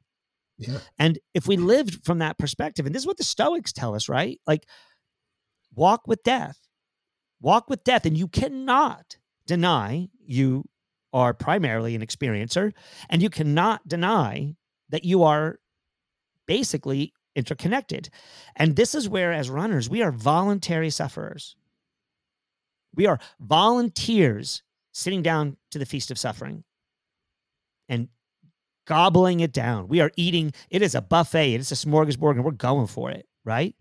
Yeah. 0.58 0.78
And 0.98 1.18
if 1.32 1.48
we 1.48 1.56
lived 1.56 2.04
from 2.04 2.18
that 2.18 2.38
perspective, 2.38 2.84
and 2.84 2.94
this 2.94 3.02
is 3.02 3.06
what 3.06 3.16
the 3.16 3.24
Stoics 3.24 3.72
tell 3.72 3.94
us, 3.94 4.08
right? 4.08 4.38
Like, 4.46 4.66
walk 5.74 6.06
with 6.06 6.22
death, 6.22 6.58
walk 7.40 7.70
with 7.70 7.82
death, 7.82 8.04
and 8.04 8.16
you 8.16 8.28
cannot 8.28 9.16
deny 9.46 10.08
you 10.22 10.64
are 11.12 11.32
primarily 11.32 11.94
an 11.94 12.02
experiencer, 12.02 12.72
and 13.08 13.22
you 13.22 13.30
cannot 13.30 13.88
deny 13.88 14.54
that 14.90 15.04
you 15.04 15.22
are 15.22 15.58
basically 16.46 17.14
interconnected. 17.34 18.10
And 18.54 18.76
this 18.76 18.94
is 18.94 19.08
where, 19.08 19.32
as 19.32 19.48
runners, 19.48 19.88
we 19.88 20.02
are 20.02 20.12
voluntary 20.12 20.90
sufferers. 20.90 21.56
We 22.94 23.06
are 23.06 23.18
volunteers 23.40 24.62
sitting 25.00 25.22
down 25.22 25.56
to 25.70 25.78
the 25.78 25.86
feast 25.86 26.10
of 26.10 26.18
suffering 26.18 26.64
and 27.88 28.08
gobbling 28.86 29.40
it 29.40 29.52
down. 29.52 29.88
We 29.88 30.00
are 30.00 30.10
eating, 30.16 30.52
it 30.68 30.82
is 30.82 30.94
a 30.94 31.00
buffet, 31.00 31.54
it 31.54 31.60
is 31.60 31.72
a 31.72 31.74
smorgasbord, 31.74 32.32
and 32.32 32.44
we're 32.44 32.52
going 32.52 32.86
for 32.86 33.10
it, 33.10 33.26
right? 33.44 33.74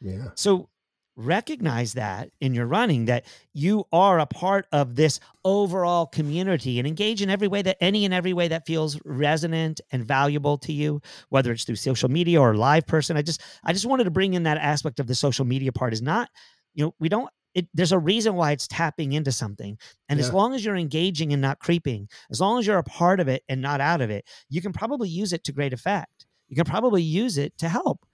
Yeah. 0.00 0.28
So 0.34 0.68
recognize 1.16 1.94
that 1.94 2.30
in 2.40 2.52
your 2.52 2.66
running 2.66 3.06
that 3.06 3.24
you 3.54 3.84
are 3.90 4.18
a 4.18 4.26
part 4.26 4.66
of 4.70 4.96
this 4.96 5.18
overall 5.44 6.06
community 6.06 6.78
and 6.78 6.86
engage 6.86 7.22
in 7.22 7.30
every 7.30 7.48
way 7.48 7.62
that 7.62 7.78
any 7.80 8.04
and 8.04 8.12
every 8.12 8.34
way 8.34 8.48
that 8.48 8.66
feels 8.66 9.00
resonant 9.02 9.80
and 9.90 10.04
valuable 10.04 10.58
to 10.58 10.74
you 10.74 11.00
whether 11.30 11.52
it's 11.52 11.64
through 11.64 11.74
social 11.74 12.10
media 12.10 12.38
or 12.38 12.54
live 12.54 12.86
person 12.86 13.16
i 13.16 13.22
just 13.22 13.40
i 13.64 13.72
just 13.72 13.86
wanted 13.86 14.04
to 14.04 14.10
bring 14.10 14.34
in 14.34 14.42
that 14.42 14.58
aspect 14.58 15.00
of 15.00 15.06
the 15.06 15.14
social 15.14 15.46
media 15.46 15.72
part 15.72 15.94
is 15.94 16.02
not 16.02 16.28
you 16.74 16.84
know 16.84 16.94
we 17.00 17.08
don't 17.08 17.30
it, 17.56 17.66
there's 17.72 17.92
a 17.92 17.98
reason 17.98 18.34
why 18.34 18.52
it's 18.52 18.68
tapping 18.68 19.14
into 19.14 19.32
something. 19.32 19.78
And 20.10 20.20
yeah. 20.20 20.26
as 20.26 20.32
long 20.32 20.54
as 20.54 20.62
you're 20.62 20.76
engaging 20.76 21.32
and 21.32 21.40
not 21.40 21.58
creeping, 21.58 22.08
as 22.30 22.38
long 22.38 22.58
as 22.58 22.66
you're 22.66 22.76
a 22.76 22.84
part 22.84 23.18
of 23.18 23.28
it 23.28 23.44
and 23.48 23.62
not 23.62 23.80
out 23.80 24.02
of 24.02 24.10
it, 24.10 24.28
you 24.50 24.60
can 24.60 24.74
probably 24.74 25.08
use 25.08 25.32
it 25.32 25.42
to 25.44 25.52
great 25.52 25.72
effect. 25.72 26.26
You 26.48 26.54
can 26.54 26.66
probably 26.66 27.02
use 27.02 27.38
it 27.38 27.56
to 27.58 27.68
help, 27.68 28.04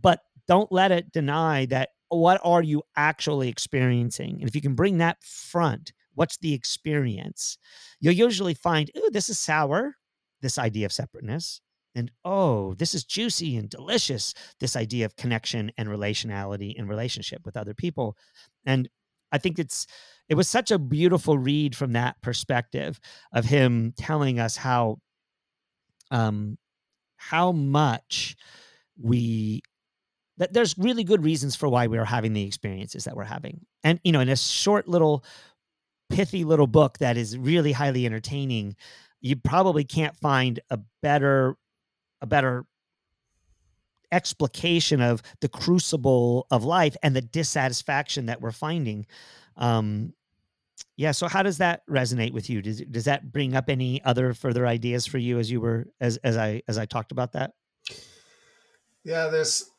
but 0.00 0.20
don't 0.48 0.72
let 0.72 0.92
it 0.92 1.12
deny 1.12 1.66
that 1.66 1.90
what 2.08 2.40
are 2.42 2.62
you 2.62 2.84
actually 2.96 3.50
experiencing? 3.50 4.38
And 4.40 4.48
if 4.48 4.54
you 4.54 4.62
can 4.62 4.74
bring 4.74 4.96
that 4.98 5.22
front, 5.22 5.92
what's 6.14 6.38
the 6.38 6.54
experience? 6.54 7.58
You'll 8.00 8.14
usually 8.14 8.54
find, 8.54 8.90
oh, 8.96 9.10
this 9.12 9.28
is 9.28 9.38
sour, 9.38 9.96
this 10.40 10.56
idea 10.56 10.86
of 10.86 10.92
separateness. 10.92 11.60
And 11.96 12.12
oh 12.24 12.74
this 12.74 12.94
is 12.94 13.02
juicy 13.02 13.56
and 13.56 13.70
delicious 13.70 14.34
this 14.60 14.76
idea 14.76 15.04
of 15.04 15.16
connection 15.16 15.72
and 15.76 15.88
relationality 15.88 16.78
and 16.78 16.88
relationship 16.88 17.44
with 17.44 17.56
other 17.56 17.74
people 17.74 18.16
and 18.64 18.88
i 19.32 19.38
think 19.38 19.58
it's 19.58 19.86
it 20.28 20.34
was 20.34 20.48
such 20.48 20.70
a 20.70 20.78
beautiful 20.78 21.38
read 21.38 21.74
from 21.74 21.92
that 21.94 22.20
perspective 22.22 23.00
of 23.32 23.44
him 23.46 23.92
telling 23.96 24.38
us 24.38 24.56
how 24.56 24.98
um 26.12 26.56
how 27.16 27.50
much 27.50 28.36
we 29.00 29.62
that 30.38 30.52
there's 30.52 30.76
really 30.76 31.02
good 31.02 31.24
reasons 31.24 31.56
for 31.56 31.68
why 31.68 31.86
we 31.86 31.96
are 31.96 32.04
having 32.04 32.34
the 32.34 32.44
experiences 32.44 33.04
that 33.04 33.16
we're 33.16 33.24
having 33.24 33.60
and 33.82 33.98
you 34.04 34.12
know 34.12 34.20
in 34.20 34.28
a 34.28 34.36
short 34.36 34.86
little 34.86 35.24
pithy 36.10 36.44
little 36.44 36.68
book 36.68 36.98
that 36.98 37.16
is 37.16 37.36
really 37.36 37.72
highly 37.72 38.06
entertaining 38.06 38.76
you 39.20 39.34
probably 39.34 39.82
can't 39.82 40.14
find 40.16 40.60
a 40.70 40.78
better 41.02 41.56
a 42.20 42.26
better 42.26 42.66
explication 44.12 45.00
of 45.00 45.22
the 45.40 45.48
crucible 45.48 46.46
of 46.50 46.64
life 46.64 46.96
and 47.02 47.14
the 47.14 47.20
dissatisfaction 47.20 48.26
that 48.26 48.40
we're 48.40 48.52
finding. 48.52 49.06
Um 49.56 50.12
yeah 50.96 51.12
so 51.12 51.26
how 51.26 51.42
does 51.42 51.58
that 51.58 51.82
resonate 51.88 52.32
with 52.32 52.48
you? 52.50 52.62
Does, 52.62 52.80
does 52.82 53.04
that 53.06 53.32
bring 53.32 53.54
up 53.54 53.68
any 53.68 54.02
other 54.04 54.34
further 54.34 54.66
ideas 54.66 55.06
for 55.06 55.18
you 55.18 55.38
as 55.38 55.50
you 55.50 55.60
were 55.60 55.86
as 56.00 56.18
as 56.18 56.36
i 56.36 56.62
as 56.68 56.78
i 56.78 56.84
talked 56.84 57.12
about 57.12 57.32
that? 57.32 57.52
Yeah 59.04 59.28
there's 59.28 59.70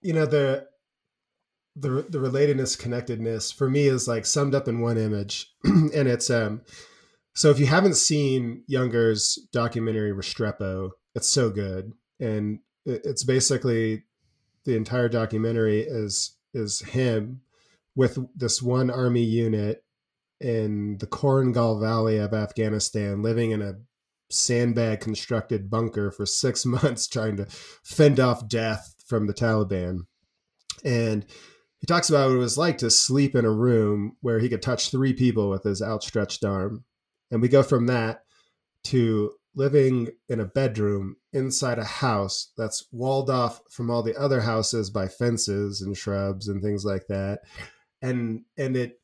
you 0.00 0.12
know 0.12 0.26
the 0.26 0.66
the 1.76 2.06
the 2.08 2.18
relatedness 2.18 2.78
connectedness 2.78 3.50
for 3.50 3.68
me 3.68 3.86
is 3.86 4.06
like 4.06 4.26
summed 4.26 4.54
up 4.54 4.68
in 4.68 4.80
one 4.80 4.96
image 4.96 5.52
and 5.64 6.08
it's 6.08 6.30
um 6.30 6.60
so 7.34 7.50
if 7.50 7.58
you 7.58 7.66
haven't 7.66 7.96
seen 7.96 8.62
Junger's 8.68 9.38
documentary 9.52 10.12
Restrepo 10.12 10.90
it's 11.14 11.28
so 11.28 11.50
good 11.50 11.92
and 12.20 12.60
it's 12.86 13.24
basically 13.24 14.04
the 14.64 14.76
entire 14.76 15.08
documentary 15.08 15.80
is 15.80 16.36
is 16.52 16.80
him 16.80 17.40
with 17.96 18.18
this 18.36 18.60
one 18.62 18.90
army 18.90 19.22
unit 19.22 19.84
in 20.40 20.98
the 20.98 21.06
Korengal 21.06 21.80
Valley 21.80 22.18
of 22.18 22.34
Afghanistan 22.34 23.22
living 23.22 23.52
in 23.52 23.62
a 23.62 23.74
sandbag 24.30 25.00
constructed 25.00 25.70
bunker 25.70 26.10
for 26.10 26.26
six 26.26 26.66
months 26.66 27.06
trying 27.06 27.36
to 27.36 27.46
fend 27.84 28.20
off 28.20 28.48
death 28.48 28.94
from 29.06 29.26
the 29.26 29.34
Taliban. 29.34 30.00
And 30.84 31.24
he 31.80 31.86
talks 31.86 32.08
about 32.08 32.28
what 32.28 32.36
it 32.36 32.38
was 32.38 32.58
like 32.58 32.78
to 32.78 32.90
sleep 32.90 33.34
in 33.34 33.44
a 33.44 33.50
room 33.50 34.16
where 34.20 34.38
he 34.38 34.48
could 34.48 34.62
touch 34.62 34.90
three 34.90 35.12
people 35.12 35.50
with 35.50 35.64
his 35.64 35.82
outstretched 35.82 36.44
arm. 36.44 36.84
And 37.34 37.42
we 37.42 37.48
go 37.48 37.64
from 37.64 37.86
that 37.86 38.22
to 38.84 39.32
living 39.56 40.10
in 40.28 40.38
a 40.38 40.44
bedroom 40.44 41.16
inside 41.32 41.80
a 41.80 41.84
house 41.84 42.52
that's 42.56 42.86
walled 42.92 43.28
off 43.28 43.60
from 43.68 43.90
all 43.90 44.04
the 44.04 44.16
other 44.16 44.42
houses 44.42 44.88
by 44.88 45.08
fences 45.08 45.80
and 45.80 45.96
shrubs 45.96 46.46
and 46.46 46.62
things 46.62 46.84
like 46.84 47.08
that. 47.08 47.40
And 48.00 48.42
and 48.56 48.76
it 48.76 49.00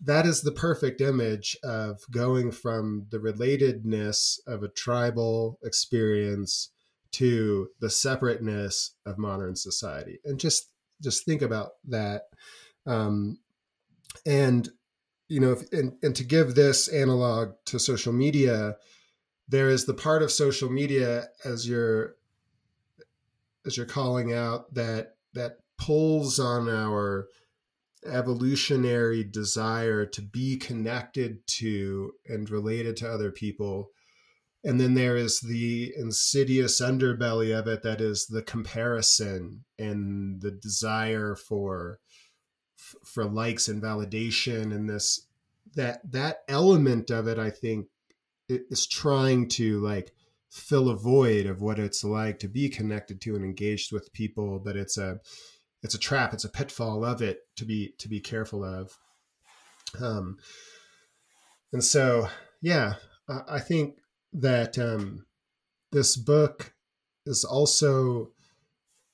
that 0.00 0.26
is 0.26 0.42
the 0.42 0.50
perfect 0.50 1.00
image 1.00 1.56
of 1.62 2.00
going 2.10 2.50
from 2.50 3.06
the 3.10 3.18
relatedness 3.18 4.40
of 4.48 4.64
a 4.64 4.68
tribal 4.68 5.60
experience 5.62 6.70
to 7.12 7.68
the 7.78 7.90
separateness 7.90 8.96
of 9.06 9.16
modern 9.16 9.54
society 9.54 10.18
and 10.24 10.40
just 10.40 10.72
just 11.00 11.24
think 11.24 11.40
about 11.40 11.72
that 11.86 12.22
um, 12.86 13.38
and 14.26 14.70
you 15.30 15.40
know 15.40 15.52
if, 15.52 15.72
and, 15.72 15.94
and 16.02 16.14
to 16.16 16.24
give 16.24 16.54
this 16.54 16.88
analog 16.88 17.52
to 17.64 17.78
social 17.78 18.12
media 18.12 18.76
there 19.48 19.68
is 19.68 19.86
the 19.86 19.94
part 19.94 20.22
of 20.22 20.30
social 20.30 20.70
media 20.70 21.28
as 21.44 21.68
you're 21.68 22.16
as 23.66 23.76
you're 23.76 23.86
calling 23.86 24.32
out 24.32 24.72
that 24.74 25.14
that 25.34 25.58
pulls 25.78 26.38
on 26.38 26.68
our 26.68 27.26
evolutionary 28.06 29.24
desire 29.24 30.06
to 30.06 30.22
be 30.22 30.56
connected 30.56 31.46
to 31.46 32.12
and 32.26 32.48
related 32.48 32.96
to 32.96 33.10
other 33.10 33.30
people. 33.30 33.90
And 34.62 34.80
then 34.80 34.94
there 34.94 35.16
is 35.16 35.40
the 35.40 35.92
insidious 35.96 36.80
underbelly 36.80 37.58
of 37.58 37.66
it 37.66 37.82
that 37.82 38.00
is 38.00 38.26
the 38.26 38.42
comparison 38.42 39.64
and 39.78 40.40
the 40.40 40.50
desire 40.50 41.34
for 41.34 41.98
for 43.04 43.24
likes 43.24 43.68
and 43.68 43.82
validation 43.82 44.74
and 44.74 44.88
this 44.88 45.26
that 45.74 46.00
that 46.10 46.42
element 46.48 47.10
of 47.10 47.28
it 47.28 47.38
I 47.38 47.50
think 47.50 47.86
is 48.48 48.86
trying 48.86 49.48
to 49.48 49.80
like 49.80 50.12
fill 50.50 50.88
a 50.88 50.96
void 50.96 51.46
of 51.46 51.60
what 51.60 51.78
it's 51.78 52.02
like 52.02 52.38
to 52.40 52.48
be 52.48 52.68
connected 52.68 53.20
to 53.20 53.36
and 53.36 53.44
engaged 53.44 53.92
with 53.92 54.12
people 54.12 54.58
but 54.58 54.76
it's 54.76 54.98
a 54.98 55.20
it's 55.82 55.94
a 55.94 55.98
trap 55.98 56.34
it's 56.34 56.44
a 56.44 56.48
pitfall 56.48 57.04
of 57.04 57.22
it 57.22 57.40
to 57.56 57.64
be 57.64 57.94
to 57.98 58.08
be 58.08 58.20
careful 58.20 58.64
of. 58.64 58.98
Um 60.00 60.38
and 61.72 61.84
so 61.84 62.28
yeah 62.60 62.94
i, 63.48 63.60
think 63.60 63.98
that 64.32 64.78
um 64.78 65.26
this 65.92 66.16
book 66.16 66.74
is 67.26 67.44
also 67.44 68.30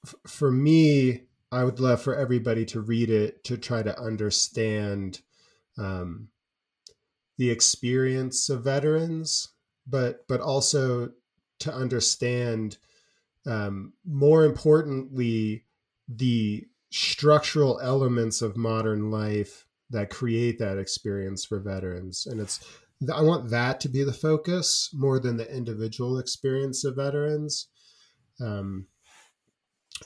f- 0.07 0.15
for 0.27 0.51
me 0.51 1.26
i 1.53 1.65
would 1.65 1.81
love 1.81 2.01
for 2.01 2.15
everybody 2.15 2.65
to 2.65 2.81
read 2.81 3.11
it 3.11 3.43
to 3.45 3.57
try 3.57 3.83
to 3.83 3.99
understand 4.01 5.21
um 5.79 6.29
the 7.39 7.51
experience 7.51 8.49
of 8.49 8.65
veterans 8.65 9.49
but 9.87 10.27
but 10.29 10.41
also 10.41 11.11
to 11.59 11.73
understand 11.73 12.77
um, 13.47 13.93
more 14.05 14.45
importantly 14.45 15.65
the 16.09 16.67
structural 16.91 17.81
elements 17.81 18.43
of 18.43 18.57
modern 18.57 19.11
life 19.11 19.67
that 19.91 20.11
create 20.11 20.59
that 20.59 20.79
experience 20.79 21.45
for 21.45 21.61
veterans. 21.61 22.27
And 22.27 22.41
it's 22.41 22.61
i 23.15 23.21
want 23.21 23.51
that 23.51 23.79
to 23.79 23.91
be 23.91 24.03
the 24.03 24.13
focus 24.13 24.89
more 24.95 25.21
than 25.21 25.37
the 25.37 25.55
individual 25.55 26.19
experience 26.19 26.85
of 26.85 26.97
veterans. 26.97 27.69
Um, 28.41 28.87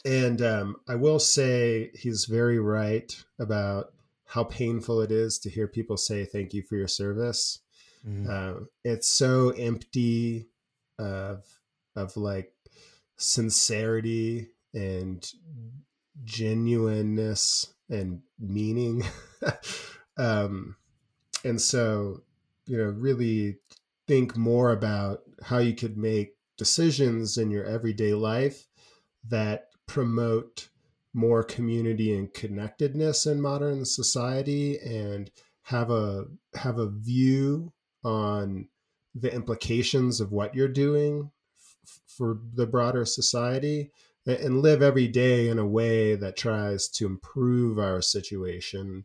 and 0.04 0.42
um, 0.42 0.76
i 0.88 0.94
will 0.94 1.18
say 1.18 1.90
he's 1.94 2.24
very 2.24 2.58
right 2.58 3.22
about 3.38 3.92
how 4.26 4.44
painful 4.44 5.00
it 5.00 5.10
is 5.10 5.38
to 5.38 5.50
hear 5.50 5.66
people 5.66 5.96
say 5.96 6.24
thank 6.24 6.54
you 6.54 6.62
for 6.62 6.76
your 6.76 6.88
service 6.88 7.60
mm-hmm. 8.06 8.30
uh, 8.30 8.64
it's 8.84 9.08
so 9.08 9.50
empty 9.50 10.46
of 10.98 11.44
of 11.96 12.16
like 12.16 12.52
sincerity 13.16 14.48
and 14.72 15.32
genuineness 16.24 17.74
and 17.88 18.22
meaning. 18.38 19.04
um, 20.16 20.76
and 21.44 21.60
so, 21.60 22.22
you 22.66 22.76
know, 22.76 22.84
really 22.84 23.58
think 24.06 24.36
more 24.36 24.72
about 24.72 25.22
how 25.42 25.58
you 25.58 25.74
could 25.74 25.96
make 25.96 26.36
decisions 26.56 27.38
in 27.38 27.50
your 27.50 27.64
everyday 27.64 28.14
life 28.14 28.66
that 29.28 29.69
promote 29.90 30.68
more 31.12 31.42
community 31.42 32.16
and 32.16 32.32
connectedness 32.32 33.26
in 33.26 33.40
modern 33.40 33.84
society 33.84 34.78
and 34.78 35.32
have 35.62 35.90
a 35.90 36.26
have 36.54 36.78
a 36.78 36.88
view 36.88 37.72
on 38.04 38.68
the 39.16 39.34
implications 39.34 40.20
of 40.20 40.30
what 40.30 40.54
you're 40.54 40.68
doing 40.68 41.32
f- 41.84 42.00
for 42.06 42.38
the 42.54 42.68
broader 42.68 43.04
society 43.04 43.90
and 44.26 44.62
live 44.62 44.80
every 44.80 45.08
day 45.08 45.48
in 45.48 45.58
a 45.58 45.66
way 45.66 46.14
that 46.14 46.36
tries 46.36 46.86
to 46.86 47.04
improve 47.04 47.76
our 47.76 48.00
situation 48.00 49.04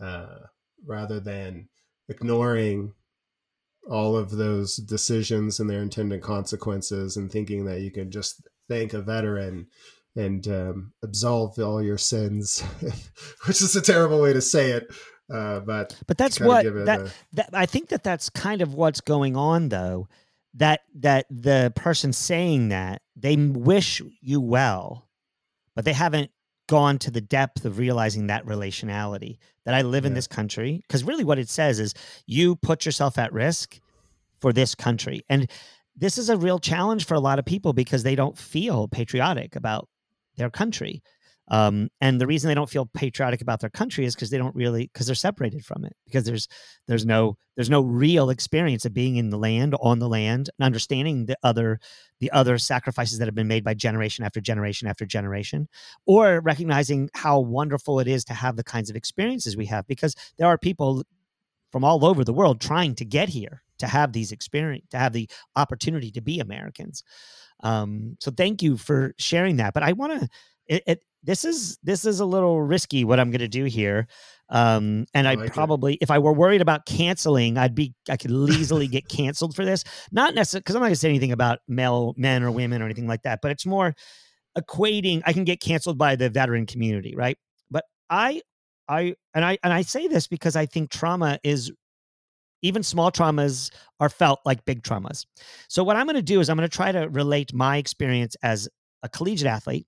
uh, 0.00 0.38
rather 0.86 1.20
than 1.20 1.68
ignoring 2.08 2.94
all 3.86 4.16
of 4.16 4.30
those 4.30 4.76
decisions 4.76 5.60
and 5.60 5.68
their 5.68 5.82
intended 5.82 6.22
consequences 6.22 7.18
and 7.18 7.30
thinking 7.30 7.66
that 7.66 7.82
you 7.82 7.90
can 7.90 8.10
just 8.10 8.48
thank 8.66 8.94
a 8.94 9.02
veteran 9.02 9.66
and 10.16 10.46
um, 10.48 10.92
absolve 11.02 11.58
all 11.58 11.82
your 11.82 11.98
sins, 11.98 12.60
which 13.46 13.62
is 13.62 13.74
a 13.76 13.82
terrible 13.82 14.20
way 14.20 14.32
to 14.32 14.40
say 14.40 14.72
it. 14.72 14.92
Uh, 15.32 15.60
but 15.60 15.96
but 16.06 16.18
that's 16.18 16.38
what 16.38 16.64
that, 16.64 17.00
a, 17.00 17.12
that 17.32 17.50
I 17.52 17.64
think 17.64 17.88
that 17.88 18.02
that's 18.02 18.28
kind 18.28 18.60
of 18.60 18.74
what's 18.74 19.00
going 19.00 19.36
on 19.36 19.70
though 19.70 20.08
that 20.54 20.80
that 20.96 21.26
the 21.30 21.72
person 21.74 22.12
saying 22.12 22.68
that 22.68 23.02
they 23.16 23.36
wish 23.36 24.02
you 24.20 24.40
well 24.40 25.08
but 25.74 25.84
they 25.84 25.92
haven't 25.92 26.30
gone 26.68 26.98
to 26.98 27.10
the 27.10 27.20
depth 27.20 27.64
of 27.64 27.78
realizing 27.78 28.26
that 28.26 28.44
relationality 28.44 29.38
that 29.64 29.74
i 29.74 29.82
live 29.82 30.04
yeah. 30.04 30.08
in 30.08 30.14
this 30.14 30.26
country 30.26 30.82
because 30.86 31.04
really 31.04 31.24
what 31.24 31.38
it 31.38 31.48
says 31.48 31.80
is 31.80 31.94
you 32.26 32.56
put 32.56 32.84
yourself 32.84 33.18
at 33.18 33.32
risk 33.32 33.80
for 34.40 34.52
this 34.52 34.74
country 34.74 35.24
and 35.28 35.50
this 35.96 36.18
is 36.18 36.28
a 36.28 36.36
real 36.36 36.58
challenge 36.58 37.04
for 37.04 37.14
a 37.14 37.20
lot 37.20 37.38
of 37.38 37.44
people 37.44 37.72
because 37.72 38.02
they 38.02 38.14
don't 38.14 38.38
feel 38.38 38.88
patriotic 38.88 39.56
about 39.56 39.88
their 40.36 40.50
country 40.50 41.02
Um, 41.48 41.88
and 42.00 42.20
the 42.20 42.26
reason 42.26 42.48
they 42.48 42.54
don't 42.54 42.70
feel 42.70 42.86
patriotic 42.86 43.42
about 43.42 43.60
their 43.60 43.68
country 43.70 44.04
is 44.06 44.14
because 44.14 44.30
they 44.30 44.38
don't 44.38 44.54
really 44.54 44.86
because 44.92 45.06
they're 45.06 45.14
separated 45.14 45.64
from 45.64 45.84
it 45.84 45.94
because 46.06 46.24
there's 46.24 46.48
there's 46.86 47.04
no 47.04 47.36
there's 47.56 47.68
no 47.68 47.82
real 47.82 48.30
experience 48.30 48.84
of 48.86 48.94
being 48.94 49.16
in 49.16 49.30
the 49.30 49.38
land 49.38 49.74
on 49.82 49.98
the 49.98 50.08
land 50.08 50.50
and 50.56 50.64
understanding 50.64 51.26
the 51.26 51.36
other 51.42 51.80
the 52.20 52.30
other 52.30 52.58
sacrifices 52.58 53.18
that 53.18 53.26
have 53.26 53.34
been 53.34 53.48
made 53.48 53.64
by 53.64 53.74
generation 53.74 54.24
after 54.24 54.40
generation 54.40 54.88
after 54.88 55.04
generation 55.04 55.68
or 56.06 56.40
recognizing 56.40 57.10
how 57.14 57.40
wonderful 57.40 58.00
it 58.00 58.08
is 58.08 58.24
to 58.24 58.34
have 58.34 58.56
the 58.56 58.64
kinds 58.64 58.88
of 58.88 58.96
experiences 58.96 59.56
we 59.56 59.66
have 59.66 59.86
because 59.86 60.14
there 60.38 60.46
are 60.48 60.56
people 60.58 61.04
from 61.72 61.84
all 61.84 62.04
over 62.04 62.24
the 62.24 62.32
world 62.34 62.60
trying 62.60 62.94
to 62.94 63.04
get 63.04 63.28
here 63.28 63.62
to 63.78 63.86
have 63.88 64.12
these 64.12 64.32
experience 64.32 64.86
to 64.90 64.98
have 64.98 65.12
the 65.12 65.28
opportunity 65.56 66.10
to 66.12 66.20
be 66.22 66.40
americans 66.40 67.02
um, 67.62 68.16
so 68.20 68.30
thank 68.30 68.62
you 68.62 68.76
for 68.76 69.14
sharing 69.18 69.56
that 69.56 69.74
but 69.74 69.82
i 69.82 69.92
want 69.92 70.28
to 70.66 70.96
this 71.22 71.44
is 71.44 71.78
this 71.82 72.04
is 72.04 72.20
a 72.20 72.24
little 72.24 72.62
risky 72.62 73.04
what 73.04 73.20
i'm 73.20 73.30
going 73.30 73.40
to 73.40 73.48
do 73.48 73.64
here 73.64 74.06
um, 74.48 75.06
and 75.14 75.26
i, 75.26 75.32
I 75.32 75.34
like 75.34 75.52
probably 75.52 75.94
it. 75.94 75.98
if 76.02 76.10
i 76.10 76.18
were 76.18 76.32
worried 76.32 76.60
about 76.60 76.86
canceling 76.86 77.58
i'd 77.58 77.74
be 77.74 77.94
i 78.08 78.16
could 78.16 78.30
easily 78.30 78.86
get 78.86 79.08
canceled 79.08 79.54
for 79.54 79.64
this 79.64 79.84
not 80.10 80.34
necessarily 80.34 80.62
because 80.62 80.74
i'm 80.76 80.80
not 80.80 80.86
going 80.86 80.94
to 80.94 81.00
say 81.00 81.08
anything 81.08 81.32
about 81.32 81.60
male 81.68 82.14
men 82.16 82.42
or 82.42 82.50
women 82.50 82.82
or 82.82 82.84
anything 82.84 83.06
like 83.06 83.22
that 83.22 83.40
but 83.42 83.50
it's 83.50 83.66
more 83.66 83.94
equating 84.58 85.22
i 85.26 85.32
can 85.32 85.44
get 85.44 85.60
canceled 85.60 85.98
by 85.98 86.16
the 86.16 86.28
veteran 86.28 86.66
community 86.66 87.14
right 87.16 87.38
but 87.70 87.84
i 88.10 88.40
I 88.88 89.14
and 89.34 89.44
I 89.44 89.58
and 89.62 89.72
I 89.72 89.82
say 89.82 90.08
this 90.08 90.26
because 90.26 90.56
I 90.56 90.66
think 90.66 90.90
trauma 90.90 91.38
is 91.42 91.72
even 92.62 92.82
small 92.82 93.10
traumas 93.10 93.70
are 94.00 94.08
felt 94.08 94.40
like 94.44 94.64
big 94.64 94.82
traumas. 94.82 95.26
So 95.68 95.84
what 95.84 95.96
I'm 95.96 96.06
going 96.06 96.16
to 96.16 96.22
do 96.22 96.40
is 96.40 96.48
I'm 96.48 96.56
going 96.56 96.68
to 96.68 96.74
try 96.74 96.92
to 96.92 97.08
relate 97.08 97.52
my 97.52 97.76
experience 97.76 98.36
as 98.42 98.68
a 99.02 99.08
collegiate 99.08 99.48
athlete, 99.48 99.86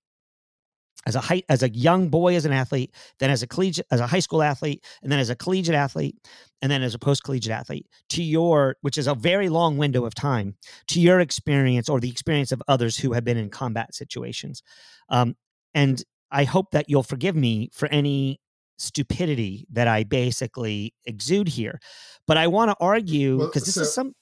as 1.07 1.15
a 1.15 1.21
high, 1.21 1.43
as 1.49 1.63
a 1.63 1.69
young 1.69 2.09
boy 2.09 2.35
as 2.35 2.45
an 2.45 2.51
athlete, 2.51 2.93
then 3.19 3.29
as 3.29 3.43
a 3.43 3.47
collegiate 3.47 3.85
as 3.91 3.99
a 3.99 4.07
high 4.07 4.19
school 4.19 4.41
athlete, 4.41 4.83
and 5.01 5.11
then 5.11 5.19
as 5.19 5.29
a 5.29 5.35
collegiate 5.35 5.75
athlete, 5.75 6.15
and 6.61 6.71
then 6.71 6.81
as 6.81 6.93
a 6.93 6.99
post 6.99 7.23
collegiate 7.23 7.53
athlete 7.53 7.87
to 8.09 8.23
your 8.23 8.75
which 8.81 8.97
is 8.97 9.07
a 9.07 9.15
very 9.15 9.49
long 9.49 9.77
window 9.77 10.05
of 10.05 10.15
time 10.15 10.55
to 10.87 10.99
your 10.99 11.19
experience 11.19 11.89
or 11.89 11.99
the 11.99 12.09
experience 12.09 12.51
of 12.51 12.61
others 12.67 12.97
who 12.97 13.13
have 13.13 13.23
been 13.23 13.37
in 13.37 13.49
combat 13.49 13.93
situations. 13.93 14.63
Um, 15.09 15.35
and 15.73 16.03
I 16.31 16.43
hope 16.43 16.71
that 16.71 16.89
you'll 16.89 17.03
forgive 17.03 17.35
me 17.35 17.69
for 17.71 17.87
any 17.89 18.39
stupidity 18.77 19.67
that 19.71 19.87
I 19.87 20.03
basically 20.03 20.93
exude 21.05 21.47
here. 21.47 21.79
But 22.27 22.37
I 22.37 22.47
want 22.47 22.71
to 22.71 22.75
mm, 22.75 22.85
argue 22.85 23.37
because 23.37 23.61
well, 23.61 23.65
this 23.65 23.75
so, 23.75 23.81
is 23.81 23.93
some. 23.93 24.13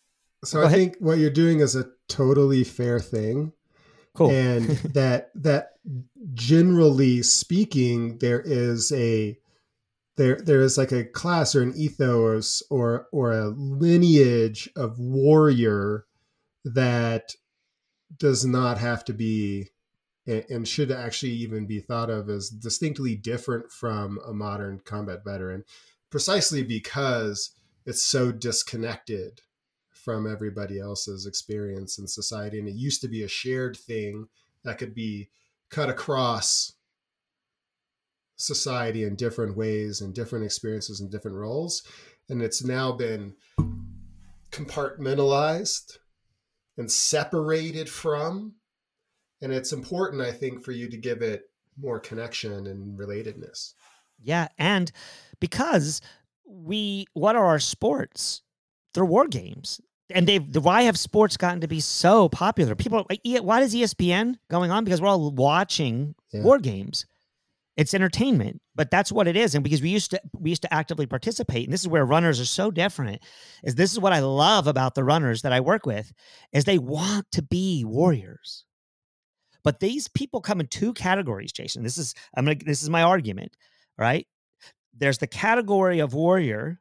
So 0.43 0.61
I 0.61 0.65
ahead. 0.65 0.77
think 0.77 0.97
what 0.99 1.17
you're 1.17 1.29
doing 1.29 1.59
is 1.59 1.75
a 1.75 1.85
totally 2.09 2.63
fair 2.63 2.99
thing. 2.99 3.53
Cool. 4.15 4.31
And 4.31 4.67
that 4.93 5.29
that 5.35 5.71
generally 6.33 7.23
speaking, 7.23 8.17
there 8.19 8.41
is 8.41 8.91
a 8.91 9.37
there 10.17 10.37
there 10.37 10.61
is 10.61 10.77
like 10.77 10.91
a 10.91 11.05
class 11.05 11.55
or 11.55 11.61
an 11.61 11.73
ethos 11.75 12.61
or 12.69 13.07
or 13.11 13.31
a 13.31 13.47
lineage 13.47 14.69
of 14.75 14.99
warrior 14.99 16.05
that 16.65 17.33
does 18.17 18.45
not 18.45 18.77
have 18.77 19.03
to 19.05 19.13
be 19.13 19.69
and, 20.25 20.67
should 20.67 20.91
actually 20.91 21.33
even 21.33 21.65
be 21.65 21.79
thought 21.79 22.09
of 22.09 22.29
as 22.29 22.49
distinctly 22.49 23.15
different 23.15 23.71
from 23.71 24.19
a 24.25 24.33
modern 24.33 24.79
combat 24.79 25.23
veteran, 25.25 25.63
precisely 26.09 26.63
because 26.63 27.51
it's 27.85 28.03
so 28.03 28.31
disconnected 28.31 29.41
from 29.91 30.29
everybody 30.31 30.79
else's 30.79 31.25
experience 31.25 31.97
in 31.97 32.07
society. 32.07 32.59
And 32.59 32.67
it 32.67 32.75
used 32.75 33.01
to 33.01 33.07
be 33.07 33.23
a 33.23 33.27
shared 33.27 33.75
thing 33.75 34.27
that 34.63 34.77
could 34.77 34.93
be 34.93 35.29
cut 35.69 35.89
across 35.89 36.73
society 38.35 39.03
in 39.03 39.15
different 39.15 39.57
ways 39.57 40.01
and 40.01 40.13
different 40.13 40.45
experiences 40.45 40.99
and 40.99 41.11
different 41.11 41.37
roles. 41.37 41.83
And 42.29 42.41
it's 42.41 42.63
now 42.63 42.91
been 42.91 43.35
compartmentalized 44.51 45.97
and 46.77 46.91
separated 46.91 47.89
from 47.89 48.53
and 49.43 49.53
it's 49.53 49.73
important 49.73 50.21
i 50.21 50.31
think 50.31 50.63
for 50.63 50.71
you 50.71 50.89
to 50.89 50.97
give 50.97 51.21
it 51.21 51.43
more 51.77 51.99
connection 51.99 52.67
and 52.67 52.97
relatedness. 52.97 53.73
Yeah 54.21 54.47
and 54.57 54.91
because 55.39 56.01
we 56.45 57.05
what 57.13 57.35
are 57.35 57.45
our 57.45 57.59
sports? 57.59 58.41
They're 58.93 59.05
war 59.05 59.27
games. 59.27 59.81
And 60.09 60.27
they've 60.27 60.55
why 60.57 60.83
have 60.83 60.99
sports 60.99 61.37
gotten 61.37 61.61
to 61.61 61.67
be 61.67 61.79
so 61.79 62.29
popular? 62.29 62.75
People 62.75 63.05
why 63.41 63.59
does 63.59 63.73
espn 63.73 64.35
going 64.49 64.71
on? 64.71 64.83
Because 64.83 65.01
we're 65.01 65.07
all 65.07 65.31
watching 65.31 66.15
yeah. 66.31 66.43
war 66.43 66.59
games. 66.59 67.05
It's 67.75 67.93
entertainment 67.93 68.61
but 68.75 68.89
that's 68.89 69.11
what 69.11 69.27
it 69.27 69.35
is. 69.35 69.53
And 69.55 69.63
because 69.63 69.81
we 69.81 69.89
used 69.89 70.11
to 70.11 70.21
we 70.39 70.51
used 70.51 70.61
to 70.63 70.73
actively 70.73 71.05
participate 71.05 71.65
and 71.65 71.73
this 71.73 71.81
is 71.81 71.87
where 71.87 72.05
runners 72.05 72.39
are 72.39 72.45
so 72.45 72.71
different 72.71 73.23
is 73.63 73.75
this 73.75 73.91
is 73.91 73.99
what 73.99 74.13
i 74.13 74.19
love 74.19 74.67
about 74.67 74.95
the 74.95 75.03
runners 75.03 75.41
that 75.41 75.53
i 75.53 75.59
work 75.59 75.85
with 75.85 76.11
is 76.51 76.65
they 76.65 76.77
want 76.77 77.31
to 77.31 77.41
be 77.41 77.83
warriors 77.85 78.65
but 79.63 79.79
these 79.79 80.07
people 80.07 80.41
come 80.41 80.59
in 80.59 80.67
two 80.67 80.93
categories, 80.93 81.51
Jason. 81.51 81.83
This 81.83 81.97
is 81.97 82.13
I'm 82.35 82.45
gonna 82.45 82.57
this 82.63 82.83
is 82.83 82.89
my 82.89 83.03
argument, 83.03 83.55
right? 83.97 84.27
There's 84.95 85.17
the 85.17 85.27
category 85.27 85.99
of 85.99 86.13
warrior 86.13 86.79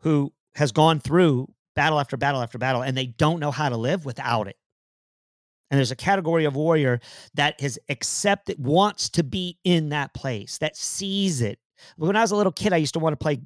who 0.00 0.32
has 0.54 0.72
gone 0.72 1.00
through 1.00 1.52
battle 1.76 2.00
after 2.00 2.16
battle 2.16 2.42
after 2.42 2.58
battle 2.58 2.82
and 2.82 2.96
they 2.96 3.06
don't 3.06 3.40
know 3.40 3.50
how 3.50 3.68
to 3.68 3.76
live 3.76 4.04
without 4.04 4.48
it. 4.48 4.56
And 5.70 5.78
there's 5.78 5.90
a 5.90 5.96
category 5.96 6.44
of 6.44 6.56
warrior 6.56 7.00
that 7.34 7.60
has 7.60 7.78
accepted, 7.88 8.64
wants 8.64 9.10
to 9.10 9.22
be 9.22 9.58
in 9.64 9.90
that 9.90 10.14
place, 10.14 10.58
that 10.58 10.76
sees 10.76 11.42
it. 11.42 11.58
When 11.96 12.16
I 12.16 12.22
was 12.22 12.30
a 12.30 12.36
little 12.36 12.52
kid, 12.52 12.72
I 12.72 12.78
used 12.78 12.94
to 12.94 12.98
want 13.00 13.12
to 13.12 13.22
play 13.22 13.40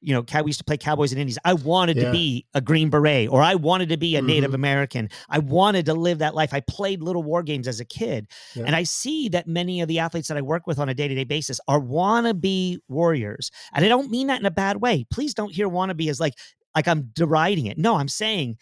you 0.00 0.14
know, 0.14 0.24
we 0.42 0.48
used 0.48 0.58
to 0.58 0.64
play 0.64 0.76
Cowboys 0.76 1.12
and 1.12 1.20
Indians. 1.20 1.38
I 1.44 1.54
wanted 1.54 1.96
yeah. 1.96 2.04
to 2.04 2.12
be 2.12 2.46
a 2.54 2.60
Green 2.60 2.88
Beret 2.88 3.28
or 3.28 3.42
I 3.42 3.56
wanted 3.56 3.88
to 3.88 3.96
be 3.96 4.16
a 4.16 4.18
mm-hmm. 4.18 4.28
Native 4.28 4.54
American. 4.54 5.10
I 5.28 5.38
wanted 5.38 5.86
to 5.86 5.94
live 5.94 6.18
that 6.18 6.34
life. 6.34 6.54
I 6.54 6.60
played 6.60 7.02
little 7.02 7.22
war 7.22 7.42
games 7.42 7.66
as 7.66 7.80
a 7.80 7.84
kid. 7.84 8.28
Yeah. 8.54 8.64
And 8.66 8.76
I 8.76 8.84
see 8.84 9.28
that 9.30 9.48
many 9.48 9.80
of 9.80 9.88
the 9.88 9.98
athletes 9.98 10.28
that 10.28 10.36
I 10.36 10.42
work 10.42 10.66
with 10.66 10.78
on 10.78 10.88
a 10.88 10.94
day 10.94 11.08
to 11.08 11.14
day 11.14 11.24
basis 11.24 11.60
are 11.68 11.80
wannabe 11.80 12.78
warriors. 12.88 13.50
And 13.74 13.84
I 13.84 13.88
don't 13.88 14.10
mean 14.10 14.28
that 14.28 14.40
in 14.40 14.46
a 14.46 14.50
bad 14.50 14.80
way. 14.80 15.04
Please 15.10 15.34
don't 15.34 15.52
hear 15.52 15.68
wannabe 15.68 16.08
as 16.08 16.20
like, 16.20 16.34
like 16.74 16.86
I'm 16.86 17.10
deriding 17.14 17.66
it. 17.66 17.78
No, 17.78 17.96
I'm 17.96 18.08
saying 18.08 18.58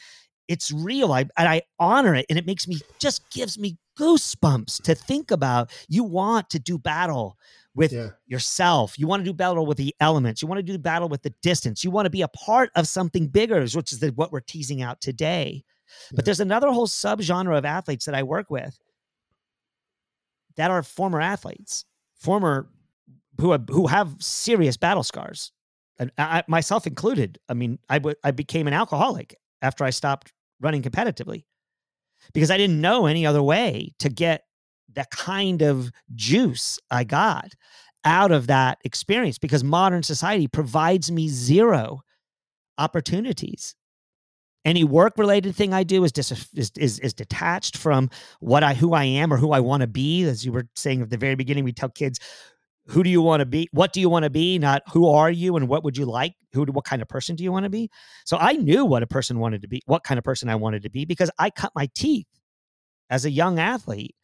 it's 0.48 0.72
real. 0.72 1.12
I, 1.12 1.20
and 1.36 1.48
I 1.48 1.62
honor 1.78 2.14
it. 2.14 2.26
And 2.30 2.38
it 2.38 2.46
makes 2.46 2.66
me 2.66 2.78
just 2.98 3.28
gives 3.30 3.58
me 3.58 3.76
goosebumps 3.98 4.82
to 4.82 4.94
think 4.94 5.30
about 5.30 5.70
you 5.88 6.04
want 6.04 6.50
to 6.50 6.58
do 6.58 6.78
battle 6.78 7.38
with 7.74 7.92
yeah. 7.92 8.08
yourself. 8.26 8.98
You 8.98 9.06
want 9.06 9.20
to 9.20 9.24
do 9.30 9.34
battle 9.34 9.66
with 9.66 9.76
the 9.76 9.94
elements. 10.00 10.40
You 10.40 10.48
want 10.48 10.58
to 10.58 10.62
do 10.62 10.78
battle 10.78 11.08
with 11.08 11.22
the 11.22 11.34
distance. 11.42 11.84
You 11.84 11.90
want 11.90 12.06
to 12.06 12.10
be 12.10 12.22
a 12.22 12.28
part 12.28 12.70
of 12.74 12.88
something 12.88 13.28
bigger, 13.28 13.60
which 13.60 13.92
is 13.92 14.00
the, 14.00 14.08
what 14.08 14.32
we're 14.32 14.40
teasing 14.40 14.82
out 14.82 15.00
today. 15.00 15.62
Yeah. 16.10 16.16
But 16.16 16.24
there's 16.24 16.40
another 16.40 16.70
whole 16.70 16.86
subgenre 16.86 17.56
of 17.56 17.64
athletes 17.64 18.06
that 18.06 18.14
I 18.14 18.22
work 18.22 18.50
with 18.50 18.76
that 20.56 20.70
are 20.70 20.82
former 20.82 21.20
athletes, 21.20 21.84
former 22.14 22.70
who 23.38 23.52
have, 23.52 23.64
who 23.70 23.86
have 23.86 24.16
serious 24.18 24.78
battle 24.78 25.02
scars, 25.02 25.52
and 25.98 26.10
I, 26.16 26.42
myself 26.48 26.86
included. 26.86 27.38
I 27.48 27.54
mean, 27.54 27.78
I, 27.88 27.98
w- 27.98 28.16
I 28.24 28.30
became 28.30 28.66
an 28.66 28.72
alcoholic 28.72 29.36
after 29.60 29.84
I 29.84 29.90
stopped 29.90 30.32
running 30.60 30.82
competitively 30.82 31.44
because 32.32 32.50
I 32.50 32.56
didn't 32.56 32.80
know 32.80 33.06
any 33.06 33.26
other 33.26 33.42
way 33.42 33.92
to 33.98 34.08
get 34.08 34.42
the 34.92 35.06
kind 35.10 35.62
of 35.62 35.90
juice 36.14 36.78
I 36.90 37.04
got 37.04 37.52
out 38.04 38.32
of 38.32 38.46
that 38.46 38.78
experience 38.84 39.38
because 39.38 39.64
modern 39.64 40.02
society 40.02 40.46
provides 40.46 41.10
me 41.10 41.28
zero 41.28 42.00
opportunities. 42.78 43.74
Any 44.64 44.84
work 44.84 45.14
related 45.16 45.54
thing 45.54 45.72
I 45.72 45.84
do 45.84 46.02
is, 46.04 46.12
dis- 46.12 46.50
is, 46.54 46.72
is 46.76 46.98
is 46.98 47.14
detached 47.14 47.76
from 47.76 48.10
what 48.40 48.64
I 48.64 48.74
who 48.74 48.94
I 48.94 49.04
am 49.04 49.32
or 49.32 49.36
who 49.36 49.52
I 49.52 49.60
want 49.60 49.82
to 49.82 49.86
be. 49.86 50.24
As 50.24 50.44
you 50.44 50.50
were 50.50 50.66
saying 50.74 51.02
at 51.02 51.10
the 51.10 51.16
very 51.16 51.36
beginning, 51.36 51.62
we 51.62 51.72
tell 51.72 51.88
kids, 51.88 52.18
"Who 52.88 53.02
do 53.02 53.10
you 53.10 53.22
want 53.22 53.40
to 53.40 53.46
be? 53.46 53.68
What 53.72 53.92
do 53.92 54.00
you 54.00 54.08
want 54.08 54.24
to 54.24 54.30
be? 54.30 54.58
Not 54.58 54.82
who 54.92 55.08
are 55.08 55.30
you 55.30 55.56
and 55.56 55.68
what 55.68 55.84
would 55.84 55.96
you 55.96 56.06
like? 56.06 56.34
Who 56.52 56.64
what 56.64 56.84
kind 56.84 57.02
of 57.02 57.08
person 57.08 57.36
do 57.36 57.44
you 57.44 57.52
want 57.52 57.64
to 57.64 57.70
be?" 57.70 57.90
So 58.24 58.36
I 58.36 58.52
knew 58.52 58.84
what 58.84 59.02
a 59.02 59.06
person 59.06 59.38
wanted 59.38 59.62
to 59.62 59.68
be, 59.68 59.82
what 59.86 60.04
kind 60.04 60.18
of 60.18 60.24
person 60.24 60.48
I 60.48 60.56
wanted 60.56 60.82
to 60.82 60.90
be, 60.90 61.04
because 61.04 61.30
I 61.38 61.50
cut 61.50 61.72
my 61.74 61.88
teeth 61.94 62.26
as 63.10 63.24
a 63.24 63.30
young 63.30 63.58
athlete 63.58 64.14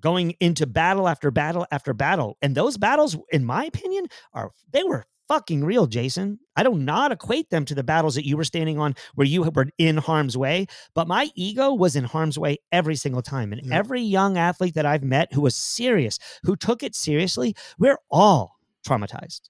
going 0.00 0.34
into 0.40 0.66
battle 0.66 1.08
after 1.08 1.30
battle 1.30 1.66
after 1.70 1.92
battle. 1.92 2.36
And 2.42 2.54
those 2.54 2.76
battles, 2.78 3.16
in 3.30 3.44
my 3.44 3.66
opinion, 3.66 4.06
are 4.32 4.50
they 4.72 4.82
were 4.82 5.04
fucking 5.30 5.64
real, 5.64 5.86
Jason. 5.86 6.40
I 6.56 6.64
do 6.64 6.74
not 6.74 7.12
equate 7.12 7.50
them 7.50 7.64
to 7.66 7.74
the 7.76 7.84
battles 7.84 8.16
that 8.16 8.26
you 8.26 8.36
were 8.36 8.42
standing 8.42 8.80
on 8.80 8.96
where 9.14 9.28
you 9.28 9.42
were 9.42 9.68
in 9.78 9.96
harm's 9.96 10.36
way, 10.36 10.66
but 10.92 11.06
my 11.06 11.30
ego 11.36 11.72
was 11.72 11.94
in 11.94 12.02
harm's 12.02 12.36
way 12.36 12.58
every 12.72 12.96
single 12.96 13.22
time. 13.22 13.52
And 13.52 13.64
yeah. 13.64 13.76
every 13.76 14.02
young 14.02 14.36
athlete 14.36 14.74
that 14.74 14.86
I've 14.86 15.04
met 15.04 15.32
who 15.32 15.42
was 15.42 15.54
serious, 15.54 16.18
who 16.42 16.56
took 16.56 16.82
it 16.82 16.96
seriously, 16.96 17.54
we're 17.78 17.98
all 18.10 18.56
traumatized 18.84 19.42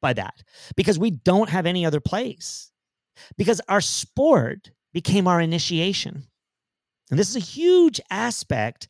by 0.00 0.12
that 0.12 0.44
because 0.76 1.00
we 1.00 1.10
don't 1.10 1.50
have 1.50 1.66
any 1.66 1.84
other 1.84 2.00
place. 2.00 2.70
Because 3.36 3.60
our 3.68 3.80
sport 3.80 4.70
became 4.92 5.26
our 5.26 5.40
initiation. 5.40 6.28
And 7.10 7.18
this 7.18 7.28
is 7.28 7.36
a 7.36 7.40
huge 7.40 8.00
aspect 8.08 8.86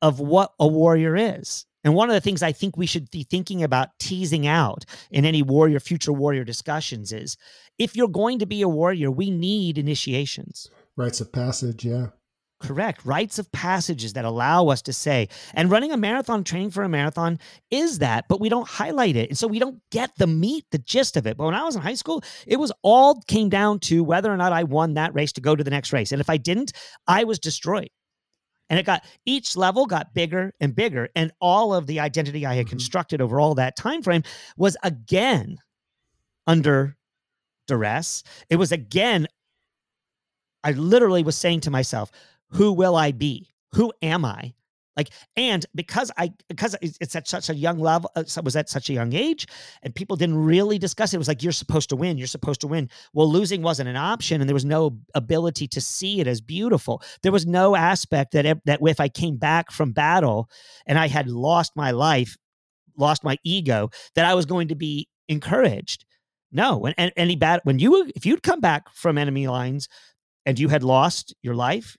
of 0.00 0.20
what 0.20 0.52
a 0.60 0.68
warrior 0.68 1.16
is. 1.16 1.66
And 1.84 1.94
one 1.94 2.08
of 2.08 2.14
the 2.14 2.20
things 2.20 2.42
I 2.42 2.52
think 2.52 2.76
we 2.76 2.86
should 2.86 3.10
be 3.10 3.22
thinking 3.22 3.62
about 3.62 3.90
teasing 4.00 4.46
out 4.46 4.84
in 5.10 5.24
any 5.24 5.42
warrior, 5.42 5.78
future 5.78 6.12
warrior 6.12 6.42
discussions 6.42 7.12
is 7.12 7.36
if 7.78 7.94
you're 7.94 8.08
going 8.08 8.38
to 8.38 8.46
be 8.46 8.62
a 8.62 8.68
warrior, 8.68 9.10
we 9.10 9.30
need 9.30 9.78
initiations. 9.78 10.68
Rites 10.96 11.20
of 11.20 11.30
passage, 11.30 11.84
yeah. 11.84 12.08
Correct. 12.62 13.04
Rites 13.04 13.38
of 13.38 13.50
passages 13.52 14.14
that 14.14 14.24
allow 14.24 14.68
us 14.68 14.80
to 14.82 14.92
say, 14.92 15.28
and 15.52 15.70
running 15.70 15.92
a 15.92 15.98
marathon, 15.98 16.44
training 16.44 16.70
for 16.70 16.82
a 16.82 16.88
marathon 16.88 17.38
is 17.70 17.98
that, 17.98 18.24
but 18.28 18.40
we 18.40 18.48
don't 18.48 18.66
highlight 18.66 19.16
it. 19.16 19.28
And 19.28 19.36
so 19.36 19.46
we 19.46 19.58
don't 19.58 19.82
get 19.90 20.12
the 20.16 20.26
meat, 20.26 20.64
the 20.70 20.78
gist 20.78 21.18
of 21.18 21.26
it. 21.26 21.36
But 21.36 21.44
when 21.44 21.54
I 21.54 21.64
was 21.64 21.76
in 21.76 21.82
high 21.82 21.94
school, 21.94 22.22
it 22.46 22.56
was 22.58 22.72
all 22.82 23.20
came 23.26 23.50
down 23.50 23.80
to 23.80 24.02
whether 24.02 24.32
or 24.32 24.36
not 24.38 24.52
I 24.52 24.62
won 24.62 24.94
that 24.94 25.14
race 25.14 25.32
to 25.32 25.42
go 25.42 25.54
to 25.54 25.64
the 25.64 25.70
next 25.70 25.92
race. 25.92 26.12
And 26.12 26.20
if 26.22 26.30
I 26.30 26.38
didn't, 26.38 26.72
I 27.06 27.24
was 27.24 27.38
destroyed. 27.38 27.90
And 28.70 28.78
it 28.78 28.86
got 28.86 29.04
each 29.26 29.56
level 29.56 29.86
got 29.86 30.14
bigger 30.14 30.52
and 30.60 30.74
bigger. 30.74 31.08
And 31.14 31.32
all 31.40 31.74
of 31.74 31.86
the 31.86 32.00
identity 32.00 32.46
I 32.46 32.54
had 32.54 32.66
mm-hmm. 32.66 32.70
constructed 32.70 33.20
over 33.20 33.38
all 33.40 33.54
that 33.56 33.76
time 33.76 34.02
frame 34.02 34.22
was 34.56 34.76
again 34.82 35.58
under 36.46 36.96
duress. 37.66 38.22
It 38.50 38.56
was 38.56 38.72
again, 38.72 39.26
I 40.62 40.72
literally 40.72 41.22
was 41.22 41.36
saying 41.36 41.60
to 41.60 41.70
myself, 41.70 42.10
who 42.50 42.72
will 42.72 42.96
I 42.96 43.12
be? 43.12 43.48
Who 43.72 43.92
am 44.02 44.24
I? 44.24 44.54
Like, 44.96 45.10
and 45.36 45.66
because 45.74 46.10
I, 46.16 46.32
because 46.48 46.76
it's 46.80 47.16
at 47.16 47.26
such 47.26 47.50
a 47.50 47.54
young 47.54 47.78
level, 47.78 48.10
uh, 48.14 48.22
was 48.42 48.56
at 48.56 48.68
such 48.68 48.90
a 48.90 48.92
young 48.92 49.12
age, 49.12 49.46
and 49.82 49.94
people 49.94 50.16
didn't 50.16 50.38
really 50.38 50.78
discuss 50.78 51.12
it. 51.12 51.16
It 51.16 51.18
was 51.18 51.28
like, 51.28 51.42
you're 51.42 51.52
supposed 51.52 51.88
to 51.88 51.96
win. 51.96 52.16
You're 52.16 52.26
supposed 52.26 52.60
to 52.60 52.68
win. 52.68 52.88
Well, 53.12 53.30
losing 53.30 53.62
wasn't 53.62 53.88
an 53.88 53.96
option, 53.96 54.40
and 54.40 54.48
there 54.48 54.54
was 54.54 54.64
no 54.64 54.98
ability 55.14 55.66
to 55.68 55.80
see 55.80 56.20
it 56.20 56.26
as 56.26 56.40
beautiful. 56.40 57.02
There 57.22 57.32
was 57.32 57.46
no 57.46 57.74
aspect 57.74 58.32
that, 58.32 58.60
that 58.64 58.78
if 58.82 59.00
I 59.00 59.08
came 59.08 59.36
back 59.36 59.70
from 59.70 59.92
battle 59.92 60.48
and 60.86 60.98
I 60.98 61.08
had 61.08 61.28
lost 61.28 61.72
my 61.74 61.90
life, 61.90 62.36
lost 62.96 63.24
my 63.24 63.36
ego, 63.42 63.90
that 64.14 64.24
I 64.24 64.34
was 64.34 64.46
going 64.46 64.68
to 64.68 64.76
be 64.76 65.08
encouraged. 65.28 66.04
No, 66.52 66.76
when 66.76 66.92
any 66.94 67.34
bad, 67.34 67.60
when 67.64 67.80
you, 67.80 68.10
if 68.14 68.24
you'd 68.24 68.44
come 68.44 68.60
back 68.60 68.84
from 68.94 69.18
enemy 69.18 69.48
lines 69.48 69.88
and 70.46 70.56
you 70.56 70.68
had 70.68 70.84
lost 70.84 71.34
your 71.42 71.56
life, 71.56 71.96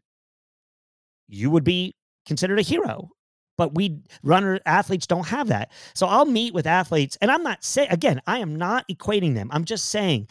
you 1.28 1.50
would 1.50 1.66
be 1.66 1.96
considered 2.26 2.60
a 2.60 2.64
hero. 2.64 3.10
But 3.58 3.74
we 3.74 4.02
runner 4.22 4.60
athletes 4.66 5.08
don't 5.08 5.28
have 5.28 5.48
that. 5.48 5.72
So 5.94 6.08
I'll 6.08 6.26
meet 6.26 6.54
with 6.54 6.68
athletes, 6.68 7.18
and 7.22 7.32
I'm 7.32 7.44
not 7.44 7.64
saying 7.64 7.90
again, 7.90 8.22
I 8.28 8.40
am 8.40 8.56
not 8.56 8.86
equating 8.92 9.34
them. 9.34 9.50
I'm 9.52 9.64
just 9.64 9.86
saying, 9.86 10.28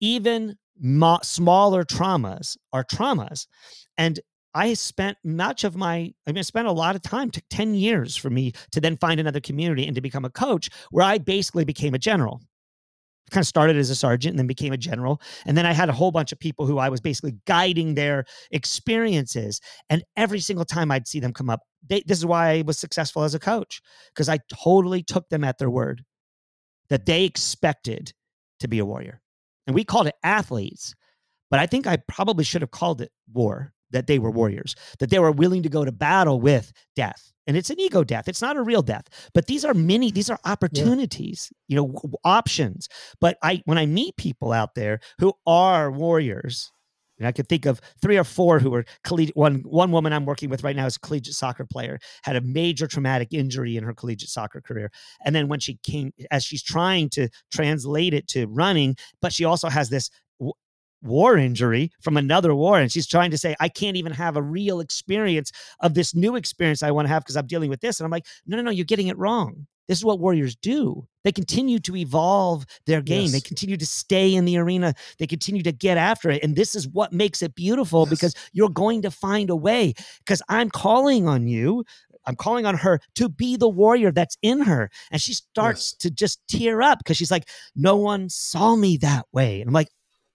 even 0.00 0.56
mo- 0.80 1.18
smaller 1.24 1.84
traumas 1.84 2.56
are 2.72 2.84
traumas, 2.84 3.48
and 3.96 4.20
I 4.54 4.74
spent 4.74 5.18
much 5.24 5.64
of 5.64 5.76
my, 5.76 6.12
I 6.26 6.32
mean, 6.32 6.38
I 6.38 6.42
spent 6.42 6.68
a 6.68 6.72
lot 6.72 6.96
of 6.96 7.02
time, 7.02 7.30
took 7.30 7.44
10 7.50 7.74
years 7.74 8.16
for 8.16 8.30
me 8.30 8.52
to 8.72 8.80
then 8.80 8.96
find 8.96 9.20
another 9.20 9.40
community 9.40 9.86
and 9.86 9.94
to 9.94 10.00
become 10.00 10.24
a 10.24 10.30
coach 10.30 10.70
where 10.90 11.04
I 11.04 11.18
basically 11.18 11.64
became 11.64 11.94
a 11.94 11.98
general 11.98 12.40
kind 13.30 13.42
of 13.42 13.46
started 13.46 13.76
as 13.76 13.90
a 13.90 13.94
sergeant 13.94 14.32
and 14.32 14.38
then 14.38 14.46
became 14.46 14.72
a 14.72 14.78
general. 14.78 15.20
And 15.46 15.56
then 15.56 15.66
I 15.66 15.72
had 15.72 15.88
a 15.88 15.92
whole 15.92 16.10
bunch 16.10 16.32
of 16.32 16.38
people 16.38 16.66
who 16.66 16.78
I 16.78 16.88
was 16.88 17.00
basically 17.00 17.34
guiding 17.46 17.94
their 17.94 18.24
experiences. 18.50 19.60
And 19.90 20.02
every 20.16 20.40
single 20.40 20.64
time 20.64 20.90
I'd 20.90 21.08
see 21.08 21.20
them 21.20 21.32
come 21.32 21.50
up, 21.50 21.60
they, 21.88 22.02
this 22.06 22.18
is 22.18 22.26
why 22.26 22.50
I 22.50 22.62
was 22.62 22.78
successful 22.78 23.22
as 23.22 23.34
a 23.34 23.38
coach, 23.38 23.80
because 24.14 24.28
I 24.28 24.38
totally 24.52 25.02
took 25.02 25.28
them 25.28 25.44
at 25.44 25.58
their 25.58 25.70
word 25.70 26.04
that 26.88 27.06
they 27.06 27.24
expected 27.24 28.12
to 28.60 28.68
be 28.68 28.78
a 28.78 28.84
warrior. 28.84 29.20
And 29.66 29.74
we 29.74 29.84
called 29.84 30.06
it 30.06 30.14
athletes, 30.22 30.94
but 31.50 31.60
I 31.60 31.66
think 31.66 31.86
I 31.86 31.98
probably 32.08 32.44
should 32.44 32.62
have 32.62 32.70
called 32.70 33.00
it 33.00 33.12
war, 33.32 33.72
that 33.90 34.06
they 34.06 34.18
were 34.18 34.30
warriors, 34.30 34.74
that 34.98 35.10
they 35.10 35.18
were 35.18 35.32
willing 35.32 35.62
to 35.62 35.68
go 35.68 35.84
to 35.84 35.92
battle 35.92 36.40
with 36.40 36.72
death 36.96 37.32
and 37.48 37.56
it's 37.56 37.70
an 37.70 37.80
ego 37.80 38.04
death 38.04 38.28
it's 38.28 38.42
not 38.42 38.56
a 38.56 38.62
real 38.62 38.82
death 38.82 39.30
but 39.34 39.46
these 39.46 39.64
are 39.64 39.74
many 39.74 40.12
these 40.12 40.30
are 40.30 40.38
opportunities 40.44 41.50
yeah. 41.66 41.74
you 41.74 41.76
know 41.76 42.00
options 42.24 42.88
but 43.20 43.38
i 43.42 43.60
when 43.64 43.78
i 43.78 43.86
meet 43.86 44.16
people 44.16 44.52
out 44.52 44.74
there 44.74 45.00
who 45.18 45.32
are 45.46 45.90
warriors 45.90 46.70
and 47.18 47.26
I 47.26 47.32
could 47.32 47.48
think 47.48 47.66
of 47.66 47.80
three 48.00 48.16
or 48.16 48.24
four 48.24 48.60
who 48.60 48.70
were 48.70 48.84
collegiate. 49.02 49.36
One 49.36 49.56
one 49.64 49.90
woman 49.90 50.12
I'm 50.12 50.24
working 50.24 50.50
with 50.50 50.62
right 50.62 50.76
now 50.76 50.86
is 50.86 50.96
a 50.96 51.00
collegiate 51.00 51.34
soccer 51.34 51.64
player, 51.64 51.98
had 52.22 52.36
a 52.36 52.40
major 52.40 52.86
traumatic 52.86 53.32
injury 53.32 53.76
in 53.76 53.84
her 53.84 53.92
collegiate 53.92 54.30
soccer 54.30 54.60
career, 54.60 54.90
and 55.24 55.34
then 55.34 55.48
when 55.48 55.60
she 55.60 55.78
came, 55.82 56.12
as 56.30 56.44
she's 56.44 56.62
trying 56.62 57.08
to 57.10 57.28
translate 57.52 58.14
it 58.14 58.28
to 58.28 58.46
running, 58.46 58.96
but 59.20 59.32
she 59.32 59.44
also 59.44 59.68
has 59.68 59.90
this 59.90 60.10
war 61.02 61.36
injury 61.36 61.90
from 62.00 62.16
another 62.16 62.54
war 62.54 62.78
and 62.78 62.90
she's 62.90 63.06
trying 63.06 63.30
to 63.30 63.38
say 63.38 63.54
i 63.60 63.68
can't 63.68 63.96
even 63.96 64.12
have 64.12 64.36
a 64.36 64.42
real 64.42 64.80
experience 64.80 65.52
of 65.80 65.94
this 65.94 66.14
new 66.14 66.36
experience 66.36 66.82
i 66.82 66.90
want 66.90 67.06
to 67.06 67.12
have 67.12 67.22
because 67.22 67.36
i'm 67.36 67.46
dealing 67.46 67.70
with 67.70 67.80
this 67.80 68.00
and 68.00 68.04
i'm 68.04 68.10
like 68.10 68.26
no 68.46 68.56
no 68.56 68.62
no 68.62 68.70
you're 68.70 68.84
getting 68.84 69.08
it 69.08 69.18
wrong 69.18 69.66
this 69.86 69.98
is 69.98 70.04
what 70.04 70.18
warriors 70.18 70.56
do 70.56 71.06
they 71.24 71.32
continue 71.32 71.78
to 71.78 71.94
evolve 71.94 72.66
their 72.86 73.00
game 73.00 73.22
yes. 73.22 73.32
they 73.32 73.40
continue 73.40 73.76
to 73.76 73.86
stay 73.86 74.34
in 74.34 74.44
the 74.44 74.58
arena 74.58 74.92
they 75.18 75.26
continue 75.26 75.62
to 75.62 75.72
get 75.72 75.96
after 75.96 76.30
it 76.30 76.42
and 76.42 76.56
this 76.56 76.74
is 76.74 76.88
what 76.88 77.12
makes 77.12 77.42
it 77.42 77.54
beautiful 77.54 78.00
yes. 78.00 78.10
because 78.10 78.34
you're 78.52 78.68
going 78.68 79.02
to 79.02 79.10
find 79.10 79.50
a 79.50 79.56
way 79.56 79.94
because 80.24 80.42
i'm 80.48 80.68
calling 80.68 81.28
on 81.28 81.46
you 81.46 81.84
I'm 82.26 82.36
calling 82.36 82.66
on 82.66 82.76
her 82.76 83.00
to 83.14 83.30
be 83.30 83.56
the 83.56 83.70
warrior 83.70 84.12
that's 84.12 84.36
in 84.42 84.60
her. 84.60 84.90
And 85.10 85.20
she 85.20 85.32
starts 85.32 85.94
yes. 85.94 85.98
to 86.00 86.10
just 86.10 86.46
tear 86.46 86.82
up 86.82 86.98
because 86.98 87.16
she's 87.16 87.30
like, 87.30 87.48
No 87.74 87.96
one 87.96 88.28
saw 88.28 88.76
me 88.76 88.98
that 88.98 89.24
way. 89.32 89.62
And 89.62 89.68
I'm 89.68 89.72
like, 89.72 89.88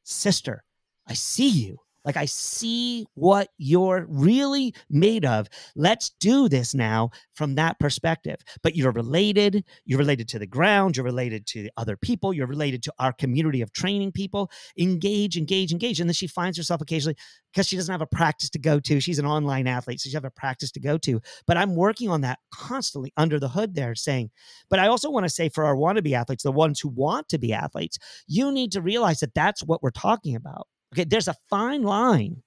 sister, 0.04 0.64
I 1.08 1.14
see 1.14 1.50
you. 1.50 1.83
Like, 2.06 2.18
I 2.18 2.26
see 2.26 3.06
what 3.14 3.50
you're 3.58 4.06
really 4.10 4.74
made 4.90 5.26
of. 5.26 5.48
Let's 5.76 6.12
do 6.20 6.50
this 6.50 6.74
now 6.74 7.12
from 7.34 7.56
that 7.56 7.80
perspective. 7.80 8.38
But 8.62 8.76
you're 8.76 8.92
related. 8.92 9.64
You're 9.86 10.00
related 10.00 10.28
to 10.30 10.40
the 10.40 10.48
ground. 10.48 10.98
You're 10.98 11.06
related 11.06 11.46
to 11.48 11.70
other 11.78 11.98
people. 11.98 12.34
You're 12.34 12.48
related 12.48 12.84
to 12.84 12.94
our 13.00 13.14
community 13.14 13.62
of 13.62 13.72
training 13.74 14.12
people. 14.12 14.52
Engage, 14.78 15.38
engage, 15.38 15.72
engage. 15.72 16.00
And 16.00 16.10
then 16.10 16.14
she 16.14 16.28
finds 16.28 16.58
herself 16.58 16.82
occasionally, 16.82 17.16
because 17.52 17.68
she 17.68 17.76
doesn't 17.76 17.92
have 17.92 18.02
a 18.02 18.08
practice 18.08 18.50
to 18.50 18.60
go 18.60 18.80
to. 18.80 19.00
She's 19.00 19.20
an 19.20 19.26
online 19.26 19.68
athlete, 19.68 20.02
so 20.02 20.10
she 20.10 20.16
have 20.16 20.26
a 20.26 20.32
practice 20.32 20.72
to 20.72 20.80
go 20.80 20.98
to. 21.00 21.22
But 21.46 21.58
I'm 21.58 21.76
working 21.76 22.10
on 22.10 22.22
that 22.22 22.40
constantly 22.52 23.14
under 23.16 23.40
the 23.40 23.50
hood 23.50 23.76
there, 23.76 23.96
saying, 23.96 24.32
but 24.70 24.80
I 24.80 24.88
also 24.88 25.10
want 25.10 25.26
to 25.26 25.30
say 25.30 25.50
for 25.50 25.64
our 25.64 25.76
wannabe 25.76 26.14
athletes, 26.14 26.44
the 26.44 26.52
ones 26.52 26.80
who 26.80 26.90
want 26.90 27.30
to 27.30 27.38
be 27.38 27.54
athletes, 27.54 27.98
you 28.28 28.52
need 28.52 28.72
to 28.72 28.82
realize 28.82 29.20
that 29.20 29.34
that's 29.34 29.64
what 29.64 29.84
we're 29.84 29.92
talking 29.92 30.36
about 30.36 30.68
Okay, 30.94 31.06
there's 31.06 31.28
a 31.28 31.36
fine 31.50 31.82
line 31.82 32.44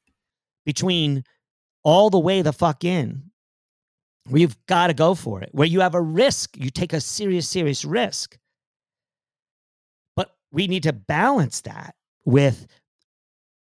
between 0.65 1.25
all 1.83 2.11
the 2.11 2.19
way 2.19 2.43
the 2.43 2.53
fuck 2.53 2.85
in 2.85 3.31
where 4.29 4.41
you've 4.41 4.57
got 4.67 4.89
to 4.89 4.95
go 4.95 5.15
for 5.15 5.43
it, 5.43 5.51
where 5.53 5.67
you 5.67 5.81
have 5.81 5.95
a 5.95 6.01
risk, 6.01 6.57
you 6.57 6.71
take 6.71 6.93
a 6.93 7.01
serious, 7.01 7.49
serious 7.49 7.85
risk. 7.85 8.39
But 10.15 10.31
we 10.53 10.67
need 10.67 10.85
to 10.85 10.93
balance 10.93 11.61
that 11.63 11.95
with 12.25 12.67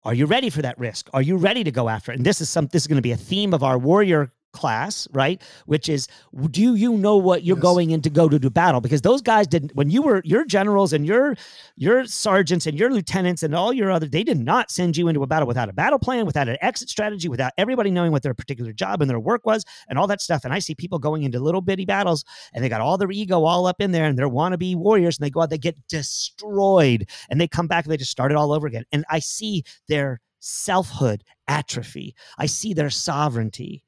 are 0.03 0.15
you 0.15 0.25
ready 0.27 0.49
for 0.49 0.63
that 0.63 0.79
risk? 0.79 1.11
Are 1.13 1.21
you 1.21 1.37
ready 1.37 1.63
to 1.63 1.71
go 1.71 1.89
after 1.89 2.11
it? 2.11 2.17
And 2.17 2.25
this 2.25 2.41
is 2.41 2.49
some 2.49 2.69
this 2.69 2.83
is 2.83 2.87
going 2.87 2.97
to 2.97 3.03
be 3.03 3.13
a 3.13 3.17
theme 3.17 3.53
of 3.53 3.63
our 3.63 3.77
warrior 3.77 4.33
class, 4.53 5.09
right? 5.13 5.41
Which 5.67 5.89
is, 5.89 6.09
do 6.51 6.75
you 6.75 6.97
know 6.97 7.17
what 7.17 7.45
you're 7.45 7.57
yes. 7.57 7.63
going 7.63 7.91
in 7.91 8.03
to 8.03 8.11
go 8.11 8.29
to 8.29 8.39
do 8.39 8.51
battle? 8.51 8.81
Because 8.81 9.03
those 9.03 9.23
guys 9.23 9.47
didn't. 9.47 9.75
When 9.75 9.91
you 9.91 10.03
were 10.03 10.23
your 10.25 10.45
generals 10.45 10.93
and 10.93 11.07
your 11.07 11.37
your 11.77 12.05
sergeants 12.05 12.67
and 12.67 12.79
your 12.79 12.91
lieutenants 12.91 13.43
and 13.43 13.55
all 13.55 13.73
your 13.73 13.91
other, 13.91 14.07
they 14.07 14.23
did 14.25 14.39
not 14.39 14.71
send 14.71 14.97
you 14.97 15.09
into 15.09 15.23
a 15.23 15.27
battle 15.27 15.47
without 15.47 15.69
a 15.69 15.73
battle 15.73 15.99
plan, 15.99 16.27
without 16.27 16.49
an 16.49 16.57
exit 16.61 16.89
strategy, 16.89 17.29
without 17.29 17.53
everybody 17.59 17.91
knowing 17.91 18.13
what 18.13 18.23
their 18.23 18.35
particular 18.35 18.73
job 18.73 19.01
and 19.01 19.11
their 19.11 19.21
work 19.21 19.47
was, 19.47 19.65
and 19.89 19.99
all 19.99 20.07
that 20.07 20.21
stuff. 20.21 20.45
And 20.45 20.53
I 20.53 20.59
see 20.59 20.75
people 20.75 20.99
going 20.99 21.23
into 21.23 21.41
little 21.41 21.61
bitty 21.61 21.85
battles, 21.85 22.25
and 22.53 22.65
they 22.65 22.69
got 22.69 22.81
all 22.81 22.99
their 22.99 23.11
ego 23.11 23.45
all 23.45 23.67
up 23.67 23.81
in 23.81 23.93
there, 23.93 24.05
and 24.05 24.19
they're 24.19 24.29
wannabe 24.29 24.77
warriors, 24.77 25.19
and 25.19 25.25
they 25.25 25.31
go 25.31 25.43
out, 25.43 25.51
they 25.51 25.59
get 25.59 25.77
destroyed, 25.89 27.09
and 27.29 27.41
they 27.41 27.49
come 27.49 27.67
back, 27.67 27.85
and 27.85 27.93
they 27.93 27.97
just 27.97 28.11
start 28.11 28.31
it 28.31 28.37
all 28.37 28.53
over 28.53 28.67
again. 28.67 28.85
And 28.93 29.05
I 29.09 29.19
see 29.19 29.65
their 29.89 30.21
selfhood 30.41 31.23
atrophy. 31.49 32.15
I 32.39 32.47
see 32.47 32.75
their 32.75 32.91
sovereignty 32.91 33.83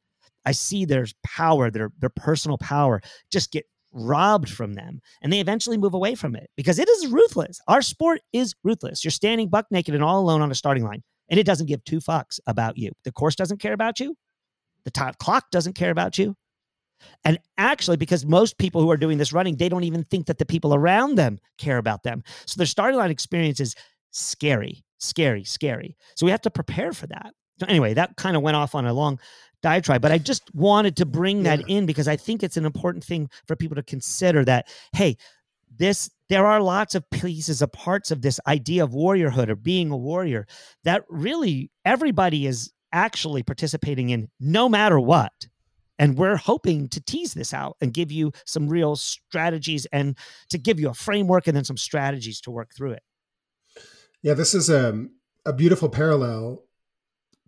I 0.44 0.52
see 0.52 0.84
their 0.84 1.06
power, 1.24 1.70
their 1.70 1.90
their 1.98 2.10
personal 2.10 2.58
power, 2.58 3.00
just 3.30 3.52
get 3.52 3.64
robbed 3.92 4.48
from 4.48 4.72
them 4.72 5.00
and 5.20 5.32
they 5.32 5.40
eventually 5.40 5.76
move 5.76 5.94
away 5.94 6.14
from 6.14 6.34
it 6.34 6.48
because 6.56 6.78
it 6.78 6.88
is 6.88 7.08
ruthless. 7.08 7.60
Our 7.68 7.82
sport 7.82 8.20
is 8.32 8.54
ruthless. 8.64 9.04
You're 9.04 9.10
standing 9.10 9.48
buck 9.48 9.66
naked 9.70 9.94
and 9.94 10.02
all 10.02 10.20
alone 10.20 10.40
on 10.40 10.50
a 10.50 10.54
starting 10.54 10.84
line 10.84 11.02
and 11.28 11.38
it 11.38 11.46
doesn't 11.46 11.66
give 11.66 11.84
two 11.84 11.98
fucks 11.98 12.40
about 12.46 12.78
you. 12.78 12.92
The 13.04 13.12
course 13.12 13.34
doesn't 13.34 13.60
care 13.60 13.74
about 13.74 14.00
you. 14.00 14.16
The 14.84 14.90
top 14.90 15.18
clock 15.18 15.50
doesn't 15.50 15.74
care 15.74 15.90
about 15.90 16.18
you. 16.18 16.36
And 17.24 17.38
actually, 17.58 17.96
because 17.96 18.24
most 18.24 18.58
people 18.58 18.80
who 18.80 18.90
are 18.90 18.96
doing 18.96 19.18
this 19.18 19.32
running, 19.32 19.56
they 19.56 19.68
don't 19.68 19.84
even 19.84 20.04
think 20.04 20.26
that 20.26 20.38
the 20.38 20.46
people 20.46 20.74
around 20.74 21.16
them 21.16 21.38
care 21.58 21.78
about 21.78 22.02
them. 22.04 22.22
So 22.46 22.58
their 22.58 22.66
starting 22.66 22.98
line 22.98 23.10
experience 23.10 23.60
is 23.60 23.74
scary, 24.10 24.84
scary, 24.98 25.44
scary. 25.44 25.96
So 26.16 26.26
we 26.26 26.30
have 26.30 26.42
to 26.42 26.50
prepare 26.50 26.92
for 26.92 27.06
that. 27.08 27.32
So 27.58 27.66
anyway, 27.66 27.94
that 27.94 28.16
kind 28.16 28.36
of 28.36 28.42
went 28.42 28.56
off 28.56 28.74
on 28.74 28.86
a 28.86 28.92
long 28.92 29.18
diatribe, 29.62 30.02
but 30.02 30.12
I 30.12 30.18
just 30.18 30.54
wanted 30.54 30.96
to 30.96 31.06
bring 31.06 31.44
that 31.44 31.62
in 31.68 31.86
because 31.86 32.08
I 32.08 32.16
think 32.16 32.42
it's 32.42 32.56
an 32.56 32.66
important 32.66 33.04
thing 33.04 33.30
for 33.46 33.56
people 33.56 33.76
to 33.76 33.82
consider 33.82 34.44
that, 34.44 34.68
hey, 34.92 35.16
this 35.74 36.10
there 36.28 36.46
are 36.46 36.60
lots 36.60 36.94
of 36.94 37.08
pieces 37.10 37.62
of 37.62 37.72
parts 37.72 38.10
of 38.10 38.22
this 38.22 38.40
idea 38.46 38.84
of 38.84 38.90
warriorhood 38.90 39.48
or 39.48 39.56
being 39.56 39.90
a 39.90 39.96
warrior 39.96 40.46
that 40.84 41.04
really 41.08 41.70
everybody 41.84 42.46
is 42.46 42.72
actually 42.92 43.42
participating 43.42 44.10
in 44.10 44.28
no 44.40 44.68
matter 44.68 44.98
what. 44.98 45.32
And 45.98 46.16
we're 46.16 46.36
hoping 46.36 46.88
to 46.88 47.00
tease 47.00 47.34
this 47.34 47.54
out 47.54 47.76
and 47.80 47.92
give 47.92 48.10
you 48.10 48.32
some 48.46 48.68
real 48.68 48.96
strategies 48.96 49.86
and 49.92 50.16
to 50.48 50.58
give 50.58 50.80
you 50.80 50.88
a 50.88 50.94
framework 50.94 51.46
and 51.46 51.56
then 51.56 51.64
some 51.64 51.76
strategies 51.76 52.40
to 52.42 52.50
work 52.50 52.70
through 52.74 52.92
it. 52.92 53.02
Yeah, 54.22 54.34
this 54.34 54.54
is 54.54 54.70
a, 54.70 55.06
a 55.44 55.52
beautiful 55.52 55.88
parallel 55.88 56.64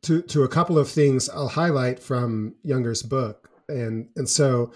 to, 0.05 0.23
to 0.23 0.43
a 0.43 0.49
couple 0.49 0.79
of 0.79 0.89
things 0.89 1.29
I'll 1.29 1.49
highlight 1.49 2.01
from 2.01 2.55
Junger's 2.65 3.03
book. 3.03 3.51
And, 3.69 4.09
and 4.17 4.29
so, 4.29 4.73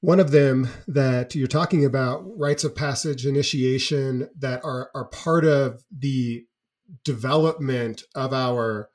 one 0.00 0.20
of 0.20 0.30
them 0.30 0.68
that 0.86 1.34
you're 1.34 1.48
talking 1.48 1.84
about 1.84 2.22
rites 2.38 2.64
of 2.64 2.76
passage 2.76 3.26
initiation 3.26 4.28
that 4.38 4.64
are, 4.64 4.90
are 4.94 5.06
part 5.06 5.44
of 5.44 5.84
the 5.90 6.44
development 7.04 8.02
of 8.14 8.32
our 8.32 8.90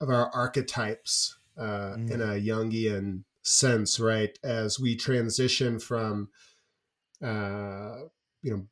of 0.00 0.08
our 0.08 0.30
archetypes 0.30 1.36
uh, 1.58 1.94
mm. 1.96 2.10
in 2.10 2.20
a 2.20 2.40
Jungian 2.40 3.24
sense, 3.42 3.98
right? 3.98 4.38
As 4.44 4.78
we 4.78 4.96
transition 4.96 5.80
from, 5.80 6.28
uh, 7.22 7.96
you 8.42 8.50
know, 8.50 8.66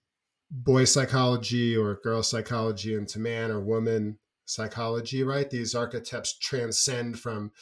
boy 0.50 0.84
psychology 0.84 1.76
or 1.76 2.00
girl 2.02 2.22
psychology 2.22 2.94
into 2.94 3.18
man 3.18 3.50
or 3.50 3.60
woman 3.60 4.18
psychology, 4.46 5.22
right? 5.22 5.50
These 5.50 5.74
archetypes 5.74 6.38
transcend 6.38 7.18
from 7.18 7.52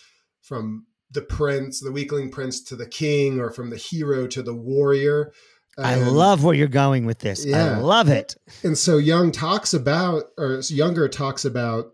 from 0.41 0.87
the 1.11 1.23
prince, 1.23 1.81
the 1.81 1.93
weakling 1.93 2.31
prince, 2.31 2.63
to 2.65 2.77
the 2.77 2.87
king, 2.87 3.41
or 3.41 3.51
from 3.51 3.71
the 3.71 3.77
hero 3.77 4.27
to 4.27 4.43
the 4.43 4.55
warrior. 4.55 5.33
I 5.77 5.97
love 5.97 6.45
where 6.45 6.55
you're 6.55 6.69
going 6.69 7.05
with 7.05 7.19
this. 7.19 7.45
Yeah. 7.45 7.77
I 7.77 7.79
love 7.79 8.09
it. 8.09 8.37
And 8.63 8.79
so 8.79 8.97
Young 8.99 9.33
talks 9.33 9.75
about, 9.75 10.25
or 10.39 10.59
Junger 10.59 11.11
talks 11.11 11.45
about 11.45 11.93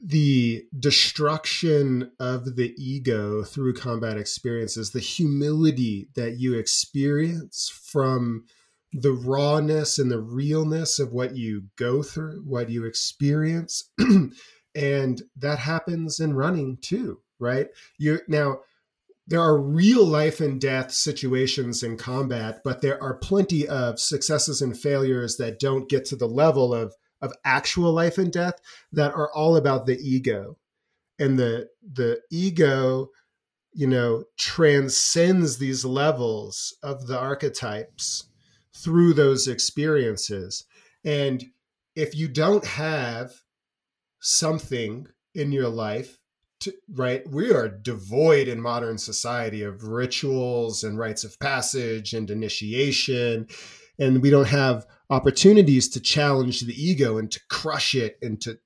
the 0.00 0.64
destruction 0.78 2.12
of 2.20 2.56
the 2.56 2.74
ego 2.78 3.42
through 3.42 3.74
combat 3.74 4.16
experiences, 4.16 4.92
the 4.92 5.00
humility 5.00 6.08
that 6.14 6.38
you 6.38 6.54
experience 6.54 7.68
from 7.68 8.44
the 8.96 9.12
rawness 9.12 9.98
and 9.98 10.10
the 10.10 10.20
realness 10.20 10.98
of 10.98 11.12
what 11.12 11.36
you 11.36 11.64
go 11.76 12.02
through, 12.02 12.42
what 12.46 12.70
you 12.70 12.84
experience. 12.84 13.90
and 14.74 15.22
that 15.36 15.58
happens 15.58 16.18
in 16.18 16.34
running 16.34 16.78
too, 16.80 17.20
right? 17.38 17.68
You 17.98 18.20
now 18.26 18.60
there 19.26 19.40
are 19.40 19.60
real 19.60 20.04
life 20.04 20.40
and 20.40 20.60
death 20.60 20.92
situations 20.92 21.82
in 21.82 21.98
combat, 21.98 22.60
but 22.64 22.80
there 22.80 23.02
are 23.02 23.14
plenty 23.14 23.68
of 23.68 24.00
successes 24.00 24.62
and 24.62 24.78
failures 24.78 25.36
that 25.36 25.58
don't 25.58 25.88
get 25.88 26.04
to 26.06 26.16
the 26.16 26.28
level 26.28 26.72
of 26.72 26.94
of 27.20 27.32
actual 27.44 27.92
life 27.92 28.18
and 28.18 28.32
death 28.32 28.60
that 28.92 29.12
are 29.12 29.30
all 29.32 29.56
about 29.56 29.84
the 29.84 29.98
ego. 29.98 30.56
And 31.18 31.38
the 31.38 31.68
the 31.82 32.22
ego, 32.30 33.10
you 33.74 33.88
know, 33.88 34.24
transcends 34.38 35.58
these 35.58 35.84
levels 35.84 36.74
of 36.82 37.08
the 37.08 37.18
archetypes 37.18 38.28
through 38.76 39.14
those 39.14 39.48
experiences. 39.48 40.64
And 41.04 41.44
if 41.94 42.14
you 42.14 42.28
don't 42.28 42.64
have 42.64 43.32
something 44.20 45.06
in 45.34 45.52
your 45.52 45.68
life 45.68 46.18
to, 46.60 46.72
right 46.94 47.28
we 47.28 47.52
are 47.52 47.68
devoid 47.68 48.48
in 48.48 48.60
modern 48.60 48.96
society 48.98 49.62
of 49.62 49.84
rituals 49.84 50.82
and 50.82 50.98
rites 50.98 51.22
of 51.22 51.38
passage 51.38 52.14
and 52.14 52.30
initiation 52.30 53.46
and 53.98 54.22
we 54.22 54.30
don't 54.30 54.48
have 54.48 54.86
opportunities 55.10 55.88
to 55.90 56.00
challenge 56.00 56.62
the 56.62 56.82
ego 56.82 57.18
and 57.18 57.30
to 57.30 57.40
crush 57.48 57.94
it 57.94 58.18
and 58.22 58.40
to 58.40 58.58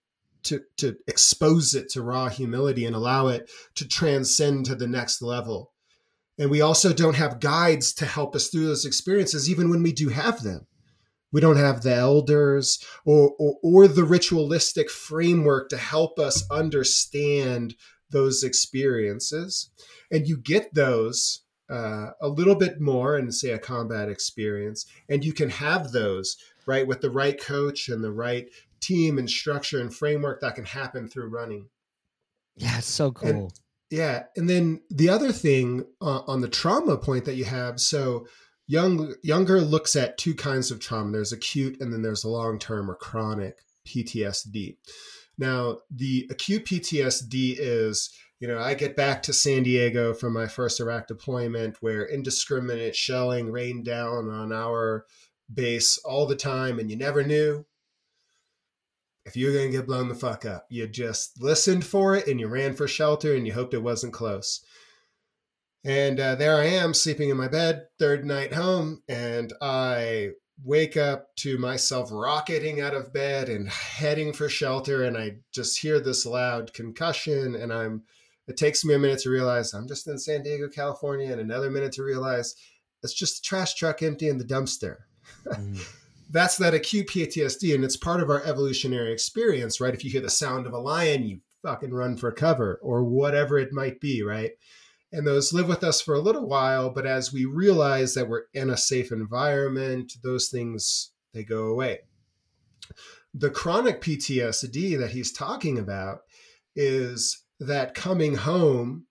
to 0.45 0.63
to 0.77 0.97
expose 1.09 1.75
it 1.75 1.89
to 1.91 2.01
raw 2.01 2.29
humility 2.29 2.87
and 2.87 2.95
allow 2.95 3.27
it 3.27 3.51
to 3.75 3.87
transcend 3.87 4.65
to 4.65 4.75
the 4.75 4.87
next 4.87 5.21
level 5.21 5.70
and 6.41 6.51
we 6.51 6.63
also 6.63 6.95
don't 6.95 7.17
have 7.17 7.39
guides 7.39 7.93
to 7.93 8.07
help 8.07 8.35
us 8.35 8.49
through 8.49 8.65
those 8.65 8.87
experiences 8.87 9.49
even 9.49 9.69
when 9.69 9.83
we 9.83 9.93
do 9.93 10.09
have 10.09 10.43
them. 10.43 10.67
We 11.33 11.43
don't 11.43 11.59
have 11.59 11.83
the 11.83 11.95
elders 11.95 12.83
or, 13.05 13.35
or, 13.39 13.57
or 13.63 13.89
the 13.89 14.05
ritualistic 14.05 14.89
framework 14.91 15.69
to 15.69 15.77
help 15.77 16.19
us 16.19 16.51
understand 16.51 17.77
those 18.09 18.43
experiences. 18.43 19.71
And 20.11 20.27
you 20.27 20.39
get 20.39 20.73
those 20.73 21.43
uh, 21.71 22.13
a 22.23 22.29
little 22.29 22.57
bit 22.57 22.81
more 22.81 23.19
in 23.19 23.31
say 23.31 23.51
a 23.51 23.59
combat 23.59 24.09
experience 24.09 24.87
and 25.11 25.23
you 25.23 25.35
can 25.35 25.51
have 25.51 25.93
those 25.93 26.39
right 26.65 26.87
with 26.87 27.03
the 27.03 27.11
right 27.11 27.39
coach 27.39 27.91
and 27.91 28.03
the 28.03 28.11
right 28.11 28.49
team 28.81 29.19
and 29.19 29.29
structure 29.29 29.79
and 29.79 29.95
framework 29.95 30.41
that 30.41 30.55
can 30.55 30.65
happen 30.65 31.07
through 31.07 31.29
running. 31.29 31.69
Yeah 32.57 32.79
it's 32.79 32.89
so 32.89 33.13
cool. 33.13 33.29
and, 33.29 33.53
yeah 33.91 34.25
and 34.37 34.49
then 34.49 34.81
the 34.91 35.09
other 35.09 35.33
thing 35.33 35.85
uh, 36.01 36.23
on 36.27 36.41
the 36.41 36.49
trauma 36.49 36.97
point 36.97 37.25
that 37.25 37.37
you 37.37 37.45
have 37.45 37.81
so 37.81 38.27
young 38.67 39.15
Junger 39.25 39.69
looks 39.69 39.97
at 39.97 40.17
two 40.17 40.35
kinds 40.35 40.71
of 40.71 40.79
trauma. 40.79 41.11
There's 41.11 41.33
acute 41.33 41.81
and 41.81 41.93
then 41.93 42.03
there's 42.03 42.25
long 42.25 42.59
term 42.59 42.91
or 42.91 42.95
chronic 42.95 43.59
ptsd 43.87 44.77
now 45.39 45.79
the 45.91 46.29
acute 46.31 46.67
ptsd 46.67 47.57
is 47.59 48.11
you 48.41 48.49
know, 48.49 48.59
I 48.59 48.73
get 48.73 48.97
back 48.97 49.23
to 49.25 49.35
San 49.35 49.63
Diego 49.63 50.15
from 50.15 50.33
my 50.33 50.47
first 50.47 50.81
Iraq 50.81 51.07
deployment 51.07 51.77
where 51.81 52.07
indiscriminate 52.07 52.97
shelling 52.97 53.51
rained 53.51 53.85
down 53.85 54.31
on 54.31 54.51
our 54.51 55.05
base 55.53 55.99
all 55.99 56.27
the 56.27 56.37
time, 56.37 56.79
and 56.79 56.91
you 56.91 56.97
never 56.97 57.23
knew 57.23 57.67
if 59.31 59.37
you're 59.37 59.53
going 59.53 59.71
to 59.71 59.77
get 59.77 59.87
blown 59.87 60.09
the 60.09 60.15
fuck 60.17 60.45
up. 60.45 60.67
You 60.71 60.89
just 60.89 61.41
listened 61.41 61.85
for 61.85 62.17
it 62.17 62.27
and 62.27 62.41
you 62.41 62.49
ran 62.49 62.75
for 62.75 62.89
shelter 62.89 63.37
and 63.37 63.47
you 63.47 63.53
hoped 63.53 63.75
it 63.75 63.83
wasn't 63.83 64.13
close. 64.13 64.65
And 65.85 66.19
uh, 66.19 66.35
there 66.35 66.57
I 66.57 66.65
am 66.65 66.93
sleeping 66.93 67.31
in 67.31 67.37
my 67.37 67.47
bed, 67.47 67.87
third 67.97 68.25
night 68.25 68.53
home, 68.53 69.05
and 69.09 69.53
I 69.63 70.31
wake 70.65 70.97
up 70.97 71.35
to 71.37 71.59
myself 71.59 72.11
rocketing 72.11 72.81
out 72.81 72.93
of 72.93 73.13
bed 73.13 73.49
and 73.49 73.69
heading 73.69 74.33
for 74.33 74.49
shelter. 74.49 75.05
And 75.05 75.17
I 75.17 75.37
just 75.53 75.79
hear 75.79 76.01
this 76.01 76.27
loud 76.27 76.75
concussion, 76.75 77.55
and 77.55 77.73
I'm 77.73 78.03
it 78.49 78.57
takes 78.57 78.85
me 78.85 78.95
a 78.95 78.99
minute 78.99 79.21
to 79.21 79.31
realize 79.31 79.73
I'm 79.73 79.87
just 79.87 80.09
in 80.09 80.19
San 80.19 80.43
Diego, 80.43 80.69
California, 80.69 81.31
and 81.31 81.41
another 81.41 81.71
minute 81.71 81.93
to 81.93 82.03
realize 82.03 82.57
it's 83.05 83.15
just 83.15 83.39
a 83.39 83.43
trash 83.43 83.75
truck 83.75 84.03
empty 84.03 84.29
in 84.29 84.39
the 84.39 84.45
dumpster. 84.45 84.97
Mm. 85.47 85.81
That's 86.33 86.57
that 86.59 86.75
acute 86.75 87.09
PTSD, 87.09 87.75
and 87.75 87.85
it's 87.85 87.97
part 87.97 88.21
of 88.21 88.31
our 88.31 88.43
evolutionary 88.45 89.13
experience, 89.13 89.81
right? 89.81 89.95
If 89.95 90.05
you 90.05 90.11
hear 90.11 90.21
the 90.21 90.31
sound 90.31 90.67
of 90.67 90.73
a 90.73 90.79
lion, 90.79 91.25
you 91.27 91.41
fucking 91.63 91.93
run 91.93 92.17
for 92.17 92.31
cover 92.31 92.79
or 92.83 93.05
whatever 93.05 93.59
it 93.59 93.73
might 93.73 94.01
be, 94.01 94.23
right? 94.23 94.53
And 95.13 95.27
those 95.27 95.53
live 95.53 95.67
with 95.67 95.83
us 95.83 96.01
for 96.01 96.15
a 96.15 96.21
little 96.21 96.47
while, 96.47 96.91
but 96.91 97.05
as 97.05 97.33
we 97.33 97.45
realize 97.45 98.15
that 98.15 98.29
we're 98.29 98.45
in 98.55 98.71
a 98.71 98.77
safe 98.77 99.11
environment, 99.11 100.13
those 100.23 100.49
things 100.49 101.11
they 101.35 101.43
go 101.43 101.67
away. 101.67 102.01
The 103.35 103.51
chronic 103.51 104.01
PTSD 104.01 104.99
that 104.99 105.11
he's 105.11 105.33
talking 105.33 105.79
about 105.79 106.21
is 106.77 107.45
that 107.59 107.95
coming 107.95 108.37
home 108.37 109.07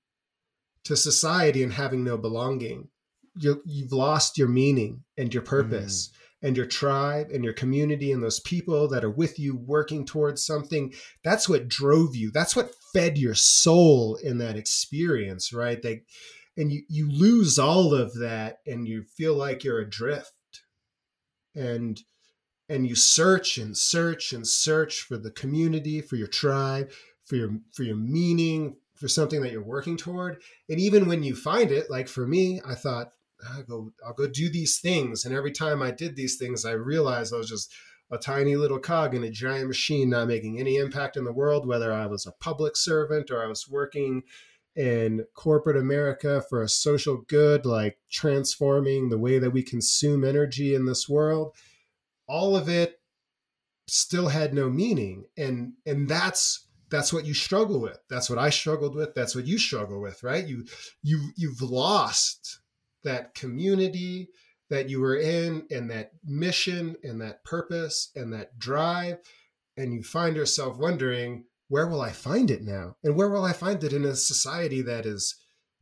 to 0.85 0.95
society 0.95 1.63
and 1.63 1.73
having 1.73 2.03
no 2.03 2.17
belonging, 2.17 2.87
you 3.35 3.61
have 3.83 3.91
lost 3.91 4.37
your 4.37 4.47
meaning 4.47 5.03
and 5.17 5.33
your 5.33 5.43
purpose. 5.43 6.07
Mm. 6.07 6.18
And 6.41 6.55
your 6.55 6.65
tribe 6.65 7.31
and 7.33 7.43
your 7.43 7.53
community 7.53 8.13
and 8.13 8.23
those 8.23 8.39
people 8.39 8.87
that 8.89 9.03
are 9.03 9.09
with 9.09 9.37
you 9.37 9.57
working 9.57 10.05
towards 10.05 10.45
something. 10.45 10.93
That's 11.21 11.49
what 11.49 11.67
drove 11.67 12.15
you. 12.15 12.31
That's 12.31 12.55
what 12.55 12.71
fed 12.93 13.17
your 13.17 13.35
soul 13.35 14.15
in 14.15 14.37
that 14.37 14.55
experience, 14.55 15.51
right? 15.51 15.81
They, 15.81 16.03
and 16.55 16.71
you, 16.71 16.83
you 16.87 17.11
lose 17.11 17.59
all 17.59 17.93
of 17.93 18.17
that 18.19 18.59
and 18.65 18.87
you 18.87 19.03
feel 19.03 19.35
like 19.35 19.63
you're 19.63 19.79
adrift. 19.79 20.31
And 21.55 22.01
and 22.71 22.87
you 22.87 22.93
search 22.93 23.57
and 23.57 23.75
search 23.75 24.31
and 24.31 24.47
search 24.47 25.01
for 25.01 25.17
the 25.17 25.31
community, 25.31 26.01
for 26.01 26.15
your 26.15 26.27
tribe, 26.27 26.91
for 27.29 27.35
your 27.35 27.51
for 27.73 27.83
your 27.83 27.95
meaning 27.95 28.75
for 28.95 29.07
something 29.07 29.41
that 29.41 29.51
you're 29.51 29.63
working 29.63 29.95
toward 29.95 30.41
and 30.67 30.79
even 30.79 31.07
when 31.07 31.23
you 31.23 31.35
find 31.35 31.71
it 31.71 31.89
like 31.89 32.07
for 32.07 32.27
me 32.27 32.59
i 32.65 32.73
thought 32.73 33.11
i'll 33.51 33.63
go 33.63 33.91
i'll 34.05 34.13
go 34.13 34.27
do 34.27 34.49
these 34.49 34.79
things. 34.79 35.25
And 35.25 35.35
every 35.35 35.51
time 35.51 35.81
i 35.81 35.91
did 35.91 36.15
these 36.15 36.37
things 36.37 36.65
i 36.65 36.71
realized 36.71 37.33
i 37.33 37.37
was 37.37 37.49
just 37.49 37.73
a 38.11 38.17
tiny 38.17 38.55
little 38.55 38.79
cog 38.79 39.13
in 39.13 39.23
a 39.23 39.29
giant 39.29 39.67
machine 39.67 40.09
not 40.09 40.27
making 40.27 40.59
any 40.59 40.77
impact 40.77 41.15
in 41.15 41.23
the 41.23 41.33
world 41.33 41.67
whether 41.67 41.93
i 41.93 42.05
was 42.05 42.25
a 42.25 42.31
public 42.31 42.75
servant 42.75 43.29
or 43.29 43.43
i 43.43 43.47
was 43.47 43.67
working 43.69 44.23
in 44.75 45.25
corporate 45.33 45.77
america 45.77 46.43
for 46.49 46.61
a 46.61 46.69
social 46.69 47.17
good 47.27 47.65
like 47.65 47.97
transforming 48.09 49.09
the 49.09 49.17
way 49.17 49.39
that 49.39 49.51
we 49.51 49.63
consume 49.63 50.23
energy 50.23 50.73
in 50.75 50.85
this 50.85 51.07
world. 51.09 51.55
All 52.27 52.55
of 52.55 52.69
it 52.69 52.99
still 53.87 54.27
had 54.29 54.53
no 54.53 54.69
meaning. 54.69 55.25
And 55.37 55.73
and 55.85 56.07
that's 56.07 56.67
that's 56.89 57.13
what 57.13 57.25
you 57.25 57.33
struggle 57.33 57.79
with. 57.81 57.99
That's 58.09 58.29
what 58.29 58.39
i 58.39 58.49
struggled 58.49 58.95
with. 58.95 59.13
That's 59.15 59.35
what 59.35 59.45
you 59.47 59.57
struggle 59.57 60.01
with 60.01 60.23
right? 60.23 60.45
You 60.45 60.65
you 61.01 61.31
you've 61.35 61.61
lost 61.61 62.59
that 63.03 63.33
community 63.33 64.29
that 64.69 64.89
you 64.89 64.99
were 64.99 65.17
in 65.17 65.65
and 65.71 65.89
that 65.89 66.11
mission 66.23 66.95
and 67.03 67.21
that 67.21 67.43
purpose 67.43 68.11
and 68.15 68.33
that 68.33 68.57
drive 68.59 69.17
and 69.77 69.93
you 69.93 70.03
find 70.03 70.35
yourself 70.35 70.77
wondering 70.77 71.45
where 71.69 71.87
will 71.87 72.01
I 72.01 72.11
find 72.11 72.51
it 72.51 72.63
now? 72.63 72.95
And 73.03 73.15
where 73.15 73.29
will 73.29 73.45
I 73.45 73.53
find 73.53 73.81
it 73.83 73.93
in 73.93 74.03
a 74.03 74.15
society 74.15 74.81
that 74.81 75.05
is 75.05 75.35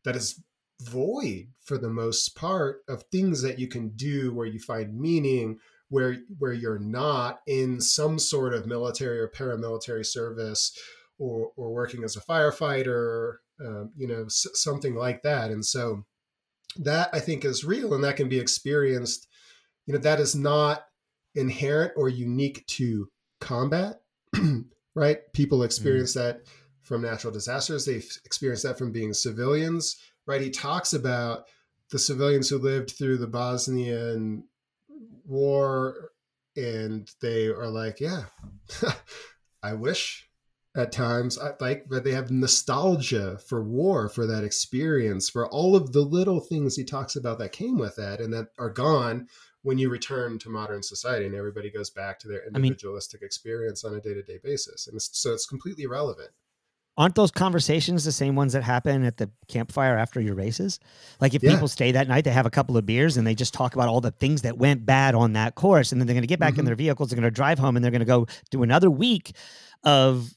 that 0.04 0.16
is 0.16 0.42
void 0.82 1.48
for 1.64 1.78
the 1.78 1.90
most 1.90 2.36
part 2.36 2.84
of 2.88 3.04
things 3.04 3.42
that 3.42 3.58
you 3.58 3.68
can 3.68 3.90
do 3.90 4.34
where 4.34 4.46
you 4.46 4.60
find 4.60 5.00
meaning 5.00 5.58
where 5.90 6.18
where 6.38 6.54
you're 6.54 6.78
not 6.78 7.40
in 7.48 7.82
some 7.82 8.20
sort 8.20 8.54
of 8.54 8.68
military 8.68 9.20
or 9.20 9.28
paramilitary 9.28 10.06
service 10.06 10.78
or 11.18 11.52
or 11.56 11.74
working 11.74 12.04
as 12.04 12.16
a 12.16 12.22
firefighter 12.22 13.38
um, 13.66 13.92
you 13.98 14.08
know 14.08 14.26
s- 14.26 14.46
something 14.54 14.94
like 14.94 15.24
that 15.24 15.50
and 15.50 15.66
so 15.66 16.06
that 16.84 17.10
i 17.14 17.20
think 17.20 17.46
is 17.46 17.64
real 17.64 17.94
and 17.94 18.04
that 18.04 18.16
can 18.16 18.30
be 18.30 18.40
experienced 18.40 19.28
you 19.86 19.94
know 19.94 20.00
that 20.00 20.20
is 20.20 20.36
not 20.36 20.86
inherent 21.36 21.94
or 21.96 22.10
unique 22.10 22.66
to 22.68 23.08
combat 23.40 24.02
right? 24.96 25.20
People 25.34 25.62
experience 25.62 26.14
mm. 26.14 26.16
that 26.16 26.42
from 26.82 27.04
natural 27.04 27.32
disasters. 27.32 27.86
They've 27.86 28.10
experienced 28.26 28.64
that 28.64 28.80
from 28.80 28.92
being 28.92 29.14
civilians 29.14 29.96
right? 30.28 30.42
He 30.42 30.50
talks 30.50 30.94
about 30.94 31.46
the 31.90 31.98
civilians 31.98 32.50
who 32.50 32.60
lived 32.60 32.92
through 32.92 33.18
the 33.18 33.28
bosnian 33.28 34.44
war 35.26 36.12
and 36.56 37.10
they 37.22 37.48
are 37.48 37.70
like 37.70 38.00
yeah 38.00 38.24
i 39.64 39.74
wish 39.74 40.27
at 40.78 40.92
times 40.92 41.38
I, 41.40 41.52
like 41.60 41.86
but 41.90 42.04
they 42.04 42.12
have 42.12 42.32
nostalgia 42.32 43.40
for 43.40 43.64
war 43.64 44.08
for 44.08 44.26
that 44.28 44.44
experience 44.44 45.30
for 45.30 45.48
all 45.48 45.76
of 45.76 45.92
the 45.92 46.02
little 46.02 46.40
things 46.40 46.76
he 46.76 46.86
talks 46.86 47.16
about 47.16 47.40
that 47.40 47.52
came 47.52 47.78
with 47.78 47.96
that 47.96 48.22
and 48.22 48.32
that 48.34 48.50
are 48.60 48.70
gone 48.70 49.28
when 49.64 49.80
you 49.80 49.90
return 49.90 50.38
to 50.40 50.50
modern 50.50 50.84
society 50.84 51.26
and 51.26 51.36
everybody 51.36 51.72
goes 51.72 51.90
back 51.90 52.20
to 52.20 52.28
their 52.28 52.46
individualistic 52.46 53.20
I 53.20 53.24
mean, 53.24 53.26
experience 53.26 53.84
on 53.84 53.96
a 53.96 54.00
day-to-day 54.00 54.40
basis 54.44 54.88
and 54.88 54.96
it's, 54.96 55.10
so 55.20 55.34
it's 55.34 55.48
completely 55.48 55.84
irrelevant 55.84 56.30
aren't 56.98 57.16
those 57.16 57.32
conversations 57.32 58.04
the 58.04 58.12
same 58.12 58.36
ones 58.36 58.54
that 58.54 58.64
happen 58.64 59.04
at 59.04 59.18
the 59.18 59.30
campfire 59.48 59.98
after 59.98 60.20
your 60.20 60.34
races? 60.34 60.80
Like 61.22 61.36
if 61.36 61.44
yeah. 61.44 61.52
people 61.52 61.68
stay 61.68 61.92
that 61.92 62.08
night, 62.08 62.24
they 62.24 62.32
have 62.32 62.48
a 62.48 62.50
couple 62.50 62.76
of 62.76 62.88
beers 62.88 63.18
and 63.18 63.28
they 63.28 63.36
just 63.36 63.54
talk 63.54 63.76
about 63.76 63.88
all 63.88 64.02
the 64.02 64.12
things 64.12 64.42
that 64.42 64.58
went 64.58 64.84
bad 64.84 65.14
on 65.14 65.34
that 65.34 65.54
course, 65.54 65.92
and 65.92 66.02
then 66.02 66.08
they're 66.08 66.16
going 66.16 66.24
to 66.24 66.28
get 66.28 66.40
back 66.40 66.54
mm-hmm. 66.54 66.62
in 66.62 66.66
their 66.66 66.76
vehicles, 66.76 67.10
they're 67.10 67.16
going 67.16 67.32
to 67.32 67.32
drive 67.32 67.60
home, 67.60 67.76
and 67.76 67.86
they're 67.86 67.92
going 67.92 68.00
to 68.00 68.06
go 68.06 68.26
do 68.50 68.64
another 68.64 68.90
week 68.90 69.34
of 69.84 70.36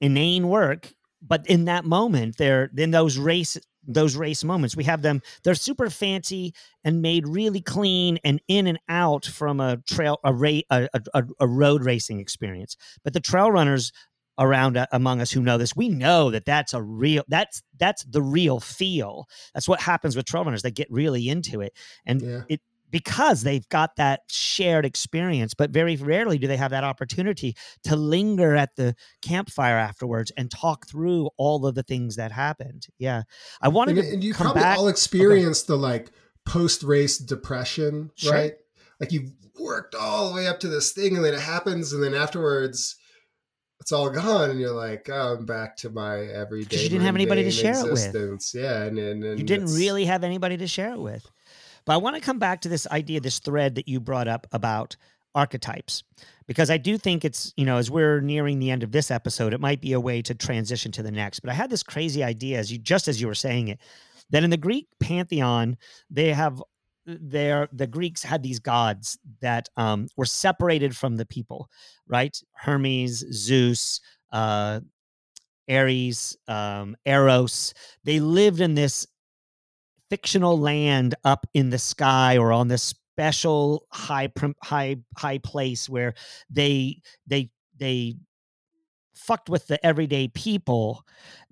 inane 0.00 0.48
work. 0.48 0.92
But 1.20 1.46
in 1.48 1.64
that 1.64 1.84
moment, 1.84 2.36
they're 2.36 2.70
in 2.76 2.92
those 2.92 3.18
race 3.18 3.58
those 3.90 4.16
race 4.16 4.44
moments. 4.44 4.76
We 4.76 4.84
have 4.84 5.02
them; 5.02 5.20
they're 5.42 5.54
super 5.54 5.90
fancy 5.90 6.54
and 6.84 7.02
made 7.02 7.26
really 7.26 7.60
clean 7.60 8.18
and 8.22 8.40
in 8.46 8.66
and 8.66 8.78
out 8.88 9.24
from 9.24 9.58
a 9.58 9.78
trail 9.78 10.18
a, 10.22 10.32
ra- 10.32 10.60
a, 10.70 10.88
a, 11.14 11.24
a 11.40 11.46
road 11.46 11.84
racing 11.84 12.20
experience. 12.20 12.76
But 13.02 13.14
the 13.14 13.20
trail 13.20 13.50
runners 13.50 13.92
around 14.38 14.76
uh, 14.76 14.86
among 14.92 15.20
us 15.20 15.30
who 15.30 15.42
know 15.42 15.58
this 15.58 15.74
we 15.74 15.88
know 15.88 16.30
that 16.30 16.44
that's 16.44 16.72
a 16.72 16.82
real 16.82 17.24
that's 17.28 17.62
that's 17.76 18.04
the 18.04 18.22
real 18.22 18.60
feel 18.60 19.26
that's 19.52 19.68
what 19.68 19.80
happens 19.80 20.16
with 20.16 20.26
trail 20.26 20.44
runners 20.44 20.62
they 20.62 20.70
get 20.70 20.86
really 20.90 21.28
into 21.28 21.60
it 21.60 21.72
and 22.06 22.22
yeah. 22.22 22.42
it 22.48 22.60
because 22.90 23.42
they've 23.42 23.68
got 23.68 23.96
that 23.96 24.20
shared 24.28 24.84
experience 24.84 25.54
but 25.54 25.70
very 25.70 25.96
rarely 25.96 26.38
do 26.38 26.46
they 26.46 26.56
have 26.56 26.70
that 26.70 26.84
opportunity 26.84 27.56
to 27.82 27.96
linger 27.96 28.54
at 28.54 28.74
the 28.76 28.94
campfire 29.22 29.76
afterwards 29.76 30.32
and 30.36 30.50
talk 30.50 30.86
through 30.86 31.28
all 31.36 31.66
of 31.66 31.74
the 31.74 31.82
things 31.82 32.16
that 32.16 32.32
happened 32.32 32.86
yeah 32.98 33.22
i 33.60 33.68
wanted 33.68 33.98
and, 33.98 34.06
to 34.06 34.12
and 34.14 34.24
you 34.24 34.34
probably 34.34 34.60
back. 34.60 34.78
all 34.78 34.88
experienced 34.88 35.70
okay. 35.70 35.76
the 35.76 35.82
like 35.82 36.10
post-race 36.44 37.18
depression 37.18 38.10
sure. 38.14 38.32
right 38.32 38.54
like 39.00 39.12
you've 39.12 39.30
worked 39.60 39.94
all 39.94 40.28
the 40.28 40.34
way 40.34 40.46
up 40.46 40.60
to 40.60 40.68
this 40.68 40.92
thing 40.92 41.16
and 41.16 41.24
then 41.24 41.34
it 41.34 41.40
happens 41.40 41.92
and 41.92 42.02
then 42.02 42.14
afterwards 42.14 42.96
it's 43.80 43.92
all 43.92 44.10
gone 44.10 44.50
and 44.50 44.60
you're 44.60 44.70
like 44.70 45.08
oh, 45.12 45.34
i'm 45.34 45.44
back 45.44 45.76
to 45.76 45.90
my 45.90 46.20
everyday 46.20 46.82
you 46.82 46.88
didn't 46.88 47.04
have 47.04 47.14
anybody 47.14 47.42
to 47.42 47.50
share 47.50 47.72
existence. 47.72 48.54
it 48.54 48.62
with 48.62 48.64
yeah 48.64 48.82
and, 48.84 48.98
and, 48.98 49.24
and 49.24 49.38
you 49.38 49.44
didn't 49.44 49.74
really 49.74 50.04
have 50.04 50.24
anybody 50.24 50.56
to 50.56 50.66
share 50.66 50.92
it 50.92 51.00
with 51.00 51.28
but 51.88 51.94
i 51.94 51.96
want 51.96 52.14
to 52.14 52.22
come 52.22 52.38
back 52.38 52.60
to 52.60 52.68
this 52.68 52.86
idea 52.88 53.18
this 53.18 53.38
thread 53.40 53.74
that 53.74 53.88
you 53.88 53.98
brought 53.98 54.28
up 54.28 54.46
about 54.52 54.94
archetypes 55.34 56.04
because 56.46 56.70
i 56.70 56.76
do 56.76 56.96
think 56.96 57.24
it's 57.24 57.52
you 57.56 57.64
know 57.64 57.78
as 57.78 57.90
we're 57.90 58.20
nearing 58.20 58.58
the 58.58 58.70
end 58.70 58.82
of 58.82 58.92
this 58.92 59.10
episode 59.10 59.52
it 59.54 59.60
might 59.60 59.80
be 59.80 59.92
a 59.94 60.00
way 60.00 60.22
to 60.22 60.34
transition 60.34 60.92
to 60.92 61.02
the 61.02 61.10
next. 61.10 61.40
But 61.40 61.50
i 61.50 61.54
had 61.54 61.70
this 61.70 61.82
crazy 61.82 62.22
idea 62.22 62.58
as 62.58 62.70
you 62.70 62.78
just 62.78 63.08
as 63.08 63.20
you 63.20 63.26
were 63.26 63.34
saying 63.34 63.68
it 63.68 63.80
that 64.30 64.44
in 64.44 64.50
the 64.50 64.56
greek 64.56 64.86
pantheon 65.00 65.76
they 66.10 66.32
have 66.32 66.62
there 67.06 67.68
the 67.72 67.86
greeks 67.86 68.22
had 68.22 68.42
these 68.42 68.58
gods 68.58 69.18
that 69.40 69.68
um, 69.78 70.08
were 70.16 70.26
separated 70.26 70.94
from 70.94 71.16
the 71.16 71.24
people 71.24 71.70
right? 72.08 72.40
Hermes 72.52 73.24
zeus 73.32 74.00
uh, 74.32 74.80
ares 75.68 76.36
um, 76.48 76.96
eros. 77.04 77.74
They 78.04 78.20
lived 78.20 78.60
in 78.60 78.74
this 78.74 79.06
fictional 80.10 80.58
land 80.58 81.14
up 81.24 81.46
in 81.54 81.70
the 81.70 81.78
sky 81.78 82.36
or 82.36 82.52
on 82.52 82.68
this 82.68 82.82
special 82.82 83.86
high 83.90 84.30
high 84.62 84.96
high 85.16 85.38
place 85.38 85.88
where 85.88 86.14
they 86.50 87.00
they 87.26 87.50
they 87.76 88.14
fucked 89.14 89.48
with 89.48 89.66
the 89.66 89.84
everyday 89.84 90.28
people 90.28 91.04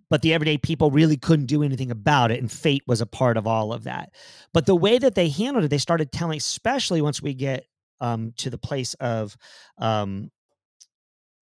but 0.09 0.23
the 0.23 0.33
everyday 0.33 0.57
people 0.57 0.91
really 0.91 1.17
couldn't 1.17 1.47
do 1.47 1.63
anything 1.63 1.91
about 1.91 2.31
it 2.31 2.39
and 2.39 2.51
fate 2.51 2.83
was 2.87 3.01
a 3.01 3.07
part 3.07 3.37
of 3.37 3.47
all 3.47 3.73
of 3.73 3.85
that. 3.85 4.11
But 4.53 4.67
the 4.67 4.77
way 4.77 4.99
that 4.99 5.15
they 5.15 5.29
handled 5.29 5.65
it 5.65 5.69
they 5.69 5.79
started 5.79 6.13
telling 6.13 6.39
especially 6.39 7.03
once 7.03 7.21
we 7.21 7.35
get 7.35 7.67
um, 8.01 8.33
to 8.37 8.51
the 8.51 8.59
place 8.59 8.95
of 8.95 9.37
um, 9.79 10.31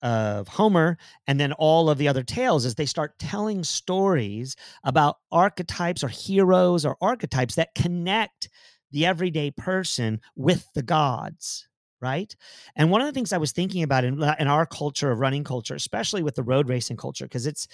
of 0.04 0.46
Homer 0.46 0.98
and 1.26 1.40
then 1.40 1.52
all 1.54 1.90
of 1.90 1.98
the 1.98 2.06
other 2.06 2.22
tales 2.22 2.64
is 2.64 2.74
they 2.74 2.86
start 2.86 3.18
telling 3.18 3.64
stories 3.64 4.54
about 4.84 5.16
archetypes 5.32 6.04
or 6.04 6.08
heroes 6.08 6.84
or 6.84 6.96
archetypes 7.00 7.56
that 7.56 7.74
connect 7.74 8.50
the 8.92 9.06
everyday 9.06 9.50
person 9.50 10.20
with 10.36 10.68
the 10.74 10.82
gods 10.82 11.66
right? 12.00 12.36
And 12.76 12.90
one 12.90 13.00
of 13.00 13.06
the 13.06 13.12
things 13.12 13.32
i 13.32 13.38
was 13.38 13.52
thinking 13.52 13.82
about 13.82 14.04
in, 14.04 14.22
uh, 14.22 14.36
in 14.38 14.46
our 14.46 14.66
culture 14.66 15.10
of 15.10 15.20
running 15.20 15.42
culture 15.42 15.74
especially 15.74 16.22
with 16.22 16.34
the 16.34 16.42
road 16.42 16.68
racing 16.68 16.98
culture 16.98 17.24
because 17.24 17.46
it's 17.46 17.66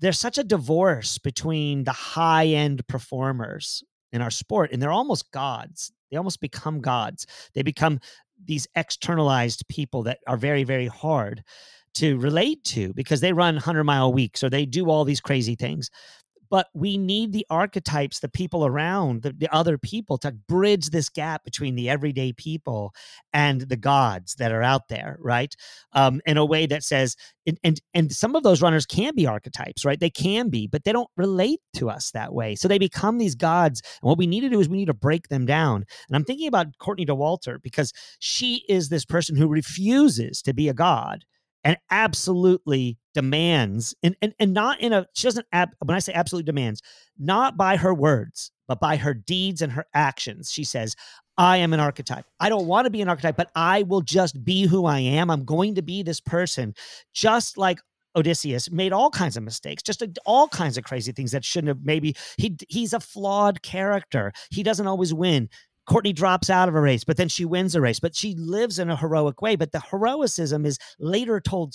there's 0.00 0.18
such 0.18 0.36
a 0.36 0.44
divorce 0.44 1.18
between 1.18 1.84
the 1.84 1.92
high 1.92 2.46
end 2.46 2.84
performers 2.88 3.84
in 4.12 4.20
our 4.20 4.30
sport 4.30 4.70
and 4.72 4.82
they're 4.82 4.90
almost 4.90 5.30
gods. 5.30 5.92
They 6.10 6.16
almost 6.16 6.40
become 6.40 6.80
gods. 6.80 7.26
They 7.54 7.62
become 7.62 8.00
these 8.44 8.66
externalized 8.74 9.66
people 9.68 10.02
that 10.04 10.18
are 10.26 10.36
very 10.36 10.64
very 10.64 10.86
hard 10.86 11.42
to 11.94 12.18
relate 12.18 12.64
to 12.64 12.92
because 12.94 13.20
they 13.20 13.32
run 13.32 13.54
100 13.54 13.84
mile 13.84 14.12
weeks 14.12 14.42
or 14.42 14.48
they 14.48 14.64
do 14.64 14.88
all 14.88 15.04
these 15.04 15.20
crazy 15.20 15.54
things 15.54 15.90
but 16.52 16.68
we 16.74 16.98
need 16.98 17.32
the 17.32 17.46
archetypes, 17.48 18.20
the 18.20 18.28
people 18.28 18.66
around, 18.66 19.22
the, 19.22 19.32
the, 19.32 19.48
other 19.54 19.78
people 19.78 20.18
to 20.18 20.32
bridge 20.32 20.90
this 20.90 21.08
gap 21.08 21.44
between 21.44 21.76
the 21.76 21.88
everyday 21.88 22.30
people 22.30 22.92
and 23.32 23.62
the 23.62 23.76
gods 23.76 24.34
that 24.34 24.52
are 24.52 24.62
out 24.62 24.88
there, 24.88 25.16
right? 25.18 25.56
Um, 25.94 26.20
in 26.26 26.36
a 26.36 26.44
way 26.44 26.66
that 26.66 26.84
says, 26.84 27.16
and, 27.46 27.58
and 27.64 27.80
and 27.94 28.12
some 28.12 28.36
of 28.36 28.42
those 28.42 28.60
runners 28.60 28.84
can 28.84 29.14
be 29.14 29.26
archetypes, 29.26 29.82
right? 29.86 29.98
They 29.98 30.10
can 30.10 30.50
be, 30.50 30.66
but 30.66 30.84
they 30.84 30.92
don't 30.92 31.08
relate 31.16 31.60
to 31.76 31.88
us 31.88 32.10
that 32.10 32.34
way. 32.34 32.54
So 32.54 32.68
they 32.68 32.78
become 32.78 33.16
these 33.16 33.34
gods. 33.34 33.80
And 34.02 34.08
what 34.10 34.18
we 34.18 34.26
need 34.26 34.42
to 34.42 34.50
do 34.50 34.60
is 34.60 34.68
we 34.68 34.76
need 34.76 34.86
to 34.86 34.94
break 34.94 35.28
them 35.28 35.46
down. 35.46 35.86
And 36.06 36.16
I'm 36.16 36.24
thinking 36.24 36.48
about 36.48 36.76
Courtney 36.78 37.06
Dauwalter 37.06 37.62
because 37.62 37.94
she 38.18 38.66
is 38.68 38.90
this 38.90 39.06
person 39.06 39.36
who 39.36 39.48
refuses 39.48 40.42
to 40.42 40.52
be 40.52 40.68
a 40.68 40.74
god 40.74 41.24
and 41.64 41.78
absolutely 41.90 42.98
demands 43.14 43.94
and, 44.02 44.16
and 44.22 44.34
and 44.38 44.52
not 44.52 44.80
in 44.80 44.92
a 44.92 45.06
she 45.14 45.26
doesn't 45.26 45.46
ab, 45.52 45.70
when 45.84 45.96
i 45.96 45.98
say 45.98 46.12
absolute 46.12 46.46
demands 46.46 46.82
not 47.18 47.56
by 47.56 47.76
her 47.76 47.94
words 47.94 48.50
but 48.68 48.80
by 48.80 48.96
her 48.96 49.14
deeds 49.14 49.62
and 49.62 49.72
her 49.72 49.86
actions 49.94 50.50
she 50.50 50.64
says 50.64 50.96
i 51.36 51.56
am 51.56 51.72
an 51.72 51.80
archetype 51.80 52.24
i 52.40 52.48
don't 52.48 52.66
want 52.66 52.84
to 52.84 52.90
be 52.90 53.02
an 53.02 53.08
archetype 53.08 53.36
but 53.36 53.50
i 53.54 53.82
will 53.82 54.00
just 54.00 54.42
be 54.44 54.66
who 54.66 54.86
i 54.86 54.98
am 54.98 55.30
i'm 55.30 55.44
going 55.44 55.74
to 55.74 55.82
be 55.82 56.02
this 56.02 56.20
person 56.20 56.74
just 57.12 57.58
like 57.58 57.78
Odysseus 58.14 58.70
made 58.70 58.92
all 58.92 59.10
kinds 59.10 59.36
of 59.36 59.42
mistakes, 59.42 59.82
just 59.82 60.02
all 60.26 60.48
kinds 60.48 60.76
of 60.76 60.84
crazy 60.84 61.12
things 61.12 61.32
that 61.32 61.44
shouldn't 61.44 61.68
have. 61.68 61.78
Maybe 61.82 62.14
he 62.36 62.56
he's 62.68 62.92
a 62.92 63.00
flawed 63.00 63.62
character. 63.62 64.32
He 64.50 64.62
doesn't 64.62 64.86
always 64.86 65.14
win. 65.14 65.48
Courtney 65.86 66.12
drops 66.12 66.48
out 66.48 66.68
of 66.68 66.74
a 66.74 66.80
race, 66.80 67.04
but 67.04 67.16
then 67.16 67.28
she 67.28 67.44
wins 67.44 67.74
a 67.74 67.80
race. 67.80 67.98
But 67.98 68.14
she 68.14 68.34
lives 68.36 68.78
in 68.78 68.90
a 68.90 68.96
heroic 68.96 69.42
way. 69.42 69.56
But 69.56 69.72
the 69.72 69.80
heroicism 69.80 70.64
is 70.64 70.78
later 70.98 71.40
told, 71.40 71.74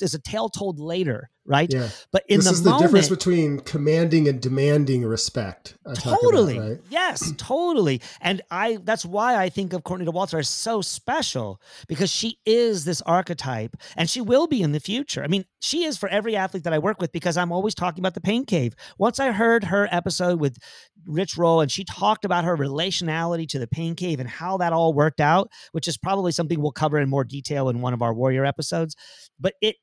is 0.00 0.14
a 0.14 0.20
tale 0.20 0.48
told 0.48 0.78
later, 0.78 1.30
right? 1.48 1.72
Yeah. 1.72 1.88
But 2.12 2.24
in 2.28 2.38
this 2.38 2.46
the 2.46 2.52
is 2.52 2.62
moment, 2.62 2.82
the 2.82 2.86
difference 2.86 3.08
between 3.08 3.60
commanding 3.60 4.28
and 4.28 4.40
demanding 4.40 5.04
respect. 5.04 5.76
I 5.86 5.94
totally. 5.94 6.58
About, 6.58 6.68
right? 6.68 6.80
Yes, 6.90 7.32
totally. 7.38 8.02
And 8.20 8.42
I 8.50 8.78
that's 8.84 9.04
why 9.04 9.36
I 9.36 9.48
think 9.48 9.72
of 9.72 9.82
Courtney 9.82 10.06
Dauwalter 10.06 10.38
as 10.38 10.48
so 10.48 10.82
special 10.82 11.60
because 11.88 12.10
she 12.10 12.38
is 12.44 12.84
this 12.84 13.00
archetype 13.02 13.76
and 13.96 14.08
she 14.08 14.20
will 14.20 14.46
be 14.46 14.62
in 14.62 14.72
the 14.72 14.80
future. 14.80 15.24
I 15.24 15.26
mean, 15.26 15.44
she 15.60 15.84
is 15.84 15.96
for 15.96 16.08
every 16.08 16.36
athlete 16.36 16.64
that 16.64 16.72
I 16.72 16.78
work 16.78 17.00
with 17.00 17.12
because 17.12 17.36
I'm 17.36 17.50
always 17.50 17.74
talking 17.74 18.02
about 18.02 18.14
the 18.14 18.20
pain 18.20 18.44
cave. 18.44 18.74
Once 18.98 19.18
I 19.18 19.32
heard 19.32 19.64
her 19.64 19.88
episode 19.90 20.40
with 20.40 20.58
Rich 21.06 21.38
Roll 21.38 21.62
and 21.62 21.70
she 21.70 21.84
talked 21.84 22.24
about 22.24 22.44
her 22.44 22.56
relationality 22.56 23.48
to 23.48 23.58
the 23.58 23.66
pain 23.66 23.94
cave 23.94 24.20
and 24.20 24.28
how 24.28 24.58
that 24.58 24.72
all 24.74 24.92
worked 24.92 25.20
out, 25.20 25.50
which 25.72 25.88
is 25.88 25.96
probably 25.96 26.32
something 26.32 26.60
we'll 26.60 26.72
cover 26.72 26.98
in 26.98 27.08
more 27.08 27.24
detail 27.24 27.70
in 27.70 27.80
one 27.80 27.94
of 27.94 28.02
our 28.02 28.12
warrior 28.12 28.44
episodes. 28.44 28.94
But 29.40 29.54
it 29.62 29.76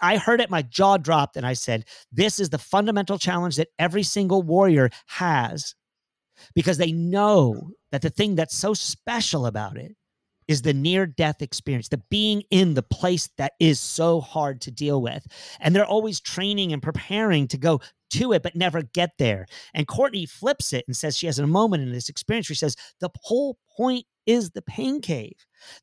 I 0.00 0.16
heard 0.16 0.40
it, 0.40 0.50
my 0.50 0.62
jaw 0.62 0.96
dropped, 0.96 1.36
and 1.36 1.46
I 1.46 1.54
said, 1.54 1.84
This 2.12 2.38
is 2.38 2.50
the 2.50 2.58
fundamental 2.58 3.18
challenge 3.18 3.56
that 3.56 3.68
every 3.78 4.02
single 4.02 4.42
warrior 4.42 4.90
has 5.06 5.74
because 6.54 6.78
they 6.78 6.92
know 6.92 7.70
that 7.92 8.02
the 8.02 8.10
thing 8.10 8.34
that's 8.34 8.56
so 8.56 8.74
special 8.74 9.46
about 9.46 9.76
it 9.76 9.96
is 10.48 10.62
the 10.62 10.74
near 10.74 11.06
death 11.06 11.42
experience, 11.42 11.88
the 11.88 12.02
being 12.10 12.42
in 12.50 12.74
the 12.74 12.82
place 12.82 13.28
that 13.38 13.52
is 13.60 13.78
so 13.78 14.20
hard 14.20 14.60
to 14.60 14.70
deal 14.72 15.00
with. 15.00 15.24
And 15.60 15.74
they're 15.74 15.84
always 15.84 16.20
training 16.20 16.72
and 16.72 16.82
preparing 16.82 17.46
to 17.48 17.56
go 17.56 17.80
to 18.14 18.32
it, 18.32 18.42
but 18.42 18.56
never 18.56 18.82
get 18.82 19.10
there. 19.18 19.46
And 19.74 19.86
Courtney 19.86 20.26
flips 20.26 20.72
it 20.72 20.84
and 20.88 20.96
says 20.96 21.16
she 21.16 21.26
has 21.26 21.38
a 21.38 21.46
moment 21.46 21.84
in 21.84 21.92
this 21.92 22.08
experience 22.08 22.46
she 22.46 22.54
says, 22.56 22.74
The 23.00 23.10
whole 23.22 23.58
point 23.76 24.06
is 24.30 24.50
the 24.50 24.62
pain 24.62 25.00
cave. 25.00 25.34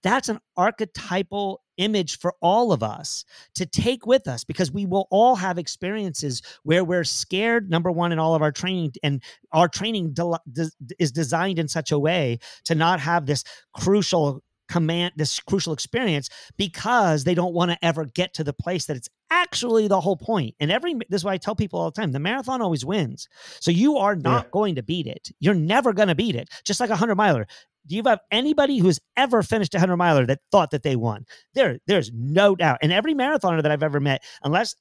That's 0.03 0.29
an 0.29 0.39
archetypal 0.55 1.61
image 1.75 2.17
for 2.17 2.33
all 2.41 2.71
of 2.71 2.81
us 2.81 3.25
to 3.55 3.65
take 3.65 4.05
with 4.05 4.25
us 4.25 4.45
because 4.45 4.71
we 4.71 4.85
will 4.85 5.05
all 5.11 5.35
have 5.35 5.57
experiences 5.57 6.41
where 6.63 6.85
we're 6.85 7.03
scared 7.03 7.69
number 7.69 7.91
one 7.91 8.13
in 8.13 8.19
all 8.19 8.35
of 8.35 8.41
our 8.41 8.53
training 8.53 8.93
and 9.03 9.21
our 9.51 9.67
training 9.67 10.13
de- 10.13 10.39
de- 10.49 10.71
is 10.97 11.11
designed 11.11 11.59
in 11.59 11.67
such 11.67 11.91
a 11.91 11.99
way 11.99 12.39
to 12.63 12.73
not 12.73 13.01
have 13.01 13.25
this 13.25 13.43
crucial 13.73 14.41
command 14.67 15.13
this 15.15 15.39
crucial 15.39 15.73
experience 15.73 16.29
because 16.57 17.23
they 17.23 17.33
don't 17.33 17.53
want 17.53 17.71
to 17.71 17.85
ever 17.85 18.05
get 18.05 18.33
to 18.33 18.43
the 18.43 18.53
place 18.53 18.85
that 18.85 18.97
it's 18.97 19.09
actually 19.29 19.87
the 19.87 20.01
whole 20.01 20.17
point. 20.17 20.55
And 20.59 20.71
every 20.71 20.93
this 21.09 21.21
is 21.21 21.23
why 21.23 21.33
I 21.33 21.37
tell 21.37 21.55
people 21.55 21.79
all 21.79 21.91
the 21.91 21.99
time: 21.99 22.11
the 22.11 22.19
marathon 22.19 22.61
always 22.61 22.85
wins. 22.85 23.27
So 23.59 23.71
you 23.71 23.97
are 23.97 24.15
not 24.15 24.45
yeah. 24.45 24.49
going 24.51 24.75
to 24.75 24.83
beat 24.83 25.07
it. 25.07 25.31
You're 25.39 25.53
never 25.53 25.93
going 25.93 26.09
to 26.09 26.15
beat 26.15 26.35
it. 26.35 26.49
Just 26.65 26.79
like 26.79 26.89
a 26.89 26.95
hundred 26.95 27.15
miler. 27.15 27.47
Do 27.87 27.95
you 27.95 28.03
have 28.05 28.19
anybody 28.31 28.79
who's 28.79 28.99
ever 29.15 29.43
finished 29.43 29.73
a 29.75 29.79
hundred 29.79 29.97
miler 29.97 30.25
that 30.25 30.39
thought 30.51 30.71
that 30.71 30.83
they 30.83 30.95
won? 30.95 31.25
There, 31.53 31.79
there's 31.87 32.11
no 32.13 32.55
doubt. 32.55 32.79
And 32.81 32.91
every 32.91 33.13
marathoner 33.13 33.61
that 33.61 33.71
I've 33.71 33.83
ever 33.83 33.99
met, 33.99 34.23
unless 34.43 34.75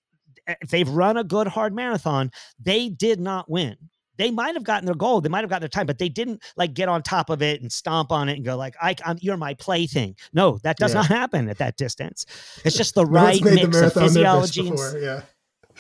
eh, 0.47 0.55
if 0.61 0.71
they've 0.71 0.89
run 0.89 1.17
a 1.17 1.25
good 1.25 1.47
hard 1.47 1.75
marathon, 1.75 2.31
they 2.59 2.89
did 2.89 3.21
not 3.21 3.51
win 3.51 3.77
they 4.19 4.31
might 4.31 4.55
have 4.55 4.65
gotten 4.65 4.87
their 4.87 4.95
goal, 4.95 5.21
they 5.21 5.29
might 5.29 5.43
have 5.43 5.51
gotten 5.51 5.61
their 5.61 5.69
time, 5.69 5.87
but 5.87 5.99
they 5.99 6.09
didn't 6.09 6.43
like 6.57 6.75
get 6.75 6.89
on 6.89 7.03
top 7.03 7.31
of 7.31 7.43
it 7.43 7.61
and 7.61 7.71
stomp 7.71 8.13
on 8.13 8.29
it 8.29 8.37
and 8.37 8.45
go 8.45 8.57
like, 8.57 8.75
"I, 8.81 8.95
I'm, 9.05 9.19
you're 9.21 9.37
my 9.37 9.55
plaything." 9.55 10.17
No, 10.33 10.59
that 10.63 10.77
does 10.77 10.93
yeah. 10.93 11.01
not 11.01 11.07
happen 11.09 11.49
at 11.49 11.59
that 11.59 11.77
distance. 11.77 12.27
It's 12.65 12.77
just 12.77 12.95
the 12.95 13.07
right 13.07 13.43
mix 13.43 13.79
the 13.79 13.87
of 13.87 13.93
physiology. 13.93 14.69
And, 14.69 15.03
yeah. 15.03 15.23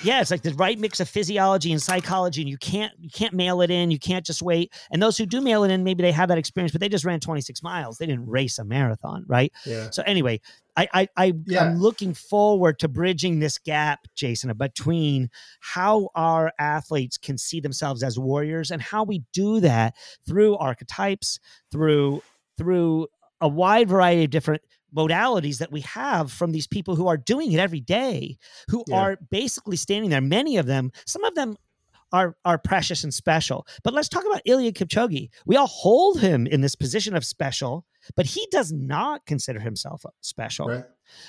Yeah, 0.02 0.20
it's 0.20 0.30
like 0.30 0.42
the 0.42 0.52
right 0.54 0.78
mix 0.78 1.00
of 1.00 1.08
physiology 1.08 1.72
and 1.72 1.80
psychology, 1.80 2.42
and 2.42 2.50
you 2.50 2.58
can't 2.58 2.92
you 3.00 3.08
can't 3.08 3.32
mail 3.32 3.62
it 3.62 3.70
in. 3.70 3.90
You 3.90 3.98
can't 3.98 4.24
just 4.24 4.42
wait. 4.42 4.72
And 4.90 5.02
those 5.02 5.16
who 5.16 5.26
do 5.26 5.40
mail 5.40 5.64
it 5.64 5.70
in, 5.70 5.84
maybe 5.84 6.02
they 6.02 6.12
have 6.12 6.28
that 6.28 6.38
experience, 6.38 6.72
but 6.72 6.80
they 6.80 6.88
just 6.88 7.04
ran 7.04 7.20
26 7.20 7.62
miles. 7.62 7.98
They 7.98 8.06
didn't 8.06 8.28
race 8.28 8.58
a 8.58 8.64
marathon, 8.64 9.24
right? 9.26 9.52
Yeah. 9.64 9.90
So 9.90 10.02
anyway, 10.06 10.40
I 10.76 10.88
I, 10.92 11.08
I 11.16 11.32
yeah. 11.46 11.64
I'm 11.64 11.78
looking 11.78 12.14
forward 12.14 12.78
to 12.80 12.88
bridging 12.88 13.38
this 13.38 13.58
gap, 13.58 14.06
Jason, 14.14 14.52
between 14.56 15.30
how 15.60 16.10
our 16.14 16.52
athletes 16.58 17.16
can 17.16 17.38
see 17.38 17.60
themselves 17.60 18.02
as 18.02 18.18
warriors 18.18 18.70
and 18.70 18.82
how 18.82 19.04
we 19.04 19.22
do 19.32 19.60
that 19.60 19.94
through 20.26 20.56
archetypes, 20.56 21.40
through 21.72 22.22
through 22.58 23.08
a 23.40 23.48
wide 23.48 23.88
variety 23.88 24.24
of 24.24 24.30
different 24.30 24.62
modalities 24.96 25.58
that 25.58 25.70
we 25.70 25.82
have 25.82 26.32
from 26.32 26.52
these 26.52 26.66
people 26.66 26.96
who 26.96 27.08
are 27.08 27.16
doing 27.16 27.52
it 27.52 27.60
every 27.60 27.80
day, 27.80 28.38
who 28.68 28.84
yeah. 28.86 28.96
are 28.96 29.18
basically 29.30 29.76
standing 29.76 30.10
there. 30.10 30.20
Many 30.20 30.56
of 30.56 30.66
them, 30.66 30.90
some 31.06 31.24
of 31.24 31.34
them 31.34 31.56
are 32.12 32.36
are 32.44 32.58
precious 32.58 33.04
and 33.04 33.12
special. 33.12 33.66
But 33.82 33.94
let's 33.94 34.08
talk 34.08 34.24
about 34.24 34.42
Eliud 34.46 34.74
Kipchoge. 34.74 35.28
We 35.44 35.56
all 35.56 35.66
hold 35.66 36.20
him 36.20 36.46
in 36.46 36.60
this 36.60 36.74
position 36.74 37.14
of 37.14 37.24
special, 37.24 37.84
but 38.14 38.26
he 38.26 38.46
does 38.50 38.72
not 38.72 39.26
consider 39.26 39.60
himself 39.60 40.04
special. 40.20 40.68
Right. 40.68 40.84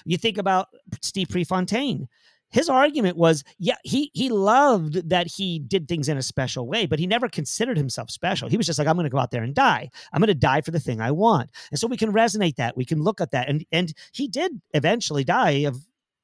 You 0.06 0.18
think 0.18 0.38
about 0.38 0.68
Steve 1.02 1.30
Prefontaine 1.30 2.08
his 2.52 2.70
argument 2.70 3.18
was 3.18 3.44
yeah 3.60 3.76
he 3.84 4.12
he 4.14 4.30
loved 4.30 5.10
that 5.10 5.28
he 5.28 5.60
did 5.60 5.88
things 5.88 6.10
in 6.10 6.18
a 6.18 6.22
special 6.22 6.68
way 6.68 6.86
but 6.86 7.00
he 7.00 7.08
never 7.08 7.28
considered 7.28 7.78
himself 7.78 8.10
special. 8.10 8.50
He 8.50 8.58
was 8.58 8.66
just 8.66 8.80
like 8.80 8.88
i'm 8.88 8.96
going 8.96 9.06
to 9.06 9.10
go 9.10 9.20
out 9.20 9.32
there 9.32 9.44
and 9.44 9.54
die. 9.54 9.90
I'm 10.14 10.22
going 10.22 10.28
to 10.28 10.36
die 10.36 10.62
for 10.62 10.72
the 10.72 10.80
thing 10.80 11.02
i 11.02 11.12
want. 11.12 11.52
And 11.72 11.80
so 11.80 11.88
we 11.88 11.98
can 11.98 12.12
resonate 12.12 12.56
that. 12.56 12.78
We 12.78 12.86
can 12.86 13.04
look 13.04 13.22
at 13.22 13.32
that. 13.32 13.50
And 13.50 13.66
and 13.72 13.94
he 14.12 14.28
did 14.28 14.62
eventually 14.74 15.24
die 15.24 15.66
of 15.66 15.78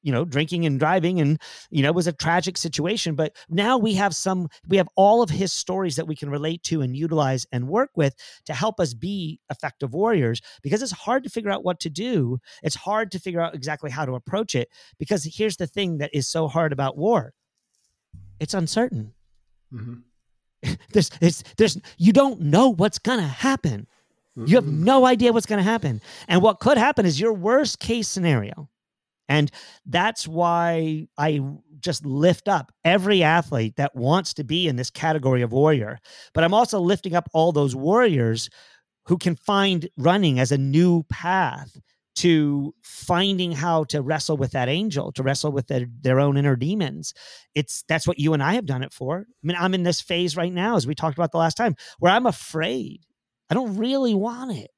you 0.03 0.11
know 0.11 0.25
drinking 0.25 0.65
and 0.65 0.79
driving 0.79 1.19
and 1.19 1.41
you 1.71 1.81
know 1.81 1.89
it 1.89 1.95
was 1.95 2.07
a 2.07 2.13
tragic 2.13 2.57
situation 2.57 3.15
but 3.15 3.35
now 3.49 3.77
we 3.77 3.93
have 3.93 4.15
some 4.15 4.47
we 4.67 4.77
have 4.77 4.87
all 4.95 5.21
of 5.21 5.29
his 5.29 5.51
stories 5.51 5.95
that 5.95 6.07
we 6.07 6.15
can 6.15 6.29
relate 6.29 6.61
to 6.63 6.81
and 6.81 6.95
utilize 6.95 7.45
and 7.51 7.67
work 7.67 7.89
with 7.95 8.13
to 8.45 8.53
help 8.53 8.79
us 8.79 8.93
be 8.93 9.39
effective 9.49 9.93
warriors 9.93 10.41
because 10.61 10.81
it's 10.81 10.91
hard 10.91 11.23
to 11.23 11.29
figure 11.29 11.51
out 11.51 11.63
what 11.63 11.79
to 11.79 11.89
do. 11.89 12.37
It's 12.61 12.75
hard 12.75 13.11
to 13.11 13.19
figure 13.19 13.41
out 13.41 13.55
exactly 13.55 13.89
how 13.89 14.05
to 14.05 14.15
approach 14.15 14.55
it 14.55 14.69
because 14.99 15.23
here's 15.23 15.57
the 15.57 15.67
thing 15.67 15.97
that 15.99 16.11
is 16.13 16.27
so 16.27 16.47
hard 16.47 16.73
about 16.73 16.97
war. 16.97 17.33
It's 18.39 18.53
uncertain. 18.53 19.13
Mm-hmm. 19.73 20.73
there's, 20.91 21.09
there's 21.09 21.43
there's 21.57 21.77
you 21.97 22.13
don't 22.13 22.41
know 22.41 22.69
what's 22.69 22.99
gonna 22.99 23.27
happen. 23.27 23.87
Mm-hmm. 24.37 24.47
you 24.47 24.55
have 24.55 24.65
no 24.65 25.05
idea 25.05 25.31
what's 25.31 25.45
gonna 25.45 25.61
happen. 25.61 26.01
And 26.27 26.41
what 26.41 26.59
could 26.59 26.77
happen 26.77 27.05
is 27.05 27.19
your 27.19 27.33
worst 27.33 27.79
case 27.79 28.07
scenario 28.07 28.69
and 29.29 29.51
that's 29.85 30.27
why 30.27 31.07
I 31.17 31.41
just 31.79 32.05
lift 32.05 32.47
up 32.47 32.71
every 32.83 33.23
athlete 33.23 33.75
that 33.77 33.95
wants 33.95 34.33
to 34.35 34.43
be 34.43 34.67
in 34.67 34.75
this 34.75 34.89
category 34.89 35.41
of 35.41 35.51
warrior. 35.51 35.99
But 36.33 36.43
I'm 36.43 36.53
also 36.53 36.79
lifting 36.79 37.15
up 37.15 37.29
all 37.33 37.51
those 37.51 37.75
warriors 37.75 38.49
who 39.05 39.17
can 39.17 39.35
find 39.35 39.89
running 39.97 40.39
as 40.39 40.51
a 40.51 40.57
new 40.57 41.03
path 41.03 41.77
to 42.15 42.73
finding 42.83 43.51
how 43.51 43.83
to 43.85 44.01
wrestle 44.01 44.37
with 44.37 44.51
that 44.51 44.69
angel, 44.69 45.11
to 45.13 45.23
wrestle 45.23 45.51
with 45.51 45.67
their, 45.67 45.85
their 46.01 46.19
own 46.19 46.37
inner 46.37 46.55
demons. 46.55 47.13
It's 47.55 47.83
that's 47.87 48.07
what 48.07 48.19
you 48.19 48.33
and 48.33 48.43
I 48.43 48.53
have 48.53 48.65
done 48.65 48.83
it 48.83 48.93
for. 48.93 49.25
I 49.27 49.47
mean, 49.47 49.57
I'm 49.59 49.73
in 49.73 49.83
this 49.83 49.99
phase 49.99 50.37
right 50.37 50.53
now, 50.53 50.75
as 50.75 50.85
we 50.85 50.95
talked 50.95 51.17
about 51.17 51.31
the 51.31 51.39
last 51.39 51.57
time, 51.57 51.75
where 51.99 52.11
I'm 52.11 52.25
afraid. 52.25 53.01
I 53.49 53.55
don't 53.55 53.77
really 53.77 54.13
want 54.13 54.55
it. 54.55 54.71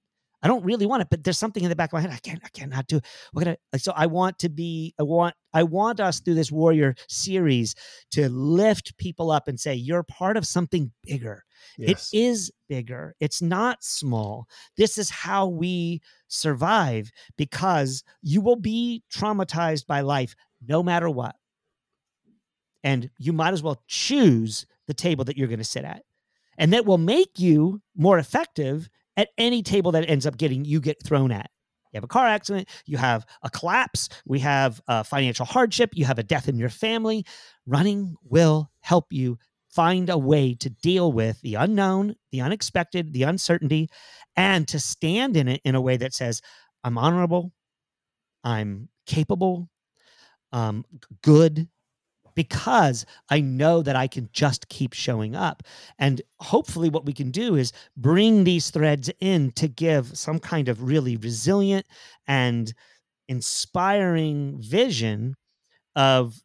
I 0.45 0.47
don't 0.47 0.63
really 0.63 0.85
want 0.85 1.01
it, 1.01 1.07
but 1.09 1.23
there's 1.23 1.39
something 1.39 1.63
in 1.63 1.69
the 1.69 1.75
back 1.75 1.89
of 1.89 1.93
my 1.93 2.01
head. 2.01 2.11
I 2.11 2.17
can't, 2.17 2.39
I 2.45 2.49
cannot 2.49 2.85
do. 2.85 2.97
It. 2.97 3.05
We're 3.33 3.45
gonna. 3.45 3.57
So 3.79 3.93
I 3.95 4.05
want 4.05 4.37
to 4.39 4.49
be. 4.49 4.93
I 4.99 5.01
want. 5.01 5.33
I 5.55 5.63
want 5.63 5.99
us 5.99 6.19
through 6.19 6.35
this 6.35 6.51
warrior 6.51 6.93
series 7.09 7.73
to 8.11 8.29
lift 8.29 8.95
people 8.99 9.31
up 9.31 9.47
and 9.47 9.59
say 9.59 9.73
you're 9.73 10.03
part 10.03 10.37
of 10.37 10.45
something 10.45 10.91
bigger. 11.01 11.43
Yes. 11.79 12.13
It 12.13 12.19
is 12.19 12.51
bigger. 12.69 13.15
It's 13.19 13.41
not 13.41 13.83
small. 13.83 14.45
This 14.77 14.99
is 14.99 15.09
how 15.09 15.47
we 15.47 16.03
survive 16.27 17.09
because 17.39 18.03
you 18.21 18.39
will 18.39 18.55
be 18.55 19.01
traumatized 19.11 19.87
by 19.87 20.01
life 20.01 20.35
no 20.67 20.83
matter 20.83 21.09
what, 21.09 21.35
and 22.83 23.09
you 23.17 23.33
might 23.33 23.53
as 23.53 23.63
well 23.63 23.81
choose 23.87 24.67
the 24.85 24.93
table 24.93 25.25
that 25.25 25.37
you're 25.37 25.47
going 25.47 25.57
to 25.57 25.63
sit 25.63 25.85
at, 25.85 26.03
and 26.59 26.71
that 26.71 26.85
will 26.85 26.99
make 26.99 27.39
you 27.39 27.81
more 27.95 28.19
effective 28.19 28.89
at 29.17 29.29
any 29.37 29.63
table 29.63 29.91
that 29.93 30.09
ends 30.09 30.25
up 30.25 30.37
getting 30.37 30.65
you 30.65 30.79
get 30.79 31.01
thrown 31.03 31.31
at. 31.31 31.49
You 31.91 31.97
have 31.97 32.03
a 32.03 32.07
car 32.07 32.27
accident, 32.27 32.67
you 32.85 32.97
have 32.97 33.25
a 33.41 33.49
collapse, 33.49 34.09
we 34.25 34.39
have 34.39 34.81
a 34.87 35.03
financial 35.03 35.45
hardship, 35.45 35.91
you 35.93 36.03
have 36.05 36.19
a 36.19 36.23
death 36.23 36.49
in 36.49 36.57
your 36.57 36.69
family. 36.69 37.25
Running 37.65 38.15
will 38.23 38.69
help 38.81 39.05
you 39.11 39.39
find 39.69 40.09
a 40.09 40.17
way 40.17 40.55
to 40.55 40.69
deal 40.69 41.11
with 41.11 41.41
the 41.41 41.55
unknown, 41.55 42.15
the 42.31 42.41
unexpected, 42.41 43.13
the 43.13 43.23
uncertainty, 43.23 43.89
and 44.35 44.67
to 44.67 44.79
stand 44.79 45.37
in 45.37 45.47
it 45.47 45.61
in 45.63 45.75
a 45.75 45.81
way 45.81 45.97
that 45.97 46.13
says, 46.13 46.41
I'm 46.83 46.97
honorable, 46.97 47.51
I'm 48.43 48.89
capable, 49.05 49.69
um, 50.51 50.85
good, 51.21 51.67
because 52.35 53.05
I 53.29 53.39
know 53.39 53.81
that 53.81 53.95
I 53.95 54.07
can 54.07 54.29
just 54.33 54.69
keep 54.69 54.93
showing 54.93 55.35
up. 55.35 55.63
And 55.97 56.21
hopefully, 56.39 56.89
what 56.89 57.05
we 57.05 57.13
can 57.13 57.31
do 57.31 57.55
is 57.55 57.71
bring 57.97 58.43
these 58.43 58.69
threads 58.69 59.09
in 59.19 59.51
to 59.53 59.67
give 59.67 60.17
some 60.17 60.39
kind 60.39 60.69
of 60.69 60.83
really 60.83 61.17
resilient 61.17 61.85
and 62.27 62.73
inspiring 63.27 64.57
vision 64.61 65.35
of 65.95 66.35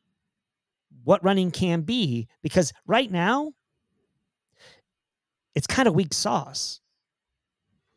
what 1.04 1.24
running 1.24 1.50
can 1.50 1.82
be. 1.82 2.28
Because 2.42 2.72
right 2.86 3.10
now, 3.10 3.52
it's 5.54 5.66
kind 5.66 5.88
of 5.88 5.94
weak 5.94 6.14
sauce. 6.14 6.80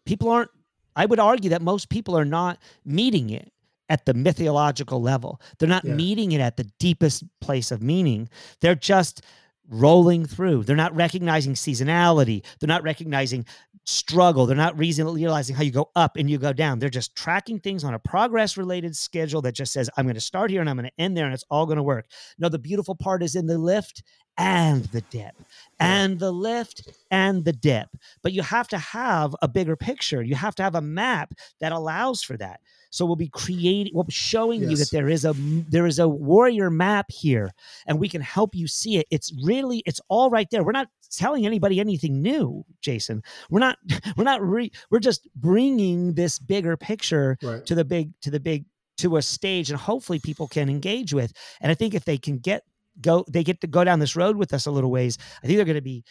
People 0.06 0.30
aren't, 0.30 0.52
I 0.95 1.06
would 1.06 1.20
argue 1.20 1.52
that 1.52 1.61
most 1.61 1.90
people 1.90 2.18
are 2.18 2.26
not 2.26 2.60
meeting 2.84 3.30
it 3.30 3.53
at 3.89 4.05
the 4.05 4.14
mythological 4.14 5.01
level. 5.01 5.41
They're 5.57 5.69
not 5.69 5.85
yeah. 5.85 5.93
meeting 5.93 6.31
it 6.31 6.41
at 6.41 6.57
the 6.57 6.69
deepest 6.80 7.23
place 7.41 7.72
of 7.72 7.81
meaning. 7.81 8.30
They're 8.61 8.76
just 8.76 9.23
rolling 9.69 10.26
through. 10.26 10.64
They're 10.64 10.76
not 10.76 10.95
recognizing 10.95 11.53
seasonality. 11.53 12.43
They're 12.60 12.68
not 12.68 12.84
recognizing 12.84 13.45
struggle. 13.85 14.45
They're 14.45 14.55
not 14.55 14.77
realizing 14.77 15.55
how 15.55 15.64
you 15.64 15.72
go 15.72 15.89
up 15.95 16.15
and 16.15 16.30
you 16.30 16.38
go 16.38 16.53
down. 16.53 16.80
They're 16.80 16.89
just 16.89 17.15
tracking 17.15 17.60
things 17.60 17.84
on 17.84 17.93
a 17.93 17.99
progress 17.99 18.57
related 18.57 18.95
schedule 18.95 19.41
that 19.41 19.53
just 19.53 19.73
says, 19.73 19.89
I'm 19.97 20.05
going 20.05 20.15
to 20.15 20.22
start 20.22 20.51
here 20.51 20.61
and 20.61 20.69
I'm 20.69 20.77
going 20.77 20.89
to 20.89 21.01
end 21.01 21.18
there 21.18 21.26
and 21.26 21.34
it's 21.34 21.45
all 21.49 21.65
going 21.65 21.77
to 21.77 21.84
work. 21.84 22.07
No, 22.38 22.49
the 22.49 22.60
beautiful 22.60 22.95
part 22.95 23.23
is 23.23 23.35
in 23.35 23.47
the 23.47 23.57
lift 23.57 24.03
and 24.38 24.85
the 24.85 25.01
dip 25.01 25.35
and 25.80 26.19
the 26.19 26.31
lift 26.31 26.89
and 27.11 27.45
the 27.45 27.53
dip. 27.53 27.89
But 28.22 28.34
you 28.34 28.41
have 28.41 28.68
to 28.69 28.77
have 28.77 29.35
a 29.41 29.47
bigger 29.47 29.76
picture. 29.76 30.23
You 30.23 30.35
have 30.35 30.55
to 30.55 30.64
have 30.64 30.76
a 30.76 30.81
map 30.81 31.34
that 31.60 31.72
allows 31.72 32.23
for 32.23 32.38
that. 32.38 32.61
So 32.94 33.07
we'll 33.07 33.15
be 33.15 33.28
creating, 33.30 33.91
we'll 33.95 34.03
be 34.03 34.11
showing 34.11 34.61
you 34.61 34.68
that 34.78 34.91
there 34.91 35.10
is 35.10 35.26
a 35.26 35.34
there 35.68 35.88
is 35.88 35.98
a 35.98 36.07
warrior 36.07 36.70
map 36.70 37.07
here, 37.10 37.49
and 37.88 37.99
we 37.99 38.07
can 38.07 38.22
help 38.22 38.53
you 38.53 38.68
see 38.68 38.98
it. 38.98 39.07
It's 39.10 39.34
really, 39.44 39.82
it's 39.88 39.99
all 40.10 40.30
right 40.30 40.48
there. 40.52 40.64
We're 40.64 40.74
not 40.74 40.90
telling 41.11 41.45
anybody 41.48 41.80
anything 41.80 42.22
new, 42.22 42.64
Jason. 42.82 43.24
We're 43.49 43.61
not, 43.61 43.80
we're 44.15 44.24
not, 44.24 44.41
re, 44.44 44.72
we're 44.91 44.99
just 44.99 45.28
bringing 45.36 46.14
this 46.14 46.38
bigger 46.38 46.78
picture 46.78 47.38
Right. 47.41 47.65
to 47.65 47.74
the 47.74 47.84
big 47.84 48.11
to 48.22 48.30
the 48.30 48.40
big 48.40 48.65
to 48.98 49.18
a 49.18 49.24
stage 49.24 49.72
and 49.72 49.80
hopefully 49.80 50.20
people 50.20 50.48
can 50.48 50.70
engage 50.70 51.15
with 51.15 51.34
and 51.61 51.72
i 51.72 51.76
think 51.76 51.95
if 51.95 52.06
they 52.06 52.18
can 52.18 52.38
get 52.38 52.61
go 53.02 53.26
they 53.28 53.44
get 53.44 53.60
to 53.61 53.65
go 53.68 53.84
down 53.84 53.98
this 53.98 54.15
road 54.15 54.36
with 54.38 54.53
us 54.53 54.68
a 54.68 54.72
little 54.72 54.91
ways 54.91 55.18
i 55.44 55.48
think 55.48 55.57
they're 55.57 55.65
going 55.65 55.76
to 55.76 55.82
be 55.82 56.03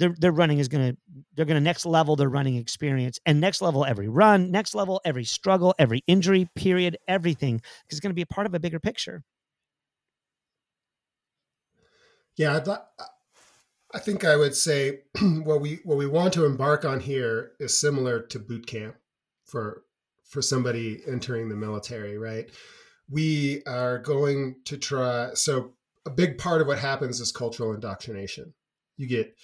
their, 0.00 0.14
their 0.18 0.32
running 0.32 0.58
is 0.58 0.68
going 0.68 0.90
to 0.90 0.96
they're 1.36 1.44
going 1.44 1.56
to 1.56 1.60
next 1.60 1.86
level 1.86 2.16
their 2.16 2.28
running 2.28 2.56
experience 2.56 3.18
and 3.24 3.40
next 3.40 3.62
level 3.62 3.84
every 3.84 4.08
run 4.08 4.50
next 4.50 4.74
level 4.74 5.00
every 5.04 5.24
struggle 5.24 5.74
every 5.78 6.02
injury 6.06 6.48
period 6.56 6.96
everything 7.06 7.60
it's 7.88 8.00
going 8.00 8.10
to 8.10 8.14
be 8.14 8.22
a 8.22 8.26
part 8.26 8.46
of 8.46 8.54
a 8.54 8.60
bigger 8.60 8.80
picture 8.80 9.22
Yeah, 12.40 12.56
I'd 12.56 12.68
I 13.92 13.98
think 13.98 14.24
I 14.24 14.36
would 14.36 14.54
say 14.54 15.00
what 15.20 15.60
we 15.60 15.80
what 15.84 15.98
we 15.98 16.06
want 16.06 16.32
to 16.34 16.46
embark 16.46 16.86
on 16.86 17.00
here 17.00 17.52
is 17.60 17.78
similar 17.78 18.20
to 18.22 18.38
boot 18.38 18.66
camp 18.66 18.96
for 19.44 19.82
for 20.24 20.40
somebody 20.40 21.02
entering 21.06 21.50
the 21.50 21.56
military, 21.56 22.16
right? 22.16 22.48
We 23.10 23.62
are 23.66 23.98
going 23.98 24.56
to 24.64 24.78
try 24.78 25.34
so 25.34 25.72
a 26.06 26.10
big 26.10 26.38
part 26.38 26.62
of 26.62 26.66
what 26.66 26.78
happens 26.78 27.20
is 27.20 27.30
cultural 27.30 27.74
indoctrination. 27.74 28.54
You 28.96 29.06
get 29.06 29.36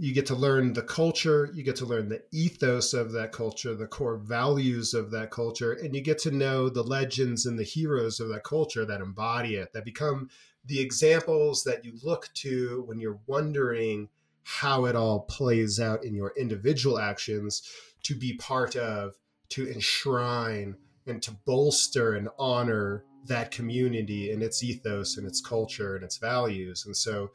you 0.00 0.14
get 0.14 0.26
to 0.26 0.36
learn 0.36 0.72
the 0.72 0.82
culture, 0.82 1.50
you 1.52 1.64
get 1.64 1.74
to 1.76 1.84
learn 1.84 2.08
the 2.08 2.22
ethos 2.30 2.94
of 2.94 3.10
that 3.12 3.32
culture, 3.32 3.74
the 3.74 3.86
core 3.86 4.16
values 4.16 4.94
of 4.94 5.10
that 5.10 5.32
culture, 5.32 5.72
and 5.72 5.94
you 5.94 6.00
get 6.00 6.18
to 6.18 6.30
know 6.30 6.68
the 6.68 6.84
legends 6.84 7.46
and 7.46 7.58
the 7.58 7.64
heroes 7.64 8.20
of 8.20 8.28
that 8.28 8.44
culture 8.44 8.84
that 8.84 9.00
embody 9.00 9.56
it, 9.56 9.72
that 9.72 9.84
become 9.84 10.30
the 10.64 10.80
examples 10.80 11.64
that 11.64 11.84
you 11.84 11.94
look 12.04 12.28
to 12.34 12.84
when 12.86 13.00
you're 13.00 13.18
wondering 13.26 14.08
how 14.44 14.84
it 14.84 14.94
all 14.94 15.20
plays 15.20 15.80
out 15.80 16.04
in 16.04 16.14
your 16.14 16.32
individual 16.38 16.98
actions 16.98 17.62
to 18.04 18.14
be 18.14 18.34
part 18.34 18.76
of, 18.76 19.14
to 19.48 19.68
enshrine, 19.68 20.76
and 21.06 21.22
to 21.22 21.32
bolster 21.44 22.14
and 22.14 22.28
honor 22.38 23.04
that 23.26 23.50
community 23.50 24.30
and 24.30 24.42
its 24.42 24.62
ethos 24.62 25.16
and 25.16 25.26
its 25.26 25.40
culture 25.40 25.96
and 25.96 26.04
its 26.04 26.18
values. 26.18 26.84
And 26.86 26.96
so, 26.96 27.30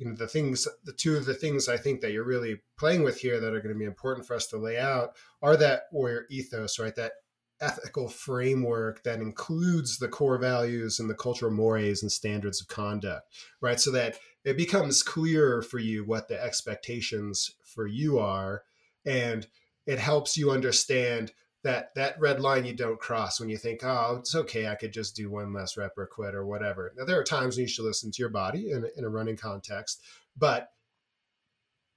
you 0.00 0.06
know, 0.06 0.14
the 0.14 0.26
things, 0.26 0.66
the 0.84 0.94
two 0.94 1.14
of 1.14 1.26
the 1.26 1.34
things 1.34 1.68
I 1.68 1.76
think 1.76 2.00
that 2.00 2.12
you're 2.12 2.24
really 2.24 2.62
playing 2.78 3.02
with 3.02 3.20
here 3.20 3.38
that 3.38 3.52
are 3.52 3.60
going 3.60 3.74
to 3.74 3.78
be 3.78 3.84
important 3.84 4.26
for 4.26 4.34
us 4.34 4.46
to 4.46 4.56
lay 4.56 4.78
out 4.78 5.10
are 5.42 5.58
that 5.58 5.82
warrior 5.92 6.24
ethos, 6.30 6.78
right? 6.78 6.96
That 6.96 7.12
ethical 7.60 8.08
framework 8.08 9.02
that 9.02 9.20
includes 9.20 9.98
the 9.98 10.08
core 10.08 10.38
values 10.38 10.98
and 10.98 11.10
the 11.10 11.14
cultural 11.14 11.52
mores 11.52 12.00
and 12.00 12.10
standards 12.10 12.62
of 12.62 12.68
conduct, 12.68 13.26
right? 13.60 13.78
So 13.78 13.90
that 13.90 14.16
it 14.42 14.56
becomes 14.56 15.02
clearer 15.02 15.60
for 15.60 15.78
you 15.78 16.02
what 16.02 16.28
the 16.28 16.42
expectations 16.42 17.54
for 17.62 17.86
you 17.86 18.18
are. 18.18 18.62
And 19.04 19.46
it 19.86 19.98
helps 19.98 20.38
you 20.38 20.50
understand 20.50 21.32
that 21.62 21.94
that 21.94 22.18
red 22.18 22.40
line 22.40 22.64
you 22.64 22.72
don't 22.72 22.98
cross 22.98 23.38
when 23.38 23.48
you 23.48 23.56
think, 23.56 23.84
oh, 23.84 24.16
it's 24.20 24.34
okay, 24.34 24.68
I 24.68 24.74
could 24.74 24.92
just 24.92 25.14
do 25.14 25.30
one 25.30 25.52
less 25.52 25.76
rep 25.76 25.96
or 25.96 26.06
quit 26.06 26.34
or 26.34 26.46
whatever. 26.46 26.92
Now, 26.96 27.04
there 27.04 27.18
are 27.18 27.24
times 27.24 27.56
when 27.56 27.62
you 27.62 27.68
should 27.68 27.84
listen 27.84 28.10
to 28.10 28.22
your 28.22 28.30
body 28.30 28.70
in, 28.70 28.86
in 28.96 29.04
a 29.04 29.10
running 29.10 29.36
context, 29.36 30.02
but 30.36 30.70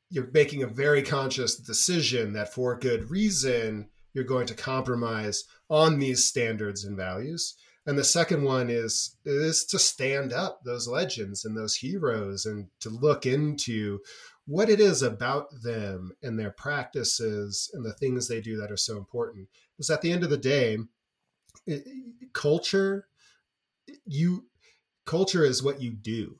you're 0.09 0.29
making 0.33 0.63
a 0.63 0.67
very 0.67 1.01
conscious 1.01 1.55
decision 1.55 2.33
that 2.33 2.53
for 2.53 2.77
good 2.77 3.09
reason, 3.09 3.89
you're 4.13 4.23
going 4.23 4.47
to 4.47 4.53
compromise 4.53 5.45
on 5.69 5.97
these 5.97 6.23
standards 6.23 6.83
and 6.83 6.95
values. 6.95 7.55
And 7.85 7.97
the 7.97 8.03
second 8.03 8.43
one 8.43 8.69
is 8.69 9.17
is 9.25 9.65
to 9.65 9.79
stand 9.79 10.31
up 10.31 10.61
those 10.63 10.87
legends 10.87 11.43
and 11.45 11.57
those 11.57 11.75
heroes 11.75 12.45
and 12.45 12.67
to 12.79 12.89
look 12.89 13.25
into 13.25 13.99
what 14.45 14.69
it 14.69 14.79
is 14.79 15.01
about 15.01 15.47
them 15.61 16.11
and 16.21 16.37
their 16.37 16.51
practices 16.51 17.71
and 17.73 17.85
the 17.85 17.93
things 17.93 18.27
they 18.27 18.41
do 18.41 18.57
that 18.57 18.71
are 18.71 18.77
so 18.77 18.97
important. 18.97 19.47
Because 19.75 19.89
at 19.89 20.01
the 20.01 20.11
end 20.11 20.23
of 20.23 20.29
the 20.29 20.37
day, 20.37 20.77
culture 22.33 23.07
you 24.05 24.45
culture 25.05 25.43
is 25.43 25.63
what 25.63 25.81
you 25.81 25.91
do. 25.91 26.39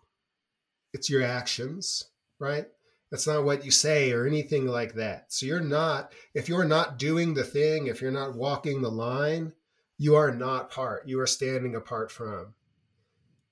It's 0.94 1.10
your 1.10 1.24
actions, 1.24 2.06
right? 2.40 2.68
That's 3.12 3.28
not 3.28 3.44
what 3.44 3.64
you 3.64 3.72
say 3.72 4.12
or 4.12 4.26
anything 4.26 4.68
like 4.68 4.96
that. 4.96 5.32
So 5.32 5.46
you're 5.46 5.60
not, 5.60 6.14
if 6.34 6.50
you're 6.50 6.66
not 6.66 6.98
doing 6.98 7.34
the 7.34 7.44
thing, 7.44 7.88
if 7.88 8.02
you're 8.02 8.12
not 8.12 8.36
walking 8.36 8.82
the 8.82 8.90
line, 8.90 9.54
you 9.98 10.16
are 10.16 10.32
not 10.32 10.72
part. 10.72 11.08
You 11.08 11.20
are 11.20 11.28
standing 11.28 11.76
apart 11.76 12.12
from. 12.12 12.54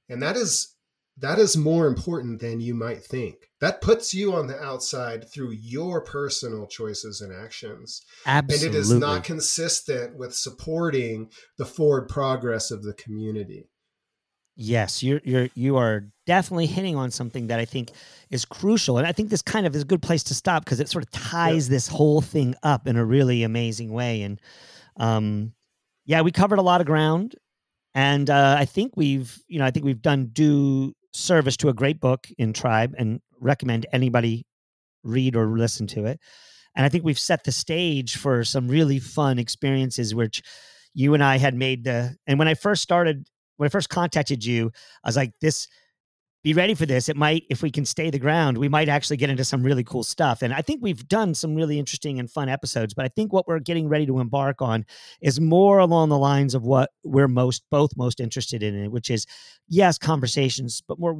And 0.09 0.21
that 0.23 0.35
is 0.35 0.75
that 1.21 1.37
is 1.37 1.55
more 1.55 1.87
important 1.87 2.41
than 2.41 2.59
you 2.59 2.73
might 2.73 3.03
think. 3.03 3.35
That 3.59 3.81
puts 3.81 4.13
you 4.13 4.33
on 4.33 4.47
the 4.47 4.59
outside 4.59 5.31
through 5.31 5.51
your 5.51 6.01
personal 6.01 6.65
choices 6.65 7.21
and 7.21 7.31
actions. 7.33 8.03
absolutely 8.25 8.67
And 8.67 8.75
it 8.75 8.79
is 8.79 8.91
not 8.91 9.23
consistent 9.23 10.17
with 10.17 10.35
supporting 10.35 11.29
the 11.57 11.65
forward 11.65 12.09
progress 12.09 12.71
of 12.71 12.83
the 12.83 12.93
community. 12.93 13.69
Yes, 14.55 15.01
you're 15.01 15.21
you're 15.23 15.49
you 15.55 15.77
are 15.77 16.07
definitely 16.25 16.65
hitting 16.65 16.95
on 16.95 17.09
something 17.09 17.47
that 17.47 17.59
I 17.59 17.65
think 17.65 17.91
is 18.29 18.43
crucial, 18.43 18.97
and 18.97 19.07
I 19.07 19.11
think 19.11 19.29
this 19.29 19.41
kind 19.41 19.65
of 19.65 19.75
is 19.75 19.83
a 19.83 19.85
good 19.85 20.01
place 20.01 20.23
to 20.23 20.35
stop 20.35 20.65
because 20.65 20.79
it 20.79 20.89
sort 20.89 21.03
of 21.03 21.11
ties 21.11 21.69
this 21.69 21.87
whole 21.87 22.19
thing 22.21 22.55
up 22.61 22.85
in 22.85 22.97
a 22.97 23.05
really 23.05 23.43
amazing 23.43 23.93
way. 23.93 24.23
And 24.23 24.41
um, 24.97 25.53
yeah, 26.05 26.21
we 26.21 26.31
covered 26.31 26.59
a 26.59 26.63
lot 26.63 26.81
of 26.81 26.87
ground, 26.87 27.35
and 27.95 28.29
uh, 28.29 28.55
I 28.59 28.65
think 28.65 28.93
we've 28.97 29.41
you 29.47 29.57
know 29.57 29.65
I 29.65 29.71
think 29.71 29.85
we've 29.85 30.01
done 30.01 30.31
due 30.33 30.93
service 31.13 31.57
to 31.57 31.69
a 31.69 31.73
great 31.73 31.99
book 31.99 32.27
in 32.37 32.53
Tribe, 32.53 32.93
and 32.97 33.21
recommend 33.39 33.85
anybody 33.91 34.45
read 35.03 35.35
or 35.35 35.57
listen 35.57 35.87
to 35.87 36.05
it. 36.05 36.19
And 36.75 36.85
I 36.85 36.89
think 36.89 37.03
we've 37.03 37.19
set 37.19 37.43
the 37.43 37.51
stage 37.51 38.15
for 38.15 38.43
some 38.43 38.67
really 38.67 38.99
fun 38.99 39.39
experiences, 39.39 40.15
which 40.15 40.41
you 40.93 41.13
and 41.13 41.23
I 41.23 41.37
had 41.37 41.55
made 41.55 41.83
the. 41.83 42.15
And 42.27 42.39
when 42.39 42.47
I 42.47 42.53
first 42.53 42.81
started 42.81 43.27
when 43.61 43.67
I 43.67 43.69
first 43.69 43.89
contacted 43.89 44.43
you, 44.43 44.71
I 45.03 45.07
was 45.07 45.15
like, 45.15 45.33
this, 45.39 45.67
be 46.43 46.53
ready 46.53 46.73
for 46.73 46.85
this. 46.85 47.07
It 47.07 47.15
might, 47.15 47.43
if 47.49 47.61
we 47.61 47.69
can 47.69 47.85
stay 47.85 48.09
the 48.09 48.17
ground, 48.17 48.57
we 48.57 48.67
might 48.67 48.89
actually 48.89 49.17
get 49.17 49.29
into 49.29 49.43
some 49.43 49.61
really 49.61 49.83
cool 49.83 50.03
stuff. 50.03 50.41
And 50.41 50.53
I 50.53 50.61
think 50.61 50.81
we've 50.81 51.07
done 51.07 51.35
some 51.35 51.53
really 51.53 51.77
interesting 51.77 52.19
and 52.19 52.29
fun 52.29 52.49
episodes, 52.49 52.93
but 52.93 53.05
I 53.05 53.09
think 53.09 53.31
what 53.31 53.47
we're 53.47 53.59
getting 53.59 53.87
ready 53.87 54.07
to 54.07 54.19
embark 54.19 54.61
on 54.61 54.85
is 55.21 55.39
more 55.39 55.77
along 55.77 56.09
the 56.09 56.17
lines 56.17 56.55
of 56.55 56.63
what 56.63 56.89
we're 57.03 57.27
most, 57.27 57.63
both 57.69 57.95
most 57.95 58.19
interested 58.19 58.63
in, 58.63 58.89
which 58.91 59.11
is, 59.11 59.27
yes, 59.67 59.99
conversations, 59.99 60.81
but 60.87 60.99
more, 60.99 61.15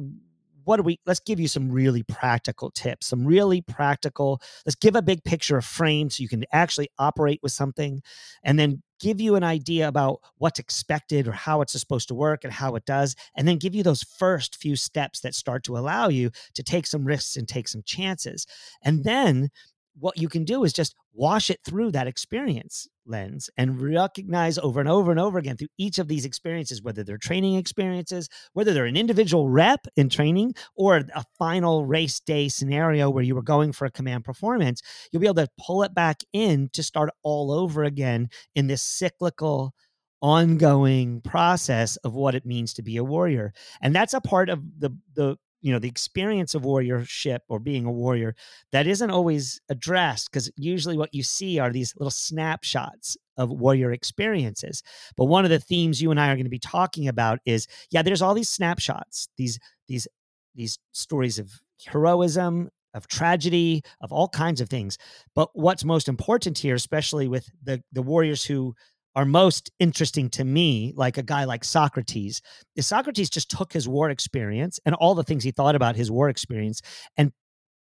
what 0.64 0.76
do 0.76 0.82
we, 0.82 0.98
let's 1.06 1.20
give 1.20 1.38
you 1.38 1.48
some 1.48 1.70
really 1.70 2.02
practical 2.02 2.70
tips, 2.70 3.06
some 3.06 3.24
really 3.24 3.60
practical, 3.62 4.40
let's 4.66 4.76
give 4.76 4.96
a 4.96 5.02
big 5.02 5.22
picture, 5.24 5.56
a 5.56 5.62
frame 5.62 6.10
so 6.10 6.22
you 6.22 6.28
can 6.28 6.44
actually 6.52 6.88
operate 6.98 7.40
with 7.42 7.52
something 7.52 8.02
and 8.42 8.58
then 8.58 8.82
give 9.02 9.20
you 9.20 9.34
an 9.34 9.42
idea 9.42 9.88
about 9.88 10.20
what's 10.38 10.60
expected 10.60 11.26
or 11.26 11.32
how 11.32 11.60
it's 11.60 11.78
supposed 11.78 12.08
to 12.08 12.14
work 12.14 12.44
and 12.44 12.52
how 12.52 12.76
it 12.76 12.86
does, 12.86 13.16
and 13.36 13.46
then 13.46 13.58
give 13.58 13.74
you 13.74 13.82
those 13.82 14.04
first 14.04 14.56
few 14.56 14.76
steps 14.76 15.20
that 15.20 15.34
start 15.34 15.64
to 15.64 15.76
allow 15.76 16.08
you 16.08 16.30
to 16.54 16.62
take 16.62 16.86
some 16.86 17.04
risks 17.04 17.36
and 17.36 17.48
take 17.48 17.66
some 17.68 17.82
chances. 17.84 18.46
And 18.84 19.04
then 19.04 19.50
what 19.98 20.18
you 20.18 20.28
can 20.28 20.44
do 20.44 20.64
is 20.64 20.72
just 20.72 20.94
wash 21.12 21.50
it 21.50 21.60
through 21.64 21.90
that 21.92 22.06
experience 22.06 22.88
lens 23.04 23.50
and 23.56 23.80
recognize 23.80 24.58
over 24.58 24.80
and 24.80 24.88
over 24.88 25.10
and 25.10 25.20
over 25.20 25.38
again 25.38 25.56
through 25.56 25.68
each 25.76 25.98
of 25.98 26.08
these 26.08 26.24
experiences, 26.24 26.82
whether 26.82 27.02
they're 27.04 27.18
training 27.18 27.56
experiences, 27.56 28.28
whether 28.52 28.72
they're 28.72 28.86
an 28.86 28.96
individual 28.96 29.48
rep 29.48 29.86
in 29.96 30.08
training 30.08 30.54
or 30.76 30.96
a 31.14 31.24
final 31.38 31.84
race 31.84 32.20
day 32.20 32.48
scenario 32.48 33.10
where 33.10 33.24
you 33.24 33.34
were 33.34 33.42
going 33.42 33.72
for 33.72 33.84
a 33.84 33.90
command 33.90 34.24
performance, 34.24 34.82
you'll 35.10 35.20
be 35.20 35.26
able 35.26 35.34
to 35.34 35.48
pull 35.58 35.82
it 35.82 35.94
back 35.94 36.20
in 36.32 36.70
to 36.72 36.82
start 36.82 37.10
all 37.22 37.52
over 37.52 37.84
again 37.84 38.28
in 38.54 38.66
this 38.66 38.82
cyclical 38.82 39.74
ongoing 40.22 41.20
process 41.20 41.96
of 41.98 42.14
what 42.14 42.34
it 42.34 42.46
means 42.46 42.72
to 42.72 42.82
be 42.82 42.96
a 42.96 43.04
warrior. 43.04 43.52
And 43.80 43.94
that's 43.94 44.14
a 44.14 44.20
part 44.20 44.48
of 44.48 44.62
the 44.78 44.90
the 45.14 45.36
you 45.62 45.72
know 45.72 45.78
the 45.78 45.88
experience 45.88 46.54
of 46.54 46.62
warriorship 46.62 47.38
or 47.48 47.58
being 47.58 47.86
a 47.86 47.92
warrior 47.92 48.34
that 48.72 48.86
isn't 48.86 49.10
always 49.10 49.60
addressed 49.68 50.30
because 50.30 50.50
usually 50.56 50.98
what 50.98 51.14
you 51.14 51.22
see 51.22 51.58
are 51.58 51.70
these 51.70 51.94
little 51.96 52.10
snapshots 52.10 53.16
of 53.38 53.50
warrior 53.50 53.92
experiences. 53.92 54.82
But 55.16 55.26
one 55.26 55.44
of 55.44 55.50
the 55.50 55.58
themes 55.58 56.02
you 56.02 56.10
and 56.10 56.20
i 56.20 56.28
are 56.28 56.34
going 56.34 56.44
to 56.44 56.50
be 56.50 56.58
talking 56.58 57.08
about 57.08 57.38
is 57.46 57.66
yeah 57.90 58.02
there's 58.02 58.22
all 58.22 58.34
these 58.34 58.50
snapshots 58.50 59.28
these 59.38 59.58
these 59.88 60.06
these 60.54 60.78
stories 60.92 61.38
of 61.38 61.50
heroism 61.86 62.68
of 62.94 63.08
tragedy 63.08 63.82
of 64.02 64.12
all 64.12 64.28
kinds 64.28 64.60
of 64.60 64.68
things. 64.68 64.98
But 65.34 65.48
what's 65.54 65.84
most 65.84 66.08
important 66.08 66.58
here 66.58 66.74
especially 66.74 67.28
with 67.28 67.48
the 67.62 67.82
the 67.92 68.02
warriors 68.02 68.44
who 68.44 68.74
are 69.14 69.24
most 69.24 69.70
interesting 69.78 70.30
to 70.30 70.44
me, 70.44 70.92
like 70.96 71.18
a 71.18 71.22
guy 71.22 71.44
like 71.44 71.64
Socrates, 71.64 72.40
is 72.76 72.86
Socrates 72.86 73.30
just 73.30 73.50
took 73.50 73.72
his 73.72 73.88
war 73.88 74.10
experience 74.10 74.80
and 74.86 74.94
all 74.94 75.14
the 75.14 75.24
things 75.24 75.44
he 75.44 75.50
thought 75.50 75.74
about 75.74 75.96
his 75.96 76.10
war 76.10 76.28
experience 76.28 76.80
and 77.16 77.32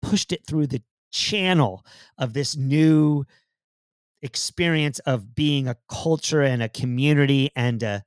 pushed 0.03 0.33
it 0.33 0.47
through 0.47 0.69
the 0.69 0.83
channel 1.13 1.85
of 2.19 2.33
this 2.33 2.57
new 2.57 3.25
experience 4.23 4.99
of 5.01 5.35
being 5.35 5.69
a 5.69 5.77
culture 5.91 6.43
and 6.43 6.63
a 6.63 6.69
community 6.69 7.51
and 7.57 7.83
a 7.83 8.03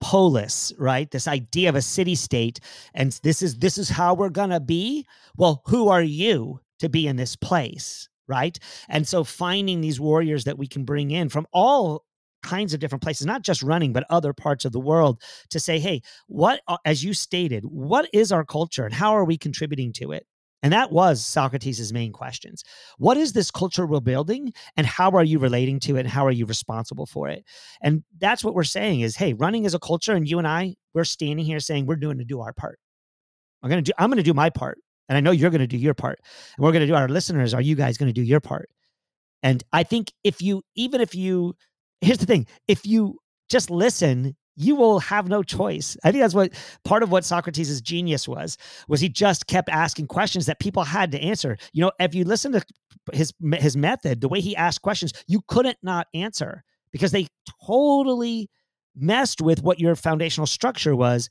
polis 0.00 0.72
right? 0.78 1.10
This 1.10 1.26
idea 1.26 1.68
of 1.68 1.76
a 1.76 1.82
city 1.82 2.14
state 2.14 2.60
and 2.92 3.18
this 3.22 3.40
is 3.40 3.58
this 3.58 3.78
is 3.78 3.88
how 3.88 4.14
we're 4.14 4.28
gonna 4.28 4.60
be? 4.60 5.06
Well 5.36 5.62
who 5.66 5.88
are 5.88 6.02
you 6.02 6.60
to 6.80 6.88
be 6.88 7.06
in 7.06 7.16
this 7.16 7.36
place 7.36 8.08
right 8.28 8.58
and 8.88 9.06
so 9.06 9.24
finding 9.24 9.80
these 9.80 10.00
warriors 10.00 10.44
that 10.44 10.58
we 10.58 10.66
can 10.66 10.84
bring 10.84 11.10
in 11.10 11.28
from 11.28 11.46
all 11.52 12.04
kinds 12.42 12.74
of 12.74 12.80
different 12.80 13.02
places 13.02 13.26
not 13.26 13.42
just 13.42 13.62
running 13.62 13.92
but 13.92 14.04
other 14.10 14.32
parts 14.32 14.64
of 14.64 14.72
the 14.72 14.80
world 14.80 15.20
to 15.50 15.58
say 15.58 15.78
hey 15.78 16.00
what 16.26 16.60
as 16.84 17.02
you 17.02 17.14
stated 17.14 17.64
what 17.64 18.08
is 18.12 18.30
our 18.30 18.44
culture 18.44 18.84
and 18.84 18.94
how 18.94 19.16
are 19.16 19.24
we 19.24 19.38
contributing 19.38 19.92
to 19.92 20.12
it 20.12 20.26
and 20.64 20.72
that 20.72 20.90
was 20.90 21.22
Socrates' 21.22 21.92
main 21.92 22.10
questions. 22.10 22.64
What 22.96 23.18
is 23.18 23.34
this 23.34 23.50
culture 23.50 23.84
we're 23.86 24.00
building 24.00 24.50
and 24.78 24.86
how 24.86 25.10
are 25.10 25.22
you 25.22 25.38
relating 25.38 25.78
to 25.80 25.96
it 25.96 26.00
and 26.00 26.08
how 26.08 26.26
are 26.26 26.30
you 26.30 26.46
responsible 26.46 27.04
for 27.04 27.28
it? 27.28 27.44
And 27.82 28.02
that's 28.16 28.42
what 28.42 28.54
we're 28.54 28.64
saying 28.64 29.00
is, 29.00 29.14
hey, 29.14 29.34
running 29.34 29.66
is 29.66 29.74
a 29.74 29.78
culture 29.78 30.14
and 30.14 30.26
you 30.26 30.38
and 30.38 30.48
I, 30.48 30.76
we're 30.94 31.04
standing 31.04 31.44
here 31.44 31.60
saying 31.60 31.84
we're 31.84 31.96
doing 31.96 32.16
to 32.16 32.24
do 32.24 32.40
our 32.40 32.54
part. 32.54 32.78
I'm 33.62 33.68
going 33.68 33.84
to 33.84 33.90
do 33.90 33.94
I'm 33.98 34.08
going 34.08 34.16
to 34.16 34.22
do 34.22 34.32
my 34.32 34.48
part. 34.48 34.78
And 35.08 35.18
I 35.18 35.20
know 35.20 35.30
you're 35.30 35.50
going 35.50 35.60
to 35.60 35.66
do 35.66 35.76
your 35.76 35.94
part. 35.94 36.18
And 36.56 36.64
we're 36.64 36.72
going 36.72 36.80
to 36.80 36.86
do 36.86 36.94
our 36.94 37.08
listeners, 37.08 37.54
are 37.54 37.60
you 37.60 37.74
guys 37.74 37.98
going 37.98 38.08
to 38.08 38.12
do 38.12 38.22
your 38.22 38.40
part? 38.40 38.70
And 39.42 39.62
I 39.72 39.82
think 39.82 40.12
if 40.24 40.40
you 40.40 40.62
even 40.74 41.00
if 41.00 41.14
you 41.14 41.54
here's 42.00 42.18
the 42.18 42.26
thing, 42.26 42.46
if 42.66 42.86
you 42.86 43.18
just 43.48 43.70
listen 43.70 44.36
you 44.56 44.76
will 44.76 45.00
have 45.00 45.28
no 45.28 45.42
choice. 45.42 45.96
I 46.04 46.10
think 46.10 46.22
that's 46.22 46.34
what 46.34 46.52
part 46.84 47.02
of 47.02 47.10
what 47.10 47.24
Socrates' 47.24 47.80
genius 47.80 48.28
was, 48.28 48.56
was 48.88 49.00
he 49.00 49.08
just 49.08 49.46
kept 49.46 49.68
asking 49.68 50.06
questions 50.06 50.46
that 50.46 50.60
people 50.60 50.84
had 50.84 51.10
to 51.12 51.20
answer. 51.20 51.56
You 51.72 51.82
know, 51.82 51.92
if 51.98 52.14
you 52.14 52.24
listen 52.24 52.52
to 52.52 52.62
his 53.12 53.32
his 53.54 53.76
method, 53.76 54.20
the 54.20 54.28
way 54.28 54.40
he 54.40 54.56
asked 54.56 54.82
questions, 54.82 55.12
you 55.26 55.40
couldn't 55.48 55.78
not 55.82 56.06
answer 56.14 56.62
because 56.92 57.12
they 57.12 57.26
totally 57.66 58.48
messed 58.96 59.40
with 59.40 59.62
what 59.62 59.80
your 59.80 59.96
foundational 59.96 60.46
structure 60.46 60.94
was 60.94 61.28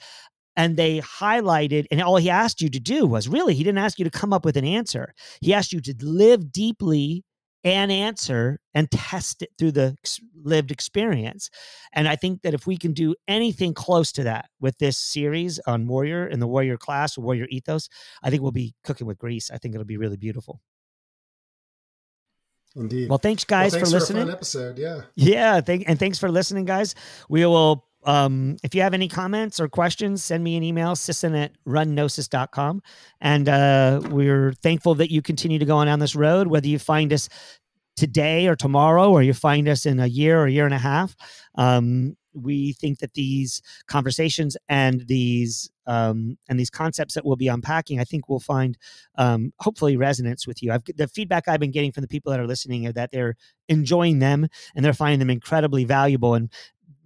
and 0.56 0.78
they 0.78 1.00
highlighted 1.00 1.86
and 1.92 2.02
all 2.02 2.18
he 2.18 2.30
asked 2.30 2.62
you 2.62 2.70
to 2.70 2.80
do 2.80 3.06
was 3.06 3.28
really 3.28 3.54
he 3.54 3.64
didn't 3.64 3.80
ask 3.80 3.98
you 3.98 4.06
to 4.06 4.12
come 4.12 4.34
up 4.34 4.46
with 4.46 4.58
an 4.58 4.66
answer. 4.66 5.14
He 5.42 5.54
asked 5.54 5.74
you 5.74 5.82
to 5.82 5.96
live 6.02 6.52
deeply 6.52 7.24
and 7.64 7.92
answer 7.92 8.60
and 8.74 8.92
test 8.92 9.42
it 9.42 9.50
through 9.58 9.72
the 9.72 9.96
lived 10.36 10.70
experience. 10.70 11.50
And 11.94 12.08
I 12.08 12.16
think 12.16 12.42
that 12.42 12.54
if 12.54 12.68
we 12.68 12.78
can 12.78 12.94
do 12.94 13.16
anything 13.28 13.74
close 13.74 14.12
to 14.14 14.24
that 14.24 14.50
with 14.60 14.78
this 14.80 14.98
series 14.98 15.60
on 15.66 15.88
Warrior 15.88 16.28
and 16.28 16.42
the 16.42 16.48
Warrior 16.48 16.78
class, 16.78 17.18
Warrior 17.18 17.48
ethos, 17.50 17.88
I 18.22 18.30
think 18.30 18.42
we'll 18.42 18.52
be 18.52 18.76
cooking 18.84 19.08
with 19.08 19.18
grease. 19.18 19.50
I 19.50 19.58
think 19.58 19.74
it'll 19.76 19.86
be 19.86 19.98
really 19.98 20.18
beautiful. 20.18 20.60
Indeed. 22.76 23.08
Well, 23.08 23.20
thanks 23.20 23.46
guys 23.46 23.72
well, 23.72 23.80
thanks 23.80 23.92
for 23.92 24.00
listening. 24.00 24.26
For 24.26 24.34
episode, 24.34 24.80
yeah. 24.80 25.02
Yeah, 25.16 25.62
thank 25.62 25.88
and 25.88 26.00
thanks 26.00 26.18
for 26.18 26.30
listening, 26.30 26.66
guys. 26.66 26.96
We 27.30 27.46
will 27.46 27.86
um, 28.06 28.58
if 28.64 28.76
you 28.76 28.82
have 28.82 28.94
any 28.94 29.08
comments 29.08 29.60
or 29.60 29.68
questions, 29.68 30.24
send 30.24 30.44
me 30.44 30.56
an 30.56 30.64
email, 30.64 30.96
sisson 30.96 31.36
at 31.36 31.52
runnosis.com. 31.66 32.82
And 33.22 33.50
uh, 33.50 34.02
we're 34.10 34.54
thankful 34.54 34.96
that 34.96 35.12
you 35.12 35.22
continue 35.22 35.60
to 35.60 35.66
go 35.66 35.78
on 35.78 35.88
down 35.88 36.00
this 36.00 36.16
road, 36.16 36.48
whether 36.48 36.68
you 36.68 36.80
find 36.80 37.14
us 37.14 37.30
today 37.96 38.48
or 38.48 38.56
tomorrow, 38.56 39.12
or 39.12 39.22
you 39.22 39.34
find 39.34 39.68
us 39.68 39.86
in 39.86 40.00
a 40.00 40.08
year 40.08 40.40
or 40.40 40.46
a 40.46 40.52
year 40.52 40.66
and 40.66 40.74
a 40.74 40.80
half. 40.80 41.16
Um, 41.56 42.16
we 42.34 42.74
think 42.74 43.00
that 43.00 43.14
these 43.14 43.62
conversations 43.88 44.58
and 44.68 45.08
these 45.08 45.70
um, 45.86 46.38
and 46.48 46.60
these 46.60 46.70
concepts 46.70 47.14
that 47.14 47.26
we'll 47.26 47.36
be 47.36 47.48
unpacking, 47.50 48.00
I 48.00 48.06
think 48.06 48.30
we'll 48.30 48.40
find 48.40 48.78
um, 49.18 49.52
hopefully 49.60 49.98
resonance 49.98 50.48
with 50.48 50.64
you. 50.64 50.72
I've, 50.72 50.84
the 50.96 51.08
feedback 51.08 51.48
I've 51.48 51.60
been 51.60 51.72
getting 51.72 51.92
from 51.92 52.02
the 52.02 52.08
people 52.08 52.32
that 52.32 52.40
are 52.40 52.48
listening 52.48 52.88
are 52.88 52.94
that 52.94 53.12
they're 53.12 53.36
enjoying 53.68 54.20
them 54.20 54.48
and 54.76 54.84
they're 54.84 54.94
finding 54.94 55.20
them 55.20 55.30
incredibly 55.30 55.84
valuable. 55.84 56.36
And 56.36 56.50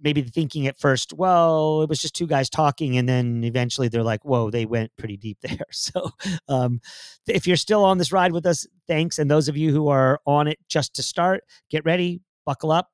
maybe 0.02 0.22
thinking 0.22 0.66
at 0.66 0.78
first, 0.78 1.12
well, 1.12 1.82
it 1.82 1.88
was 1.88 2.00
just 2.00 2.14
two 2.14 2.26
guys 2.26 2.48
talking, 2.48 2.96
and 2.96 3.08
then 3.08 3.42
eventually 3.44 3.88
they're 3.88 4.02
like, 4.02 4.24
whoa, 4.24 4.50
they 4.50 4.66
went 4.66 4.92
pretty 4.96 5.16
deep 5.16 5.38
there. 5.42 5.66
So, 5.70 6.10
um, 6.48 6.80
if 7.26 7.46
you're 7.46 7.56
still 7.56 7.84
on 7.84 7.98
this 7.98 8.12
ride 8.12 8.32
with 8.32 8.46
us, 8.46 8.66
thanks. 8.86 9.18
And 9.18 9.30
those 9.30 9.48
of 9.48 9.56
you 9.56 9.72
who 9.72 9.88
are 9.88 10.20
on 10.26 10.48
it 10.48 10.58
just 10.68 10.94
to 10.94 11.02
start, 11.02 11.44
get 11.70 11.84
ready, 11.84 12.20
buckle 12.46 12.72
up. 12.72 12.90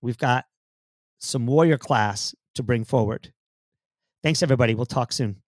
We've 0.00 0.18
got 0.18 0.44
some 1.18 1.46
warrior 1.46 1.78
class 1.78 2.34
to 2.54 2.62
bring 2.62 2.84
forward. 2.84 3.32
Thanks, 4.22 4.42
everybody. 4.42 4.74
We'll 4.74 4.86
talk 4.86 5.12
soon. 5.12 5.42